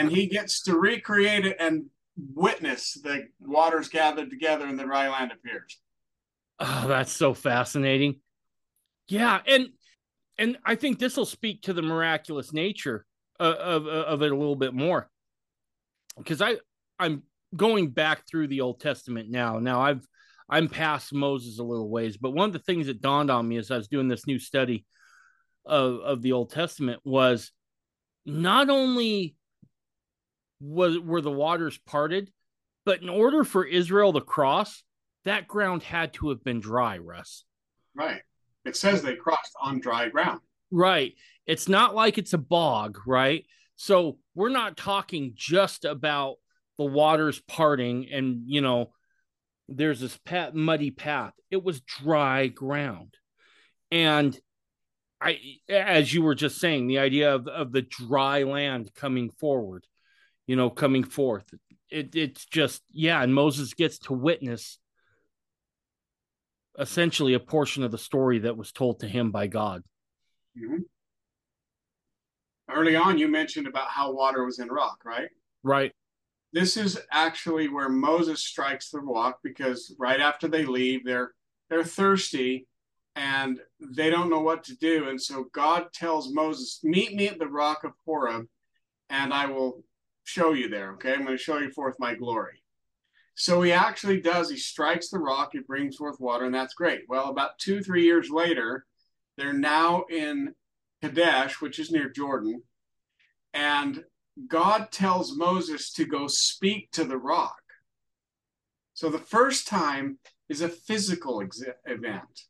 And 0.00 0.12
he 0.12 0.28
gets 0.28 0.62
to 0.62 0.78
recreate 0.78 1.44
it 1.44 1.56
and 1.58 1.86
witness 2.16 2.94
the 3.02 3.26
waters 3.40 3.88
gathered 3.88 4.30
together 4.30 4.64
and 4.64 4.78
the 4.78 4.84
dry 4.84 5.08
land 5.08 5.32
appears. 5.32 5.76
Oh 6.60 6.84
that's 6.86 7.10
so 7.10 7.34
fascinating. 7.34 8.20
Yeah 9.08 9.40
and 9.44 9.70
and 10.38 10.56
i 10.64 10.76
think 10.76 11.00
this 11.00 11.16
will 11.16 11.26
speak 11.26 11.62
to 11.62 11.72
the 11.72 11.82
miraculous 11.82 12.52
nature 12.52 13.04
of, 13.40 13.54
of, 13.56 13.86
of 13.88 14.22
it 14.22 14.30
a 14.30 14.36
little 14.36 14.54
bit 14.54 14.72
more. 14.72 15.10
Because 16.16 16.40
i 16.40 16.58
i'm 17.00 17.24
going 17.56 17.88
back 17.90 18.24
through 18.28 18.46
the 18.46 18.60
old 18.60 18.78
testament 18.78 19.30
now. 19.30 19.58
Now 19.58 19.80
i've 19.80 20.06
I'm 20.48 20.68
past 20.68 21.12
Moses 21.12 21.58
a 21.58 21.64
little 21.64 21.88
ways, 21.88 22.16
but 22.16 22.30
one 22.30 22.48
of 22.48 22.52
the 22.52 22.58
things 22.58 22.86
that 22.86 23.02
dawned 23.02 23.30
on 23.30 23.46
me 23.46 23.56
as 23.58 23.70
I 23.70 23.76
was 23.76 23.88
doing 23.88 24.08
this 24.08 24.26
new 24.26 24.38
study 24.38 24.86
of, 25.66 26.00
of 26.00 26.22
the 26.22 26.32
Old 26.32 26.50
Testament 26.50 27.00
was 27.04 27.52
not 28.24 28.70
only 28.70 29.36
was 30.60 30.98
were 30.98 31.20
the 31.20 31.30
waters 31.30 31.78
parted, 31.86 32.30
but 32.84 33.02
in 33.02 33.08
order 33.08 33.44
for 33.44 33.64
Israel 33.64 34.12
to 34.14 34.20
cross, 34.20 34.82
that 35.24 35.46
ground 35.46 35.82
had 35.82 36.14
to 36.14 36.30
have 36.30 36.42
been 36.42 36.60
dry, 36.60 36.98
Russ. 36.98 37.44
Right. 37.94 38.22
It 38.64 38.76
says 38.76 39.02
they 39.02 39.14
crossed 39.14 39.52
on 39.60 39.80
dry 39.80 40.08
ground. 40.08 40.40
Right. 40.70 41.14
It's 41.46 41.68
not 41.68 41.94
like 41.94 42.18
it's 42.18 42.32
a 42.32 42.38
bog, 42.38 42.98
right? 43.06 43.44
So 43.76 44.18
we're 44.34 44.48
not 44.48 44.76
talking 44.76 45.32
just 45.34 45.84
about 45.84 46.36
the 46.78 46.84
waters 46.84 47.40
parting 47.40 48.08
and, 48.12 48.42
you 48.46 48.60
know, 48.60 48.92
there's 49.68 50.00
this 50.00 50.16
pat, 50.24 50.54
muddy 50.54 50.90
path. 50.90 51.34
It 51.50 51.62
was 51.62 51.80
dry 51.80 52.46
ground. 52.46 53.14
And 53.90 54.38
I, 55.20 55.38
as 55.68 56.12
you 56.12 56.22
were 56.22 56.34
just 56.34 56.58
saying, 56.58 56.86
the 56.86 56.98
idea 56.98 57.34
of, 57.34 57.46
of 57.46 57.72
the 57.72 57.82
dry 57.82 58.44
land 58.44 58.92
coming 58.94 59.30
forward, 59.30 59.86
you 60.46 60.56
know, 60.56 60.70
coming 60.70 61.04
forth. 61.04 61.44
It, 61.90 62.14
it's 62.14 62.46
just, 62.46 62.82
yeah. 62.90 63.22
And 63.22 63.34
Moses 63.34 63.74
gets 63.74 63.98
to 64.00 64.12
witness 64.12 64.78
essentially 66.78 67.34
a 67.34 67.40
portion 67.40 67.82
of 67.82 67.90
the 67.90 67.98
story 67.98 68.40
that 68.40 68.56
was 68.56 68.72
told 68.72 69.00
to 69.00 69.08
him 69.08 69.30
by 69.30 69.48
God. 69.48 69.82
Mm-hmm. 70.56 70.82
Early 72.70 72.96
on, 72.96 73.18
you 73.18 73.28
mentioned 73.28 73.66
about 73.66 73.88
how 73.88 74.12
water 74.12 74.44
was 74.44 74.58
in 74.58 74.68
rock, 74.68 75.02
right? 75.04 75.28
Right 75.62 75.92
this 76.52 76.76
is 76.76 77.00
actually 77.12 77.68
where 77.68 77.88
Moses 77.88 78.40
strikes 78.40 78.90
the 78.90 79.00
rock 79.00 79.40
because 79.42 79.94
right 79.98 80.20
after 80.20 80.48
they 80.48 80.64
leave, 80.64 81.04
they're 81.04 81.32
they're 81.68 81.84
thirsty 81.84 82.66
and 83.14 83.58
they 83.80 84.10
don't 84.10 84.30
know 84.30 84.40
what 84.40 84.64
to 84.64 84.76
do. 84.76 85.08
And 85.08 85.20
so 85.20 85.46
God 85.52 85.92
tells 85.92 86.32
Moses, 86.32 86.80
Meet 86.82 87.14
me 87.14 87.28
at 87.28 87.38
the 87.38 87.48
rock 87.48 87.84
of 87.84 87.92
Horeb, 88.06 88.46
and 89.10 89.34
I 89.34 89.46
will 89.46 89.82
show 90.24 90.52
you 90.52 90.68
there. 90.68 90.92
Okay, 90.92 91.12
I'm 91.12 91.24
going 91.24 91.36
to 91.36 91.42
show 91.42 91.58
you 91.58 91.70
forth 91.70 91.96
my 91.98 92.14
glory. 92.14 92.62
So 93.34 93.62
he 93.62 93.72
actually 93.72 94.20
does. 94.20 94.50
He 94.50 94.56
strikes 94.56 95.10
the 95.10 95.18
rock, 95.18 95.54
it 95.54 95.66
brings 95.66 95.96
forth 95.96 96.18
water, 96.18 96.44
and 96.44 96.54
that's 96.54 96.74
great. 96.74 97.02
Well, 97.08 97.28
about 97.28 97.58
two, 97.58 97.82
three 97.82 98.04
years 98.04 98.30
later, 98.30 98.84
they're 99.36 99.52
now 99.52 100.04
in 100.10 100.54
Kadesh, 101.02 101.60
which 101.60 101.78
is 101.78 101.90
near 101.90 102.08
Jordan, 102.08 102.62
and 103.54 104.02
God 104.46 104.92
tells 104.92 105.36
Moses 105.36 105.92
to 105.94 106.04
go 106.04 106.26
speak 106.26 106.90
to 106.92 107.04
the 107.04 107.18
rock. 107.18 107.60
So 108.94 109.08
the 109.08 109.18
first 109.18 109.66
time 109.66 110.18
is 110.48 110.60
a 110.60 110.68
physical 110.68 111.42
ex- 111.42 111.62
event, 111.86 112.46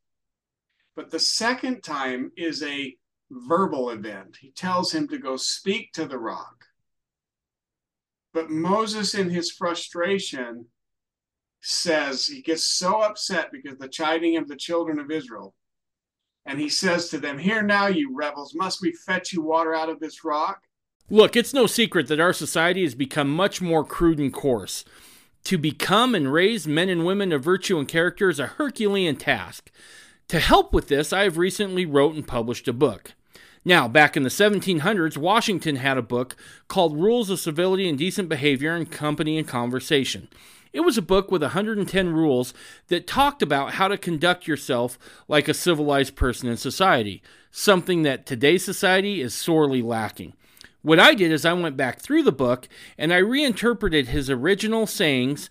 but 0.95 1.11
the 1.11 1.19
second 1.19 1.83
time 1.83 2.33
is 2.37 2.63
a 2.63 2.97
verbal 3.31 3.91
event. 3.91 4.39
He 4.41 4.51
tells 4.51 4.93
him 4.93 5.09
to 5.09 5.19
go 5.19 5.37
speak 5.37 5.93
to 5.93 6.07
the 6.07 6.19
rock. 6.19 6.65
But 8.33 8.51
Moses, 8.51 9.15
in 9.15 9.31
his 9.31 9.51
frustration, 9.51 10.67
says 11.61 12.27
he 12.27 12.41
gets 12.41 12.65
so 12.65 13.01
upset 13.01 13.51
because 13.53 13.79
the 13.79 13.89
chiding 13.89 14.37
of 14.37 14.49
the 14.49 14.57
children 14.57 14.99
of 14.99 15.11
Israel. 15.11 15.55
And 16.47 16.59
he 16.59 16.69
says 16.69 17.11
to 17.11 17.19
them, 17.19 17.39
Here 17.39 17.63
now, 17.63 17.89
you 17.89 18.15
rebels, 18.15 18.55
must 18.55 18.81
we 18.81 18.93
fetch 18.93 19.33
you 19.33 19.43
water 19.43 19.75
out 19.75 19.91
of 19.91 20.01
this 20.01 20.25
rock? 20.25 20.63
Look, 21.11 21.37
it's 21.37 21.55
no 21.55 21.67
secret 21.67 22.07
that 22.09 22.21
our 22.21 22.35
society 22.35 22.83
has 22.83 22.95
become 22.95 23.31
much 23.31 23.63
more 23.63 23.83
crude 23.83 24.19
and 24.19 24.33
coarse. 24.33 24.85
To 25.45 25.57
become 25.57 26.15
and 26.15 26.31
raise 26.31 26.69
men 26.69 26.91
and 26.91 27.07
women 27.07 27.33
of 27.33 27.43
virtue 27.43 27.79
and 27.79 27.89
character 27.89 28.29
is 28.29 28.39
a 28.39 28.49
Herculean 28.49 29.17
task. 29.17 29.71
To 30.29 30.39
help 30.39 30.75
with 30.75 30.89
this, 30.89 31.11
I 31.11 31.23
have 31.23 31.39
recently 31.39 31.87
wrote 31.87 32.15
and 32.15 32.29
published 32.29 32.69
a 32.69 32.75
book. 32.75 33.15
Now, 33.65 33.89
back 33.89 34.19
in 34.19 34.23
the 34.23 34.29
1700s, 34.29 35.17
Washington 35.17 35.77
had 35.77 35.97
a 35.97 36.03
book 36.03 36.37
called 36.69 37.01
Rules 37.01 37.31
of 37.31 37.41
Civility 37.41 37.89
and 37.89 37.97
Decent 37.97 38.29
Behavior 38.29 38.77
in 38.77 38.85
Company 38.85 39.39
and 39.39 39.49
Conversation. 39.49 40.29
It 40.75 40.81
was 40.81 40.99
a 40.99 41.03
book 41.03 41.31
with 41.31 41.41
110 41.41 42.13
rules 42.13 42.53
that 42.89 43.07
talked 43.07 43.41
about 43.41 43.75
how 43.75 43.89
to 43.89 43.97
conduct 43.97 44.47
yourself 44.47 44.99
like 45.27 45.49
a 45.49 45.55
civilized 45.55 46.15
person 46.15 46.51
in 46.51 46.59
society, 46.59 47.23
something 47.51 48.03
that 48.03 48.27
today's 48.27 48.63
society 48.63 49.23
is 49.23 49.33
sorely 49.33 49.81
lacking. 49.81 50.35
What 50.83 51.01
I 51.01 51.15
did 51.15 51.33
is 51.33 51.45
I 51.45 51.53
went 51.53 51.77
back 51.77 52.01
through 52.01 52.23
the 52.23 52.33
book 52.33 52.69
and 52.97 53.13
I 53.13 53.19
reinterpreted 53.19 54.09
his 54.09 54.31
original 54.31 54.87
sayings 54.87 55.51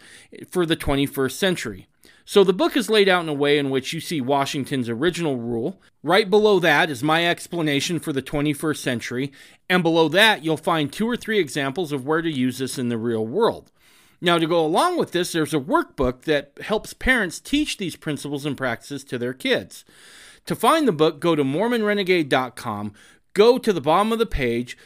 for 0.49 0.65
the 0.65 0.77
21st 0.77 1.31
century. 1.31 1.87
So 2.29 2.43
the 2.43 2.53
book 2.53 2.75
is 2.75 2.89
laid 2.89 3.07
out 3.07 3.23
in 3.23 3.29
a 3.29 3.33
way 3.33 3.57
in 3.57 3.69
which 3.69 3.93
you 3.93 4.01
see 4.01 4.19
Washington's 4.19 4.89
original 4.89 5.37
rule. 5.37 5.81
Right 6.03 6.29
below 6.29 6.59
that 6.59 6.89
is 6.89 7.01
my 7.01 7.25
explanation 7.25 7.99
for 7.99 8.11
the 8.11 8.21
21st 8.21 8.77
century, 8.77 9.31
and 9.69 9.81
below 9.81 10.09
that 10.09 10.43
you'll 10.43 10.57
find 10.57 10.91
two 10.91 11.09
or 11.09 11.15
three 11.15 11.39
examples 11.39 11.93
of 11.93 12.05
where 12.05 12.21
to 12.21 12.29
use 12.29 12.57
this 12.57 12.77
in 12.77 12.89
the 12.89 12.97
real 12.97 13.25
world. 13.25 13.71
Now, 14.19 14.37
to 14.39 14.45
go 14.45 14.65
along 14.65 14.97
with 14.97 15.11
this, 15.11 15.31
there's 15.31 15.53
a 15.53 15.59
workbook 15.59 16.23
that 16.23 16.51
helps 16.63 16.93
parents 16.93 17.39
teach 17.39 17.77
these 17.77 17.95
principles 17.95 18.45
and 18.45 18.57
practices 18.57 19.03
to 19.05 19.17
their 19.17 19.33
kids. 19.33 19.85
To 20.47 20.55
find 20.55 20.87
the 20.87 20.91
book, 20.91 21.21
go 21.21 21.35
to 21.35 21.43
MormonRenegade.com, 21.43 22.93
go 23.33 23.57
to 23.57 23.71
the 23.71 23.81
bottom 23.81 24.11
of 24.11 24.19
the 24.19 24.25
page, 24.25 24.77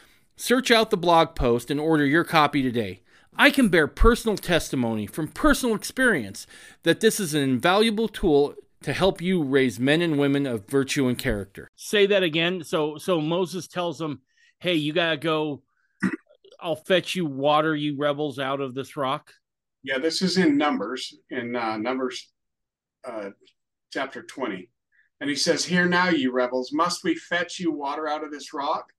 Search 0.42 0.72
out 0.72 0.90
the 0.90 0.98
blog 0.98 1.36
post 1.36 1.70
and 1.70 1.80
order 1.80 2.04
your 2.04 2.24
copy 2.24 2.64
today. 2.64 3.04
I 3.38 3.52
can 3.52 3.70
bear 3.70 3.86
personal 3.86 4.38
testimony 4.38 5.06
from 5.06 5.28
personal 5.28 5.76
experience 5.76 6.48
that 6.82 7.00
this 7.00 7.20
is 7.20 7.36
an 7.36 7.44
invaluable 7.44 8.08
tool 8.08 8.56
to 8.82 8.92
help 8.92 9.22
you 9.22 9.44
raise 9.44 9.80
men 9.80 10.02
and 10.02 10.18
women 10.18 10.48
of 10.48 10.66
virtue 10.66 11.08
and 11.08 11.16
character. 11.16 11.70
Say 11.76 12.08
that 12.08 12.24
again. 12.24 12.64
So 12.64 12.98
so 12.98 13.22
Moses 13.22 13.68
tells 13.68 14.00
them, 14.00 14.24
"Hey, 14.58 14.74
you 14.74 14.94
got 14.94 15.12
to 15.12 15.18
go 15.18 15.62
I'll 16.60 16.76
fetch 16.76 17.16
you 17.16 17.28
water 17.28 17.76
you 17.76 17.96
rebels 17.96 18.40
out 18.40 18.62
of 18.62 18.74
this 18.74 18.98
rock." 18.98 19.32
Yeah, 19.84 20.00
this 20.00 20.24
is 20.24 20.40
in 20.40 20.58
Numbers 20.58 21.14
in 21.30 21.56
uh, 21.56 21.78
Numbers 21.78 22.32
uh, 23.08 23.30
chapter 23.94 24.24
20. 24.24 24.72
And 25.20 25.30
he 25.30 25.36
says, 25.36 25.64
"Here 25.64 25.86
now, 25.86 26.10
you 26.10 26.32
rebels, 26.32 26.72
must 26.74 27.04
we 27.04 27.14
fetch 27.14 27.60
you 27.60 27.72
water 27.72 28.08
out 28.08 28.24
of 28.24 28.32
this 28.32 28.56
rock?" 28.56 28.92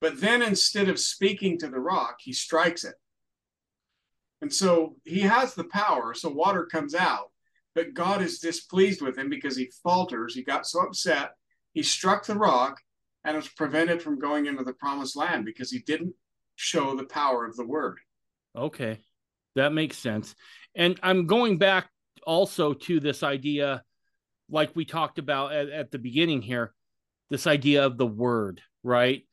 But 0.00 0.20
then 0.20 0.42
instead 0.42 0.88
of 0.88 0.98
speaking 0.98 1.58
to 1.58 1.68
the 1.68 1.78
rock, 1.78 2.16
he 2.20 2.32
strikes 2.32 2.84
it. 2.84 2.94
And 4.40 4.52
so 4.52 4.96
he 5.04 5.20
has 5.20 5.54
the 5.54 5.64
power, 5.64 6.14
so 6.14 6.30
water 6.30 6.64
comes 6.64 6.94
out. 6.94 7.30
But 7.74 7.94
God 7.94 8.22
is 8.22 8.38
displeased 8.38 9.02
with 9.02 9.16
him 9.18 9.28
because 9.28 9.56
he 9.56 9.70
falters. 9.82 10.34
He 10.34 10.42
got 10.42 10.66
so 10.66 10.80
upset. 10.80 11.32
He 11.72 11.82
struck 11.82 12.24
the 12.24 12.34
rock 12.34 12.80
and 13.24 13.36
was 13.36 13.48
prevented 13.48 14.02
from 14.02 14.18
going 14.18 14.46
into 14.46 14.64
the 14.64 14.72
promised 14.72 15.16
land 15.16 15.44
because 15.44 15.70
he 15.70 15.80
didn't 15.80 16.14
show 16.56 16.96
the 16.96 17.04
power 17.04 17.44
of 17.44 17.56
the 17.56 17.66
word. 17.66 17.98
Okay. 18.56 18.98
That 19.56 19.72
makes 19.72 19.98
sense. 19.98 20.34
And 20.74 20.98
I'm 21.02 21.26
going 21.26 21.58
back 21.58 21.88
also 22.26 22.72
to 22.72 23.00
this 23.00 23.22
idea, 23.22 23.82
like 24.48 24.74
we 24.74 24.84
talked 24.84 25.18
about 25.18 25.52
at, 25.52 25.68
at 25.68 25.90
the 25.90 25.98
beginning 25.98 26.42
here, 26.42 26.72
this 27.28 27.46
idea 27.46 27.84
of 27.86 27.98
the 27.98 28.06
word, 28.06 28.60
right? 28.82 29.24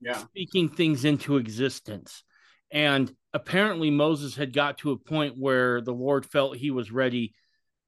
Yeah. 0.00 0.18
speaking 0.18 0.68
things 0.68 1.04
into 1.04 1.36
existence. 1.36 2.22
And 2.70 3.12
apparently, 3.32 3.90
Moses 3.90 4.36
had 4.36 4.52
got 4.52 4.78
to 4.78 4.92
a 4.92 4.98
point 4.98 5.38
where 5.38 5.80
the 5.80 5.94
Lord 5.94 6.26
felt 6.26 6.56
he 6.56 6.70
was 6.70 6.90
ready 6.90 7.34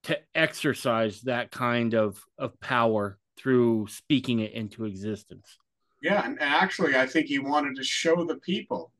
to 0.04 0.18
exercise 0.34 1.20
that 1.22 1.50
kind 1.50 1.94
of, 1.94 2.22
of 2.38 2.58
power 2.60 3.18
through 3.36 3.86
speaking 3.88 4.40
it 4.40 4.52
into 4.52 4.84
existence. 4.84 5.58
Yeah. 6.02 6.24
And 6.24 6.38
actually, 6.40 6.96
I 6.96 7.06
think 7.06 7.26
he 7.26 7.38
wanted 7.38 7.76
to 7.76 7.84
show 7.84 8.24
the 8.24 8.36
people, 8.36 8.92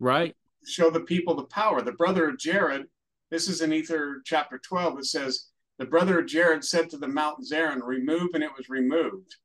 right? 0.00 0.34
Show 0.66 0.90
the 0.90 1.00
people 1.00 1.34
the 1.34 1.44
power. 1.44 1.82
The 1.82 1.92
brother 1.92 2.28
of 2.28 2.38
Jared, 2.38 2.86
this 3.30 3.48
is 3.48 3.60
in 3.60 3.72
Ether 3.72 4.22
chapter 4.24 4.58
12, 4.58 5.00
it 5.00 5.04
says, 5.04 5.48
The 5.78 5.86
brother 5.86 6.20
of 6.20 6.26
Jared 6.26 6.64
said 6.64 6.88
to 6.90 6.98
the 6.98 7.08
Mount 7.08 7.44
Zerin, 7.44 7.82
Remove, 7.82 8.30
and 8.32 8.42
it 8.42 8.50
was 8.56 8.70
removed. 8.70 9.36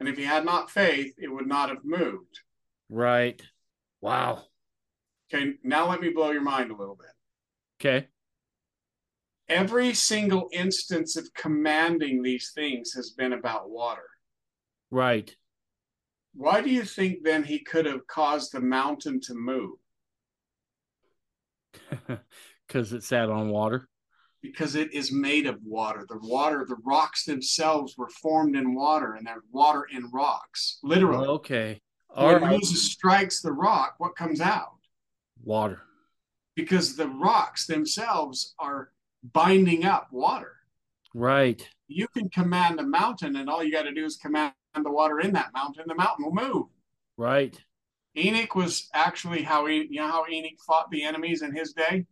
And 0.00 0.08
if 0.08 0.16
he 0.16 0.24
had 0.24 0.44
not 0.44 0.70
faith, 0.70 1.14
it 1.18 1.28
would 1.28 1.46
not 1.46 1.68
have 1.68 1.84
moved. 1.84 2.40
Right. 2.88 3.42
Wow. 4.00 4.44
Okay, 5.32 5.54
now 5.64 5.88
let 5.88 6.00
me 6.00 6.10
blow 6.10 6.30
your 6.30 6.42
mind 6.42 6.70
a 6.70 6.76
little 6.76 6.96
bit. 6.96 7.10
Okay. 7.80 8.08
Every 9.48 9.94
single 9.94 10.48
instance 10.52 11.16
of 11.16 11.32
commanding 11.34 12.22
these 12.22 12.52
things 12.54 12.92
has 12.94 13.10
been 13.10 13.32
about 13.32 13.70
water. 13.70 14.08
Right. 14.90 15.34
Why 16.34 16.60
do 16.60 16.70
you 16.70 16.84
think 16.84 17.22
then 17.22 17.44
he 17.44 17.60
could 17.60 17.86
have 17.86 18.06
caused 18.06 18.52
the 18.52 18.60
mountain 18.60 19.20
to 19.22 19.34
move? 19.34 19.78
Because 22.66 22.92
it 22.92 23.04
sat 23.04 23.30
on 23.30 23.50
water. 23.50 23.88
Because 24.42 24.74
it 24.74 24.92
is 24.92 25.12
made 25.12 25.46
of 25.46 25.56
water. 25.64 26.04
The 26.08 26.18
water, 26.18 26.66
the 26.68 26.76
rocks 26.84 27.24
themselves 27.24 27.96
were 27.96 28.08
formed 28.08 28.56
in 28.56 28.74
water, 28.74 29.14
and 29.14 29.24
there's 29.24 29.44
water 29.52 29.86
in 29.92 30.10
rocks, 30.10 30.80
literally. 30.82 31.28
Okay. 31.28 31.80
When 32.16 32.42
right. 32.42 32.52
Moses 32.52 32.90
strikes 32.92 33.42
the 33.42 33.52
rock, 33.52 33.96
what 33.98 34.16
comes 34.16 34.40
out? 34.40 34.78
Water. 35.44 35.82
Because 36.54 36.96
the 36.96 37.08
rocks 37.08 37.66
themselves 37.66 38.54
are 38.58 38.90
binding 39.34 39.84
up 39.84 40.08
water. 40.10 40.54
Right. 41.12 41.68
You 41.88 42.08
can 42.08 42.30
command 42.30 42.80
a 42.80 42.84
mountain, 42.84 43.36
and 43.36 43.50
all 43.50 43.62
you 43.62 43.70
got 43.70 43.82
to 43.82 43.92
do 43.92 44.04
is 44.04 44.16
command 44.16 44.54
the 44.74 44.90
water 44.90 45.20
in 45.20 45.34
that 45.34 45.52
mountain. 45.52 45.84
The 45.86 45.94
mountain 45.94 46.24
will 46.24 46.34
move. 46.34 46.66
Right. 47.18 47.58
Enoch 48.16 48.54
was 48.54 48.88
actually 48.94 49.42
how 49.42 49.66
he, 49.66 49.86
you 49.90 50.00
know 50.00 50.08
how 50.08 50.24
Enoch 50.26 50.58
fought 50.66 50.90
the 50.90 51.04
enemies 51.04 51.42
in 51.42 51.54
his 51.54 51.74
day. 51.74 52.06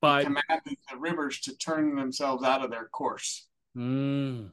By 0.00 0.24
commanding 0.24 0.78
the 0.90 0.96
rivers 0.96 1.40
to 1.40 1.54
turn 1.58 1.94
themselves 1.94 2.42
out 2.42 2.64
of 2.64 2.70
their 2.70 2.86
course. 2.86 3.46
Mm 3.76 4.52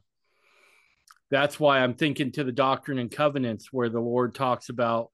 that's 1.32 1.60
why 1.60 1.80
I'm 1.80 1.94
thinking 1.94 2.32
to 2.34 2.44
the 2.44 2.52
Doctrine 2.52 3.00
and 3.00 3.12
Covenants 3.12 3.72
where 3.72 3.90
the 3.90 4.00
Lord 4.00 4.36
talks 4.36 4.70
about 4.70 5.10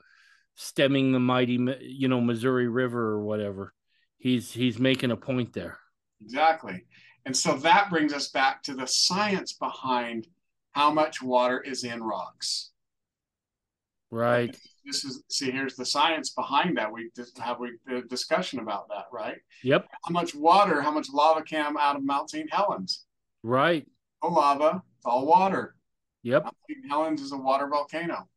stemming 0.55 1.11
the 1.11 1.19
mighty, 1.19 1.59
you 1.81 2.07
know, 2.07 2.21
Missouri 2.21 2.67
River 2.67 3.11
or 3.11 3.23
whatever. 3.23 3.73
He's 4.17 4.51
he's 4.51 4.77
making 4.77 5.11
a 5.11 5.17
point 5.17 5.53
there. 5.53 5.79
Exactly. 6.21 6.85
And 7.25 7.35
so 7.35 7.57
that 7.57 7.89
brings 7.89 8.13
us 8.13 8.29
back 8.29 8.63
to 8.63 8.73
the 8.73 8.87
science 8.87 9.53
behind 9.53 10.27
how 10.71 10.91
much 10.91 11.21
water 11.21 11.61
is 11.61 11.83
in 11.83 12.01
rocks. 12.03 12.71
Right. 14.09 14.55
This 14.85 15.05
is 15.05 15.23
see 15.29 15.51
here's 15.51 15.75
the 15.75 15.85
science 15.85 16.31
behind 16.31 16.77
that. 16.77 16.91
We 16.91 17.09
just 17.15 17.37
have 17.37 17.59
we 17.59 17.71
a 17.89 18.01
discussion 18.01 18.59
about 18.59 18.89
that, 18.89 19.05
right? 19.11 19.37
Yep. 19.63 19.87
How 20.05 20.11
much 20.11 20.35
water, 20.35 20.81
how 20.81 20.91
much 20.91 21.07
lava 21.13 21.43
came 21.43 21.77
out 21.77 21.95
of 21.95 22.03
Mount 22.03 22.29
St. 22.29 22.51
Helens? 22.51 23.05
Right. 23.43 23.87
No 24.23 24.29
lava, 24.29 24.83
it's 24.97 25.05
all 25.05 25.25
water. 25.25 25.75
Yep. 26.23 26.53
St. 26.69 26.89
Helens 26.89 27.21
is 27.21 27.31
a 27.31 27.37
water 27.37 27.67
volcano. 27.67 28.27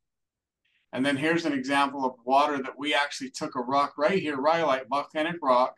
And 0.93 1.05
then 1.05 1.17
here's 1.17 1.45
an 1.45 1.53
example 1.53 2.05
of 2.05 2.15
water 2.25 2.63
that 2.63 2.79
we 2.79 2.95
actually 2.95 3.31
took 3.31 3.57
a 3.57 3.61
rock 3.61 3.95
right 3.99 4.21
here, 4.21 4.37
rhyolite, 4.37 4.89
volcanic 4.89 5.37
rock, 5.43 5.75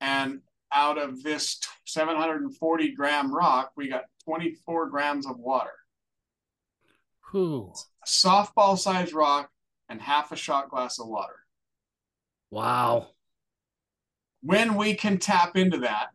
and 0.00 0.40
out 0.72 0.98
of 0.98 1.22
this 1.22 1.60
740 1.86 2.92
gram 2.92 3.34
rock, 3.34 3.72
we 3.76 3.88
got 3.88 4.04
24 4.24 4.90
grams 4.90 5.26
of 5.26 5.38
water. 5.38 5.72
Whew. 7.30 7.72
A 8.04 8.06
softball 8.06 8.78
sized 8.78 9.12
rock 9.12 9.50
and 9.88 10.00
half 10.00 10.30
a 10.32 10.36
shot 10.36 10.70
glass 10.70 10.98
of 10.98 11.08
water. 11.08 11.40
Wow. 12.50 13.08
When 14.42 14.76
we 14.76 14.94
can 14.94 15.18
tap 15.18 15.56
into 15.56 15.78
that, 15.78 16.08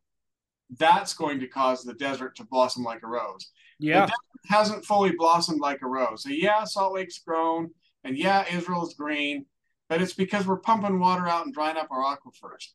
that's 0.77 1.13
going 1.13 1.39
to 1.41 1.47
cause 1.47 1.83
the 1.83 1.93
desert 1.93 2.35
to 2.37 2.45
blossom 2.45 2.83
like 2.83 3.03
a 3.03 3.07
rose. 3.07 3.51
Yeah. 3.79 4.07
Hasn't 4.45 4.85
fully 4.85 5.11
blossomed 5.11 5.61
like 5.61 5.81
a 5.81 5.87
rose. 5.87 6.23
So 6.23 6.29
yeah, 6.29 6.63
Salt 6.63 6.93
Lake's 6.93 7.19
grown, 7.19 7.71
and 8.03 8.17
yeah, 8.17 8.45
Israel's 8.51 8.93
green, 8.93 9.45
but 9.89 10.01
it's 10.01 10.13
because 10.13 10.45
we're 10.45 10.57
pumping 10.57 10.99
water 10.99 11.27
out 11.27 11.45
and 11.45 11.53
drying 11.53 11.77
up 11.77 11.89
our 11.91 12.17
aquifers. 12.17 12.67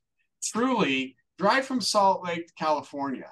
Truly, 0.42 1.16
drive 1.38 1.66
from 1.66 1.80
Salt 1.80 2.24
Lake 2.24 2.46
to 2.46 2.54
California 2.54 3.30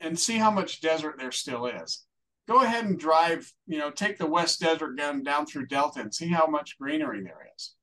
and 0.00 0.18
see 0.18 0.36
how 0.36 0.50
much 0.50 0.80
desert 0.80 1.16
there 1.18 1.32
still 1.32 1.66
is. 1.66 2.04
Go 2.46 2.62
ahead 2.62 2.84
and 2.84 2.98
drive, 2.98 3.50
you 3.66 3.78
know, 3.78 3.90
take 3.90 4.18
the 4.18 4.26
West 4.26 4.60
Desert 4.60 4.96
down 4.96 5.22
down 5.22 5.46
through 5.46 5.66
Delta 5.66 6.00
and 6.00 6.14
see 6.14 6.28
how 6.28 6.46
much 6.46 6.76
greenery 6.78 7.22
there 7.22 7.48
is. 7.56 7.74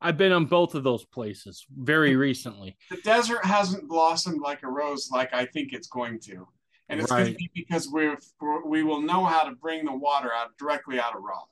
I've 0.00 0.16
been 0.16 0.32
on 0.32 0.46
both 0.46 0.74
of 0.74 0.82
those 0.82 1.04
places 1.04 1.66
very 1.76 2.16
recently. 2.16 2.78
The 2.90 3.02
desert 3.02 3.44
hasn't 3.44 3.86
blossomed 3.86 4.40
like 4.40 4.62
a 4.62 4.68
rose 4.68 5.10
like 5.12 5.34
I 5.34 5.44
think 5.44 5.74
it's 5.74 5.88
going 5.88 6.20
to 6.20 6.48
and 6.90 7.00
it's 7.00 7.10
right. 7.10 7.22
going 7.22 7.32
to 7.32 7.38
be 7.38 7.50
because 7.54 7.88
we're 7.88 8.18
we 8.66 8.82
will 8.82 9.00
know 9.00 9.24
how 9.24 9.44
to 9.44 9.52
bring 9.52 9.84
the 9.84 9.94
water 9.94 10.32
out 10.34 10.58
directly 10.58 10.98
out 10.98 11.16
of 11.16 11.22
rock. 11.22 11.48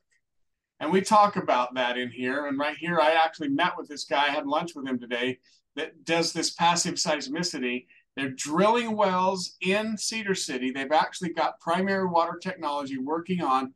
And 0.80 0.92
we 0.92 1.00
talk 1.00 1.36
about 1.36 1.74
that 1.74 1.96
in 1.96 2.10
here. 2.10 2.46
And 2.46 2.58
right 2.58 2.76
here, 2.76 3.00
I 3.00 3.12
actually 3.12 3.48
met 3.48 3.72
with 3.76 3.88
this 3.88 4.04
guy. 4.04 4.26
I 4.26 4.30
had 4.30 4.46
lunch 4.46 4.72
with 4.74 4.86
him 4.86 4.98
today. 4.98 5.38
that 5.76 6.04
does 6.04 6.32
this 6.32 6.50
passive 6.50 6.94
seismicity. 6.94 7.86
They're 8.16 8.30
drilling 8.30 8.96
wells 8.96 9.56
in 9.60 9.96
Cedar 9.96 10.34
City. 10.34 10.72
They've 10.72 10.90
actually 10.90 11.32
got 11.32 11.60
primary 11.60 12.06
water 12.06 12.36
technology 12.40 12.98
working 12.98 13.42
on 13.42 13.74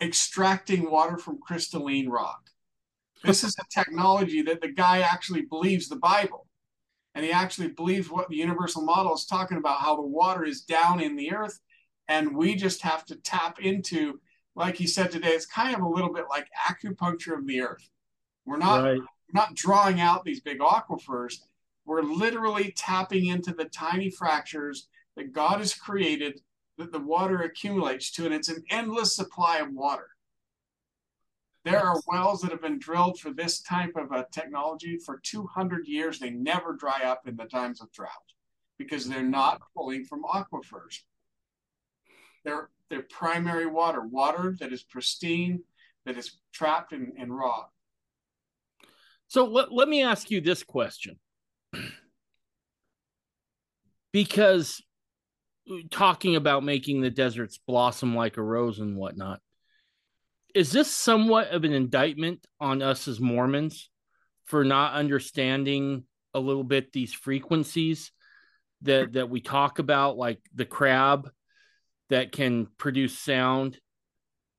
extracting 0.00 0.90
water 0.90 1.18
from 1.18 1.38
crystalline 1.38 2.08
rock. 2.08 2.48
This 3.22 3.44
is 3.44 3.54
a 3.58 3.64
technology 3.70 4.42
that 4.42 4.62
the 4.62 4.68
guy 4.68 5.00
actually 5.00 5.42
believes 5.42 5.88
the 5.88 5.96
Bible. 5.96 6.46
And 7.14 7.24
he 7.24 7.30
actually 7.30 7.68
believes 7.68 8.10
what 8.10 8.28
the 8.28 8.36
universal 8.36 8.82
model 8.82 9.14
is 9.14 9.24
talking 9.24 9.56
about 9.56 9.80
how 9.80 9.94
the 9.96 10.02
water 10.02 10.44
is 10.44 10.62
down 10.62 11.00
in 11.00 11.16
the 11.16 11.32
earth. 11.32 11.60
And 12.08 12.36
we 12.36 12.54
just 12.56 12.82
have 12.82 13.04
to 13.06 13.16
tap 13.16 13.60
into, 13.60 14.20
like 14.56 14.76
he 14.76 14.86
said 14.86 15.10
today, 15.10 15.30
it's 15.30 15.46
kind 15.46 15.74
of 15.74 15.82
a 15.82 15.88
little 15.88 16.12
bit 16.12 16.26
like 16.28 16.48
acupuncture 16.68 17.38
of 17.38 17.46
the 17.46 17.60
earth. 17.60 17.88
We're 18.44 18.58
not, 18.58 18.84
right. 18.84 19.00
not 19.32 19.54
drawing 19.54 20.00
out 20.00 20.24
these 20.24 20.40
big 20.40 20.58
aquifers. 20.58 21.36
We're 21.86 22.02
literally 22.02 22.72
tapping 22.76 23.26
into 23.26 23.52
the 23.52 23.66
tiny 23.66 24.10
fractures 24.10 24.88
that 25.16 25.32
God 25.32 25.58
has 25.58 25.74
created 25.74 26.40
that 26.78 26.92
the 26.92 27.00
water 27.00 27.42
accumulates 27.42 28.10
to, 28.12 28.24
and 28.24 28.34
it's 28.34 28.48
an 28.48 28.64
endless 28.70 29.14
supply 29.14 29.58
of 29.58 29.72
water. 29.72 30.08
There 31.64 31.80
are 31.80 32.00
wells 32.06 32.42
that 32.42 32.50
have 32.50 32.60
been 32.60 32.78
drilled 32.78 33.18
for 33.18 33.32
this 33.32 33.62
type 33.62 33.96
of 33.96 34.12
a 34.12 34.26
technology 34.30 34.98
for 34.98 35.20
200 35.22 35.86
years. 35.86 36.18
They 36.18 36.30
never 36.30 36.74
dry 36.74 37.02
up 37.04 37.26
in 37.26 37.36
the 37.36 37.46
times 37.46 37.80
of 37.80 37.90
drought 37.90 38.10
because 38.78 39.08
they're 39.08 39.22
not 39.22 39.62
pulling 39.74 40.04
from 40.04 40.24
aquifers. 40.24 40.98
They're, 42.44 42.68
they're 42.90 43.02
primary 43.02 43.66
water, 43.66 44.02
water 44.02 44.54
that 44.60 44.72
is 44.72 44.82
pristine, 44.82 45.62
that 46.04 46.18
is 46.18 46.36
trapped 46.52 46.92
in, 46.92 47.12
in 47.16 47.32
rock. 47.32 47.70
So 49.28 49.46
let, 49.46 49.72
let 49.72 49.88
me 49.88 50.02
ask 50.02 50.30
you 50.30 50.42
this 50.42 50.62
question. 50.62 51.18
because 54.12 54.82
uh, 55.70 55.76
talking 55.90 56.36
about 56.36 56.62
making 56.62 57.00
the 57.00 57.10
deserts 57.10 57.58
blossom 57.66 58.14
like 58.14 58.36
a 58.36 58.42
rose 58.42 58.80
and 58.80 58.98
whatnot, 58.98 59.40
is 60.54 60.70
this 60.70 60.90
somewhat 60.90 61.48
of 61.48 61.64
an 61.64 61.72
indictment 61.72 62.46
on 62.60 62.80
us 62.80 63.08
as 63.08 63.20
Mormons 63.20 63.90
for 64.44 64.64
not 64.64 64.94
understanding 64.94 66.04
a 66.32 66.40
little 66.40 66.64
bit 66.64 66.92
these 66.92 67.12
frequencies 67.12 68.12
that 68.82 69.14
that 69.14 69.30
we 69.30 69.40
talk 69.40 69.78
about, 69.78 70.16
like 70.16 70.40
the 70.54 70.64
crab 70.64 71.30
that 72.10 72.32
can 72.32 72.68
produce 72.78 73.18
sound 73.18 73.78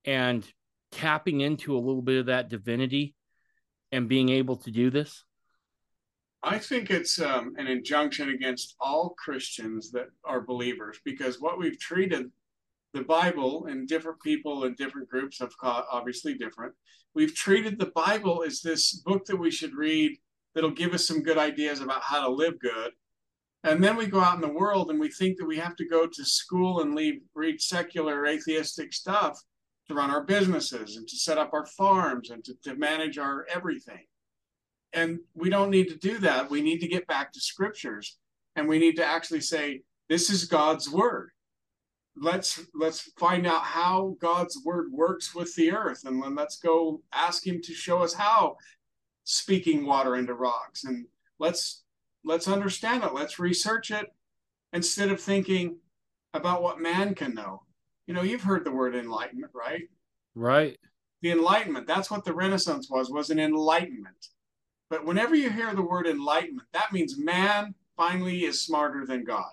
and 0.04 0.46
tapping 0.92 1.42
into 1.42 1.78
a 1.78 1.80
little 1.80 2.02
bit 2.02 2.20
of 2.20 2.26
that 2.28 2.50
divinity 2.50 3.16
and 3.92 4.10
being 4.10 4.30
able 4.30 4.58
to 4.58 4.72
do 4.72 4.90
this? 4.90 5.24
I 6.44 6.60
think 6.60 6.92
it's 6.92 7.20
um, 7.20 7.54
an 7.58 7.68
injunction 7.68 8.30
against 8.30 8.76
all 8.80 9.16
Christians 9.18 9.92
that 9.92 10.08
are 10.24 10.42
believers 10.42 11.00
because 11.04 11.42
what 11.42 11.58
we've 11.58 11.80
treated 11.80 12.32
the 12.96 13.04
Bible 13.04 13.66
and 13.66 13.90
different 13.90 14.22
people 14.22 14.64
and 14.64 14.78
different 14.78 15.10
groups 15.10 15.38
have 15.40 15.56
caught 15.58 15.86
obviously 15.92 16.34
different. 16.34 16.74
We've 17.14 17.36
treated 17.36 17.78
the 17.78 17.92
Bible 17.94 18.42
as 18.48 18.62
this 18.62 18.94
book 19.06 19.26
that 19.26 19.36
we 19.36 19.52
should 19.52 19.76
read 19.76 20.18
that'll 20.54 20.72
give 20.72 20.94
us 20.94 21.06
some 21.06 21.22
good 21.22 21.38
ideas 21.38 21.82
about 21.82 22.02
how 22.02 22.26
to 22.26 22.34
live 22.34 22.58
good. 22.58 22.92
And 23.66 23.84
then 23.84 23.98
we 23.98 24.06
go 24.06 24.22
out 24.22 24.36
in 24.36 24.42
the 24.42 24.48
world 24.48 24.90
and 24.90 25.00
we 25.00 25.10
think 25.10 25.38
that 25.38 25.46
we 25.46 25.58
have 25.58 25.76
to 25.76 25.88
go 25.88 26.08
to 26.08 26.26
school 26.26 26.82
and 26.82 26.96
leave, 26.96 27.20
read 27.34 27.60
secular 27.60 28.26
atheistic 28.26 28.94
stuff 28.94 29.38
to 29.90 29.94
run 29.94 30.10
our 30.10 30.24
businesses 30.24 30.96
and 30.96 31.06
to 31.06 31.18
set 31.18 31.38
up 31.38 31.52
our 31.52 31.66
farms 31.66 32.30
and 32.30 32.46
to, 32.46 32.54
to 32.64 32.76
manage 32.76 33.18
our 33.18 33.46
everything. 33.54 34.06
And 34.94 35.20
we 35.34 35.50
don't 35.50 35.70
need 35.70 35.90
to 35.90 35.98
do 35.98 36.18
that. 36.20 36.50
We 36.50 36.62
need 36.62 36.80
to 36.80 36.88
get 36.88 37.08
back 37.08 37.34
to 37.34 37.42
scriptures 37.42 38.18
and 38.56 38.70
we 38.70 38.80
need 38.80 38.96
to 38.96 39.06
actually 39.06 39.42
say, 39.42 39.82
this 40.08 40.30
is 40.30 40.46
God's 40.46 40.90
word 40.90 41.32
let's 42.18 42.62
let's 42.74 43.12
find 43.18 43.46
out 43.46 43.64
how 43.64 44.16
God's 44.20 44.62
word 44.64 44.92
works 44.92 45.36
with 45.36 45.54
the 45.56 45.72
earth, 45.72 46.06
and 46.06 46.22
then 46.22 46.36
let's 46.36 46.58
go 46.58 47.02
ask 47.14 47.46
Him 47.46 47.62
to 47.62 47.74
show 47.74 48.04
us 48.04 48.14
how 48.14 48.58
speaking 49.24 49.86
water 49.86 50.16
into 50.16 50.34
rocks, 50.34 50.86
and 50.86 51.06
let's 51.40 51.84
let's 52.24 52.48
understand 52.48 53.04
it. 53.04 53.14
Let's 53.14 53.40
research 53.40 53.92
it 53.92 54.08
instead 54.74 55.10
of 55.10 55.22
thinking 55.22 55.78
about 56.34 56.62
what 56.62 56.80
man 56.80 57.16
can 57.16 57.34
know. 57.34 57.64
You 58.08 58.14
know, 58.14 58.24
you've 58.24 58.44
heard 58.44 58.64
the 58.64 58.72
word 58.72 58.96
enlightenment, 58.96 59.52
right? 59.54 59.90
Right. 60.36 60.78
The 61.22 61.32
enlightenment. 61.32 61.88
That's 61.88 62.12
what 62.12 62.24
the 62.24 62.34
Renaissance 62.34 62.90
was. 62.90 63.10
Was 63.10 63.30
an 63.30 63.40
enlightenment. 63.40 64.30
But 64.90 65.06
whenever 65.06 65.36
you 65.36 65.50
hear 65.50 65.74
the 65.74 65.82
word 65.82 66.06
enlightenment, 66.08 66.68
that 66.74 66.94
means 66.94 67.18
man 67.18 67.74
finally 67.98 68.46
is 68.46 68.62
smarter 68.62 69.06
than 69.06 69.24
God. 69.24 69.52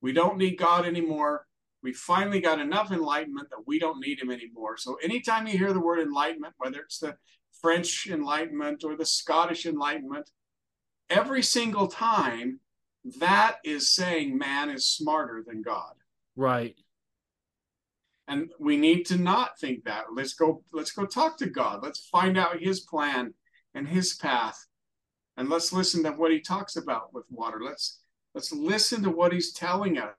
We 0.00 0.12
don't 0.12 0.38
need 0.38 0.56
God 0.56 0.86
anymore 0.86 1.45
we 1.86 1.92
finally 1.92 2.40
got 2.40 2.58
enough 2.58 2.90
enlightenment 2.90 3.48
that 3.50 3.62
we 3.64 3.78
don't 3.78 4.00
need 4.00 4.20
him 4.20 4.32
anymore. 4.32 4.76
So 4.76 4.96
anytime 4.96 5.46
you 5.46 5.56
hear 5.56 5.72
the 5.72 5.78
word 5.78 6.00
enlightenment, 6.00 6.54
whether 6.58 6.80
it's 6.80 6.98
the 6.98 7.14
French 7.62 8.08
enlightenment 8.08 8.82
or 8.82 8.96
the 8.96 9.06
Scottish 9.06 9.66
enlightenment, 9.66 10.28
every 11.08 11.44
single 11.44 11.86
time 11.86 12.58
that 13.20 13.58
is 13.64 13.94
saying 13.94 14.36
man 14.36 14.68
is 14.68 14.88
smarter 14.88 15.44
than 15.46 15.62
God. 15.62 15.92
Right. 16.34 16.74
And 18.26 18.50
we 18.58 18.76
need 18.76 19.06
to 19.06 19.16
not 19.16 19.56
think 19.60 19.84
that. 19.84 20.06
Let's 20.12 20.34
go 20.34 20.64
let's 20.72 20.90
go 20.90 21.06
talk 21.06 21.38
to 21.38 21.46
God. 21.46 21.84
Let's 21.84 22.08
find 22.08 22.36
out 22.36 22.60
his 22.60 22.80
plan 22.80 23.32
and 23.74 23.86
his 23.86 24.16
path. 24.16 24.58
And 25.36 25.48
let's 25.48 25.72
listen 25.72 26.02
to 26.02 26.10
what 26.10 26.32
he 26.32 26.40
talks 26.40 26.74
about 26.74 27.14
with 27.14 27.26
water. 27.30 27.60
Let's 27.64 28.00
let's 28.34 28.50
listen 28.50 29.04
to 29.04 29.10
what 29.10 29.32
he's 29.32 29.52
telling 29.52 29.98
us 29.98 30.16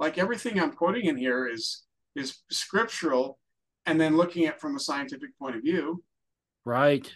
like 0.00 0.16
everything 0.16 0.58
I'm 0.58 0.72
quoting 0.72 1.04
in 1.04 1.16
here 1.16 1.46
is 1.46 1.84
is 2.16 2.38
scriptural, 2.50 3.38
and 3.86 4.00
then 4.00 4.16
looking 4.16 4.46
at 4.46 4.60
from 4.60 4.74
a 4.74 4.80
scientific 4.80 5.38
point 5.38 5.54
of 5.54 5.62
view. 5.62 6.02
Right. 6.64 7.08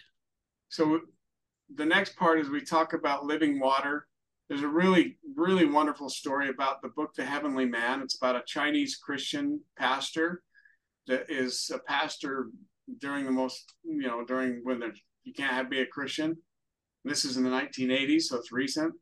So 0.69 1.01
the 1.73 1.85
next 1.85 2.15
part 2.15 2.39
is 2.39 2.49
we 2.49 2.61
talk 2.61 2.93
about 2.93 3.25
living 3.25 3.59
water. 3.59 4.07
There's 4.47 4.61
a 4.61 4.67
really, 4.67 5.17
really 5.35 5.65
wonderful 5.65 6.09
story 6.09 6.49
about 6.49 6.81
the 6.81 6.89
book 6.89 7.15
The 7.15 7.25
Heavenly 7.25 7.65
Man. 7.65 8.01
It's 8.01 8.17
about 8.17 8.35
a 8.35 8.43
Chinese 8.45 8.95
Christian 8.95 9.59
pastor 9.77 10.43
that 11.07 11.25
is 11.27 11.71
a 11.73 11.79
pastor 11.79 12.49
during 12.99 13.25
the 13.25 13.31
most, 13.31 13.73
you 13.83 14.07
know, 14.07 14.23
during 14.23 14.61
when 14.63 14.81
you 15.23 15.33
can't 15.33 15.53
have 15.53 15.71
be 15.71 15.81
a 15.81 15.87
Christian. 15.87 16.37
This 17.03 17.25
is 17.25 17.37
in 17.37 17.43
the 17.43 17.49
1980s, 17.49 18.23
so 18.23 18.37
it's 18.37 18.51
recent. 18.51 18.93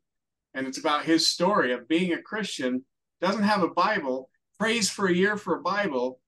And 0.54 0.66
it's 0.66 0.78
about 0.78 1.04
his 1.04 1.28
story 1.28 1.72
of 1.72 1.86
being 1.86 2.14
a 2.14 2.22
Christian 2.22 2.84
doesn't 3.24 3.42
have 3.44 3.62
a 3.62 3.68
Bible, 3.68 4.28
prays 4.58 4.90
for 4.90 5.06
a 5.06 5.14
year 5.14 5.36
for 5.36 5.56
a 5.56 5.62
Bible, 5.62 6.20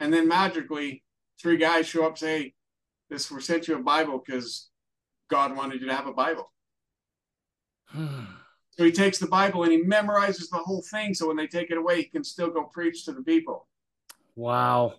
and 0.00 0.12
then 0.12 0.26
magically 0.26 1.04
three 1.40 1.56
guys 1.56 1.86
show 1.86 2.04
up 2.06 2.18
say, 2.18 2.54
"This 3.08 3.30
we 3.30 3.40
sent 3.40 3.68
you 3.68 3.76
a 3.76 3.82
Bible 3.82 4.18
because 4.18 4.70
God 5.28 5.56
wanted 5.56 5.80
you 5.80 5.86
to 5.86 5.94
have 5.94 6.06
a 6.06 6.12
Bible." 6.12 6.52
so 7.94 8.84
he 8.84 8.92
takes 8.92 9.18
the 9.18 9.28
Bible 9.28 9.62
and 9.62 9.72
he 9.72 9.82
memorizes 9.82 10.50
the 10.50 10.58
whole 10.58 10.82
thing. 10.90 11.14
So 11.14 11.28
when 11.28 11.36
they 11.36 11.46
take 11.46 11.70
it 11.70 11.78
away, 11.78 11.98
he 11.98 12.04
can 12.04 12.24
still 12.24 12.50
go 12.50 12.64
preach 12.64 13.04
to 13.04 13.12
the 13.12 13.22
people. 13.22 13.68
Wow. 14.34 14.94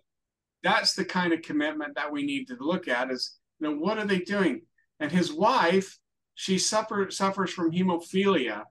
That's 0.63 0.93
the 0.93 1.05
kind 1.05 1.33
of 1.33 1.41
commitment 1.41 1.95
that 1.95 2.11
we 2.11 2.23
need 2.23 2.47
to 2.47 2.57
look 2.59 2.87
at 2.87 3.11
is, 3.11 3.37
you 3.59 3.67
know, 3.67 3.75
what 3.75 3.97
are 3.97 4.05
they 4.05 4.19
doing? 4.19 4.61
And 4.99 5.11
his 5.11 5.33
wife, 5.33 5.97
she 6.35 6.59
suffer, 6.59 7.09
suffers 7.09 7.51
from 7.51 7.71
hemophilia, 7.71 8.65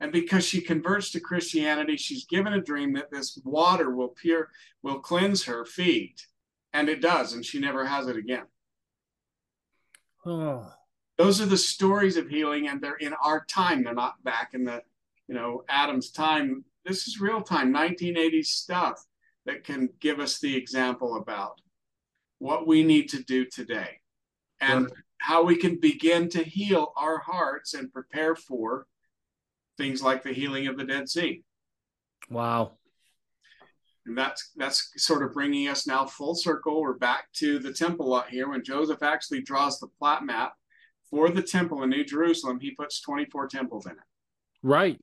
and 0.00 0.12
because 0.12 0.44
she 0.44 0.60
converts 0.60 1.10
to 1.10 1.20
Christianity, 1.20 1.96
she's 1.96 2.26
given 2.26 2.52
a 2.52 2.60
dream 2.60 2.92
that 2.94 3.10
this 3.10 3.38
water 3.44 3.94
will 3.94 4.08
pure, 4.08 4.48
will 4.82 5.00
cleanse 5.00 5.44
her 5.44 5.64
feet. 5.64 6.26
And 6.72 6.88
it 6.88 7.00
does, 7.00 7.32
and 7.32 7.44
she 7.44 7.58
never 7.58 7.84
has 7.84 8.06
it 8.06 8.16
again. 8.16 8.44
Oh. 10.24 10.70
Those 11.16 11.40
are 11.40 11.46
the 11.46 11.56
stories 11.56 12.16
of 12.16 12.28
healing, 12.28 12.68
and 12.68 12.80
they're 12.80 12.96
in 12.96 13.14
our 13.14 13.44
time. 13.46 13.82
They're 13.82 13.94
not 13.94 14.22
back 14.22 14.50
in 14.54 14.64
the, 14.64 14.82
you 15.26 15.34
know, 15.34 15.64
Adam's 15.68 16.10
time. 16.10 16.64
This 16.84 17.08
is 17.08 17.20
real 17.20 17.42
time, 17.42 17.74
1980s 17.74 18.46
stuff 18.46 19.04
that 19.46 19.64
can 19.64 19.88
give 19.98 20.20
us 20.20 20.38
the 20.38 20.54
example 20.54 21.16
about 21.16 21.60
what 22.38 22.68
we 22.68 22.84
need 22.84 23.08
to 23.08 23.22
do 23.24 23.46
today 23.46 23.98
and 24.60 24.92
how 25.18 25.42
we 25.42 25.56
can 25.56 25.80
begin 25.80 26.28
to 26.28 26.44
heal 26.44 26.92
our 26.96 27.18
hearts 27.18 27.74
and 27.74 27.92
prepare 27.92 28.36
for 28.36 28.86
things 29.78 30.02
like 30.02 30.22
the 30.22 30.32
healing 30.32 30.66
of 30.66 30.76
the 30.76 30.84
Dead 30.84 31.08
Sea. 31.08 31.42
Wow. 32.28 32.72
And 34.04 34.16
that's 34.16 34.50
that's 34.56 34.92
sort 34.96 35.22
of 35.22 35.32
bringing 35.32 35.68
us 35.68 35.86
now 35.86 36.06
full 36.06 36.34
circle. 36.34 36.80
We're 36.80 36.94
back 36.94 37.32
to 37.34 37.58
the 37.58 37.72
temple 37.72 38.08
lot 38.08 38.28
here. 38.28 38.48
When 38.48 38.64
Joseph 38.64 39.02
actually 39.02 39.42
draws 39.42 39.78
the 39.78 39.88
plot 39.98 40.24
map 40.24 40.54
for 41.10 41.30
the 41.30 41.42
temple 41.42 41.82
in 41.82 41.90
New 41.90 42.04
Jerusalem, 42.04 42.58
he 42.60 42.72
puts 42.72 43.00
24 43.00 43.48
temples 43.48 43.86
in 43.86 43.92
it. 43.92 43.98
Right. 44.62 44.98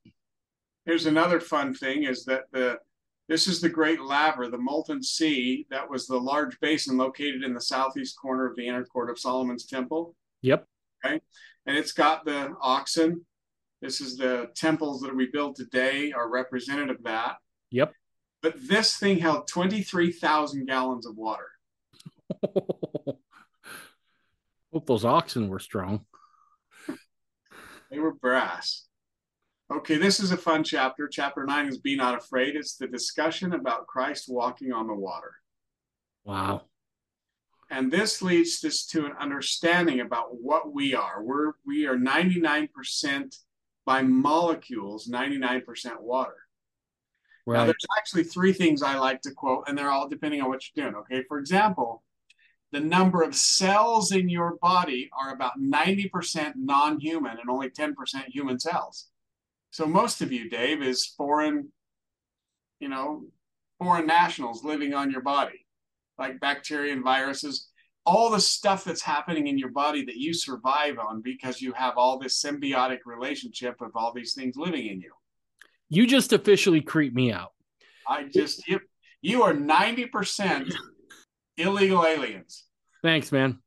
Here's 0.86 1.06
another 1.06 1.40
fun 1.40 1.74
thing 1.74 2.04
is 2.04 2.26
that 2.26 2.44
the 2.52 2.80
this 3.28 3.48
is 3.48 3.60
the 3.60 3.70
Great 3.70 4.02
Laver, 4.02 4.50
the 4.50 4.58
molten 4.58 5.02
sea 5.02 5.66
that 5.72 5.90
was 5.90 6.06
the 6.06 6.20
large 6.20 6.60
basin 6.60 6.98
located 6.98 7.44
in 7.44 7.54
the 7.54 7.62
southeast 7.62 8.16
corner 8.20 8.46
of 8.46 8.56
the 8.56 8.68
inner 8.68 8.86
court 8.86 9.10
of 9.10 9.18
Solomon's 9.18 9.66
temple. 9.66 10.16
Yep. 10.42 10.68
Okay. 11.04 11.20
And 11.66 11.78
it's 11.78 11.92
got 11.92 12.26
the 12.26 12.54
oxen. 12.62 13.26
This 13.86 14.02
is 14.02 14.18
the 14.18 14.50
temples 14.56 15.02
that 15.02 15.16
we 15.16 15.28
build 15.28 15.56
today 15.56 16.12
are 16.12 16.28
representative 16.28 16.96
of 16.96 17.04
that. 17.04 17.36
Yep. 17.70 17.94
But 18.42 18.56
this 18.68 18.98
thing 18.98 19.20
held 19.20 19.48
23,000 19.48 20.66
gallons 20.66 21.06
of 21.06 21.16
water. 21.16 21.52
Hope 24.74 24.88
those 24.88 25.06
oxen 25.06 25.50
were 25.50 25.60
strong. 25.60 26.06
They 27.92 28.00
were 28.00 28.16
brass. 28.16 28.88
Okay, 29.72 29.98
this 29.98 30.20
is 30.20 30.32
a 30.32 30.38
fun 30.38 30.64
chapter. 30.64 31.08
Chapter 31.08 31.46
nine 31.46 31.68
is 31.68 31.78
Be 31.78 31.96
Not 31.96 32.18
Afraid. 32.18 32.56
It's 32.56 32.78
the 32.78 32.88
discussion 32.88 33.54
about 33.54 33.86
Christ 33.86 34.26
walking 34.28 34.74
on 34.74 34.88
the 34.88 34.96
water. 34.96 35.36
Wow. 36.24 36.64
And 37.70 37.92
this 37.92 38.24
leads 38.24 38.66
us 38.66 38.88
to 38.88 39.06
an 39.06 39.14
understanding 39.20 40.00
about 40.00 40.42
what 40.42 40.74
we 40.74 40.96
are. 40.96 41.24
We're 41.24 41.54
we 41.66 41.86
are 41.86 41.96
99% 41.96 43.36
by 43.86 44.02
molecules, 44.02 45.08
99% 45.08 46.02
water. 46.02 46.36
Right. 47.46 47.60
Now, 47.60 47.66
there's 47.66 47.86
actually 47.98 48.24
three 48.24 48.54
things 48.54 48.82
I 48.82 48.98
like 48.98 49.22
to 49.22 49.32
quote, 49.32 49.66
and 49.68 49.78
they're 49.78 49.92
all 49.92 50.10
depending 50.10 50.42
on 50.42 50.50
what 50.50 50.64
you're 50.76 50.86
doing. 50.86 50.96
Okay. 50.96 51.24
For 51.28 51.38
example, 51.38 52.04
the 52.72 52.80
number 52.80 53.22
of 53.22 53.36
cells 53.36 54.12
in 54.12 54.28
your 54.28 54.58
body 54.62 55.10
are 55.18 55.32
about 55.34 55.60
90% 55.60 56.54
non 56.58 57.00
human 57.00 57.38
and 57.40 57.50
only 57.50 57.70
10% 57.70 57.94
human 58.28 58.60
cells. 58.60 59.08
So 59.70 59.86
most 59.86 60.22
of 60.22 60.32
you, 60.32 60.50
Dave, 60.50 60.82
is 60.82 61.06
foreign, 61.06 61.70
you 62.80 62.90
know, 62.90 63.26
foreign 63.78 64.08
nationals 64.08 64.64
living 64.64 64.94
on 64.94 65.12
your 65.12 65.22
body, 65.22 65.66
like 66.18 66.40
bacteria 66.40 66.94
and 66.94 67.04
viruses, 67.04 67.70
all 68.06 68.30
the 68.30 68.40
stuff 68.40 68.84
that's 68.84 69.02
happening 69.02 69.48
in 69.48 69.58
your 69.58 69.72
body 69.72 70.06
that 70.06 70.16
you 70.16 70.34
survive 70.34 70.98
on 71.00 71.22
because 71.22 71.62
you 71.62 71.74
have 71.74 71.98
all 71.98 72.20
this 72.20 72.42
symbiotic 72.42 73.00
relationship 73.06 73.82
of 73.82 73.92
all 73.96 74.14
these 74.14 74.34
things 74.34 74.56
living 74.56 74.88
in 74.88 75.02
you. 75.02 75.12
You 75.90 76.06
just 76.06 76.34
officially 76.34 76.82
creep 76.82 77.14
me 77.14 77.32
out. 77.32 77.54
I 78.08 78.24
just 78.24 78.68
you, 78.68 78.80
you 79.22 79.44
are 79.44 79.54
90% 79.54 80.72
illegal 81.58 82.06
aliens. 82.06 82.66
Thanks, 83.02 83.32
man. 83.32 83.60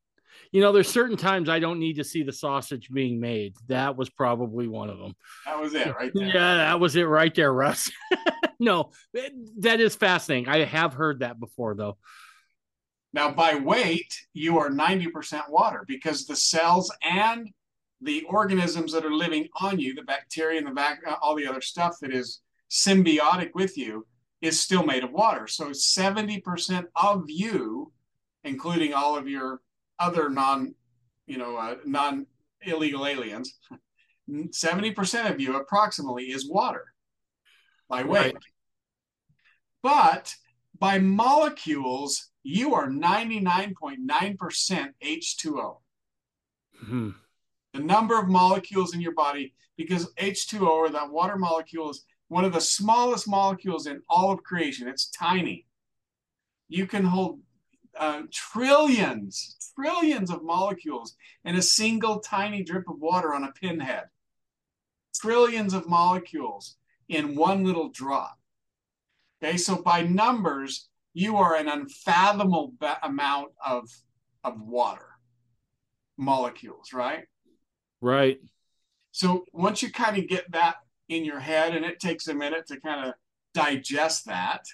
You 0.53 0.63
know, 0.63 0.73
there's 0.73 0.89
certain 0.89 1.17
times 1.17 1.49
I 1.49 1.59
don't 1.59 1.79
need 1.79 1.95
to 1.95 2.05
see 2.05 2.23
the 2.23 2.33
sausage 2.33 2.89
being 2.91 3.21
made. 3.21 3.55
That 3.67 3.97
was 3.97 4.09
probably 4.09 4.67
one 4.67 4.89
of 4.89 4.99
them. 4.99 5.15
That 5.45 5.61
was 5.61 5.75
it 5.75 5.95
right 5.95 6.11
there. 6.15 6.27
Yeah, 6.29 6.55
that 6.55 6.81
was 6.81 6.97
it 6.97 7.03
right 7.03 7.35
there, 7.35 7.53
Russ. 7.53 7.91
no, 8.61 8.91
that 9.59 9.81
is 9.81 9.95
fascinating. 9.95 10.49
I 10.49 10.65
have 10.65 10.95
heard 10.95 11.21
that 11.21 11.39
before, 11.39 11.75
though. 11.75 11.99
Now, 13.13 13.31
by 13.31 13.55
weight, 13.55 14.15
you 14.35 14.59
are 14.59 14.71
90% 14.71 15.49
water 15.49 15.85
because 15.87 16.27
the 16.27 16.37
cells 16.37 16.93
and 17.03 17.49
the 18.01 18.23
organisms 18.29 18.93
that 18.93 19.05
are 19.05 19.15
living 19.15 19.49
on 19.61 19.79
you, 19.79 19.95
the 19.95 20.03
bacteria 20.03 20.59
and 20.59 20.67
the 20.67 20.73
back, 20.73 21.01
all 21.23 21.35
the 21.35 21.47
other 21.47 21.61
stuff 21.61 21.97
that 22.01 22.13
is 22.13 22.41
symbiotic 22.71 23.51
with 23.55 23.77
you, 23.77 24.07
is 24.41 24.61
still 24.61 24.85
made 24.85 25.03
of 25.03 25.11
water. 25.11 25.47
So 25.47 25.71
70% 25.71 26.85
of 26.95 27.25
you, 27.27 27.93
including 28.45 28.93
all 28.93 29.17
of 29.17 29.27
your 29.27 29.61
other 29.99 30.29
non, 30.29 30.75
you 31.27 31.39
know, 31.39 31.57
uh, 31.57 31.77
non 31.85 32.27
illegal 32.63 33.07
aliens, 33.07 33.59
70% 34.31 35.31
of 35.31 35.41
you 35.41 35.57
approximately 35.57 36.25
is 36.25 36.49
water 36.49 36.85
by 37.89 38.03
weight. 38.03 38.35
Right. 38.35 38.43
But 39.83 40.35
by 40.79 40.99
molecules, 40.99 42.28
you 42.43 42.75
are 42.75 42.89
99.9% 42.89 43.99
H2O. 45.03 45.77
Mm-hmm. 46.83 47.11
The 47.75 47.81
number 47.81 48.19
of 48.19 48.29
molecules 48.29 48.95
in 48.95 49.01
your 49.01 49.15
body, 49.15 49.55
because 49.77 50.13
H2O 50.15 50.67
or 50.67 50.89
that 50.91 51.11
water 51.11 51.37
molecule 51.37 51.91
is 51.91 52.05
one 52.29 52.45
of 52.45 52.53
the 52.53 52.61
smallest 52.61 53.29
molecules 53.29 53.87
in 53.87 54.03
all 54.09 54.31
of 54.31 54.43
creation. 54.43 54.89
It's 54.89 55.11
tiny. 55.11 55.67
You 56.69 56.87
can 56.87 57.05
hold 57.05 57.41
uh, 57.99 58.23
trillions, 58.31 59.57
trillions 59.75 60.31
of 60.31 60.43
molecules 60.43 61.17
in 61.45 61.57
a 61.57 61.63
single 61.63 62.21
tiny 62.21 62.63
drip 62.63 62.89
of 62.89 63.01
water 63.01 63.35
on 63.35 63.45
a 63.45 63.53
pinhead. 63.53 64.05
Trillions 65.15 65.75
of 65.75 65.89
molecules 65.89 66.77
in 67.09 67.35
one 67.35 67.65
little 67.65 67.89
drop. 67.89 68.39
Okay, 69.43 69.57
so 69.57 69.77
by 69.83 70.03
numbers, 70.03 70.89
you 71.15 71.37
are 71.37 71.57
an 71.57 71.69
unfathomable 71.69 72.75
amount 73.03 73.53
of, 73.65 73.91
of 74.45 74.61
water 74.61 75.07
molecules, 76.17 76.93
right? 76.93 77.25
Right. 78.01 78.39
So 79.13 79.45
once 79.53 79.83
you 79.83 79.91
kind 79.91 80.19
of 80.19 80.29
get 80.29 80.51
that 80.53 80.77
in 81.09 81.25
your 81.25 81.41
head, 81.41 81.75
and 81.75 81.85
it 81.85 82.01
takes 82.01 82.29
a 82.29 82.35
minute 82.35 82.67
to 82.69 82.81
kind 82.81 83.09
of 83.09 83.15
digest 83.55 84.27
that, 84.27 84.65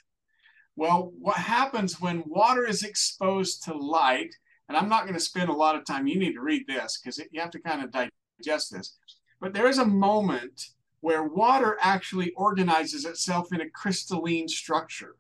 well, 0.77 1.13
what 1.21 1.37
happens 1.37 2.01
when 2.01 2.25
water 2.27 2.67
is 2.67 2.83
exposed 2.83 3.63
to 3.65 3.75
light, 3.75 4.35
and 4.69 4.77
I'm 4.77 4.89
not 4.89 5.05
going 5.05 5.15
to 5.15 5.21
spend 5.21 5.49
a 5.49 5.55
lot 5.55 5.77
of 5.77 5.85
time, 5.85 6.07
you 6.07 6.19
need 6.19 6.33
to 6.33 6.41
read 6.41 6.67
this 6.67 6.99
because 6.99 7.19
you 7.31 7.41
have 7.41 7.51
to 7.51 7.61
kind 7.61 7.83
of 7.83 7.91
digest 7.91 8.73
this. 8.73 8.97
But 9.41 9.53
there 9.53 9.69
is 9.69 9.79
a 9.79 9.87
moment 9.87 10.71
where 11.01 11.23
water 11.23 11.77
actually 11.81 12.33
organizes 12.33 13.05
itself 13.05 13.53
in 13.53 13.61
a 13.61 13.71
crystalline 13.71 14.49
structure. 14.49 15.17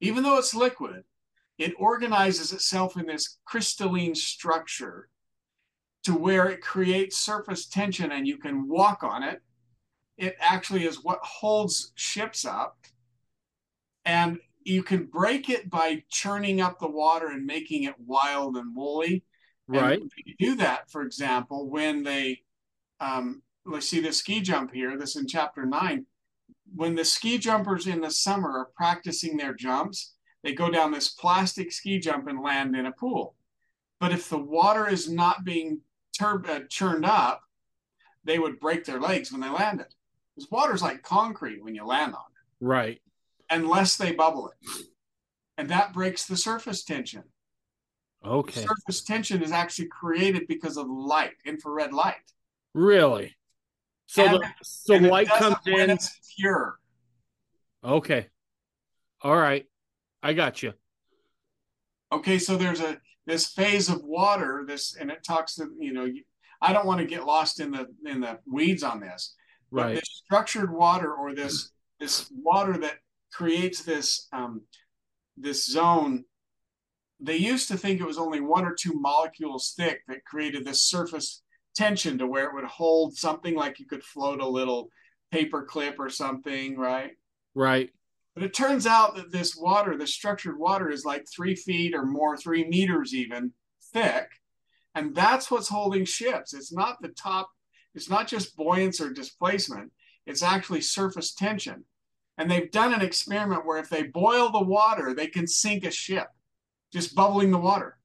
Even 0.00 0.22
though 0.22 0.38
it's 0.38 0.54
liquid, 0.54 1.04
it 1.58 1.74
organizes 1.78 2.52
itself 2.52 2.96
in 2.96 3.06
this 3.06 3.38
crystalline 3.44 4.14
structure 4.14 5.08
to 6.04 6.14
where 6.14 6.48
it 6.48 6.60
creates 6.60 7.16
surface 7.16 7.66
tension 7.66 8.12
and 8.12 8.26
you 8.26 8.36
can 8.36 8.68
walk 8.68 9.02
on 9.02 9.22
it. 9.22 9.40
It 10.18 10.36
actually 10.38 10.84
is 10.84 11.02
what 11.02 11.18
holds 11.22 11.92
ships 11.94 12.44
up. 12.44 12.78
And 14.04 14.38
you 14.62 14.82
can 14.82 15.06
break 15.06 15.48
it 15.48 15.70
by 15.70 16.04
churning 16.10 16.60
up 16.60 16.78
the 16.78 16.90
water 16.90 17.28
and 17.28 17.44
making 17.44 17.84
it 17.84 17.94
wild 17.98 18.56
and 18.56 18.74
woolly. 18.74 19.24
Right. 19.66 20.00
And 20.00 20.10
do 20.38 20.56
that, 20.56 20.90
for 20.90 21.02
example, 21.02 21.68
when 21.68 22.02
they, 22.02 22.42
um, 23.00 23.42
let's 23.64 23.88
see 23.88 24.00
the 24.00 24.12
ski 24.12 24.40
jump 24.40 24.72
here, 24.72 24.96
this 24.96 25.16
in 25.16 25.26
chapter 25.26 25.66
nine. 25.66 26.06
When 26.74 26.94
the 26.94 27.04
ski 27.04 27.38
jumpers 27.38 27.86
in 27.86 28.00
the 28.00 28.10
summer 28.10 28.50
are 28.50 28.70
practicing 28.76 29.36
their 29.36 29.54
jumps, 29.54 30.14
they 30.42 30.52
go 30.52 30.70
down 30.70 30.92
this 30.92 31.08
plastic 31.08 31.72
ski 31.72 31.98
jump 31.98 32.28
and 32.28 32.42
land 32.42 32.76
in 32.76 32.86
a 32.86 32.92
pool. 32.92 33.34
But 33.98 34.12
if 34.12 34.28
the 34.28 34.38
water 34.38 34.88
is 34.88 35.08
not 35.08 35.44
being 35.44 35.80
tur- 36.12 36.42
uh, 36.46 36.60
churned 36.68 37.06
up, 37.06 37.42
they 38.24 38.38
would 38.38 38.60
break 38.60 38.84
their 38.84 39.00
legs 39.00 39.32
when 39.32 39.40
they 39.40 39.48
landed. 39.48 39.86
Because 40.34 40.50
water's 40.50 40.82
like 40.82 41.02
concrete 41.02 41.62
when 41.62 41.74
you 41.74 41.84
land 41.84 42.14
on 42.14 42.20
it. 42.20 42.64
Right 42.64 43.00
unless 43.50 43.96
they 43.96 44.12
bubble 44.12 44.48
it. 44.48 44.86
And 45.58 45.68
that 45.70 45.92
breaks 45.92 46.26
the 46.26 46.36
surface 46.36 46.84
tension. 46.84 47.24
Okay. 48.24 48.64
Surface 48.66 49.02
tension 49.02 49.42
is 49.42 49.52
actually 49.52 49.88
created 49.88 50.46
because 50.48 50.76
of 50.76 50.88
light, 50.88 51.34
infrared 51.44 51.92
light. 51.92 52.14
Really? 52.74 53.36
So 54.06 54.24
and, 54.24 54.34
the 54.34 54.50
so 54.62 54.96
light 54.96 55.28
comes 55.28 55.56
in. 55.66 55.98
Pure. 56.36 56.78
Okay. 57.84 58.26
All 59.22 59.36
right. 59.36 59.66
I 60.22 60.32
got 60.32 60.62
you. 60.62 60.72
Okay, 62.12 62.38
so 62.38 62.56
there's 62.56 62.80
a 62.80 62.98
this 63.26 63.46
phase 63.48 63.88
of 63.88 64.02
water, 64.04 64.64
this 64.66 64.96
and 64.96 65.10
it 65.10 65.24
talks 65.24 65.56
to 65.56 65.68
you 65.78 65.92
know, 65.92 66.08
I 66.60 66.72
don't 66.72 66.86
want 66.86 67.00
to 67.00 67.06
get 67.06 67.26
lost 67.26 67.60
in 67.60 67.70
the 67.70 67.86
in 68.04 68.20
the 68.20 68.38
weeds 68.50 68.82
on 68.82 69.00
this. 69.00 69.34
Right. 69.70 69.96
this 69.96 70.22
structured 70.24 70.72
water 70.72 71.12
or 71.12 71.34
this 71.34 71.70
this 71.98 72.30
water 72.32 72.78
that 72.78 72.98
creates 73.32 73.82
this 73.82 74.28
um, 74.32 74.62
this 75.36 75.66
zone. 75.66 76.24
They 77.18 77.36
used 77.36 77.68
to 77.68 77.76
think 77.76 78.00
it 78.00 78.06
was 78.06 78.18
only 78.18 78.40
one 78.40 78.64
or 78.64 78.74
two 78.74 78.92
molecules 78.94 79.74
thick 79.76 80.02
that 80.06 80.24
created 80.24 80.64
this 80.64 80.82
surface 80.82 81.42
tension 81.74 82.18
to 82.18 82.26
where 82.26 82.46
it 82.46 82.54
would 82.54 82.64
hold 82.64 83.16
something 83.16 83.54
like 83.54 83.78
you 83.78 83.86
could 83.86 84.04
float 84.04 84.40
a 84.40 84.48
little 84.48 84.90
paper 85.30 85.64
clip 85.64 85.96
or 85.98 86.10
something, 86.10 86.76
right? 86.76 87.12
Right. 87.54 87.90
But 88.34 88.44
it 88.44 88.54
turns 88.54 88.86
out 88.86 89.16
that 89.16 89.32
this 89.32 89.56
water, 89.56 89.96
the 89.96 90.06
structured 90.06 90.58
water, 90.58 90.90
is 90.90 91.04
like 91.04 91.26
three 91.26 91.54
feet 91.54 91.94
or 91.94 92.04
more, 92.04 92.36
three 92.36 92.68
meters 92.68 93.14
even 93.14 93.52
thick. 93.92 94.28
And 94.94 95.14
that's 95.14 95.50
what's 95.50 95.68
holding 95.68 96.04
ships. 96.04 96.54
It's 96.54 96.72
not 96.72 97.00
the 97.00 97.08
top, 97.08 97.48
it's 97.94 98.10
not 98.10 98.28
just 98.28 98.56
buoyance 98.56 99.00
or 99.00 99.10
displacement, 99.10 99.90
it's 100.26 100.42
actually 100.42 100.82
surface 100.82 101.34
tension. 101.34 101.84
And 102.38 102.50
they've 102.50 102.70
done 102.70 102.92
an 102.92 103.00
experiment 103.00 103.64
where 103.64 103.78
if 103.78 103.88
they 103.88 104.02
boil 104.04 104.50
the 104.50 104.62
water, 104.62 105.14
they 105.14 105.26
can 105.26 105.46
sink 105.46 105.84
a 105.84 105.90
ship, 105.90 106.26
just 106.92 107.14
bubbling 107.14 107.50
the 107.50 107.58
water, 107.58 107.98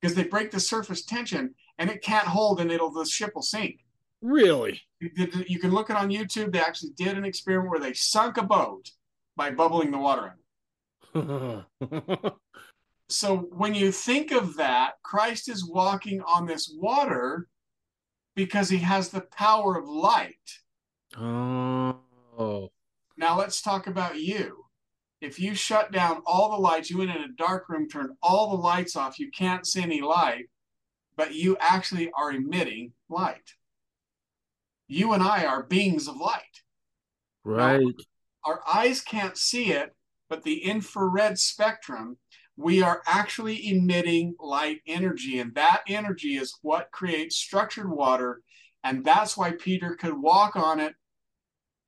because 0.00 0.14
they 0.14 0.24
break 0.24 0.50
the 0.50 0.60
surface 0.60 1.04
tension 1.04 1.54
and 1.78 1.88
it 1.88 2.02
can't 2.02 2.26
hold, 2.26 2.60
and 2.60 2.70
it'll 2.70 2.90
the 2.90 3.06
ship 3.06 3.32
will 3.34 3.42
sink. 3.42 3.80
Really? 4.20 4.82
You 5.00 5.58
can 5.58 5.70
look 5.70 5.90
it 5.90 5.96
on 5.96 6.10
YouTube. 6.10 6.52
They 6.52 6.60
actually 6.60 6.90
did 6.96 7.16
an 7.16 7.24
experiment 7.24 7.70
where 7.70 7.80
they 7.80 7.92
sunk 7.92 8.36
a 8.36 8.42
boat 8.42 8.90
by 9.36 9.50
bubbling 9.50 9.92
the 9.92 9.98
water 9.98 10.36
so 13.08 13.36
when 13.36 13.74
you 13.74 13.90
think 13.90 14.30
of 14.30 14.56
that, 14.56 14.94
Christ 15.02 15.48
is 15.48 15.64
walking 15.64 16.20
on 16.22 16.46
this 16.46 16.70
water, 16.76 17.48
because 18.38 18.68
he 18.68 18.78
has 18.78 19.08
the 19.08 19.22
power 19.22 19.76
of 19.76 19.88
light. 19.88 20.60
Oh. 21.16 22.70
Now 23.16 23.36
let's 23.36 23.60
talk 23.60 23.88
about 23.88 24.20
you. 24.20 24.64
If 25.20 25.40
you 25.40 25.56
shut 25.56 25.90
down 25.90 26.22
all 26.24 26.52
the 26.52 26.56
lights, 26.56 26.88
you 26.88 26.98
went 26.98 27.10
in 27.10 27.22
a 27.22 27.32
dark 27.36 27.68
room, 27.68 27.88
turned 27.88 28.10
all 28.22 28.50
the 28.50 28.62
lights 28.62 28.94
off, 28.94 29.18
you 29.18 29.32
can't 29.32 29.66
see 29.66 29.82
any 29.82 30.00
light, 30.00 30.48
but 31.16 31.34
you 31.34 31.56
actually 31.58 32.12
are 32.12 32.30
emitting 32.30 32.92
light. 33.08 33.54
You 34.88 35.12
and 35.12 35.22
I 35.22 35.44
are 35.44 35.62
beings 35.62 36.08
of 36.08 36.16
light. 36.16 36.42
Right. 37.44 37.80
Now, 37.80 37.92
our 38.44 38.60
eyes 38.66 39.00
can't 39.02 39.36
see 39.36 39.72
it, 39.72 39.94
but 40.28 40.42
the 40.42 40.64
infrared 40.64 41.38
spectrum, 41.38 42.16
we 42.56 42.82
are 42.82 43.02
actually 43.06 43.68
emitting 43.68 44.34
light 44.40 44.80
energy. 44.86 45.38
And 45.38 45.54
that 45.54 45.82
energy 45.86 46.36
is 46.36 46.58
what 46.62 46.90
creates 46.90 47.36
structured 47.36 47.90
water. 47.90 48.40
And 48.82 49.04
that's 49.04 49.36
why 49.36 49.52
Peter 49.52 49.94
could 49.94 50.14
walk 50.14 50.56
on 50.56 50.80
it 50.80 50.94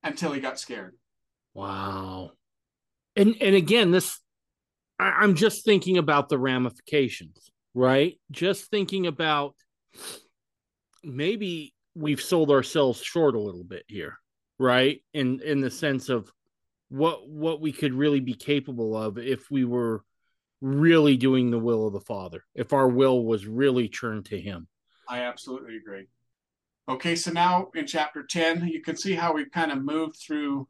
until 0.03 0.33
he 0.33 0.41
got 0.41 0.59
scared. 0.59 0.97
Wow. 1.55 2.33
And 3.17 3.37
and 3.41 3.55
again, 3.55 3.91
this 3.91 4.21
I, 4.99 5.11
I'm 5.21 5.35
just 5.35 5.65
thinking 5.65 5.99
about 5.99 6.29
the 6.29 6.39
ramifications, 6.39 7.51
right? 7.75 8.19
Just 8.31 8.71
thinking 8.71 9.07
about 9.07 9.55
maybe 11.03 11.75
we've 11.95 12.21
sold 12.21 12.51
ourselves 12.51 13.03
short 13.03 13.35
a 13.35 13.41
little 13.41 13.65
bit 13.65 13.85
here, 13.89 14.19
right? 14.59 15.03
In 15.13 15.41
in 15.41 15.61
the 15.61 15.71
sense 15.71 16.09
of 16.09 16.33
what 16.89 17.29
what 17.29 17.61
we 17.61 17.73
could 17.73 17.95
really 17.95 18.21
be 18.21 18.35
capable 18.35 18.97
of 18.97 19.19
if 19.19 19.51
we 19.51 19.65
were 19.65 20.05
really 20.61 21.17
doing 21.17 21.51
the 21.51 21.59
will 21.59 21.87
of 21.87 21.93
the 21.93 22.01
Father, 22.01 22.45
if 22.55 22.73
our 22.73 22.89
will 22.89 23.25
was 23.25 23.47
really 23.47 23.89
turned 23.89 24.27
to 24.27 24.41
Him. 24.41 24.69
I 25.09 25.21
absolutely 25.21 25.77
agree. 25.77 26.07
Okay, 26.89 27.15
so 27.15 27.31
now 27.31 27.69
in 27.75 27.87
chapter 27.87 28.25
10, 28.25 28.67
you 28.67 28.83
can 28.83 28.97
see 28.97 29.13
how 29.13 29.33
we've 29.33 29.51
kind 29.51 29.71
of 29.71 29.83
moved 29.83 30.17
through, 30.17 30.67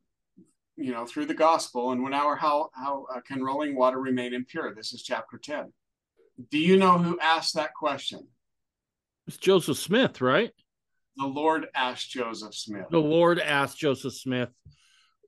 you 0.76 0.92
know, 0.92 1.06
through 1.06 1.26
the 1.26 1.34
gospel 1.34 1.92
and 1.92 2.02
now 2.02 2.34
how, 2.36 2.68
how 2.74 3.06
uh, 3.14 3.20
can 3.22 3.42
rolling 3.42 3.74
water 3.74 3.98
remain 3.98 4.34
impure? 4.34 4.74
This 4.74 4.92
is 4.92 5.02
chapter 5.02 5.38
10. 5.38 5.72
Do 6.50 6.58
you 6.58 6.76
know 6.76 6.98
who 6.98 7.18
asked 7.20 7.54
that 7.54 7.74
question? 7.74 8.28
It's 9.26 9.38
Joseph 9.38 9.78
Smith, 9.78 10.20
right? 10.20 10.52
The 11.20 11.26
Lord 11.26 11.66
asked 11.74 12.10
Joseph 12.10 12.54
Smith. 12.54 12.86
The 12.90 12.98
Lord 12.98 13.38
asked 13.38 13.78
Joseph 13.78 14.14
Smith 14.14 14.48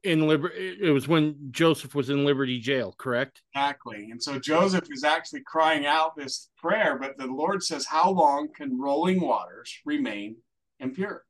in 0.05 0.27
liberty 0.27 0.79
it 0.81 0.91
was 0.91 1.07
when 1.07 1.37
joseph 1.51 1.95
was 1.95 2.11
in 2.11 2.25
liberty 2.25 2.59
jail 2.59 2.95
correct? 2.99 3.43
Exactly. 3.55 4.09
And 4.11 4.21
so 4.21 4.39
joseph 4.39 4.89
is 4.91 5.05
actually 5.05 5.43
crying 5.47 5.87
out 5.87 6.17
this 6.17 6.51
prayer 6.57 6.99
but 6.99 7.17
the 7.19 7.27
lord 7.27 7.63
says 7.63 7.87
how 7.87 8.11
long 8.11 8.49
can 8.55 8.81
rolling 8.81 9.21
waters 9.21 9.73
remain 9.85 10.37
impure? 10.81 11.25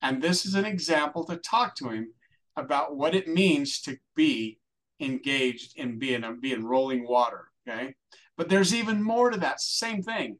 And 0.00 0.22
this 0.22 0.46
is 0.46 0.54
an 0.54 0.64
example 0.64 1.24
to 1.24 1.36
talk 1.36 1.74
to 1.76 1.88
him 1.88 2.12
about 2.56 2.96
what 2.96 3.14
it 3.14 3.28
means 3.28 3.80
to 3.82 3.98
be 4.16 4.58
engaged 5.00 5.78
in 5.78 5.98
being 5.98 6.24
being 6.40 6.64
rolling 6.64 7.06
water 7.06 7.48
okay? 7.68 7.94
But 8.36 8.48
there's 8.48 8.74
even 8.74 9.02
more 9.02 9.30
to 9.30 9.38
that 9.40 9.60
same 9.60 10.02
thing 10.02 10.38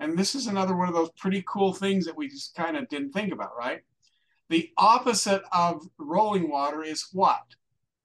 and 0.00 0.18
this 0.18 0.34
is 0.34 0.46
another 0.46 0.76
one 0.76 0.88
of 0.88 0.94
those 0.94 1.10
pretty 1.16 1.42
cool 1.46 1.72
things 1.72 2.04
that 2.04 2.16
we 2.16 2.28
just 2.28 2.54
kind 2.54 2.76
of 2.76 2.88
didn't 2.88 3.12
think 3.12 3.32
about 3.32 3.56
right 3.58 3.82
the 4.48 4.70
opposite 4.76 5.42
of 5.52 5.82
rolling 5.98 6.48
water 6.48 6.82
is 6.84 7.08
what? 7.12 7.42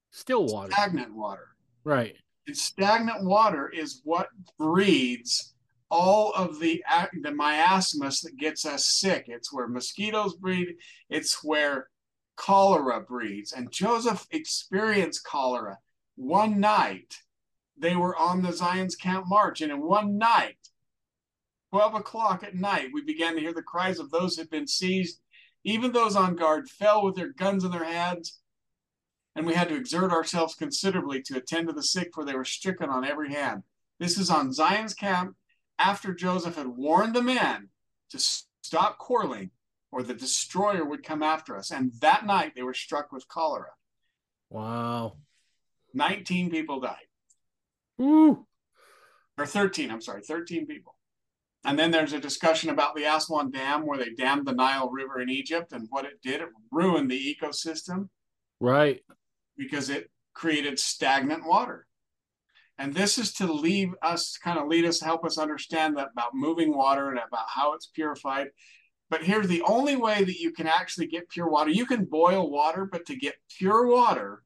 Still 0.10 0.46
water. 0.46 0.72
Stagnant 0.72 1.14
water. 1.14 1.48
Right. 1.84 2.16
And 2.48 2.58
stagnant 2.58 3.24
water 3.24 3.70
is 3.70 4.02
what 4.04 4.30
breeds 4.58 5.54
all 5.90 6.32
of 6.34 6.60
the 6.60 6.84
the 7.22 7.32
miasmas 7.32 8.22
that 8.22 8.38
gets 8.38 8.66
us 8.66 8.86
sick. 8.86 9.26
It's 9.28 9.54
where 9.54 9.68
mosquitoes 9.68 10.36
breed. 10.36 10.76
It's 11.10 11.44
where 11.44 11.90
cholera 12.36 13.02
breeds. 13.02 13.52
And 13.52 13.72
Joseph 13.72 14.26
experienced 14.32 15.24
cholera 15.24 15.78
one 16.16 16.60
night. 16.60 17.20
They 17.78 17.96
were 17.96 18.16
on 18.16 18.42
the 18.42 18.52
Zion's 18.52 18.96
Camp 18.96 19.26
March, 19.28 19.62
and 19.62 19.72
in 19.72 19.82
one 19.82 20.18
night, 20.18 20.58
12 21.72 21.96
o'clock 21.96 22.44
at 22.44 22.56
night, 22.56 22.90
we 22.94 23.02
began 23.02 23.34
to 23.36 23.42
hear 23.42 23.54
the 23.54 23.62
cries 23.62 24.00
of 24.00 24.12
those 24.12 24.36
who 24.36 24.42
had 24.42 24.50
been 24.50 24.68
seized 24.68 25.22
even 25.64 25.92
those 25.92 26.16
on 26.16 26.36
guard 26.36 26.70
fell 26.70 27.04
with 27.04 27.16
their 27.16 27.34
guns 27.34 27.64
in 27.64 27.72
their 27.72 27.84
hands, 27.84 28.40
and 29.36 29.46
we 29.46 29.54
had 29.54 29.70
to 29.70 29.76
exert 29.76 30.12
ourselves 30.12 30.56
considerably 30.56 31.22
to 31.24 31.38
attend 31.38 31.68
to 31.68 31.74
the 31.74 31.84
sick, 31.84 32.10
for 32.14 32.26
they 32.26 32.36
were 32.36 32.46
stricken 32.46 32.90
on 32.90 33.06
every 33.06 33.32
hand. 33.32 33.64
This 34.00 34.18
is 34.18 34.30
on 34.30 34.54
Zion's 34.54 34.94
camp 34.94 35.36
after 35.78 36.14
Joseph 36.14 36.56
had 36.56 36.68
warned 36.68 37.16
the 37.16 37.22
men 37.22 37.70
to 38.10 38.20
stop 38.20 38.98
quarreling, 38.98 39.52
or 39.92 40.04
the 40.04 40.14
destroyer 40.14 40.84
would 40.84 41.04
come 41.04 41.22
after 41.22 41.56
us. 41.56 41.72
And 41.72 41.92
that 42.02 42.26
night 42.26 42.54
they 42.56 42.64
were 42.64 42.74
struck 42.74 43.12
with 43.12 43.28
cholera. 43.28 43.72
Wow. 44.50 45.18
19 45.94 46.50
people 46.50 46.80
died. 46.80 46.96
Ooh. 48.02 48.48
Or 49.38 49.46
13, 49.46 49.92
I'm 49.92 50.02
sorry, 50.02 50.22
13 50.24 50.66
people. 50.66 50.96
And 51.64 51.78
then 51.78 51.92
there's 51.92 52.14
a 52.14 52.20
discussion 52.20 52.70
about 52.72 52.96
the 52.96 53.04
Aswan 53.04 53.52
Dam 53.52 53.86
where 53.86 53.98
they 53.98 54.10
dammed 54.10 54.48
the 54.48 54.54
Nile 54.54 54.90
River 54.90 55.22
in 55.22 55.30
Egypt 55.30 55.74
and 55.74 55.88
what 55.90 56.06
it 56.06 56.22
did. 56.24 56.42
It 56.42 56.50
ruined 56.72 57.12
the 57.12 57.36
ecosystem. 57.36 58.10
Right. 58.60 59.02
Because 59.58 59.90
it 59.90 60.10
created 60.34 60.80
stagnant 60.80 61.46
water. 61.46 61.86
And 62.80 62.96
this 62.96 63.20
is 63.20 63.34
to 63.34 63.52
leave 63.52 63.94
us, 64.02 64.38
kind 64.44 64.58
of 64.58 64.68
lead 64.68 64.86
us, 64.86 65.00
help 65.00 65.24
us 65.24 65.38
understand 65.38 65.98
that 65.98 66.10
about 66.14 66.34
moving 66.34 66.76
water 66.76 67.10
and 67.10 67.20
about 67.20 67.46
how 67.48 67.74
it's 67.74 67.86
purified. 67.86 68.48
But 69.12 69.24
here's 69.24 69.48
the 69.48 69.62
only 69.64 69.96
way 69.96 70.24
that 70.24 70.40
you 70.40 70.52
can 70.52 70.66
actually 70.66 71.08
get 71.08 71.30
pure 71.30 71.48
water. 71.48 71.70
You 71.70 71.86
can 71.86 72.06
boil 72.06 72.50
water, 72.50 72.88
but 72.92 73.06
to 73.08 73.16
get 73.16 73.36
pure 73.56 73.86
water, 73.86 74.42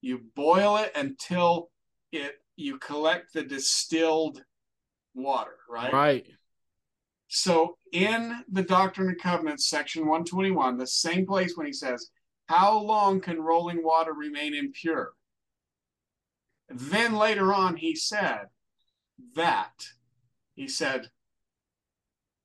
you 0.00 0.22
boil 0.34 0.78
it 0.78 0.90
until 0.96 1.70
it 2.10 2.32
you 2.56 2.78
collect 2.78 3.32
the 3.32 3.44
distilled 3.44 4.42
water, 5.14 5.56
right? 5.68 5.92
Right. 5.92 6.26
So 7.28 7.76
in 7.92 8.42
the 8.50 8.62
Doctrine 8.62 9.08
and 9.08 9.20
Covenants, 9.20 9.68
section 9.68 10.02
121, 10.02 10.78
the 10.78 10.86
same 10.86 11.26
place 11.26 11.56
when 11.56 11.66
he 11.66 11.72
says, 11.72 12.10
How 12.46 12.78
long 12.78 13.20
can 13.20 13.40
rolling 13.40 13.84
water 13.84 14.12
remain 14.14 14.54
impure? 14.54 15.12
Then 16.70 17.14
later 17.14 17.52
on, 17.52 17.76
he 17.76 17.94
said 17.94 18.46
that, 19.34 19.72
he 20.54 20.68
said, 20.68 21.10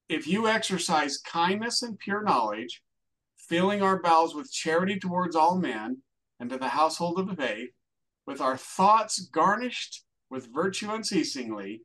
if 0.09 0.27
you 0.27 0.47
exercise 0.47 1.17
kindness 1.17 1.81
and 1.81 1.97
pure 1.97 2.21
knowledge, 2.21 2.83
filling 3.37 3.81
our 3.81 4.01
bowels 4.01 4.35
with 4.35 4.51
charity 4.51 4.99
towards 4.99 5.35
all 5.35 5.57
men 5.57 6.01
and 6.39 6.49
to 6.49 6.57
the 6.57 6.69
household 6.69 7.19
of 7.19 7.27
the 7.27 7.35
faith, 7.35 7.69
with 8.25 8.41
our 8.41 8.57
thoughts 8.57 9.19
garnished 9.19 10.03
with 10.29 10.53
virtue 10.53 10.91
unceasingly, 10.91 11.81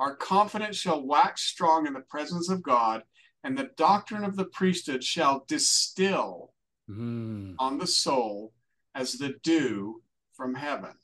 our 0.00 0.16
confidence 0.16 0.78
shall 0.78 1.06
wax 1.06 1.42
strong 1.42 1.86
in 1.86 1.92
the 1.92 2.00
presence 2.00 2.48
of 2.48 2.62
God, 2.62 3.02
and 3.44 3.56
the 3.56 3.70
doctrine 3.76 4.24
of 4.24 4.34
the 4.34 4.46
priesthood 4.46 5.04
shall 5.04 5.44
distill 5.46 6.54
mm. 6.90 7.54
on 7.58 7.76
the 7.78 7.86
soul 7.86 8.54
as 8.94 9.12
the 9.12 9.34
dew 9.42 10.02
from 10.32 10.54
heaven. 10.54 10.94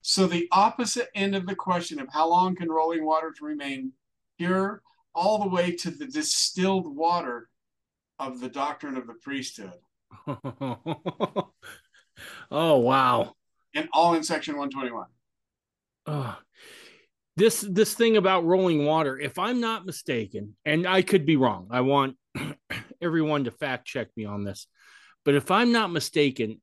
So, 0.00 0.28
the 0.28 0.46
opposite 0.52 1.08
end 1.14 1.34
of 1.34 1.46
the 1.46 1.56
question 1.56 1.98
of 1.98 2.06
how 2.12 2.28
long 2.28 2.54
can 2.54 2.70
rolling 2.70 3.04
waters 3.04 3.40
remain 3.40 3.92
pure, 4.38 4.82
all 5.12 5.42
the 5.42 5.48
way 5.48 5.72
to 5.72 5.90
the 5.90 6.06
distilled 6.06 6.94
water 6.94 7.48
of 8.20 8.38
the 8.38 8.48
doctrine 8.48 8.96
of 8.96 9.08
the 9.08 9.14
priesthood. 9.14 9.72
oh, 12.50 12.78
wow. 12.78 13.34
And 13.74 13.88
all 13.92 14.14
in 14.14 14.22
section 14.22 14.56
121. 14.56 15.06
Oh, 16.06 16.38
this 17.36 17.60
this 17.68 17.94
thing 17.94 18.16
about 18.16 18.44
rolling 18.44 18.84
water 18.84 19.18
if 19.18 19.38
i'm 19.38 19.60
not 19.60 19.86
mistaken 19.86 20.56
and 20.64 20.86
i 20.86 21.02
could 21.02 21.26
be 21.26 21.36
wrong 21.36 21.68
i 21.70 21.80
want 21.80 22.16
everyone 23.02 23.44
to 23.44 23.50
fact 23.50 23.86
check 23.86 24.08
me 24.16 24.24
on 24.24 24.44
this 24.44 24.66
but 25.24 25.34
if 25.34 25.50
i'm 25.50 25.72
not 25.72 25.90
mistaken 25.90 26.60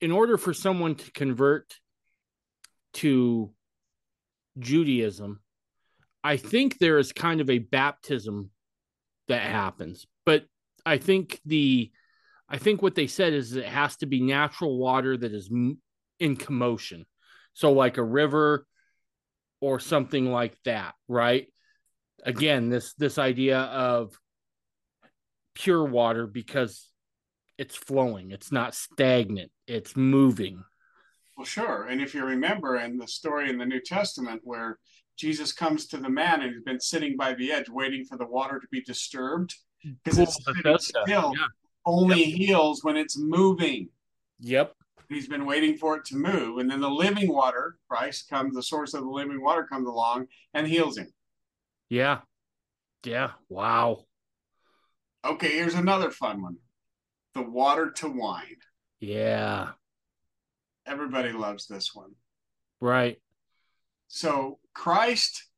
in 0.00 0.12
order 0.12 0.36
for 0.36 0.54
someone 0.54 0.94
to 0.94 1.10
convert 1.12 1.74
to 2.92 3.52
judaism 4.58 5.40
i 6.22 6.36
think 6.36 6.78
there 6.78 6.98
is 6.98 7.12
kind 7.12 7.40
of 7.40 7.50
a 7.50 7.58
baptism 7.58 8.50
that 9.28 9.42
happens 9.42 10.06
but 10.26 10.44
i 10.84 10.98
think 10.98 11.40
the 11.46 11.90
i 12.48 12.58
think 12.58 12.82
what 12.82 12.94
they 12.94 13.06
said 13.06 13.32
is 13.32 13.56
it 13.56 13.64
has 13.64 13.96
to 13.96 14.06
be 14.06 14.20
natural 14.20 14.76
water 14.76 15.16
that 15.16 15.32
is 15.32 15.50
in 16.22 16.36
commotion. 16.36 17.04
So 17.52 17.72
like 17.72 17.98
a 17.98 18.04
river 18.04 18.64
or 19.62 19.78
something 19.78 20.26
like 20.26 20.58
that, 20.64 20.94
right? 21.06 21.46
Again, 22.24 22.68
this 22.68 22.94
this 22.94 23.16
idea 23.16 23.58
of 23.58 24.18
pure 25.54 25.84
water 25.84 26.26
because 26.26 26.90
it's 27.56 27.76
flowing, 27.76 28.32
it's 28.32 28.50
not 28.50 28.74
stagnant, 28.74 29.52
it's 29.68 29.96
moving. 29.96 30.62
Well, 31.36 31.46
sure. 31.46 31.84
And 31.84 32.00
if 32.00 32.12
you 32.12 32.24
remember 32.24 32.76
in 32.76 32.98
the 32.98 33.06
story 33.06 33.48
in 33.48 33.56
the 33.56 33.64
New 33.64 33.80
Testament 33.80 34.40
where 34.42 34.78
Jesus 35.16 35.52
comes 35.52 35.86
to 35.86 35.96
the 35.96 36.10
man 36.10 36.42
and 36.42 36.52
he's 36.52 36.62
been 36.64 36.80
sitting 36.80 37.16
by 37.16 37.34
the 37.34 37.52
edge 37.52 37.68
waiting 37.68 38.04
for 38.04 38.18
the 38.18 38.26
water 38.26 38.58
to 38.58 38.66
be 38.70 38.82
disturbed 38.82 39.54
because 40.04 40.18
it's 40.18 40.34
still 40.34 41.32
yeah. 41.36 41.46
only 41.86 42.24
yep. 42.24 42.36
heals 42.36 42.82
when 42.82 42.96
it's 42.96 43.16
moving. 43.16 43.88
Yep. 44.40 44.74
He's 45.12 45.28
been 45.28 45.46
waiting 45.46 45.76
for 45.76 45.96
it 45.96 46.04
to 46.06 46.16
move. 46.16 46.58
And 46.58 46.70
then 46.70 46.80
the 46.80 46.90
living 46.90 47.32
water, 47.32 47.76
Christ 47.88 48.28
comes, 48.28 48.54
the 48.54 48.62
source 48.62 48.94
of 48.94 49.02
the 49.02 49.10
living 49.10 49.42
water 49.42 49.64
comes 49.64 49.88
along 49.88 50.26
and 50.54 50.66
heals 50.66 50.98
him. 50.98 51.12
Yeah. 51.88 52.20
Yeah. 53.04 53.32
Wow. 53.48 54.04
Okay, 55.24 55.52
here's 55.52 55.74
another 55.74 56.10
fun 56.10 56.42
one 56.42 56.56
the 57.34 57.42
water 57.42 57.90
to 57.90 58.08
wine. 58.08 58.56
Yeah. 59.00 59.70
Everybody 60.86 61.32
loves 61.32 61.66
this 61.66 61.94
one. 61.94 62.12
Right. 62.80 63.18
So, 64.08 64.58
Christ, 64.74 65.48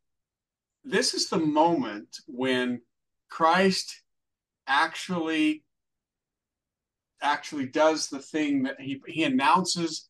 this 0.84 1.14
is 1.14 1.28
the 1.28 1.38
moment 1.38 2.16
when 2.26 2.82
Christ 3.28 4.02
actually 4.66 5.63
actually 7.24 7.66
does 7.66 8.08
the 8.08 8.18
thing 8.18 8.62
that 8.64 8.80
he 8.80 9.00
he 9.06 9.24
announces 9.24 10.08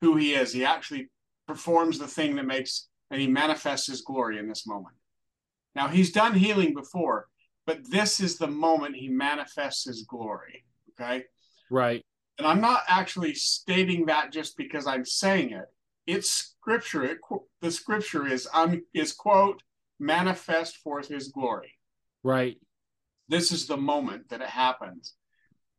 who 0.00 0.16
he 0.16 0.34
is. 0.34 0.52
He 0.52 0.64
actually 0.64 1.08
performs 1.46 1.98
the 1.98 2.06
thing 2.06 2.36
that 2.36 2.46
makes 2.46 2.88
and 3.10 3.20
he 3.20 3.26
manifests 3.26 3.86
his 3.86 4.02
glory 4.02 4.38
in 4.38 4.48
this 4.48 4.66
moment. 4.66 4.94
Now 5.74 5.88
he's 5.88 6.12
done 6.12 6.34
healing 6.34 6.74
before, 6.74 7.28
but 7.66 7.90
this 7.90 8.20
is 8.20 8.36
the 8.36 8.48
moment 8.48 8.96
he 8.96 9.08
manifests 9.08 9.84
his 9.84 10.02
glory. 10.02 10.64
Okay. 11.00 11.24
Right. 11.70 12.02
And 12.38 12.46
I'm 12.46 12.60
not 12.60 12.82
actually 12.88 13.34
stating 13.34 14.06
that 14.06 14.32
just 14.32 14.56
because 14.56 14.86
I'm 14.86 15.04
saying 15.04 15.52
it. 15.52 15.66
It's 16.06 16.30
scripture. 16.30 17.04
It, 17.04 17.18
the 17.60 17.70
scripture 17.70 18.26
is 18.26 18.48
um, 18.54 18.82
is 18.94 19.12
quote 19.12 19.62
manifest 19.98 20.78
forth 20.78 21.08
his 21.08 21.28
glory. 21.28 21.74
Right. 22.22 22.56
This 23.28 23.52
is 23.52 23.66
the 23.66 23.76
moment 23.76 24.28
that 24.30 24.40
it 24.40 24.48
happens. 24.48 25.14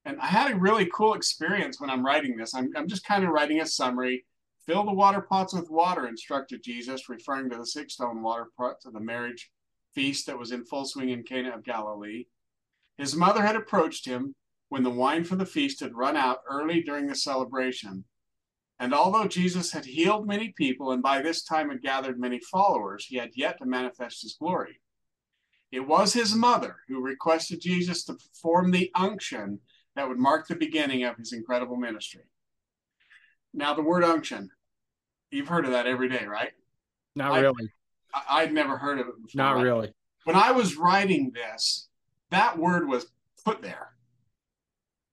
And 0.09 0.19
I 0.19 0.25
had 0.25 0.51
a 0.51 0.55
really 0.55 0.89
cool 0.91 1.13
experience 1.13 1.79
when 1.79 1.91
I'm 1.91 2.03
writing 2.03 2.35
this. 2.35 2.55
I'm, 2.55 2.71
I'm 2.75 2.87
just 2.87 3.05
kind 3.05 3.23
of 3.23 3.29
writing 3.29 3.61
a 3.61 3.65
summary. 3.67 4.25
Fill 4.65 4.83
the 4.83 4.91
water 4.91 5.21
pots 5.21 5.53
with 5.53 5.69
water, 5.69 6.07
instructed 6.07 6.63
Jesus, 6.63 7.09
referring 7.09 7.47
to 7.51 7.57
the 7.57 7.65
six 7.67 7.93
stone 7.93 8.23
water 8.23 8.47
pots 8.57 8.87
of 8.87 8.93
the 8.93 8.99
marriage 8.99 9.51
feast 9.93 10.25
that 10.25 10.39
was 10.39 10.51
in 10.51 10.65
full 10.65 10.85
swing 10.85 11.09
in 11.09 11.21
Cana 11.21 11.53
of 11.53 11.63
Galilee. 11.63 12.25
His 12.97 13.15
mother 13.15 13.43
had 13.43 13.55
approached 13.55 14.03
him 14.03 14.33
when 14.69 14.81
the 14.81 14.89
wine 14.89 15.25
for 15.25 15.35
the 15.35 15.45
feast 15.45 15.79
had 15.79 15.93
run 15.93 16.17
out 16.17 16.39
early 16.49 16.81
during 16.81 17.05
the 17.05 17.13
celebration. 17.13 18.03
And 18.79 18.95
although 18.95 19.27
Jesus 19.27 19.71
had 19.71 19.85
healed 19.85 20.25
many 20.25 20.55
people 20.57 20.91
and 20.91 21.03
by 21.03 21.21
this 21.21 21.43
time 21.43 21.69
had 21.69 21.83
gathered 21.83 22.19
many 22.19 22.39
followers, 22.39 23.05
he 23.05 23.17
had 23.17 23.29
yet 23.35 23.59
to 23.59 23.65
manifest 23.67 24.23
his 24.23 24.37
glory. 24.39 24.81
It 25.71 25.81
was 25.81 26.13
his 26.13 26.33
mother 26.33 26.77
who 26.87 26.99
requested 26.99 27.61
Jesus 27.61 28.03
to 28.05 28.15
perform 28.15 28.71
the 28.71 28.89
unction 28.95 29.59
that 29.99 30.07
would 30.07 30.17
mark 30.17 30.47
the 30.47 30.55
beginning 30.55 31.03
of 31.03 31.17
his 31.17 31.33
incredible 31.33 31.75
ministry. 31.75 32.21
Now, 33.53 33.73
the 33.73 33.81
word 33.81 34.05
unction, 34.05 34.49
you've 35.29 35.49
heard 35.49 35.65
of 35.65 35.71
that 35.71 35.87
every 35.87 36.07
day, 36.07 36.25
right? 36.25 36.51
Not 37.17 37.33
really. 37.33 37.69
I, 38.29 38.45
would 38.45 38.53
never 38.53 38.77
heard 38.77 38.99
of 38.99 39.07
it 39.07 39.21
before. 39.21 39.37
Not 39.43 39.57
really. 39.57 39.91
When 40.23 40.37
I 40.37 40.51
was 40.51 40.77
writing 40.77 41.33
this, 41.33 41.89
that 42.31 42.57
word 42.57 42.87
was 42.87 43.07
put 43.43 43.61
there. 43.61 43.89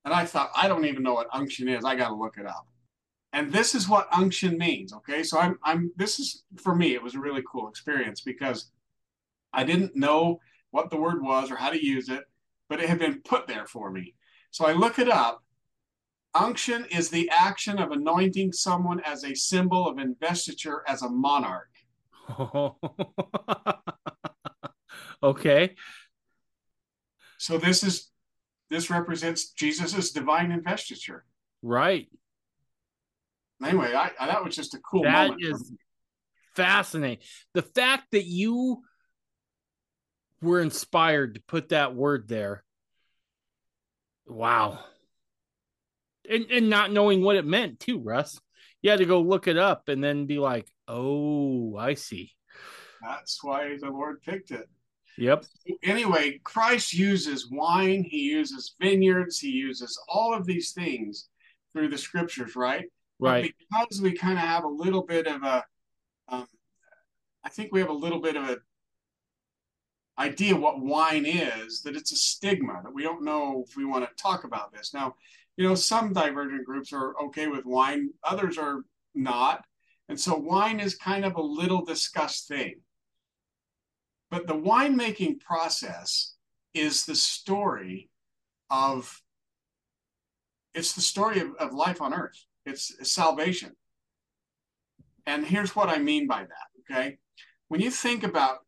And 0.05 0.15
I 0.15 0.25
thought, 0.25 0.53
I 0.55 0.69
don't 0.69 0.85
even 0.85 1.03
know 1.03 1.15
what 1.15 1.27
unction 1.33 1.69
is. 1.69 1.85
I 1.85 1.97
got 1.97 2.11
to 2.11 2.15
look 2.15 2.39
it 2.39 2.47
up. 2.47 2.69
And 3.33 3.53
this 3.53 3.75
is 3.75 3.89
what 3.89 4.07
unction 4.13 4.57
means. 4.57 4.93
Okay. 4.93 5.25
So 5.25 5.37
I'm, 5.37 5.59
I'm, 5.65 5.91
this 5.97 6.21
is 6.21 6.45
for 6.59 6.77
me, 6.77 6.95
it 6.95 7.03
was 7.03 7.17
a 7.17 7.21
really 7.21 7.43
cool 7.51 7.69
experience 7.69 8.21
because 8.21 8.71
I 9.53 9.65
didn't 9.65 9.97
know 9.97 10.39
what 10.71 10.91
the 10.91 10.97
word 10.97 11.21
was 11.21 11.51
or 11.51 11.57
how 11.57 11.71
to 11.71 11.85
use 11.85 12.09
it, 12.09 12.23
but 12.69 12.81
it 12.81 12.89
had 12.89 13.01
been 13.01 13.21
put 13.23 13.49
there 13.49 13.67
for 13.67 13.91
me. 13.91 14.15
So 14.57 14.65
I 14.65 14.73
look 14.73 14.99
it 14.99 15.11
up. 15.11 15.45
Unction 16.35 16.87
is 16.91 17.11
the 17.11 17.29
action 17.29 17.79
of 17.79 17.91
anointing 17.91 18.55
someone 18.55 19.01
as 19.01 19.23
a 19.23 19.35
symbol 19.35 19.87
of 19.87 19.99
investiture 19.99 20.83
as 20.89 21.03
a 21.03 21.11
monarch. 21.11 21.69
okay. 25.23 25.75
So 27.37 27.59
this 27.59 27.85
is 27.85 28.11
this 28.71 28.89
represents 28.89 29.51
Jesus's 29.51 30.13
divine 30.13 30.51
investiture. 30.51 31.27
Right. 31.61 32.09
Anyway, 33.63 33.93
I, 33.93 34.11
I 34.19 34.27
that 34.27 34.43
was 34.43 34.57
just 34.57 34.73
a 34.73 34.79
cool 34.79 35.03
that 35.03 35.29
moment. 35.29 35.43
That 35.43 35.51
is 35.51 35.73
fascinating. 36.55 37.19
The 37.53 37.61
fact 37.61 38.05
that 38.13 38.25
you 38.25 38.85
were 40.41 40.63
inspired 40.63 41.35
to 41.35 41.43
put 41.43 41.69
that 41.69 41.95
word 41.95 42.27
there. 42.27 42.65
Wow. 44.27 44.81
And 46.29 46.47
and 46.51 46.69
not 46.69 46.93
knowing 46.93 47.23
what 47.23 47.37
it 47.37 47.47
meant 47.47 47.81
too, 47.81 48.01
Russ. 48.01 48.41
You 48.83 48.91
had 48.91 48.99
to 48.99 49.07
go 49.07 49.21
look 49.21 49.47
it 49.47 49.57
up 49.57 49.89
and 49.89 50.03
then 50.03 50.27
be 50.27 50.39
like, 50.39 50.69
"Oh, 50.89 51.77
I 51.77 51.95
see." 51.95 52.33
That's 53.01 53.43
why 53.43 53.77
the 53.79 53.91
Lord 53.91 54.23
picked 54.23 54.51
it. 54.51 54.69
Yep. 55.19 55.45
Anyway, 55.83 56.41
Christ 56.45 56.93
uses 56.93 57.51
wine, 57.51 58.05
he 58.05 58.19
uses 58.19 58.75
vineyards, 58.81 59.39
he 59.39 59.49
uses 59.49 59.99
all 60.09 60.35
of 60.35 60.47
these 60.47 60.73
things 60.73 61.29
through 61.73 61.89
the 61.89 61.99
scriptures, 61.99 62.55
right? 62.55 62.87
Right. 63.19 63.55
But 63.71 63.87
because 63.87 64.03
we 64.03 64.13
kind 64.13 64.35
of 64.35 64.45
have 64.45 64.65
a 64.65 64.69
little 64.69 65.03
bit 65.03 65.27
of 65.27 65.43
a, 65.43 65.65
um, 66.29 66.47
I 67.45 67.49
think 67.49 67.73
we 67.73 67.81
have 67.81 67.89
a 67.89 67.95
little 67.95 68.21
bit 68.21 68.37
of 68.37 68.49
a 68.49 68.59
idea 70.19 70.57
what 70.57 70.81
wine 70.81 71.27
is, 71.27 71.83
that 71.83 71.97
it's 71.97 72.13
a 72.13 72.17
stigma, 72.17 72.81
that 72.83 72.95
we 72.95 73.03
don't 73.03 73.25
know 73.25 73.65
if 73.67 73.77
we 73.77 73.85
want 73.85 74.05
to 74.05 74.23
talk 74.23 74.45
about 74.45 74.73
this. 74.73 74.95
Now, 74.95 75.15
you 75.57 75.67
know, 75.67 75.75
some 75.75 76.13
divergent 76.13 76.65
groups 76.65 76.93
are 76.93 77.15
okay 77.25 77.49
with 77.49 77.65
wine, 77.65 78.11
others 78.23 78.59
are 78.59 78.83
not. 79.15 79.65
And 80.09 80.19
so 80.19 80.37
wine 80.37 80.81
is 80.81 80.95
kind 80.95 81.25
of 81.25 81.37
a 81.37 81.43
little 81.43 81.85
discussed 81.85 82.49
thing. 82.49 82.81
But 84.31 84.47
the 84.47 84.55
winemaking 84.55 85.41
process 85.41 86.35
is 86.75 87.05
the 87.05 87.15
story 87.15 88.11
of 88.71 89.23
it's 90.75 90.93
the 90.93 91.01
story 91.01 91.41
of, 91.41 91.55
of 91.59 91.73
life 91.73 92.03
on 92.03 92.13
earth. 92.13 92.45
It's, 92.67 92.95
it's 93.01 93.13
salvation. 93.13 93.73
And 95.25 95.47
here's 95.47 95.75
what 95.75 95.89
I 95.89 95.99
mean 95.99 96.27
by 96.27 96.43
that. 96.43 96.95
Okay. 96.95 97.17
When 97.69 97.81
you 97.81 97.91
think 97.91 98.25
about 98.25 98.59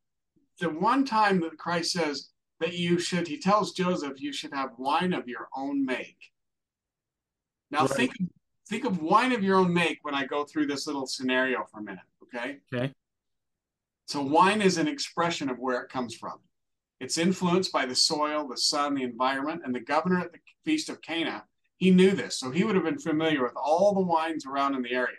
the 0.59 0.71
one 0.71 1.05
time 1.05 1.41
that 1.41 1.59
Christ 1.59 1.93
says 1.93 2.31
that 2.61 2.75
you 2.75 2.99
should, 2.99 3.29
he 3.29 3.39
tells 3.39 3.73
Joseph, 3.73 4.21
you 4.21 4.33
should 4.33 4.53
have 4.53 4.71
wine 4.79 5.13
of 5.13 5.29
your 5.29 5.49
own 5.57 5.85
make. 5.85 6.19
Now 7.71 7.83
right. 7.83 7.91
think 7.91 8.13
think 8.69 8.85
of 8.85 9.01
wine 9.01 9.33
of 9.33 9.43
your 9.43 9.57
own 9.57 9.73
make 9.73 9.99
when 10.03 10.15
I 10.15 10.27
go 10.27 10.45
through 10.45 10.67
this 10.67 10.87
little 10.87 11.07
scenario 11.07 11.65
for 11.71 11.81
a 11.81 11.83
minute. 11.83 12.05
Okay. 12.23 12.59
Okay. 12.73 12.93
So 14.07 14.23
wine 14.23 14.63
is 14.63 14.79
an 14.79 14.89
expression 14.89 15.49
of 15.49 15.59
where 15.59 15.81
it 15.83 15.91
comes 15.91 16.15
from. 16.15 16.39
It's 17.01 17.19
influenced 17.19 17.73
by 17.73 17.87
the 17.87 17.95
soil, 17.95 18.49
the 18.49 18.57
sun, 18.57 18.95
the 18.95 19.05
environment, 19.05 19.63
and 19.65 19.75
the 19.75 19.81
governor 19.81 20.19
at 20.21 20.33
the 20.33 20.39
Feast 20.65 20.89
of 20.89 21.01
Cana, 21.01 21.45
he 21.77 21.91
knew 21.91 22.11
this. 22.11 22.37
So 22.39 22.51
he 22.51 22.65
would 22.65 22.75
have 22.75 22.85
been 22.85 22.99
familiar 22.99 23.43
with 23.43 23.55
all 23.55 23.95
the 23.95 24.01
wines 24.01 24.47
around 24.47 24.75
in 24.75 24.83
the 24.83 24.93
area, 24.93 25.19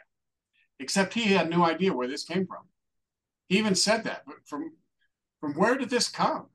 except 0.79 1.13
he 1.13 1.21
had 1.21 1.49
no 1.49 1.63
idea 1.63 1.93
where 1.93 2.07
this 2.07 2.23
came 2.23 2.45
from. 2.45 2.63
He 3.47 3.57
even 3.57 3.75
said 3.75 4.03
that, 4.03 4.23
but 4.25 4.35
from, 4.45 4.73
from 5.39 5.53
where 5.53 5.77
did 5.77 5.89
this 5.89 6.09
come? 6.09 6.47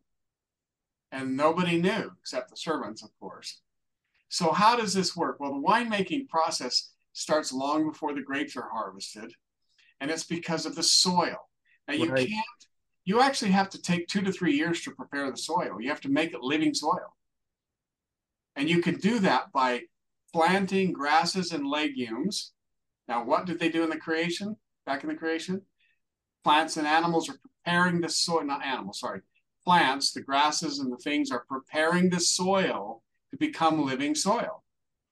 And 1.12 1.36
nobody 1.36 1.80
knew 1.80 2.10
except 2.20 2.50
the 2.50 2.56
servants, 2.56 3.02
of 3.02 3.10
course. 3.20 3.60
So 4.28 4.52
how 4.52 4.76
does 4.76 4.92
this 4.92 5.16
work? 5.16 5.38
Well, 5.38 5.52
the 5.52 5.66
winemaking 5.66 6.28
process 6.28 6.90
starts 7.12 7.52
long 7.52 7.88
before 7.88 8.14
the 8.14 8.22
grapes 8.22 8.56
are 8.56 8.68
harvested, 8.68 9.32
and 10.00 10.10
it's 10.10 10.24
because 10.24 10.66
of 10.66 10.74
the 10.74 10.82
soil. 10.82 11.36
Now 11.86 11.94
you 11.94 12.10
right. 12.10 12.28
can't. 12.28 12.44
You 13.04 13.20
actually 13.20 13.52
have 13.52 13.70
to 13.70 13.80
take 13.80 14.08
two 14.08 14.22
to 14.22 14.32
three 14.32 14.54
years 14.54 14.80
to 14.82 14.90
prepare 14.90 15.30
the 15.30 15.36
soil. 15.36 15.80
You 15.80 15.88
have 15.90 16.00
to 16.00 16.08
make 16.08 16.32
it 16.32 16.40
living 16.40 16.74
soil, 16.74 17.14
and 18.56 18.68
you 18.68 18.80
can 18.80 18.96
do 18.96 19.20
that 19.20 19.52
by 19.52 19.82
planting 20.32 20.92
grasses 20.92 21.52
and 21.52 21.66
legumes. 21.66 22.52
Now, 23.06 23.24
what 23.24 23.46
did 23.46 23.60
they 23.60 23.68
do 23.68 23.84
in 23.84 23.90
the 23.90 23.98
creation? 23.98 24.56
Back 24.84 25.04
in 25.04 25.08
the 25.08 25.14
creation, 25.14 25.62
plants 26.44 26.76
and 26.76 26.86
animals 26.86 27.28
are 27.28 27.38
preparing 27.64 28.00
the 28.00 28.08
soil. 28.08 28.44
Not 28.44 28.64
animals, 28.64 29.00
sorry. 29.00 29.22
Plants, 29.64 30.12
the 30.12 30.20
grasses 30.20 30.78
and 30.78 30.92
the 30.92 30.98
things 30.98 31.30
are 31.30 31.44
preparing 31.48 32.10
the 32.10 32.20
soil 32.20 33.02
to 33.30 33.36
become 33.36 33.84
living 33.84 34.14
soil. 34.14 34.62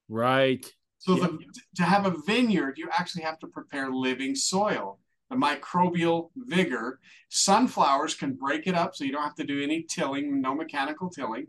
Right. 0.08 0.64
So 0.98 1.16
the, 1.16 1.38
to 1.76 1.82
have 1.82 2.06
a 2.06 2.14
vineyard, 2.26 2.78
you 2.78 2.88
actually 2.92 3.22
have 3.22 3.40
to 3.40 3.48
prepare 3.48 3.90
living 3.90 4.36
soil 4.36 5.00
the 5.32 5.38
microbial 5.38 6.30
vigor. 6.36 7.00
Sunflowers 7.30 8.14
can 8.14 8.34
break 8.34 8.66
it 8.66 8.74
up 8.74 8.94
so 8.94 9.04
you 9.04 9.12
don't 9.12 9.22
have 9.22 9.34
to 9.36 9.44
do 9.44 9.62
any 9.62 9.82
tilling, 9.82 10.40
no 10.40 10.54
mechanical 10.54 11.08
tilling. 11.08 11.46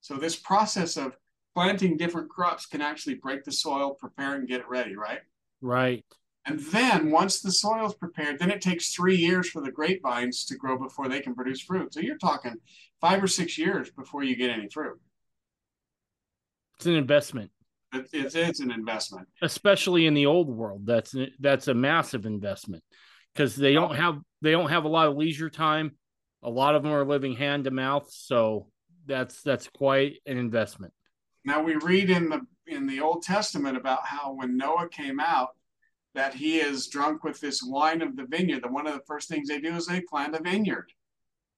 So 0.00 0.16
this 0.16 0.36
process 0.36 0.96
of 0.96 1.16
planting 1.54 1.96
different 1.96 2.28
crops 2.28 2.66
can 2.66 2.82
actually 2.82 3.14
break 3.14 3.44
the 3.44 3.52
soil, 3.52 3.94
prepare 3.94 4.34
and 4.34 4.48
get 4.48 4.60
it 4.60 4.68
ready, 4.68 4.96
right? 4.96 5.20
Right. 5.60 6.04
And 6.46 6.60
then 6.60 7.10
once 7.10 7.40
the 7.40 7.50
soil 7.50 7.86
is 7.86 7.94
prepared, 7.94 8.38
then 8.38 8.52
it 8.52 8.60
takes 8.60 8.94
three 8.94 9.16
years 9.16 9.48
for 9.48 9.60
the 9.60 9.72
grapevines 9.72 10.44
to 10.46 10.56
grow 10.56 10.78
before 10.78 11.08
they 11.08 11.20
can 11.20 11.34
produce 11.34 11.60
fruit. 11.60 11.92
So 11.92 12.00
you're 12.00 12.18
talking 12.18 12.54
five 13.00 13.22
or 13.22 13.26
six 13.26 13.58
years 13.58 13.90
before 13.90 14.22
you 14.22 14.36
get 14.36 14.50
any 14.50 14.68
fruit. 14.68 15.00
It's 16.76 16.86
an 16.86 16.94
investment. 16.94 17.50
It, 17.92 18.08
it 18.12 18.34
is 18.34 18.60
an 18.60 18.70
investment, 18.70 19.28
especially 19.42 20.06
in 20.06 20.14
the 20.14 20.26
old 20.26 20.48
world. 20.48 20.86
That's 20.86 21.14
that's 21.40 21.68
a 21.68 21.74
massive 21.74 22.26
investment 22.26 22.84
because 23.34 23.56
they 23.56 23.72
don't 23.72 23.94
have 23.94 24.18
they 24.42 24.52
don't 24.52 24.70
have 24.70 24.84
a 24.84 24.88
lot 24.88 25.08
of 25.08 25.16
leisure 25.16 25.50
time. 25.50 25.92
A 26.42 26.50
lot 26.50 26.74
of 26.74 26.82
them 26.82 26.92
are 26.92 27.04
living 27.04 27.34
hand 27.34 27.64
to 27.64 27.70
mouth, 27.70 28.08
so 28.10 28.68
that's 29.06 29.42
that's 29.42 29.68
quite 29.68 30.20
an 30.26 30.36
investment. 30.36 30.92
Now 31.44 31.62
we 31.62 31.76
read 31.76 32.10
in 32.10 32.28
the 32.28 32.40
in 32.66 32.86
the 32.86 33.00
Old 33.00 33.22
Testament 33.22 33.76
about 33.76 34.04
how 34.04 34.34
when 34.34 34.56
Noah 34.56 34.88
came 34.88 35.20
out, 35.20 35.55
that 36.16 36.34
he 36.34 36.58
is 36.58 36.88
drunk 36.88 37.22
with 37.24 37.40
this 37.40 37.62
wine 37.62 38.00
of 38.00 38.16
the 38.16 38.24
vineyard. 38.24 38.62
That 38.62 38.72
one 38.72 38.86
of 38.86 38.94
the 38.94 39.04
first 39.06 39.28
things 39.28 39.48
they 39.48 39.60
do 39.60 39.76
is 39.76 39.86
they 39.86 40.00
plant 40.00 40.34
a 40.34 40.42
vineyard. 40.42 40.90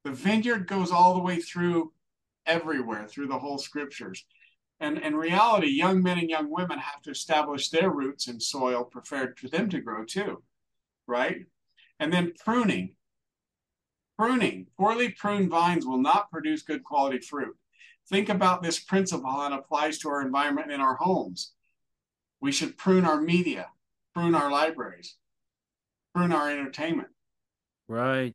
The 0.05 0.11
vineyard 0.11 0.67
goes 0.67 0.91
all 0.91 1.15
the 1.15 1.23
way 1.23 1.37
through 1.37 1.93
everywhere, 2.45 3.07
through 3.07 3.29
the 3.29 3.39
whole 3.39 3.59
scriptures. 3.59 4.25
And 4.81 4.99
in 4.99 5.15
reality, 5.15 5.69
young 5.69 6.03
men 6.03 6.19
and 6.19 6.29
young 6.29 6.51
women 6.51 6.79
have 6.79 7.03
to 7.03 7.11
establish 7.11 7.71
their 7.71 7.91
roots 7.91 8.27
in 8.27 8.41
soil 8.41 8.85
prepared 8.85 9.39
for 9.39 9.49
them 9.49 9.71
to 9.71 9.81
grow 9.81 10.05
too, 10.05 10.43
right? 11.07 11.47
And 12.01 12.13
then 12.13 12.33
pruning. 12.45 12.95
Pruning. 14.17 14.67
Poorly 14.77 15.11
pruned 15.11 15.51
vines 15.51 15.87
will 15.87 16.03
not 16.03 16.31
produce 16.33 16.63
good 16.63 16.83
quality 16.83 17.19
fruit. 17.19 17.57
Think 18.09 18.29
about 18.29 18.63
this 18.63 18.81
principle 18.81 19.43
and 19.43 19.55
applies 19.55 19.99
to 19.99 20.09
our 20.09 20.23
environment 20.23 20.73
in 20.73 20.81
our 20.81 20.97
homes. 20.97 21.53
We 22.41 22.51
should 22.51 22.77
prune 22.77 23.05
our 23.05 23.21
media, 23.21 23.69
prune 24.19 24.35
our 24.35 24.51
libraries, 24.51 25.17
prune 26.13 26.33
our 26.33 26.51
entertainment. 26.51 27.09
Right. 27.87 28.35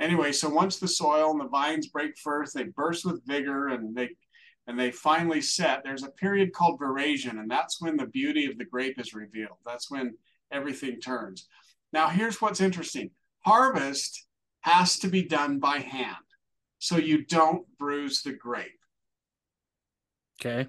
Anyway, 0.00 0.32
so 0.32 0.48
once 0.48 0.78
the 0.78 0.88
soil 0.88 1.30
and 1.30 1.40
the 1.40 1.48
vines 1.48 1.86
break 1.86 2.18
first, 2.18 2.54
they 2.54 2.64
burst 2.64 3.04
with 3.04 3.24
vigor 3.26 3.68
and 3.68 3.94
they 3.94 4.10
and 4.66 4.78
they 4.78 4.90
finally 4.90 5.40
set. 5.40 5.82
There's 5.84 6.02
a 6.02 6.10
period 6.10 6.52
called 6.52 6.80
veraison, 6.80 7.38
and 7.38 7.48
that's 7.48 7.80
when 7.80 7.96
the 7.96 8.06
beauty 8.06 8.46
of 8.46 8.58
the 8.58 8.64
grape 8.64 8.98
is 8.98 9.14
revealed. 9.14 9.58
That's 9.64 9.88
when 9.88 10.16
everything 10.50 11.00
turns. 11.00 11.46
Now, 11.92 12.08
here's 12.08 12.42
what's 12.42 12.60
interesting 12.60 13.10
harvest 13.44 14.26
has 14.62 14.98
to 14.98 15.08
be 15.08 15.22
done 15.22 15.60
by 15.60 15.78
hand, 15.78 16.16
so 16.80 16.96
you 16.96 17.24
don't 17.24 17.64
bruise 17.78 18.22
the 18.22 18.32
grape. 18.32 18.80
Okay. 20.40 20.68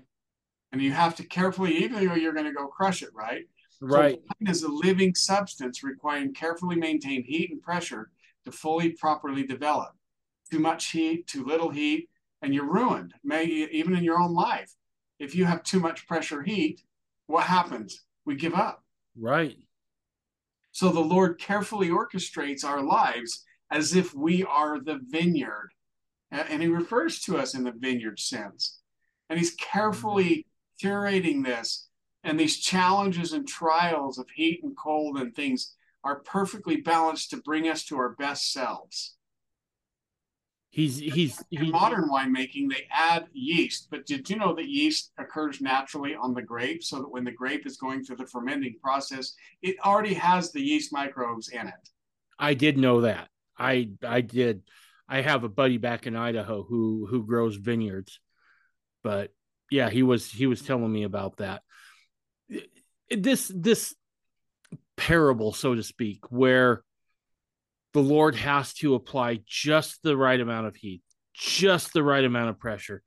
And 0.71 0.81
you 0.81 0.91
have 0.91 1.15
to 1.15 1.23
carefully, 1.23 1.77
even 1.77 2.05
though 2.05 2.13
you're 2.13 2.33
going 2.33 2.45
to 2.45 2.53
go 2.53 2.67
crush 2.67 3.01
it, 3.01 3.09
right? 3.15 3.45
Right. 3.79 4.19
So 4.27 4.51
is 4.51 4.63
a 4.63 4.69
living 4.69 5.13
substance 5.15 5.83
requiring 5.83 6.33
carefully 6.33 6.75
maintained 6.75 7.25
heat 7.25 7.51
and 7.51 7.61
pressure 7.61 8.09
to 8.45 8.51
fully 8.51 8.91
properly 8.91 9.43
develop. 9.43 9.91
Too 10.51 10.59
much 10.59 10.91
heat, 10.91 11.27
too 11.27 11.43
little 11.43 11.69
heat, 11.69 12.09
and 12.41 12.53
you're 12.53 12.71
ruined. 12.71 13.13
Maybe 13.23 13.67
even 13.71 13.95
in 13.95 14.03
your 14.03 14.19
own 14.19 14.33
life. 14.33 14.73
If 15.19 15.35
you 15.35 15.45
have 15.45 15.63
too 15.63 15.79
much 15.79 16.07
pressure 16.07 16.43
heat, 16.43 16.81
what 17.27 17.45
happens? 17.45 18.03
We 18.25 18.35
give 18.35 18.53
up. 18.53 18.83
Right. 19.19 19.57
So 20.71 20.89
the 20.89 20.99
Lord 20.99 21.39
carefully 21.39 21.89
orchestrates 21.89 22.63
our 22.63 22.83
lives 22.83 23.43
as 23.71 23.95
if 23.95 24.13
we 24.13 24.43
are 24.43 24.79
the 24.79 24.99
vineyard. 25.09 25.71
And 26.31 26.61
he 26.61 26.67
refers 26.67 27.21
to 27.21 27.37
us 27.37 27.55
in 27.55 27.63
the 27.63 27.73
vineyard 27.75 28.19
sense. 28.19 28.79
And 29.29 29.39
he's 29.39 29.55
mm-hmm. 29.55 29.71
carefully 29.71 30.45
curating 30.81 31.43
this. 31.43 31.86
And 32.27 32.37
these 32.37 32.59
challenges 32.59 33.31
and 33.31 33.47
trials 33.47 34.17
of 34.17 34.29
heat 34.35 34.59
and 34.61 34.75
cold 34.75 35.17
and 35.17 35.33
things 35.33 35.73
are 36.03 36.19
perfectly 36.19 36.75
balanced 36.75 37.29
to 37.29 37.37
bring 37.37 37.69
us 37.69 37.85
to 37.85 37.97
our 37.97 38.15
best 38.15 38.51
selves. 38.51 39.15
He's 40.69 40.97
he's 40.97 41.41
in 41.51 41.63
he, 41.63 41.71
modern 41.71 42.09
winemaking 42.09 42.69
they 42.69 42.85
add 42.91 43.27
yeast, 43.31 43.87
but 43.89 44.05
did 44.05 44.29
you 44.29 44.35
know 44.35 44.53
that 44.55 44.67
yeast 44.67 45.13
occurs 45.17 45.61
naturally 45.61 46.15
on 46.15 46.33
the 46.33 46.41
grape 46.41 46.83
so 46.83 46.97
that 46.97 47.09
when 47.09 47.23
the 47.23 47.31
grape 47.31 47.65
is 47.65 47.77
going 47.77 48.03
through 48.03 48.17
the 48.17 48.27
fermenting 48.27 48.75
process, 48.83 49.33
it 49.61 49.77
already 49.85 50.13
has 50.13 50.51
the 50.51 50.61
yeast 50.61 50.91
microbes 50.91 51.47
in 51.47 51.65
it. 51.65 51.89
I 52.37 52.55
did 52.55 52.77
know 52.77 53.01
that. 53.01 53.29
I 53.57 53.91
I 54.05 54.19
did. 54.19 54.63
I 55.07 55.21
have 55.21 55.45
a 55.45 55.49
buddy 55.49 55.77
back 55.77 56.05
in 56.05 56.17
Idaho 56.17 56.61
who 56.63 57.07
who 57.09 57.25
grows 57.25 57.55
vineyards. 57.55 58.19
But 59.01 59.31
yeah, 59.71 59.89
he 59.89 60.03
was 60.03 60.29
he 60.29 60.45
was 60.45 60.61
telling 60.61 60.91
me 60.91 61.03
about 61.03 61.37
that. 61.37 61.63
This 63.09 63.51
this 63.53 63.95
parable 64.97 65.53
so 65.53 65.75
to 65.75 65.83
speak 65.83 66.19
where 66.29 66.83
the 67.93 68.01
Lord 68.01 68.35
has 68.35 68.73
to 68.75 68.95
apply 68.95 69.39
just 69.45 70.01
the 70.03 70.17
right 70.17 70.39
amount 70.39 70.67
of 70.67 70.75
heat, 70.75 71.01
just 71.33 71.93
the 71.93 72.03
right 72.03 72.23
amount 72.23 72.49
of 72.49 72.59
pressure 72.59 73.01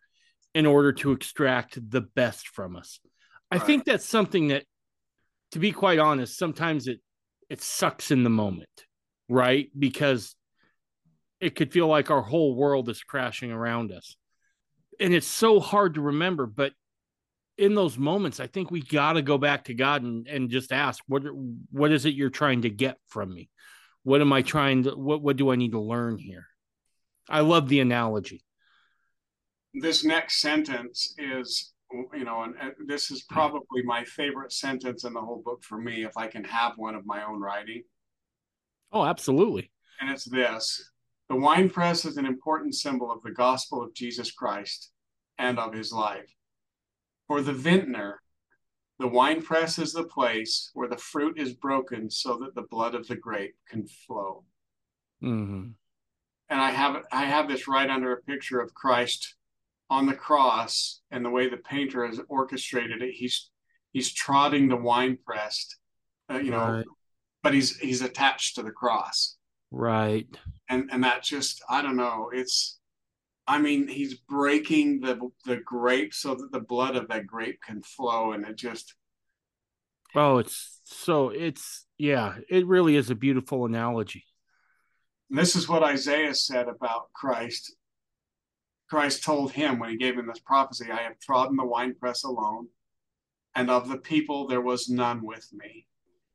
in 0.55 0.66
order 0.66 0.93
to 0.93 1.12
extract 1.12 1.78
the 1.90 2.01
best 2.01 2.48
from 2.48 2.77
us. 2.77 3.01
I 3.51 3.59
think 3.59 3.85
that's 3.85 4.06
something 4.06 4.48
that, 4.48 4.64
to 5.52 5.59
be 5.59 5.72
quite 5.72 5.98
honest, 5.98 6.39
sometimes 6.39 6.86
it 6.86 7.01
it 7.48 7.60
sucks 7.60 8.10
in 8.10 8.22
the 8.22 8.31
moment, 8.31 8.68
right? 9.28 9.68
Because 9.77 10.36
it 11.40 11.56
could 11.56 11.72
feel 11.72 11.89
like 11.89 12.10
our 12.10 12.22
whole 12.22 12.55
world 12.55 12.89
is 12.89 13.02
crashing 13.02 13.51
around 13.51 13.90
us. 13.93 14.16
And 15.01 15.12
it's 15.12 15.27
so 15.27 15.59
hard 15.59 15.94
to 15.94 16.01
remember, 16.01 16.47
but 16.47 16.72
in 17.61 17.74
those 17.74 17.99
moments, 17.99 18.41
I 18.41 18.47
think 18.47 18.70
we 18.70 18.82
got 18.82 19.12
to 19.12 19.23
go 19.23 19.39
back 19.39 19.65
to 19.65 19.74
God 19.74 20.03
and, 20.03 20.27
and 20.27 20.51
just 20.51 20.73
ask, 20.73 21.03
what 21.07 21.23
what 21.70 21.93
is 21.93 22.05
it 22.05 22.15
you're 22.15 22.31
trying 22.31 22.62
to 22.62 22.70
get 22.70 22.99
from 23.07 23.32
me? 23.32 23.51
what 24.03 24.20
am 24.20 24.32
I 24.32 24.43
trying 24.43 24.85
to 24.85 24.91
what 24.91 25.23
what 25.23 25.37
do 25.37 25.51
I 25.51 25.57
need 25.57 25.73
to 25.73 25.81
learn 25.81 26.19
here? 26.19 26.47
I 27.28 27.41
love 27.41 27.69
the 27.69 27.81
analogy. 27.81 28.43
This 29.74 30.05
next 30.05 30.41
sentence 30.41 31.15
is 31.19 31.73
you 32.15 32.24
know, 32.24 32.43
and, 32.43 32.55
and 32.61 32.73
this 32.87 33.11
is 33.11 33.23
probably 33.23 33.82
my 33.85 34.05
favorite 34.05 34.53
sentence 34.53 35.05
in 35.05 35.12
the 35.12 35.20
whole 35.20 35.43
book 35.45 35.65
for 35.65 35.77
me, 35.77 36.05
if 36.05 36.16
I 36.16 36.28
can 36.28 36.45
have 36.45 36.74
one 36.77 36.95
of 36.95 37.05
my 37.05 37.24
own 37.24 37.41
writing. 37.41 37.82
Oh, 38.93 39.05
absolutely. 39.05 39.73
And 40.01 40.11
it's 40.11 40.24
this 40.24 40.91
the 41.28 41.37
wine 41.37 41.69
press 41.70 42.05
is 42.05 42.16
an 42.16 42.27
important 42.27 42.74
symbol 42.74 43.11
of 43.11 43.23
the 43.23 43.32
gospel 43.32 43.82
of 43.82 43.95
Jesus 43.95 44.32
Christ 44.32 44.91
and 45.39 45.59
of 45.59 45.74
his 45.74 45.93
life. 45.93 46.32
For 47.31 47.43
the 47.43 47.52
vintner, 47.52 48.20
the 48.98 49.07
wine 49.07 49.40
press 49.40 49.78
is 49.78 49.93
the 49.93 50.02
place 50.02 50.69
where 50.74 50.89
the 50.89 50.97
fruit 50.97 51.39
is 51.39 51.52
broken 51.52 52.11
so 52.11 52.36
that 52.39 52.57
the 52.57 52.66
blood 52.69 52.97
of 52.97 53.07
the 53.07 53.15
grape 53.15 53.55
can 53.69 53.86
flow. 53.86 54.43
Mm-hmm. 55.23 55.69
And 56.48 56.61
I 56.61 56.73
have 56.73 57.05
I 57.12 57.27
have 57.27 57.47
this 57.47 57.69
right 57.69 57.89
under 57.89 58.12
a 58.12 58.23
picture 58.23 58.59
of 58.59 58.74
Christ 58.74 59.36
on 59.89 60.07
the 60.07 60.15
cross, 60.15 61.02
and 61.12 61.24
the 61.24 61.31
way 61.31 61.48
the 61.48 61.59
painter 61.59 62.05
has 62.05 62.19
orchestrated 62.28 63.01
it, 63.01 63.12
he's 63.12 63.48
he's 63.93 64.12
trotting 64.12 64.66
the 64.66 64.74
wine 64.74 65.16
press, 65.24 65.69
uh, 66.28 66.39
you 66.39 66.51
know, 66.51 66.59
right. 66.59 66.86
but 67.44 67.55
he's 67.55 67.77
he's 67.77 68.02
attached 68.02 68.57
to 68.57 68.65
the 68.65 68.73
cross. 68.73 69.36
Right. 69.70 70.27
And 70.69 70.90
and 70.90 71.05
that 71.05 71.23
just 71.23 71.62
I 71.70 71.81
don't 71.81 71.97
know. 71.97 72.32
It's 72.35 72.80
I 73.51 73.59
mean, 73.59 73.89
he's 73.89 74.14
breaking 74.14 75.01
the 75.01 75.18
the 75.44 75.56
grape 75.56 76.14
so 76.14 76.36
that 76.36 76.52
the 76.52 76.60
blood 76.60 76.94
of 76.94 77.09
that 77.09 77.27
grape 77.27 77.60
can 77.60 77.82
flow, 77.82 78.31
and 78.31 78.47
it 78.47 78.55
just. 78.55 78.94
Oh, 80.14 80.39
it's 80.39 80.81
so 80.85 81.31
it's 81.31 81.85
yeah, 81.98 82.36
it 82.48 82.64
really 82.68 82.94
is 82.94 83.10
a 83.10 83.16
beautiful 83.16 83.66
analogy. 83.66 84.24
this 85.31 85.56
is 85.56 85.68
what 85.68 85.82
Isaiah 85.82 86.32
said 86.32 86.68
about 86.68 87.12
Christ. 87.12 87.74
Christ 88.89 89.24
told 89.24 89.51
him 89.51 89.81
when 89.81 89.90
he 89.90 89.97
gave 89.97 90.16
him 90.16 90.28
this 90.28 90.39
prophecy, 90.39 90.89
I 90.89 91.02
have 91.02 91.18
trodden 91.18 91.56
the 91.56 91.66
winepress 91.66 92.22
alone, 92.22 92.68
and 93.56 93.68
of 93.68 93.89
the 93.89 93.98
people 93.98 94.47
there 94.47 94.60
was 94.60 94.89
none 94.89 95.27
with 95.27 95.48
me. 95.52 95.86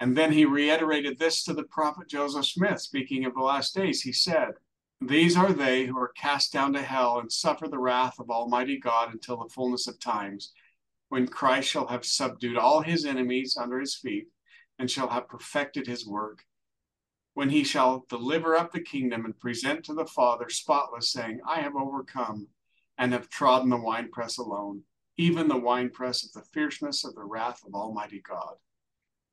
And 0.02 0.18
then 0.18 0.34
he 0.34 0.44
reiterated 0.44 1.18
this 1.18 1.46
to 1.46 1.54
the 1.54 1.64
prophet 1.64 2.10
Joseph 2.10 2.46
Smith, 2.46 2.82
speaking 2.82 3.24
of 3.24 3.36
the 3.36 3.42
last 3.42 3.74
days. 3.74 4.02
He 4.02 4.12
said, 4.12 4.56
these 5.02 5.36
are 5.36 5.52
they 5.52 5.86
who 5.86 5.98
are 5.98 6.14
cast 6.16 6.54
down 6.54 6.74
to 6.74 6.82
hell 6.82 7.20
and 7.20 7.32
suffer 7.32 7.68
the 7.68 7.80
wrath 7.80 8.20
of 8.20 8.30
Almighty 8.30 8.80
God 8.80 9.12
until 9.12 9.38
the 9.38 9.50
fullness 9.50 9.88
of 9.88 10.00
times, 10.00 10.54
when 11.10 11.28
Christ 11.28 11.70
shall 11.70 11.88
have 11.88 12.06
subdued 12.06 12.58
all 12.58 12.82
his 12.82 13.06
enemies 13.06 13.58
under 13.60 13.80
his 13.80 13.96
feet 13.96 14.28
and 14.80 14.90
shall 14.90 15.10
have 15.10 15.28
perfected 15.28 15.88
his 15.88 16.08
work. 16.08 16.44
When 17.34 17.50
he 17.50 17.64
shall 17.64 18.06
deliver 18.10 18.56
up 18.56 18.72
the 18.72 18.80
kingdom 18.80 19.26
and 19.26 19.38
present 19.38 19.84
to 19.86 19.94
the 19.94 20.06
Father 20.06 20.50
spotless, 20.50 21.12
saying, 21.12 21.42
I 21.46 21.60
have 21.60 21.76
overcome 21.76 22.48
and 22.98 23.12
have 23.12 23.30
trodden 23.30 23.70
the 23.70 23.78
winepress 23.78 24.38
alone, 24.38 24.84
even 25.18 25.50
the 25.50 25.58
winepress 25.58 26.26
of 26.26 26.32
the 26.32 26.48
fierceness 26.54 27.04
of 27.04 27.14
the 27.16 27.24
wrath 27.24 27.62
of 27.68 27.74
Almighty 27.76 28.22
God. 28.28 28.56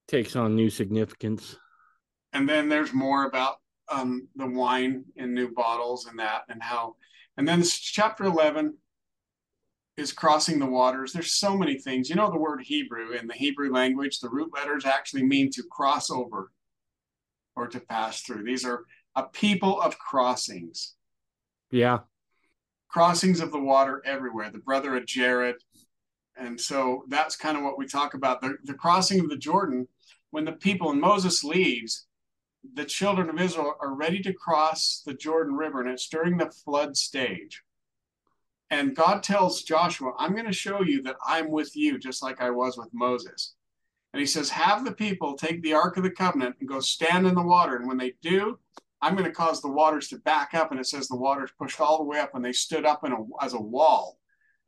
Takes 0.09 0.35
on 0.35 0.57
new 0.57 0.69
significance. 0.69 1.57
And 2.33 2.49
then 2.49 2.69
there's 2.69 2.93
more 2.93 3.25
about 3.25 3.62
um, 3.93 4.29
the 4.37 4.47
wine 4.47 5.05
in 5.17 5.35
new 5.35 5.53
bottles 5.53 6.07
and 6.07 6.19
that 6.19 6.43
and 6.49 6.63
how 6.63 6.97
and 7.37 7.47
then 7.47 7.63
chapter 7.63 8.25
11 8.25 8.75
is 9.97 10.13
crossing 10.13 10.59
the 10.59 10.67
waters. 10.67 11.13
There's 11.13 11.35
so 11.35 11.57
many 11.57 11.79
things. 11.79 12.09
You 12.09 12.17
know, 12.17 12.31
the 12.31 12.39
word 12.39 12.63
Hebrew 12.63 13.13
in 13.13 13.27
the 13.27 13.35
Hebrew 13.35 13.73
language, 13.73 14.21
the 14.21 14.29
root 14.29 14.53
letters 14.55 14.85
actually 14.85 15.25
mean 15.25 15.51
to 15.53 15.63
cross 15.71 16.11
over 16.11 16.51
or 17.57 17.69
to 17.69 17.81
pass 17.81 18.23
through. 18.23 18.45
These 18.45 18.65
are 18.65 18.85
a 19.15 19.25
people 19.25 19.81
of 19.81 19.99
crossings. 19.99 20.95
Yeah. 21.71 22.01
Crossings 22.89 23.41
of 23.41 23.53
the 23.53 23.61
water 23.61 24.03
everywhere. 24.05 24.51
The 24.51 24.59
brother 24.59 24.97
of 24.97 25.07
Jared. 25.07 25.57
And 26.37 26.59
so 26.59 27.05
that's 27.09 27.37
kind 27.37 27.57
of 27.57 27.63
what 27.63 27.79
we 27.79 27.87
talk 27.87 28.15
about. 28.15 28.41
The, 28.41 28.57
the 28.65 28.75
crossing 28.75 29.21
of 29.21 29.29
the 29.29 29.37
Jordan, 29.37 29.87
when 30.31 30.45
the 30.45 30.53
people 30.53 30.91
and 30.91 31.01
Moses 31.01 31.45
leaves, 31.45 32.07
the 32.75 32.85
children 32.85 33.29
of 33.29 33.41
Israel 33.41 33.75
are 33.81 33.95
ready 33.95 34.21
to 34.23 34.33
cross 34.33 35.03
the 35.05 35.15
Jordan 35.15 35.55
River, 35.55 35.81
and 35.81 35.91
it's 35.91 36.09
during 36.09 36.37
the 36.37 36.51
flood 36.51 36.97
stage. 36.97 37.63
And 38.71 38.97
God 38.97 39.23
tells 39.23 39.63
Joshua, 39.63 40.13
I'm 40.19 40.33
going 40.33 40.47
to 40.47 40.53
show 40.53 40.83
you 40.83 41.03
that 41.03 41.17
I'm 41.27 41.51
with 41.51 41.77
you, 41.77 41.99
just 41.99 42.23
like 42.23 42.41
I 42.41 42.51
was 42.51 42.79
with 42.79 42.89
Moses. 42.93 43.55
And 44.13 44.21
he 44.21 44.27
says, 44.27 44.49
Have 44.51 44.85
the 44.85 44.93
people 44.93 45.35
take 45.35 45.63
the 45.63 45.75
Ark 45.75 45.97
of 45.97 46.05
the 46.05 46.11
Covenant 46.11 46.57
and 46.61 46.69
go 46.69 46.81
stand 46.81 47.27
in 47.27 47.35
the 47.35 47.43
water. 47.43 47.77
And 47.77 47.87
when 47.87 47.99
they 47.99 48.15
do, 48.23 48.59
I'm 49.03 49.15
going 49.15 49.29
to 49.29 49.35
cause 49.35 49.61
the 49.61 49.71
waters 49.71 50.09
to 50.09 50.19
back 50.19 50.55
up. 50.55 50.71
And 50.71 50.81
it 50.81 50.87
says 50.87 51.09
the 51.09 51.17
waters 51.17 51.51
pushed 51.59 51.81
all 51.81 51.99
the 51.99 52.05
way 52.05 52.21
up 52.21 52.35
and 52.35 52.45
they 52.45 52.53
stood 52.53 52.87
up 52.87 53.05
in 53.05 53.13
a, 53.13 53.45
as 53.45 53.53
a 53.53 53.61
wall. 53.61 54.19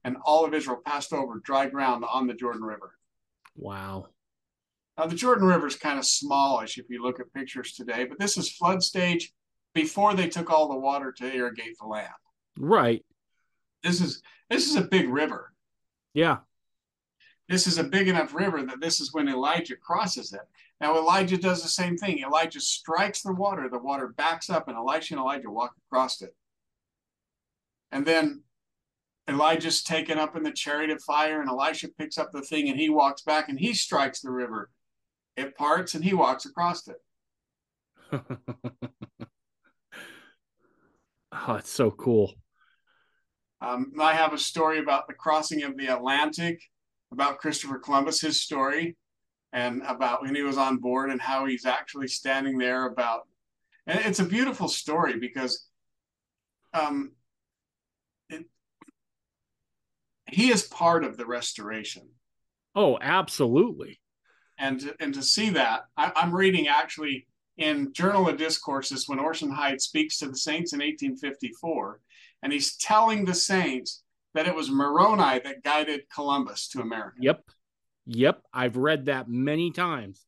And 0.02 0.16
all 0.24 0.44
of 0.44 0.52
Israel 0.52 0.82
passed 0.84 1.12
over 1.12 1.40
dry 1.42 1.66
ground 1.66 2.04
on 2.10 2.26
the 2.26 2.34
Jordan 2.34 2.62
River. 2.62 2.98
Wow. 3.56 4.08
Now, 4.96 5.06
the 5.06 5.16
Jordan 5.16 5.46
River 5.46 5.66
is 5.66 5.76
kind 5.76 5.98
of 5.98 6.06
smallish 6.06 6.78
if 6.78 6.88
you 6.88 7.02
look 7.02 7.18
at 7.18 7.32
pictures 7.32 7.72
today, 7.72 8.04
but 8.04 8.18
this 8.18 8.36
is 8.38 8.52
flood 8.52 8.82
stage 8.82 9.32
before 9.74 10.14
they 10.14 10.28
took 10.28 10.50
all 10.50 10.68
the 10.68 10.78
water 10.78 11.12
to 11.12 11.34
irrigate 11.34 11.76
the 11.80 11.86
land. 11.86 12.12
Right. 12.58 13.04
This 13.82 14.00
is 14.00 14.22
this 14.48 14.68
is 14.68 14.76
a 14.76 14.82
big 14.82 15.08
river. 15.08 15.52
Yeah. 16.14 16.38
This 17.48 17.66
is 17.66 17.76
a 17.76 17.84
big 17.84 18.08
enough 18.08 18.34
river 18.34 18.62
that 18.62 18.80
this 18.80 19.00
is 19.00 19.12
when 19.12 19.28
Elijah 19.28 19.76
crosses 19.76 20.32
it. 20.32 20.40
Now 20.80 20.96
Elijah 20.96 21.36
does 21.36 21.62
the 21.62 21.68
same 21.68 21.96
thing. 21.96 22.20
Elijah 22.20 22.60
strikes 22.60 23.22
the 23.22 23.32
water, 23.32 23.68
the 23.68 23.78
water 23.78 24.08
backs 24.16 24.48
up, 24.48 24.68
and 24.68 24.76
Elisha 24.76 25.14
and 25.14 25.20
Elijah 25.20 25.50
walk 25.50 25.74
across 25.86 26.22
it. 26.22 26.34
And 27.92 28.06
then 28.06 28.42
Elijah's 29.28 29.82
taken 29.82 30.18
up 30.18 30.36
in 30.36 30.42
the 30.42 30.52
chariot 30.52 30.90
of 30.90 31.02
fire, 31.02 31.40
and 31.40 31.48
Elisha 31.48 31.88
picks 31.88 32.18
up 32.18 32.30
the 32.32 32.42
thing 32.42 32.68
and 32.68 32.78
he 32.78 32.88
walks 32.88 33.22
back 33.22 33.48
and 33.48 33.58
he 33.58 33.74
strikes 33.74 34.20
the 34.20 34.30
river. 34.30 34.70
It 35.36 35.56
parts 35.56 35.94
and 35.94 36.04
he 36.04 36.14
walks 36.14 36.46
across 36.46 36.88
it. 36.88 36.96
oh, 41.32 41.54
it's 41.54 41.70
so 41.70 41.90
cool. 41.90 42.34
Um, 43.60 43.92
I 44.00 44.14
have 44.14 44.32
a 44.32 44.38
story 44.38 44.78
about 44.78 45.08
the 45.08 45.14
crossing 45.14 45.62
of 45.62 45.76
the 45.76 45.86
Atlantic, 45.86 46.60
about 47.12 47.38
Christopher 47.38 47.78
Columbus, 47.78 48.20
his 48.20 48.40
story, 48.40 48.96
and 49.52 49.82
about 49.86 50.22
when 50.22 50.34
he 50.34 50.42
was 50.42 50.58
on 50.58 50.78
board 50.78 51.10
and 51.10 51.20
how 51.20 51.46
he's 51.46 51.64
actually 51.64 52.08
standing 52.08 52.58
there. 52.58 52.86
About, 52.86 53.22
and 53.86 54.00
it's 54.04 54.20
a 54.20 54.24
beautiful 54.24 54.68
story 54.68 55.18
because 55.18 55.66
um, 56.74 57.12
it, 58.28 58.44
he 60.30 60.50
is 60.50 60.64
part 60.64 61.04
of 61.04 61.16
the 61.16 61.26
restoration. 61.26 62.08
Oh, 62.74 62.98
absolutely. 63.00 64.00
And 64.58 64.80
to, 64.80 64.94
and 65.00 65.12
to 65.14 65.22
see 65.22 65.50
that, 65.50 65.86
I, 65.96 66.12
I'm 66.14 66.34
reading 66.34 66.68
actually 66.68 67.26
in 67.56 67.92
Journal 67.92 68.28
of 68.28 68.36
Discourses 68.36 69.08
when 69.08 69.18
Orson 69.18 69.50
Hyde 69.50 69.80
speaks 69.80 70.18
to 70.18 70.28
the 70.28 70.36
saints 70.36 70.72
in 70.72 70.80
1854 70.80 72.00
and 72.42 72.52
he's 72.52 72.76
telling 72.76 73.24
the 73.24 73.34
saints 73.34 74.02
that 74.34 74.46
it 74.46 74.54
was 74.54 74.70
Moroni 74.70 75.40
that 75.44 75.62
guided 75.62 76.02
Columbus 76.12 76.68
to 76.68 76.80
America. 76.80 77.16
Yep. 77.20 77.44
Yep. 78.06 78.42
I've 78.52 78.76
read 78.76 79.06
that 79.06 79.28
many 79.28 79.70
times. 79.70 80.26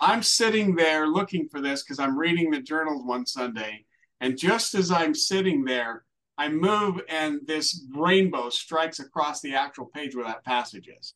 I'm 0.00 0.22
sitting 0.22 0.76
there 0.76 1.06
looking 1.06 1.48
for 1.48 1.60
this 1.60 1.82
because 1.82 1.98
I'm 1.98 2.18
reading 2.18 2.50
the 2.50 2.60
journals 2.60 3.04
one 3.04 3.26
Sunday. 3.26 3.86
And 4.20 4.38
just 4.38 4.74
as 4.74 4.90
I'm 4.90 5.14
sitting 5.14 5.64
there, 5.64 6.04
I 6.38 6.48
move 6.48 7.00
and 7.08 7.40
this 7.46 7.84
rainbow 7.94 8.50
strikes 8.50 9.00
across 9.00 9.40
the 9.40 9.54
actual 9.54 9.86
page 9.86 10.14
where 10.14 10.26
that 10.26 10.44
passage 10.44 10.88
is. 10.88 11.14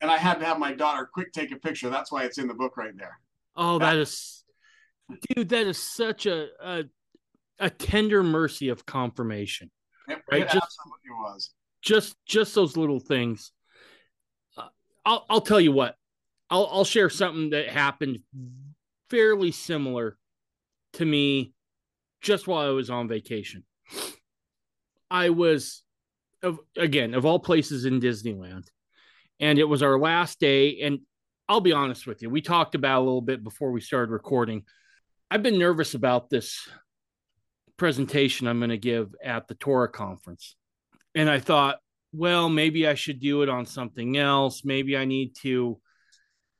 And 0.00 0.10
I 0.10 0.16
had 0.16 0.38
to 0.38 0.44
have 0.44 0.58
my 0.58 0.72
daughter 0.72 1.08
quick 1.12 1.32
take 1.32 1.50
a 1.50 1.56
picture. 1.56 1.90
That's 1.90 2.12
why 2.12 2.24
it's 2.24 2.38
in 2.38 2.46
the 2.46 2.54
book 2.54 2.76
right 2.76 2.96
there. 2.96 3.18
Oh, 3.56 3.78
that 3.80 3.96
is, 3.96 4.44
dude, 5.34 5.48
that 5.48 5.66
is 5.66 5.78
such 5.78 6.26
a, 6.26 6.46
a, 6.62 6.84
a 7.58 7.70
tender 7.70 8.22
mercy 8.22 8.68
of 8.68 8.86
confirmation. 8.86 9.70
It, 10.06 10.18
right? 10.30 10.42
It 10.42 10.50
just, 10.50 10.56
absolutely 10.56 11.10
was. 11.10 11.50
Just 11.82 12.16
just 12.26 12.54
those 12.54 12.76
little 12.76 13.00
things. 13.00 13.52
Uh, 14.56 14.68
I'll 15.04 15.26
I'll 15.28 15.40
tell 15.40 15.60
you 15.60 15.72
what. 15.72 15.96
I'll 16.50 16.68
I'll 16.72 16.84
share 16.84 17.10
something 17.10 17.50
that 17.50 17.68
happened 17.68 18.20
fairly 19.10 19.50
similar 19.50 20.16
to 20.94 21.04
me 21.04 21.52
just 22.20 22.46
while 22.46 22.66
I 22.66 22.70
was 22.70 22.90
on 22.90 23.08
vacation. 23.08 23.64
I 25.10 25.30
was 25.30 25.82
of 26.42 26.58
again 26.76 27.14
of 27.14 27.26
all 27.26 27.38
places 27.38 27.84
in 27.84 28.00
Disneyland. 28.00 28.68
And 29.40 29.58
it 29.58 29.64
was 29.64 29.82
our 29.82 29.98
last 29.98 30.40
day 30.40 30.80
and 30.80 31.00
I'll 31.48 31.60
be 31.60 31.72
honest 31.72 32.06
with 32.06 32.20
you. 32.20 32.28
We 32.28 32.42
talked 32.42 32.74
about 32.74 32.98
a 32.98 33.04
little 33.04 33.22
bit 33.22 33.42
before 33.42 33.72
we 33.72 33.80
started 33.80 34.12
recording. 34.12 34.64
I've 35.30 35.42
been 35.42 35.58
nervous 35.58 35.94
about 35.94 36.28
this 36.28 36.68
presentation 37.78 38.46
I'm 38.46 38.58
going 38.58 38.70
to 38.70 38.78
give 38.78 39.14
at 39.24 39.48
the 39.48 39.54
Torah 39.54 39.88
conference. 39.88 40.56
And 41.14 41.30
I 41.30 41.38
thought, 41.38 41.78
well, 42.12 42.48
maybe 42.48 42.86
I 42.86 42.94
should 42.94 43.20
do 43.20 43.42
it 43.42 43.48
on 43.48 43.64
something 43.64 44.16
else. 44.16 44.62
Maybe 44.64 44.96
I 44.96 45.04
need 45.04 45.34
to 45.42 45.80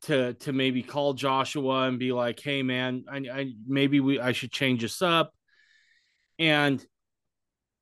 to 0.02 0.34
to 0.34 0.52
maybe 0.52 0.82
call 0.82 1.14
Joshua 1.14 1.88
and 1.88 1.98
be 1.98 2.12
like, 2.12 2.38
"Hey 2.38 2.62
man, 2.62 3.04
I, 3.10 3.16
I 3.16 3.52
maybe 3.66 3.98
we 4.00 4.20
I 4.20 4.32
should 4.32 4.52
change 4.52 4.82
this 4.82 5.02
up." 5.02 5.32
And 6.38 6.84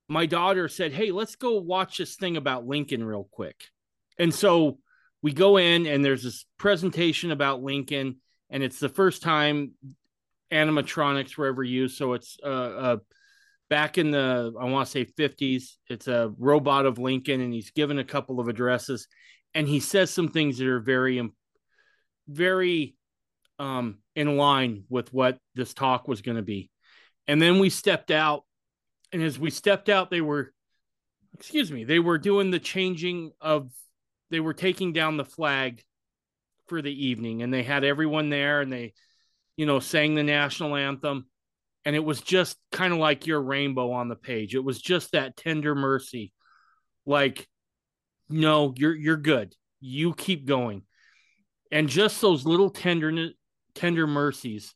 my 0.08 0.26
daughter 0.26 0.68
said, 0.68 0.92
"Hey, 0.92 1.10
let's 1.10 1.36
go 1.36 1.60
watch 1.60 1.98
this 1.98 2.16
thing 2.16 2.36
about 2.36 2.66
Lincoln 2.66 3.04
real 3.04 3.28
quick." 3.30 3.64
And 4.18 4.32
so 4.32 4.78
we 5.22 5.32
go 5.32 5.56
in 5.56 5.86
and 5.86 6.04
there's 6.04 6.22
this 6.22 6.44
presentation 6.58 7.30
about 7.30 7.62
Lincoln 7.62 8.16
and 8.50 8.62
it's 8.62 8.78
the 8.78 8.88
first 8.88 9.22
time 9.22 9.72
animatronics 10.52 11.36
were 11.36 11.46
ever 11.46 11.64
used 11.64 11.96
so 11.96 12.12
it's 12.12 12.38
a, 12.42 12.50
a 12.50 13.00
back 13.68 13.98
in 13.98 14.10
the 14.10 14.52
I 14.58 14.64
want 14.64 14.86
to 14.86 14.90
say 14.90 15.04
50s. 15.04 15.76
It's 15.88 16.08
a 16.08 16.32
robot 16.38 16.86
of 16.86 16.98
Lincoln, 16.98 17.40
and 17.40 17.52
he's 17.52 17.70
given 17.70 17.98
a 17.98 18.04
couple 18.04 18.40
of 18.40 18.48
addresses, 18.48 19.08
and 19.54 19.66
he 19.66 19.80
says 19.80 20.10
some 20.10 20.28
things 20.28 20.58
that 20.58 20.68
are 20.68 20.80
very, 20.80 21.28
very 22.28 22.96
um, 23.58 23.98
in 24.14 24.36
line 24.36 24.84
with 24.88 25.12
what 25.12 25.38
this 25.54 25.74
talk 25.74 26.08
was 26.08 26.22
going 26.22 26.36
to 26.36 26.42
be. 26.42 26.70
And 27.26 27.40
then 27.40 27.58
we 27.58 27.70
stepped 27.70 28.10
out, 28.10 28.44
and 29.12 29.22
as 29.22 29.38
we 29.38 29.50
stepped 29.50 29.88
out, 29.88 30.10
they 30.10 30.20
were, 30.20 30.52
excuse 31.34 31.72
me, 31.72 31.84
they 31.84 31.98
were 31.98 32.18
doing 32.18 32.50
the 32.50 32.58
changing 32.58 33.32
of, 33.40 33.70
they 34.30 34.40
were 34.40 34.54
taking 34.54 34.92
down 34.92 35.16
the 35.16 35.24
flag 35.24 35.82
for 36.66 36.82
the 36.82 37.06
evening, 37.06 37.42
and 37.42 37.52
they 37.52 37.62
had 37.62 37.84
everyone 37.84 38.28
there, 38.28 38.60
and 38.60 38.72
they, 38.72 38.92
you 39.56 39.66
know, 39.66 39.80
sang 39.80 40.14
the 40.14 40.22
national 40.22 40.76
anthem 40.76 41.26
and 41.86 41.94
it 41.94 42.04
was 42.04 42.20
just 42.20 42.58
kind 42.72 42.92
of 42.92 42.98
like 42.98 43.28
your 43.28 43.40
rainbow 43.40 43.92
on 43.92 44.08
the 44.08 44.16
page. 44.16 44.56
It 44.56 44.64
was 44.64 44.82
just 44.82 45.12
that 45.12 45.36
tender 45.36 45.74
mercy, 45.76 46.32
like, 47.06 47.48
no, 48.28 48.74
you're 48.76 48.94
you're 48.94 49.16
good. 49.16 49.54
You 49.80 50.12
keep 50.12 50.46
going, 50.46 50.82
and 51.70 51.88
just 51.88 52.20
those 52.20 52.44
little 52.44 52.70
tender 52.70 53.28
tender 53.76 54.08
mercies 54.08 54.74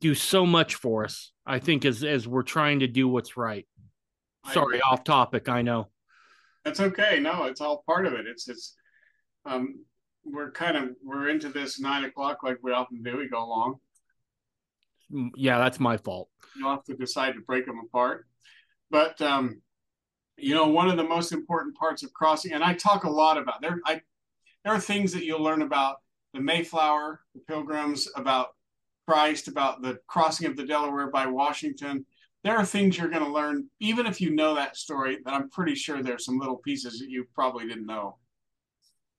do 0.00 0.14
so 0.14 0.44
much 0.44 0.74
for 0.74 1.06
us. 1.06 1.32
I 1.46 1.58
think 1.60 1.86
as 1.86 2.04
as 2.04 2.28
we're 2.28 2.42
trying 2.42 2.80
to 2.80 2.86
do 2.86 3.08
what's 3.08 3.38
right. 3.38 3.66
Sorry, 4.52 4.82
off 4.82 5.04
topic. 5.04 5.48
I 5.48 5.62
know. 5.62 5.88
That's 6.64 6.80
okay. 6.80 7.18
No, 7.20 7.44
it's 7.44 7.60
all 7.60 7.82
part 7.86 8.06
of 8.06 8.12
it. 8.14 8.26
It's 8.26 8.48
it's 8.48 8.76
um 9.44 9.84
we're 10.24 10.52
kind 10.52 10.76
of 10.76 10.90
we're 11.04 11.28
into 11.28 11.48
this 11.48 11.80
nine 11.80 12.04
o'clock 12.04 12.42
like 12.42 12.58
we 12.62 12.72
often 12.72 13.02
do. 13.02 13.16
We 13.16 13.28
go 13.28 13.42
along. 13.42 13.80
yeah, 15.36 15.58
that's 15.58 15.80
my 15.80 15.96
fault. 15.96 16.28
You'll 16.56 16.70
have 16.70 16.84
to 16.84 16.94
decide 16.94 17.34
to 17.34 17.40
break 17.40 17.66
them 17.66 17.80
apart. 17.84 18.26
But 18.90 19.20
um, 19.20 19.60
you 20.36 20.54
know, 20.54 20.68
one 20.68 20.88
of 20.88 20.96
the 20.96 21.04
most 21.04 21.32
important 21.32 21.76
parts 21.76 22.02
of 22.02 22.12
crossing, 22.12 22.52
and 22.52 22.62
I 22.62 22.74
talk 22.74 23.04
a 23.04 23.10
lot 23.10 23.38
about 23.38 23.60
there. 23.60 23.80
I 23.86 24.00
there 24.64 24.72
are 24.72 24.80
things 24.80 25.12
that 25.12 25.24
you'll 25.24 25.42
learn 25.42 25.62
about 25.62 25.96
the 26.34 26.40
Mayflower, 26.40 27.20
the 27.34 27.40
Pilgrims, 27.40 28.08
about 28.16 28.48
Christ, 29.06 29.48
about 29.48 29.82
the 29.82 29.98
crossing 30.06 30.46
of 30.46 30.56
the 30.56 30.64
Delaware 30.64 31.10
by 31.10 31.26
Washington. 31.26 32.06
There 32.44 32.56
are 32.56 32.64
things 32.64 32.98
you're 32.98 33.08
going 33.08 33.24
to 33.24 33.30
learn, 33.30 33.68
even 33.78 34.06
if 34.06 34.20
you 34.20 34.30
know 34.30 34.54
that 34.54 34.76
story. 34.76 35.18
That 35.24 35.34
I'm 35.34 35.48
pretty 35.48 35.74
sure 35.74 36.02
there's 36.02 36.24
some 36.24 36.38
little 36.38 36.56
pieces 36.56 36.98
that 36.98 37.08
you 37.08 37.26
probably 37.34 37.66
didn't 37.68 37.86
know. 37.86 38.18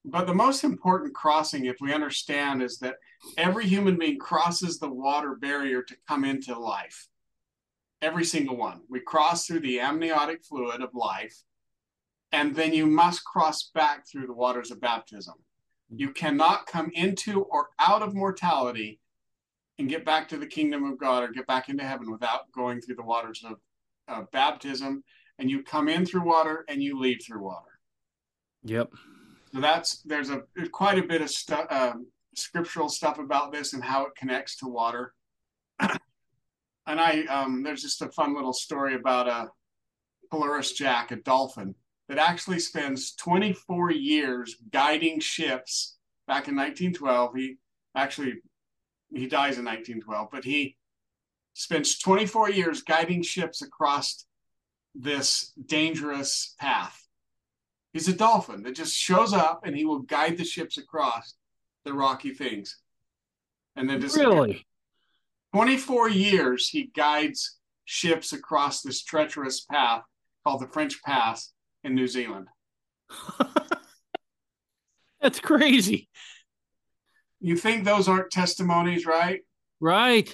But 0.05 0.27
the 0.27 0.33
most 0.33 0.65
important 0.65 1.15
crossing, 1.15 1.65
if 1.65 1.77
we 1.79 1.93
understand, 1.93 2.61
is 2.61 2.79
that 2.79 2.95
every 3.37 3.65
human 3.65 3.97
being 3.97 4.19
crosses 4.19 4.77
the 4.77 4.89
water 4.89 5.35
barrier 5.35 5.81
to 5.83 5.95
come 6.07 6.25
into 6.25 6.59
life. 6.59 7.07
Every 8.01 8.25
single 8.25 8.57
one. 8.57 8.81
We 8.89 8.99
cross 8.99 9.47
through 9.47 9.61
the 9.61 9.79
amniotic 9.79 10.43
fluid 10.43 10.81
of 10.81 10.93
life, 10.93 11.35
and 12.33 12.53
then 12.53 12.73
you 12.73 12.85
must 12.85 13.23
cross 13.23 13.71
back 13.73 14.05
through 14.05 14.27
the 14.27 14.33
waters 14.33 14.71
of 14.71 14.81
baptism. 14.81 15.35
You 15.95 16.11
cannot 16.11 16.65
come 16.65 16.91
into 16.93 17.43
or 17.43 17.69
out 17.79 18.01
of 18.01 18.13
mortality 18.13 18.99
and 19.79 19.89
get 19.89 20.05
back 20.05 20.29
to 20.29 20.37
the 20.37 20.45
kingdom 20.45 20.83
of 20.83 20.97
God 20.97 21.23
or 21.23 21.31
get 21.31 21.47
back 21.47 21.69
into 21.69 21.83
heaven 21.83 22.11
without 22.11 22.51
going 22.51 22.79
through 22.79 22.95
the 22.95 23.03
waters 23.03 23.43
of, 23.45 23.57
of 24.07 24.29
baptism. 24.31 25.03
And 25.39 25.49
you 25.49 25.63
come 25.63 25.89
in 25.89 26.05
through 26.05 26.25
water 26.25 26.63
and 26.69 26.81
you 26.81 26.99
leave 26.99 27.21
through 27.25 27.43
water. 27.43 27.79
Yep. 28.63 28.91
So 29.53 29.61
that's 29.61 30.01
there's 30.03 30.29
a 30.29 30.43
quite 30.71 30.97
a 30.97 31.03
bit 31.03 31.21
of 31.21 31.29
stuff, 31.29 31.65
um, 31.69 32.07
scriptural 32.35 32.89
stuff 32.89 33.19
about 33.19 33.51
this 33.51 33.73
and 33.73 33.83
how 33.83 34.05
it 34.05 34.15
connects 34.15 34.57
to 34.57 34.67
water. 34.67 35.13
and 35.79 35.99
I 36.87 37.25
um, 37.29 37.63
there's 37.63 37.81
just 37.81 38.01
a 38.01 38.09
fun 38.09 38.35
little 38.35 38.53
story 38.53 38.95
about 38.95 39.27
a 39.27 39.49
Pelorus 40.31 40.73
Jack, 40.75 41.11
a 41.11 41.17
dolphin 41.17 41.75
that 42.09 42.17
actually 42.17 42.59
spends 42.59 43.13
24 43.15 43.91
years 43.91 44.55
guiding 44.71 45.19
ships. 45.19 45.97
Back 46.25 46.47
in 46.47 46.55
1912, 46.55 47.35
he 47.35 47.57
actually 47.95 48.35
he 49.13 49.27
dies 49.27 49.57
in 49.57 49.65
1912, 49.65 50.29
but 50.31 50.43
he 50.43 50.75
spends 51.53 51.97
24 51.99 52.49
years 52.49 52.81
guiding 52.81 53.21
ships 53.21 53.61
across 53.61 54.25
this 54.95 55.51
dangerous 55.65 56.55
path. 56.59 56.99
He's 57.93 58.07
a 58.07 58.13
dolphin 58.13 58.63
that 58.63 58.75
just 58.75 58.95
shows 58.95 59.33
up 59.33 59.61
and 59.65 59.75
he 59.75 59.85
will 59.85 59.99
guide 59.99 60.37
the 60.37 60.45
ships 60.45 60.77
across 60.77 61.35
the 61.85 61.93
rocky 61.93 62.33
things. 62.33 62.79
And 63.75 63.89
then 63.89 64.01
just 64.01 64.17
really 64.17 64.65
24 65.53 66.09
years 66.09 66.69
he 66.69 66.91
guides 66.95 67.57
ships 67.85 68.33
across 68.33 68.81
this 68.81 69.03
treacherous 69.03 69.61
path 69.61 70.03
called 70.43 70.61
the 70.61 70.67
French 70.67 71.01
Pass 71.03 71.51
in 71.83 71.93
New 71.95 72.07
Zealand. 72.07 72.47
That's 75.21 75.39
crazy. 75.39 76.09
You 77.43 77.57
think 77.57 77.83
those 77.83 78.07
aren't 78.07 78.31
testimonies, 78.31 79.05
right? 79.05 79.41
Right. 79.81 80.33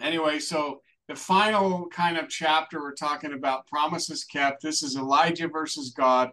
Anyway, 0.00 0.40
so 0.40 0.82
the 1.06 1.14
final 1.14 1.86
kind 1.86 2.18
of 2.18 2.28
chapter 2.28 2.80
we're 2.80 2.94
talking 2.94 3.34
about 3.34 3.68
promises 3.68 4.24
kept. 4.24 4.60
This 4.60 4.82
is 4.82 4.96
Elijah 4.96 5.46
versus 5.46 5.92
God. 5.96 6.30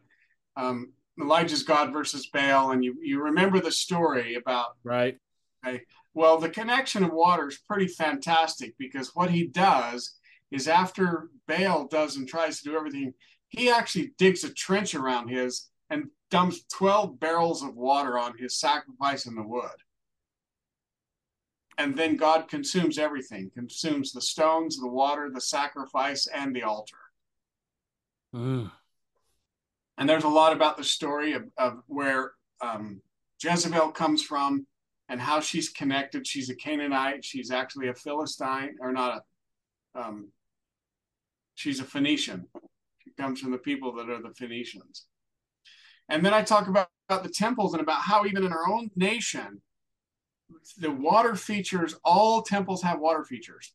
Um, 0.58 0.92
Elijah's 1.22 1.62
God 1.62 1.94
versus 1.94 2.28
Baal, 2.34 2.72
and 2.72 2.84
you 2.84 2.96
you 3.00 3.22
remember 3.22 3.60
the 3.60 3.72
story 3.72 4.34
about 4.34 4.70
right. 4.84 5.20
Okay. 5.64 5.84
Well, 6.16 6.40
the 6.40 6.50
connection 6.50 7.04
of 7.04 7.14
water 7.14 7.48
is 7.48 7.60
pretty 7.60 7.88
fantastic 7.88 8.74
because 8.80 9.12
what 9.14 9.30
he 9.30 9.46
does 9.46 10.16
is 10.50 10.68
after 10.68 11.30
Baal 11.48 11.88
does 11.88 12.18
and 12.18 12.28
tries 12.28 12.58
to 12.58 12.70
do 12.72 12.76
everything, 12.76 13.14
he 13.50 13.70
actually 13.70 14.14
digs 14.18 14.44
a 14.44 14.52
trench 14.52 14.96
around 14.96 15.28
his 15.28 15.70
and 15.90 16.10
dumps 16.32 16.66
12 16.74 17.20
barrels 17.20 17.64
of 17.64 17.76
water 17.76 18.18
on 18.18 18.38
his 18.38 18.60
sacrifice 18.60 19.26
in 19.26 19.36
the 19.36 19.44
wood. 19.44 19.70
And 21.78 21.96
then 21.96 22.16
God 22.16 22.48
consumes 22.48 22.98
everything, 22.98 23.52
consumes 23.54 24.12
the 24.12 24.22
stones, 24.22 24.78
the 24.78 24.88
water, 24.88 25.30
the 25.34 25.42
sacrifice, 25.42 26.28
and 26.28 26.56
the 26.56 26.64
altar. 26.64 26.98
Mm. 28.34 28.72
And 29.98 30.10
there's 30.10 30.24
a 30.24 30.30
lot 30.30 30.54
about 30.54 30.78
the 30.78 30.84
story 30.84 31.34
of, 31.34 31.44
of 31.58 31.82
where 31.88 32.32
um, 32.62 33.02
Jezebel 33.42 33.92
comes 33.92 34.24
from 34.24 34.66
and 35.10 35.20
how 35.20 35.40
she's 35.40 35.70
connected. 35.70 36.26
She's 36.26 36.50
a 36.50 36.56
Canaanite. 36.56 37.24
She's 37.24 37.52
actually 37.52 37.90
a 37.90 37.94
Philistine, 37.94 38.78
or 38.80 38.92
not 38.92 39.22
a, 39.96 40.00
um, 40.00 40.30
she's 41.56 41.80
a 41.80 41.86
Phoenician. 41.86 42.48
She 43.04 43.12
comes 43.12 43.40
from 43.40 43.52
the 43.52 43.58
people 43.58 43.94
that 43.96 44.10
are 44.10 44.22
the 44.22 44.34
Phoenicians. 44.34 45.06
And 46.10 46.26
then 46.26 46.34
I 46.34 46.42
talk 46.42 46.68
about, 46.68 46.88
about 47.10 47.24
the 47.24 47.30
temples 47.30 47.74
and 47.74 47.82
about 47.82 48.02
how 48.02 48.26
even 48.26 48.46
in 48.46 48.52
our 48.52 48.68
own 48.70 48.92
nation, 48.96 49.62
the 50.78 50.92
water 50.92 51.36
features, 51.36 51.96
all 52.04 52.42
temples 52.42 52.82
have 52.84 53.00
water 53.00 53.24
features. 53.24 53.74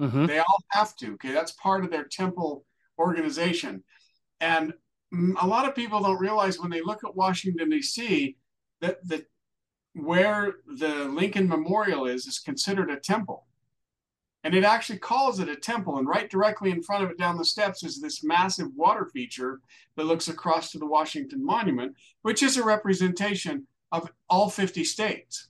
Mm-hmm. 0.00 0.26
They 0.26 0.38
all 0.38 0.58
have 0.70 0.96
to. 0.96 1.14
Okay. 1.14 1.32
That's 1.32 1.52
part 1.52 1.84
of 1.84 1.90
their 1.90 2.04
temple 2.04 2.64
organization. 2.98 3.84
And 4.40 4.74
a 5.40 5.46
lot 5.46 5.68
of 5.68 5.74
people 5.74 6.00
don't 6.00 6.18
realize 6.18 6.58
when 6.58 6.70
they 6.70 6.80
look 6.80 7.04
at 7.04 7.14
Washington, 7.14 7.70
D.C., 7.70 8.36
that 8.80 9.06
the 9.06 9.24
where 9.94 10.54
the 10.66 11.04
Lincoln 11.04 11.48
Memorial 11.48 12.06
is 12.06 12.26
is 12.26 12.38
considered 12.38 12.90
a 12.90 12.96
temple. 12.96 13.46
And 14.44 14.54
it 14.54 14.64
actually 14.64 14.98
calls 14.98 15.38
it 15.38 15.48
a 15.48 15.56
temple. 15.56 15.98
And 15.98 16.08
right 16.08 16.28
directly 16.28 16.70
in 16.70 16.82
front 16.82 17.04
of 17.04 17.10
it 17.10 17.18
down 17.18 17.38
the 17.38 17.44
steps 17.44 17.84
is 17.84 18.00
this 18.00 18.24
massive 18.24 18.68
water 18.74 19.08
feature 19.12 19.60
that 19.96 20.06
looks 20.06 20.28
across 20.28 20.72
to 20.72 20.78
the 20.78 20.86
Washington 20.86 21.44
Monument, 21.44 21.94
which 22.22 22.42
is 22.42 22.56
a 22.56 22.64
representation 22.64 23.66
of 23.92 24.10
all 24.28 24.50
50 24.50 24.82
states. 24.84 25.48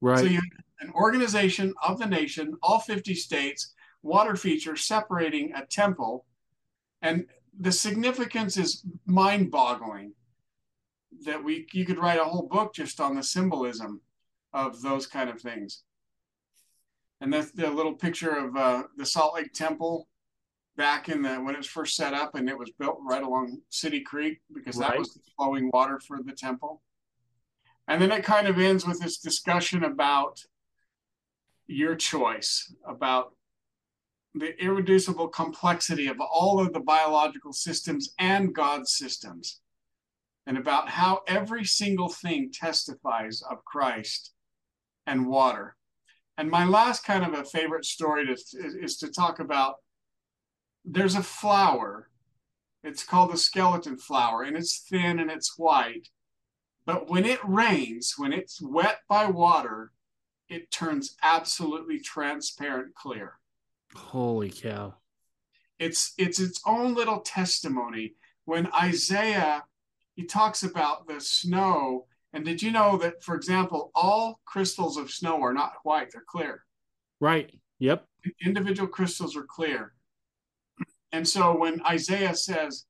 Right. 0.00 0.18
So 0.18 0.24
you 0.24 0.36
have 0.36 0.64
an 0.80 0.92
organization 0.94 1.74
of 1.82 1.98
the 1.98 2.06
nation, 2.06 2.54
all 2.62 2.78
50 2.78 3.14
states, 3.14 3.74
water 4.02 4.36
feature 4.36 4.76
separating 4.76 5.52
a 5.54 5.66
temple. 5.66 6.24
And 7.02 7.26
the 7.58 7.72
significance 7.72 8.56
is 8.56 8.84
mind 9.04 9.50
boggling 9.50 10.12
that 11.24 11.42
we 11.42 11.66
you 11.72 11.84
could 11.84 11.98
write 11.98 12.20
a 12.20 12.24
whole 12.24 12.46
book 12.46 12.74
just 12.74 13.00
on 13.00 13.16
the 13.16 13.22
symbolism 13.22 14.00
of 14.52 14.82
those 14.82 15.06
kind 15.06 15.30
of 15.30 15.40
things. 15.40 15.82
And 17.20 17.32
that's 17.32 17.50
the 17.52 17.70
little 17.70 17.94
picture 17.94 18.36
of 18.36 18.56
uh, 18.56 18.82
the 18.96 19.06
Salt 19.06 19.34
Lake 19.34 19.52
Temple 19.52 20.06
back 20.76 21.08
in 21.08 21.22
the 21.22 21.36
when 21.36 21.54
it 21.54 21.58
was 21.58 21.66
first 21.66 21.96
set 21.96 22.12
up, 22.12 22.34
and 22.34 22.48
it 22.48 22.58
was 22.58 22.70
built 22.78 22.98
right 23.08 23.22
along 23.22 23.58
City 23.70 24.00
Creek 24.00 24.40
because 24.52 24.76
Right. 24.76 24.90
that 24.90 24.98
was 24.98 25.14
the 25.14 25.20
flowing 25.36 25.70
water 25.72 25.98
for 26.06 26.22
the 26.22 26.32
temple. 26.32 26.82
And 27.88 28.02
then 28.02 28.12
it 28.12 28.24
kind 28.24 28.46
of 28.46 28.58
ends 28.58 28.86
with 28.86 29.00
this 29.00 29.18
discussion 29.18 29.84
about 29.84 30.40
your 31.66 31.94
choice, 31.94 32.74
about 32.86 33.34
the 34.34 34.60
irreducible 34.62 35.28
complexity 35.28 36.08
of 36.08 36.20
all 36.20 36.60
of 36.60 36.74
the 36.74 36.80
biological 36.80 37.54
systems 37.54 38.12
and 38.18 38.54
God's 38.54 38.92
systems, 38.92 39.60
and 40.46 40.58
about 40.58 40.90
how 40.90 41.22
every 41.26 41.64
single 41.64 42.10
thing 42.10 42.50
testifies 42.52 43.40
of 43.50 43.64
Christ 43.64 44.32
and 45.06 45.26
water. 45.26 45.76
And 46.38 46.50
my 46.50 46.64
last 46.64 47.04
kind 47.04 47.24
of 47.24 47.32
a 47.34 47.44
favorite 47.44 47.84
story 47.84 48.26
to, 48.26 48.32
is, 48.32 48.54
is 48.54 48.96
to 48.98 49.08
talk 49.10 49.40
about 49.40 49.76
there's 50.84 51.14
a 51.14 51.22
flower. 51.22 52.10
It's 52.84 53.04
called 53.04 53.32
the 53.32 53.38
skeleton 53.38 53.96
flower, 53.96 54.42
and 54.42 54.56
it's 54.56 54.86
thin 54.88 55.18
and 55.18 55.30
it's 55.30 55.58
white. 55.58 56.08
But 56.84 57.08
when 57.10 57.24
it 57.24 57.40
rains, 57.44 58.14
when 58.16 58.32
it's 58.32 58.60
wet 58.62 59.00
by 59.08 59.26
water, 59.26 59.90
it 60.48 60.70
turns 60.70 61.16
absolutely 61.22 61.98
transparent 61.98 62.94
clear 62.94 63.34
Holy 63.94 64.50
cow. 64.50 64.94
it's 65.78 66.12
it's 66.18 66.38
its 66.38 66.60
own 66.66 66.94
little 66.94 67.20
testimony 67.20 68.14
when 68.44 68.68
isaiah 68.72 69.64
he 70.14 70.24
talks 70.24 70.62
about 70.62 71.06
the 71.06 71.20
snow 71.20 72.06
and 72.36 72.44
did 72.44 72.60
you 72.60 72.70
know 72.70 72.98
that 72.98 73.22
for 73.22 73.34
example 73.34 73.90
all 73.94 74.40
crystals 74.44 74.98
of 74.98 75.10
snow 75.10 75.42
are 75.42 75.54
not 75.54 75.72
white 75.84 76.10
they're 76.12 76.22
clear? 76.28 76.64
Right. 77.18 77.50
Yep. 77.78 78.06
individual 78.44 78.88
crystals 78.88 79.34
are 79.36 79.46
clear. 79.48 79.94
And 81.12 81.26
so 81.26 81.56
when 81.56 81.80
isaiah 81.86 82.34
says 82.34 82.84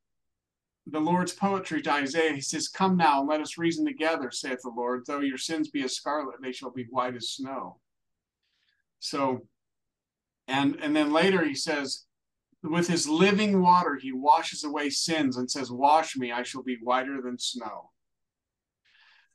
the 0.89 0.99
lord's 0.99 1.33
poetry 1.33 1.81
to 1.83 1.93
isaiah 1.93 2.33
he 2.33 2.41
says 2.41 2.67
come 2.67 2.97
now 2.97 3.21
and 3.21 3.29
let 3.29 3.41
us 3.41 3.57
reason 3.57 3.87
together 3.87 4.33
saith 4.33 4.63
the 4.65 4.71
lord. 4.77 5.05
Though 5.07 5.21
your 5.21 5.39
sins 5.39 5.69
be 5.69 5.85
as 5.85 5.95
scarlet 5.95 6.43
they 6.43 6.53
shall 6.53 6.73
be 6.73 6.87
white 6.91 7.15
as 7.15 7.31
snow. 7.31 7.79
So 8.99 9.47
and 10.49 10.77
and 10.83 10.97
then 10.97 11.13
later 11.13 11.45
he 11.45 11.55
says 11.55 12.05
with 12.65 12.89
his 12.89 13.09
living 13.09 13.63
water 13.63 13.95
he 13.95 14.11
washes 14.11 14.65
away 14.65 14.91
sins 14.91 15.37
and 15.37 15.49
says 15.49 15.71
wash 15.71 16.17
me 16.17 16.33
i 16.33 16.43
shall 16.43 16.65
be 16.65 16.79
whiter 16.83 17.23
than 17.23 17.39
snow 17.39 17.91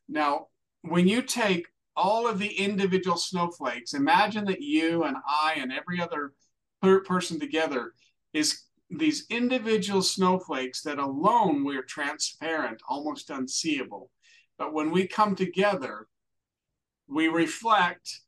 now 0.07 0.47
when 0.83 1.07
you 1.07 1.21
take 1.21 1.67
all 1.95 2.27
of 2.27 2.39
the 2.39 2.51
individual 2.53 3.17
snowflakes 3.17 3.93
imagine 3.93 4.45
that 4.45 4.61
you 4.61 5.03
and 5.03 5.17
i 5.27 5.53
and 5.57 5.71
every 5.71 6.01
other 6.01 6.33
per- 6.81 7.01
person 7.03 7.39
together 7.39 7.93
is 8.33 8.63
these 8.89 9.25
individual 9.29 10.01
snowflakes 10.01 10.81
that 10.81 10.97
alone 10.99 11.63
we're 11.63 11.83
transparent 11.83 12.81
almost 12.89 13.29
unseeable 13.29 14.09
but 14.57 14.73
when 14.73 14.91
we 14.91 15.05
come 15.07 15.35
together 15.35 16.07
we 17.07 17.27
reflect 17.27 18.21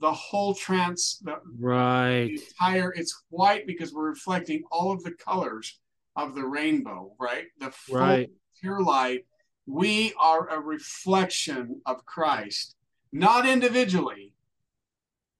the 0.00 0.12
whole 0.12 0.54
trans 0.54 1.18
the, 1.22 1.36
Right. 1.58 2.26
the 2.26 2.32
entire 2.34 2.92
it's 2.94 3.22
white 3.30 3.66
because 3.66 3.92
we're 3.94 4.08
reflecting 4.10 4.62
all 4.70 4.92
of 4.92 5.02
the 5.02 5.12
colors 5.12 5.78
of 6.16 6.34
the 6.34 6.44
rainbow 6.44 7.14
right 7.18 7.46
the 7.58 7.70
full 7.70 7.96
Right. 7.96 8.30
pure 8.60 8.82
light 8.82 9.26
we 9.66 10.12
are 10.20 10.48
a 10.48 10.60
reflection 10.60 11.80
of 11.86 12.04
christ 12.06 12.74
not 13.12 13.46
individually 13.46 14.32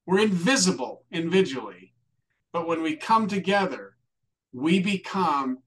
we're 0.06 0.20
invisible 0.20 1.04
individually 1.10 1.92
but 2.52 2.66
when 2.66 2.82
we 2.82 2.96
come 2.96 3.26
together 3.26 3.96
we 4.52 4.80
become 4.80 5.58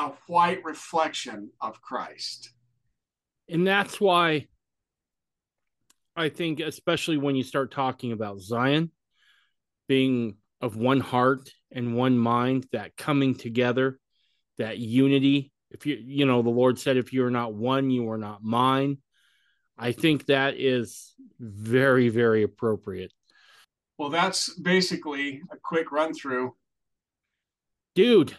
a 0.00 0.12
white 0.26 0.64
reflection 0.64 1.50
of 1.60 1.82
Christ. 1.82 2.50
And 3.48 3.66
that's 3.66 4.00
why 4.00 4.46
I 6.16 6.30
think, 6.30 6.60
especially 6.60 7.18
when 7.18 7.36
you 7.36 7.42
start 7.42 7.70
talking 7.70 8.12
about 8.12 8.40
Zion 8.40 8.90
being 9.88 10.36
of 10.62 10.76
one 10.76 11.00
heart 11.00 11.50
and 11.70 11.94
one 11.94 12.16
mind, 12.16 12.66
that 12.72 12.96
coming 12.96 13.34
together, 13.34 13.98
that 14.56 14.78
unity. 14.78 15.52
If 15.70 15.86
you, 15.86 15.96
you 15.96 16.26
know, 16.26 16.42
the 16.42 16.50
Lord 16.50 16.78
said, 16.78 16.96
if 16.96 17.12
you're 17.12 17.30
not 17.30 17.54
one, 17.54 17.90
you 17.90 18.10
are 18.10 18.18
not 18.18 18.42
mine. 18.42 18.98
I 19.78 19.92
think 19.92 20.26
that 20.26 20.54
is 20.58 21.14
very, 21.38 22.08
very 22.08 22.42
appropriate. 22.42 23.12
Well, 23.98 24.10
that's 24.10 24.52
basically 24.54 25.42
a 25.50 25.56
quick 25.56 25.92
run 25.92 26.12
through. 26.14 26.54
Dude. 27.94 28.36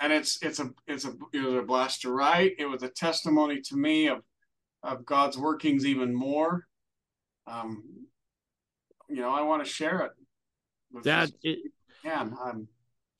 And 0.00 0.12
it's 0.12 0.42
it's 0.42 0.58
a 0.58 0.70
it's 0.86 1.04
a 1.04 1.14
it 1.32 1.40
was 1.40 1.54
a 1.54 1.62
blast 1.62 2.02
to 2.02 2.10
write. 2.10 2.54
It 2.58 2.66
was 2.66 2.82
a 2.82 2.88
testimony 2.88 3.60
to 3.62 3.76
me 3.76 4.08
of 4.08 4.22
of 4.82 5.06
God's 5.06 5.38
workings 5.38 5.86
even 5.86 6.14
more. 6.14 6.66
Um, 7.46 7.82
you 9.08 9.16
know, 9.16 9.30
I 9.30 9.42
want 9.42 9.64
to 9.64 9.70
share 9.70 10.00
it. 10.00 10.12
That 11.04 11.30
it, 11.42 11.58
can. 12.02 12.36
Um, 12.42 12.68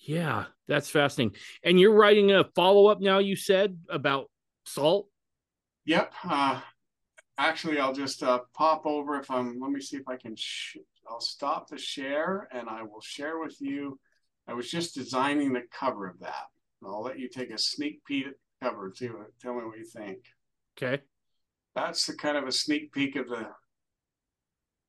yeah, 0.06 0.44
that's 0.68 0.90
fascinating. 0.90 1.36
And 1.62 1.78
you're 1.78 1.94
writing 1.94 2.32
a 2.32 2.44
follow 2.54 2.86
up 2.86 3.00
now. 3.00 3.18
You 3.18 3.36
said 3.36 3.78
about 3.88 4.30
salt. 4.66 5.08
Yep. 5.86 6.12
Uh, 6.24 6.60
actually, 7.38 7.78
I'll 7.78 7.94
just 7.94 8.22
uh, 8.22 8.40
pop 8.54 8.86
over 8.86 9.18
if 9.18 9.30
I'm. 9.30 9.58
Let 9.60 9.70
me 9.70 9.80
see 9.80 9.96
if 9.96 10.08
I 10.08 10.16
can. 10.16 10.34
Sh- 10.36 10.76
I'll 11.08 11.20
stop 11.20 11.68
the 11.68 11.78
share 11.78 12.48
and 12.52 12.68
I 12.68 12.82
will 12.82 13.02
share 13.02 13.38
with 13.38 13.56
you. 13.60 13.98
I 14.48 14.54
was 14.54 14.70
just 14.70 14.94
designing 14.94 15.52
the 15.52 15.62
cover 15.70 16.08
of 16.08 16.18
that. 16.20 16.44
I'll 16.84 17.02
let 17.02 17.18
you 17.18 17.28
take 17.28 17.50
a 17.50 17.58
sneak 17.58 18.04
peek 18.04 18.26
at 18.26 18.32
the 18.32 18.66
cover 18.66 18.90
too. 18.90 19.24
Tell 19.40 19.54
me 19.54 19.64
what 19.64 19.78
you 19.78 19.86
think. 19.86 20.18
Okay. 20.76 21.02
That's 21.74 22.06
the 22.06 22.14
kind 22.14 22.36
of 22.36 22.46
a 22.46 22.52
sneak 22.52 22.92
peek 22.92 23.16
of 23.16 23.28
the 23.28 23.48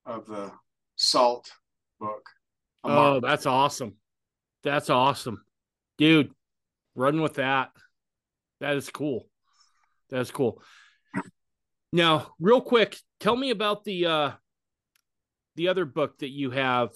of 0.06 0.26
the 0.28 0.52
salt 0.96 1.52
book. 2.00 2.26
Oh, 2.84 3.20
that's 3.20 3.46
awesome. 3.46 3.96
That's 4.66 4.90
awesome. 4.90 5.46
Dude, 6.00 6.32
run 6.96 7.22
with 7.22 7.36
that. 7.36 7.70
That 8.60 8.76
is 8.76 8.90
cool. 8.90 9.30
That's 10.10 10.32
cool. 10.32 10.62
Now, 11.94 12.34
real 12.40 12.62
quick, 12.62 12.98
tell 13.20 13.36
me 13.36 13.52
about 13.52 13.86
the 13.86 14.08
uh 14.08 14.32
the 15.56 15.70
other 15.70 15.86
book 15.86 16.18
that 16.20 16.32
you 16.32 16.50
have 16.50 16.90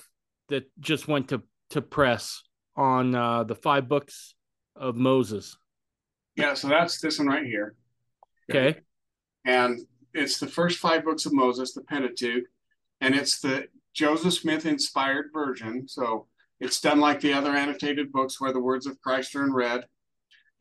that 0.49 0.69
just 0.79 1.07
went 1.07 1.29
to 1.29 1.43
to 1.69 1.81
press 1.81 2.41
on 2.75 3.13
uh 3.13 3.43
the 3.43 3.55
five 3.55 3.87
books 3.87 4.33
of 4.75 4.95
Moses. 4.95 5.55
Yeah, 6.35 6.55
so 6.55 6.69
that's 6.69 6.99
this 6.99 7.19
one 7.19 7.27
right 7.27 7.45
here. 7.45 7.75
Okay. 8.49 8.79
And 9.45 9.79
it's 10.15 10.39
the 10.39 10.47
first 10.47 10.79
five 10.79 11.03
books 11.05 11.27
of 11.27 11.33
Moses, 11.33 11.73
the 11.73 11.81
Pentateuch, 11.81 12.45
and 12.99 13.13
it's 13.13 13.39
the 13.39 13.67
Joseph 13.93 14.33
Smith 14.33 14.65
inspired 14.65 15.27
version. 15.31 15.87
So 15.87 16.25
it's 16.59 16.81
done 16.81 16.99
like 16.99 17.21
the 17.21 17.33
other 17.33 17.55
annotated 17.55 18.11
books 18.11 18.39
where 18.39 18.51
the 18.51 18.59
words 18.59 18.85
of 18.85 18.99
Christ 19.01 19.35
are 19.35 19.43
in 19.43 19.53
red. 19.53 19.85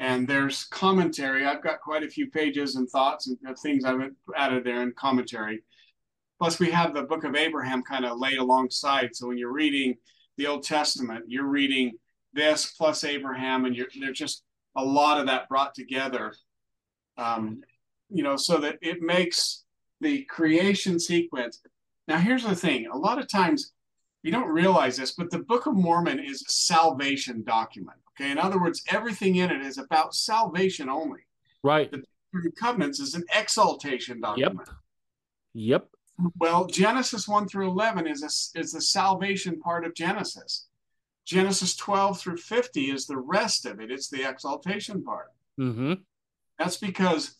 And 0.01 0.29
there's 0.29 0.65
commentary. 0.65 1.45
I've 1.45 1.63
got 1.63 1.81
quite 1.81 2.05
a 2.05 2.09
few 2.09 2.31
pages 2.31 2.77
and 2.77 2.89
thoughts 2.89 3.27
and 3.27 3.59
things 3.59 3.85
I've 3.85 4.11
added 4.37 4.63
there 4.63 4.83
in 4.83 4.93
commentary. 4.93 5.65
Plus, 6.39 6.61
we 6.61 6.71
have 6.71 6.95
the 6.95 7.03
book 7.03 7.25
of 7.25 7.35
Abraham 7.35 7.83
kind 7.83 8.05
of 8.05 8.19
laid 8.19 8.39
alongside. 8.39 9.17
So 9.17 9.27
when 9.27 9.39
you're 9.39 9.53
reading 9.53 9.97
the 10.37 10.47
Old 10.47 10.63
Testament, 10.63 11.25
you're 11.27 11.49
reading 11.49 11.95
this 12.33 12.73
plus 12.79 13.03
Abraham, 13.03 13.65
and 13.65 13.75
you're, 13.75 13.89
there's 13.99 14.17
just 14.17 14.45
a 14.77 14.85
lot 14.85 15.19
of 15.19 15.27
that 15.27 15.49
brought 15.49 15.75
together. 15.75 16.33
Um, 17.17 17.63
you 18.09 18.23
know, 18.23 18.37
so 18.37 18.59
that 18.59 18.79
it 18.81 19.03
makes 19.03 19.65
the 20.01 20.23
creation 20.25 21.01
sequence. 21.01 21.61
Now, 22.07 22.19
here's 22.19 22.45
the 22.45 22.55
thing 22.55 22.87
a 22.87 22.97
lot 22.97 23.19
of 23.19 23.29
times 23.29 23.73
you 24.29 24.33
don't 24.33 24.51
realize 24.51 24.99
this, 24.99 25.13
but 25.13 25.31
the 25.31 25.39
Book 25.39 25.65
of 25.65 25.75
Mormon 25.75 26.19
is 26.19 26.43
a 26.43 26.53
salvation 26.53 27.43
document. 27.45 27.97
Okay. 28.13 28.31
In 28.31 28.37
other 28.37 28.61
words, 28.61 28.83
everything 28.89 29.37
in 29.37 29.51
it 29.51 29.63
is 29.63 29.79
about 29.79 30.15
salvation 30.15 30.91
only. 30.91 31.21
Right. 31.63 31.91
The 31.91 32.03
Covenants 32.61 33.01
is 33.01 33.15
an 33.15 33.25
exaltation 33.35 34.21
document. 34.21 34.69
Yep. 35.55 35.89
Yep. 36.19 36.31
Well, 36.39 36.67
Genesis 36.67 37.27
1 37.27 37.49
through 37.49 37.71
11 37.71 38.07
is, 38.07 38.23
a, 38.23 38.61
is 38.61 38.73
the 38.73 38.83
salvation 38.83 39.61
part 39.61 39.87
of 39.87 39.95
Genesis. 39.95 40.67
Genesis 41.25 41.75
12 41.75 42.21
through 42.21 42.37
50 42.37 42.91
is 42.91 43.07
the 43.07 43.17
rest 43.17 43.65
of 43.65 43.81
it, 43.81 43.91
it's 43.91 44.11
the 44.11 44.29
exaltation 44.29 45.03
part. 45.03 45.29
Mm-hmm. 45.59 45.95
That's 46.59 46.77
because 46.77 47.35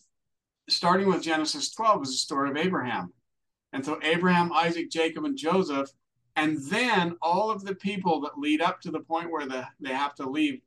starting 0.71 1.09
with 1.09 1.23
Genesis 1.23 1.71
12 1.75 2.05
is 2.05 2.09
the 2.09 2.17
story 2.17 2.49
of 2.49 2.57
Abraham. 2.57 3.13
And 3.75 3.85
so 3.85 4.01
Abraham, 4.03 4.55
Isaac, 4.55 4.91
Jacob, 4.91 5.27
and 5.27 5.37
Joseph 5.37 5.91
and 6.39 6.59
then 6.71 7.17
all 7.21 7.51
of 7.51 7.65
the 7.65 7.75
people 7.75 8.21
that 8.21 8.39
lead 8.39 8.63
up 8.63 8.81
to 8.81 8.93
the 8.93 9.01
point 9.01 9.31
where 9.31 9.47
the, 9.47 9.67
they 9.81 9.93
have 9.93 10.15
to 10.15 10.29
leave 10.29 10.61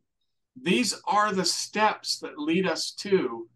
these 0.61 0.93
are 1.07 1.31
the 1.31 1.45
steps 1.45 2.19
that 2.19 2.37
lead 2.37 2.67
us 2.67 2.91
to 2.91 3.47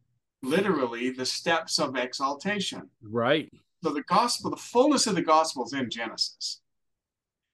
literally 0.42 1.10
the 1.10 1.26
steps 1.26 1.78
of 1.78 1.98
exaltation. 1.98 2.90
Right. 3.04 3.52
So 3.84 3.90
the 3.90 4.04
gospel 4.04 4.50
the 4.50 4.56
fullness 4.56 5.08
of 5.08 5.16
the 5.16 5.22
gospel 5.22 5.66
is 5.66 5.74
in 5.74 5.90
genesis. 5.90 6.62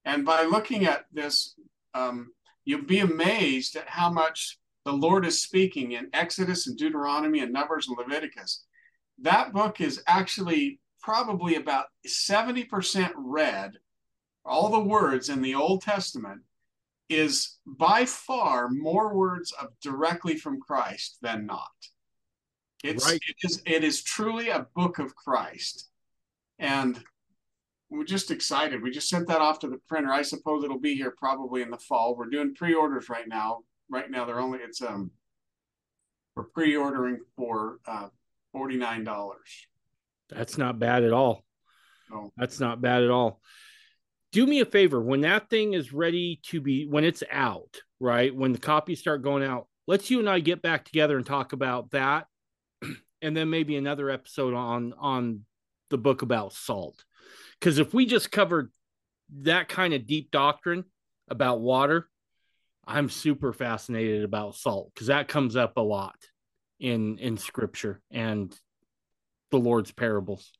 And 0.05 0.23
by 0.25 0.43
looking 0.43 0.85
at 0.85 1.05
this 1.11 1.55
um, 1.95 2.31
you'll 2.63 2.85
be 2.85 2.99
amazed 2.99 3.75
at 3.75 3.89
how 3.89 4.11
much 4.11 4.59
the 4.85 4.93
lord 4.93 5.25
is 5.25 5.41
speaking 5.41 5.93
in 5.93 6.09
exodus 6.13 6.67
and 6.67 6.77
deuteronomy 6.77 7.39
and 7.39 7.51
numbers 7.51 7.87
and 7.87 7.97
leviticus. 7.97 8.63
That 9.19 9.53
book 9.53 9.81
is 9.81 10.03
actually 10.07 10.79
probably 11.01 11.55
about 11.55 11.87
70% 12.07 13.11
read 13.15 13.73
all 14.45 14.69
the 14.69 14.79
words 14.79 15.29
in 15.29 15.41
the 15.41 15.55
Old 15.55 15.81
Testament 15.81 16.41
is 17.09 17.57
by 17.65 18.05
far 18.05 18.69
more 18.69 19.13
words 19.13 19.51
of 19.61 19.69
directly 19.81 20.35
from 20.35 20.59
Christ 20.59 21.17
than 21.21 21.45
not. 21.45 21.69
It's 22.83 23.05
right. 23.05 23.19
it 23.27 23.35
is 23.43 23.61
it 23.65 23.83
is 23.83 24.01
truly 24.01 24.49
a 24.49 24.65
book 24.75 24.97
of 24.97 25.15
Christ. 25.15 25.89
And 26.57 26.99
we're 27.89 28.05
just 28.05 28.31
excited. 28.31 28.81
We 28.81 28.91
just 28.91 29.09
sent 29.09 29.27
that 29.27 29.41
off 29.41 29.59
to 29.59 29.67
the 29.67 29.79
printer. 29.87 30.11
I 30.11 30.21
suppose 30.21 30.63
it'll 30.63 30.79
be 30.79 30.95
here 30.95 31.11
probably 31.11 31.61
in 31.61 31.69
the 31.69 31.77
fall. 31.77 32.15
We're 32.15 32.29
doing 32.29 32.55
pre-orders 32.55 33.09
right 33.09 33.27
now. 33.27 33.59
Right 33.89 34.09
now 34.09 34.25
they're 34.25 34.39
only 34.39 34.59
it's 34.59 34.81
um 34.81 35.11
we're 36.35 36.45
pre-ordering 36.45 37.19
for 37.35 37.79
uh 37.85 38.07
$49. 38.55 39.33
That's 40.29 40.57
not 40.57 40.79
bad 40.79 41.03
at 41.03 41.13
all. 41.13 41.43
No. 42.09 42.31
That's 42.37 42.59
not 42.59 42.81
bad 42.81 43.03
at 43.03 43.11
all 43.11 43.41
do 44.31 44.45
me 44.45 44.61
a 44.61 44.65
favor 44.65 45.01
when 45.01 45.21
that 45.21 45.49
thing 45.49 45.73
is 45.73 45.93
ready 45.93 46.39
to 46.43 46.61
be 46.61 46.85
when 46.85 47.03
it's 47.03 47.23
out 47.31 47.77
right 47.99 48.35
when 48.35 48.51
the 48.51 48.59
copies 48.59 48.99
start 48.99 49.21
going 49.21 49.43
out 49.43 49.67
let's 49.87 50.09
you 50.09 50.19
and 50.19 50.29
i 50.29 50.39
get 50.39 50.61
back 50.61 50.85
together 50.85 51.17
and 51.17 51.25
talk 51.25 51.53
about 51.53 51.91
that 51.91 52.27
and 53.21 53.35
then 53.35 53.49
maybe 53.49 53.75
another 53.75 54.09
episode 54.09 54.53
on 54.53 54.93
on 54.99 55.41
the 55.89 55.97
book 55.97 56.21
about 56.21 56.53
salt. 56.53 57.03
Because 57.59 57.77
if 57.77 57.93
we 57.93 58.05
just 58.05 58.31
covered 58.31 58.71
that 59.41 59.69
kind 59.69 59.93
of 59.93 60.07
deep 60.07 60.31
doctrine 60.31 60.83
about 61.29 61.61
water 61.61 62.09
i'm 62.85 63.09
super 63.09 63.53
fascinated 63.53 64.23
about 64.23 64.55
salt 64.55 64.91
because 64.93 65.07
that 65.07 65.27
comes 65.27 65.55
up 65.55 65.77
a 65.77 65.81
lot 65.81 66.17
in 66.79 67.17
in 67.19 67.37
scripture 67.37 68.01
and 68.11 68.53
the 69.51 69.57
lord's 69.57 69.91
parables 69.91 70.51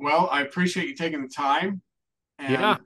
well, 0.00 0.28
I 0.30 0.42
appreciate 0.42 0.88
you 0.88 0.94
taking 0.94 1.22
the 1.22 1.28
time. 1.28 1.82
And 2.38 2.52
yeah. 2.52 2.76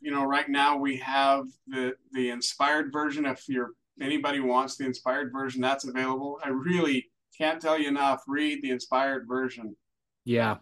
you 0.00 0.10
know, 0.10 0.24
right 0.24 0.48
now 0.48 0.76
we 0.76 0.96
have 0.98 1.44
the 1.66 1.94
the 2.12 2.30
inspired 2.30 2.92
version. 2.92 3.24
If 3.24 3.48
you're 3.48 3.70
anybody 4.00 4.40
wants 4.40 4.76
the 4.76 4.84
inspired 4.84 5.32
version, 5.32 5.60
that's 5.60 5.86
available. 5.86 6.38
I 6.44 6.48
really 6.48 7.08
can't 7.36 7.60
tell 7.60 7.78
you 7.78 7.88
enough. 7.88 8.22
Read 8.26 8.62
the 8.62 8.70
inspired 8.70 9.26
version. 9.28 9.76
Yeah. 10.24 10.56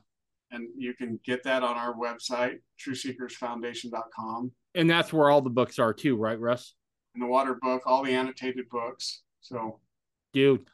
And 0.51 0.68
you 0.77 0.94
can 0.94 1.18
get 1.24 1.43
that 1.43 1.64
on 1.64 1.77
our 1.77 1.94
website, 1.94 2.59
trueseekersfoundation.com. 2.81 4.52
And 4.77 4.89
that's 4.89 5.12
where 5.12 5.31
all 5.31 5.40
the 5.40 5.51
books 5.51 5.78
are 5.78 5.93
too, 5.93 6.16
right, 6.16 6.39
Russ? 6.39 6.74
In 7.14 7.20
the 7.20 7.27
water 7.27 7.59
book, 7.60 7.82
all 7.86 8.05
the 8.05 8.14
annotated 8.14 8.68
books. 8.68 9.23
So 9.40 9.81
dude, 10.32 10.68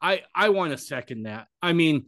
I 0.00 0.22
I 0.34 0.50
want 0.50 0.70
to 0.70 0.78
second 0.78 1.24
that. 1.24 1.48
I 1.60 1.72
mean, 1.72 2.06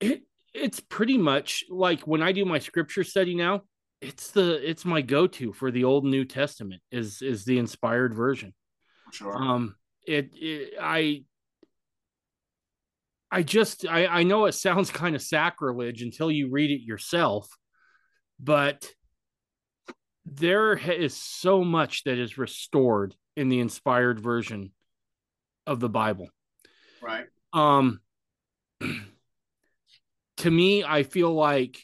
it 0.00 0.22
it's 0.54 0.80
pretty 0.80 1.18
much 1.18 1.64
like 1.70 2.00
when 2.06 2.22
I 2.22 2.32
do 2.32 2.44
my 2.44 2.58
scripture 2.58 3.04
study 3.04 3.34
now, 3.34 3.62
it's 4.00 4.30
the 4.30 4.68
it's 4.68 4.84
my 4.84 5.02
go-to 5.02 5.52
for 5.52 5.70
the 5.70 5.84
old 5.84 6.04
new 6.04 6.24
testament 6.24 6.82
is 6.90 7.22
is 7.22 7.44
the 7.44 7.58
inspired 7.58 8.14
version. 8.14 8.54
Sure. 9.12 9.36
Um 9.36 9.76
it, 10.06 10.30
it 10.34 10.74
I 10.80 11.24
I 13.30 13.42
just 13.42 13.86
I, 13.86 14.06
I 14.06 14.22
know 14.22 14.46
it 14.46 14.52
sounds 14.52 14.90
kind 14.90 15.14
of 15.14 15.22
sacrilege 15.22 16.02
until 16.02 16.30
you 16.30 16.50
read 16.50 16.70
it 16.70 16.82
yourself, 16.82 17.48
but 18.40 18.88
there 20.24 20.74
is 20.74 21.16
so 21.16 21.64
much 21.64 22.04
that 22.04 22.18
is 22.18 22.38
restored 22.38 23.14
in 23.36 23.48
the 23.48 23.60
inspired 23.60 24.20
version 24.20 24.72
of 25.66 25.80
the 25.80 25.88
Bible. 25.88 26.28
Right. 27.02 27.26
Um 27.52 28.00
to 30.38 30.50
me 30.50 30.84
I 30.84 31.02
feel 31.02 31.32
like 31.32 31.78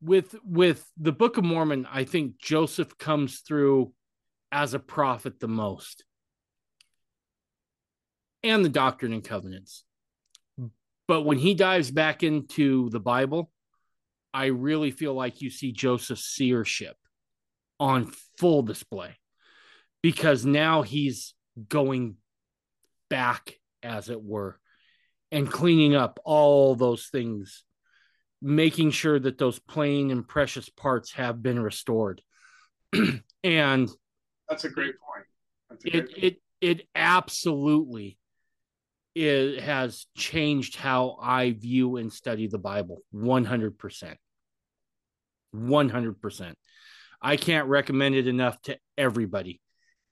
with 0.00 0.34
with 0.44 0.84
the 0.96 1.12
Book 1.12 1.36
of 1.36 1.44
Mormon 1.44 1.86
I 1.90 2.04
think 2.04 2.38
Joseph 2.38 2.96
comes 2.98 3.40
through 3.40 3.92
as 4.52 4.74
a 4.74 4.78
prophet 4.78 5.40
the 5.40 5.48
most. 5.48 6.04
And 8.42 8.64
the 8.64 8.70
Doctrine 8.70 9.12
and 9.12 9.24
Covenants. 9.24 9.84
But 11.06 11.22
when 11.22 11.38
he 11.38 11.54
dives 11.54 11.90
back 11.90 12.22
into 12.22 12.90
the 12.90 13.00
Bible, 13.00 13.50
I 14.32 14.46
really 14.46 14.90
feel 14.90 15.14
like 15.14 15.40
you 15.40 15.50
see 15.50 15.72
Joseph's 15.72 16.24
seership 16.24 16.96
on 17.80 18.12
full 18.36 18.62
display 18.62 19.16
because 20.02 20.44
now 20.44 20.82
he's 20.82 21.34
going 21.68 22.16
back, 23.08 23.54
as 23.82 24.10
it 24.10 24.22
were, 24.22 24.60
and 25.30 25.50
cleaning 25.50 25.94
up 25.94 26.18
all 26.24 26.74
those 26.74 27.06
things, 27.06 27.64
making 28.40 28.90
sure 28.90 29.18
that 29.18 29.38
those 29.38 29.58
plain 29.58 30.10
and 30.10 30.26
precious 30.26 30.68
parts 30.68 31.12
have 31.12 31.42
been 31.42 31.60
restored. 31.60 32.22
and 33.44 33.90
that's 34.48 34.64
a 34.64 34.70
great 34.70 34.94
point. 35.00 35.26
A 35.70 35.96
it, 35.96 36.06
point. 36.06 36.24
it 36.24 36.42
it 36.60 36.88
absolutely 36.94 38.18
it 39.14 39.60
has 39.60 40.06
changed 40.16 40.76
how 40.76 41.18
I 41.20 41.50
view 41.50 41.96
and 41.96 42.12
study 42.12 42.46
the 42.46 42.58
Bible 42.58 43.02
100%. 43.14 44.14
100%. 45.54 46.54
I 47.20 47.36
can't 47.36 47.68
recommend 47.68 48.14
it 48.14 48.28
enough 48.28 48.60
to 48.62 48.78
everybody. 48.96 49.60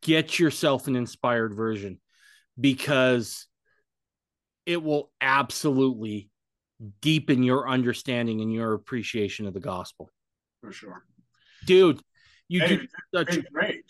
Get 0.02 0.38
yourself 0.38 0.88
an 0.88 0.96
inspired 0.96 1.54
version 1.54 2.00
because 2.58 3.46
it 4.66 4.82
will 4.82 5.10
absolutely 5.20 6.28
deepen 7.00 7.42
your 7.42 7.68
understanding 7.68 8.40
and 8.40 8.52
your 8.52 8.74
appreciation 8.74 9.46
of 9.46 9.54
the 9.54 9.60
gospel. 9.60 10.10
For 10.60 10.72
sure. 10.72 11.04
Dude, 11.64 12.00
you 12.48 12.60
hey, 12.60 12.76
do 12.76 12.86
such 13.14 13.38
great. 13.52 13.84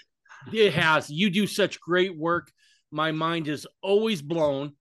It 0.53 0.75
has. 0.75 1.11
You 1.11 1.31
do 1.31 1.47
such 1.47 1.81
great 1.81 2.17
work. 2.17 2.53
My 2.91 3.13
mind 3.13 3.49
is 3.49 3.67
always 3.83 4.23
blown. 4.23 4.73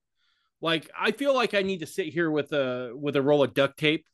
Like 0.60 0.88
I 0.98 1.10
feel 1.10 1.34
like 1.34 1.54
I 1.54 1.62
need 1.62 1.80
to 1.80 1.86
sit 1.86 2.06
here 2.06 2.30
with 2.30 2.52
a 2.52 2.92
with 2.94 3.16
a 3.16 3.22
roll 3.22 3.42
of 3.42 3.54
duct 3.54 3.78
tape 3.78 4.06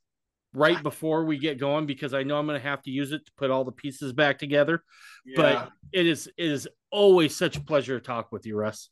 right 0.55 0.83
before 0.83 1.25
we 1.25 1.39
get 1.39 1.59
going 1.59 1.87
because 1.87 2.15
I 2.15 2.23
know 2.23 2.39
I'm 2.39 2.47
going 2.47 2.61
to 2.61 2.67
have 2.67 2.83
to 2.83 2.91
use 2.91 3.13
it 3.13 3.27
to 3.27 3.33
put 3.37 3.51
all 3.51 3.65
the 3.65 3.73
pieces 3.73 4.13
back 4.13 4.39
together. 4.39 4.83
Yeah. 5.25 5.35
But 5.37 5.71
it 5.93 6.07
is 6.07 6.29
it 6.37 6.51
is 6.51 6.69
always 6.91 7.37
such 7.37 7.57
a 7.57 7.61
pleasure 7.61 7.99
to 7.99 8.05
talk 8.05 8.33
with 8.33 8.47
you, 8.47 8.57
Russ. 8.57 8.89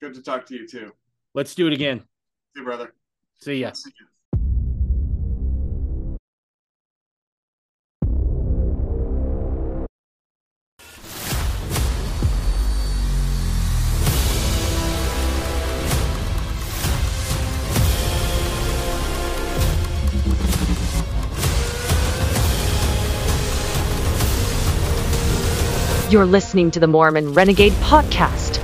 Good 0.00 0.14
to 0.14 0.22
talk 0.22 0.46
to 0.46 0.54
you 0.54 0.66
too. 0.66 0.92
Let's 1.34 1.54
do 1.54 1.66
it 1.66 1.72
again. 1.72 2.00
See 2.54 2.60
you, 2.60 2.64
brother. 2.64 2.92
See 3.40 3.60
ya. 3.60 3.72
See 3.72 3.90
ya. 3.98 4.06
You're 26.10 26.26
listening 26.26 26.70
to 26.72 26.80
the 26.80 26.86
Mormon 26.86 27.32
Renegade 27.32 27.72
Podcast. 27.80 28.61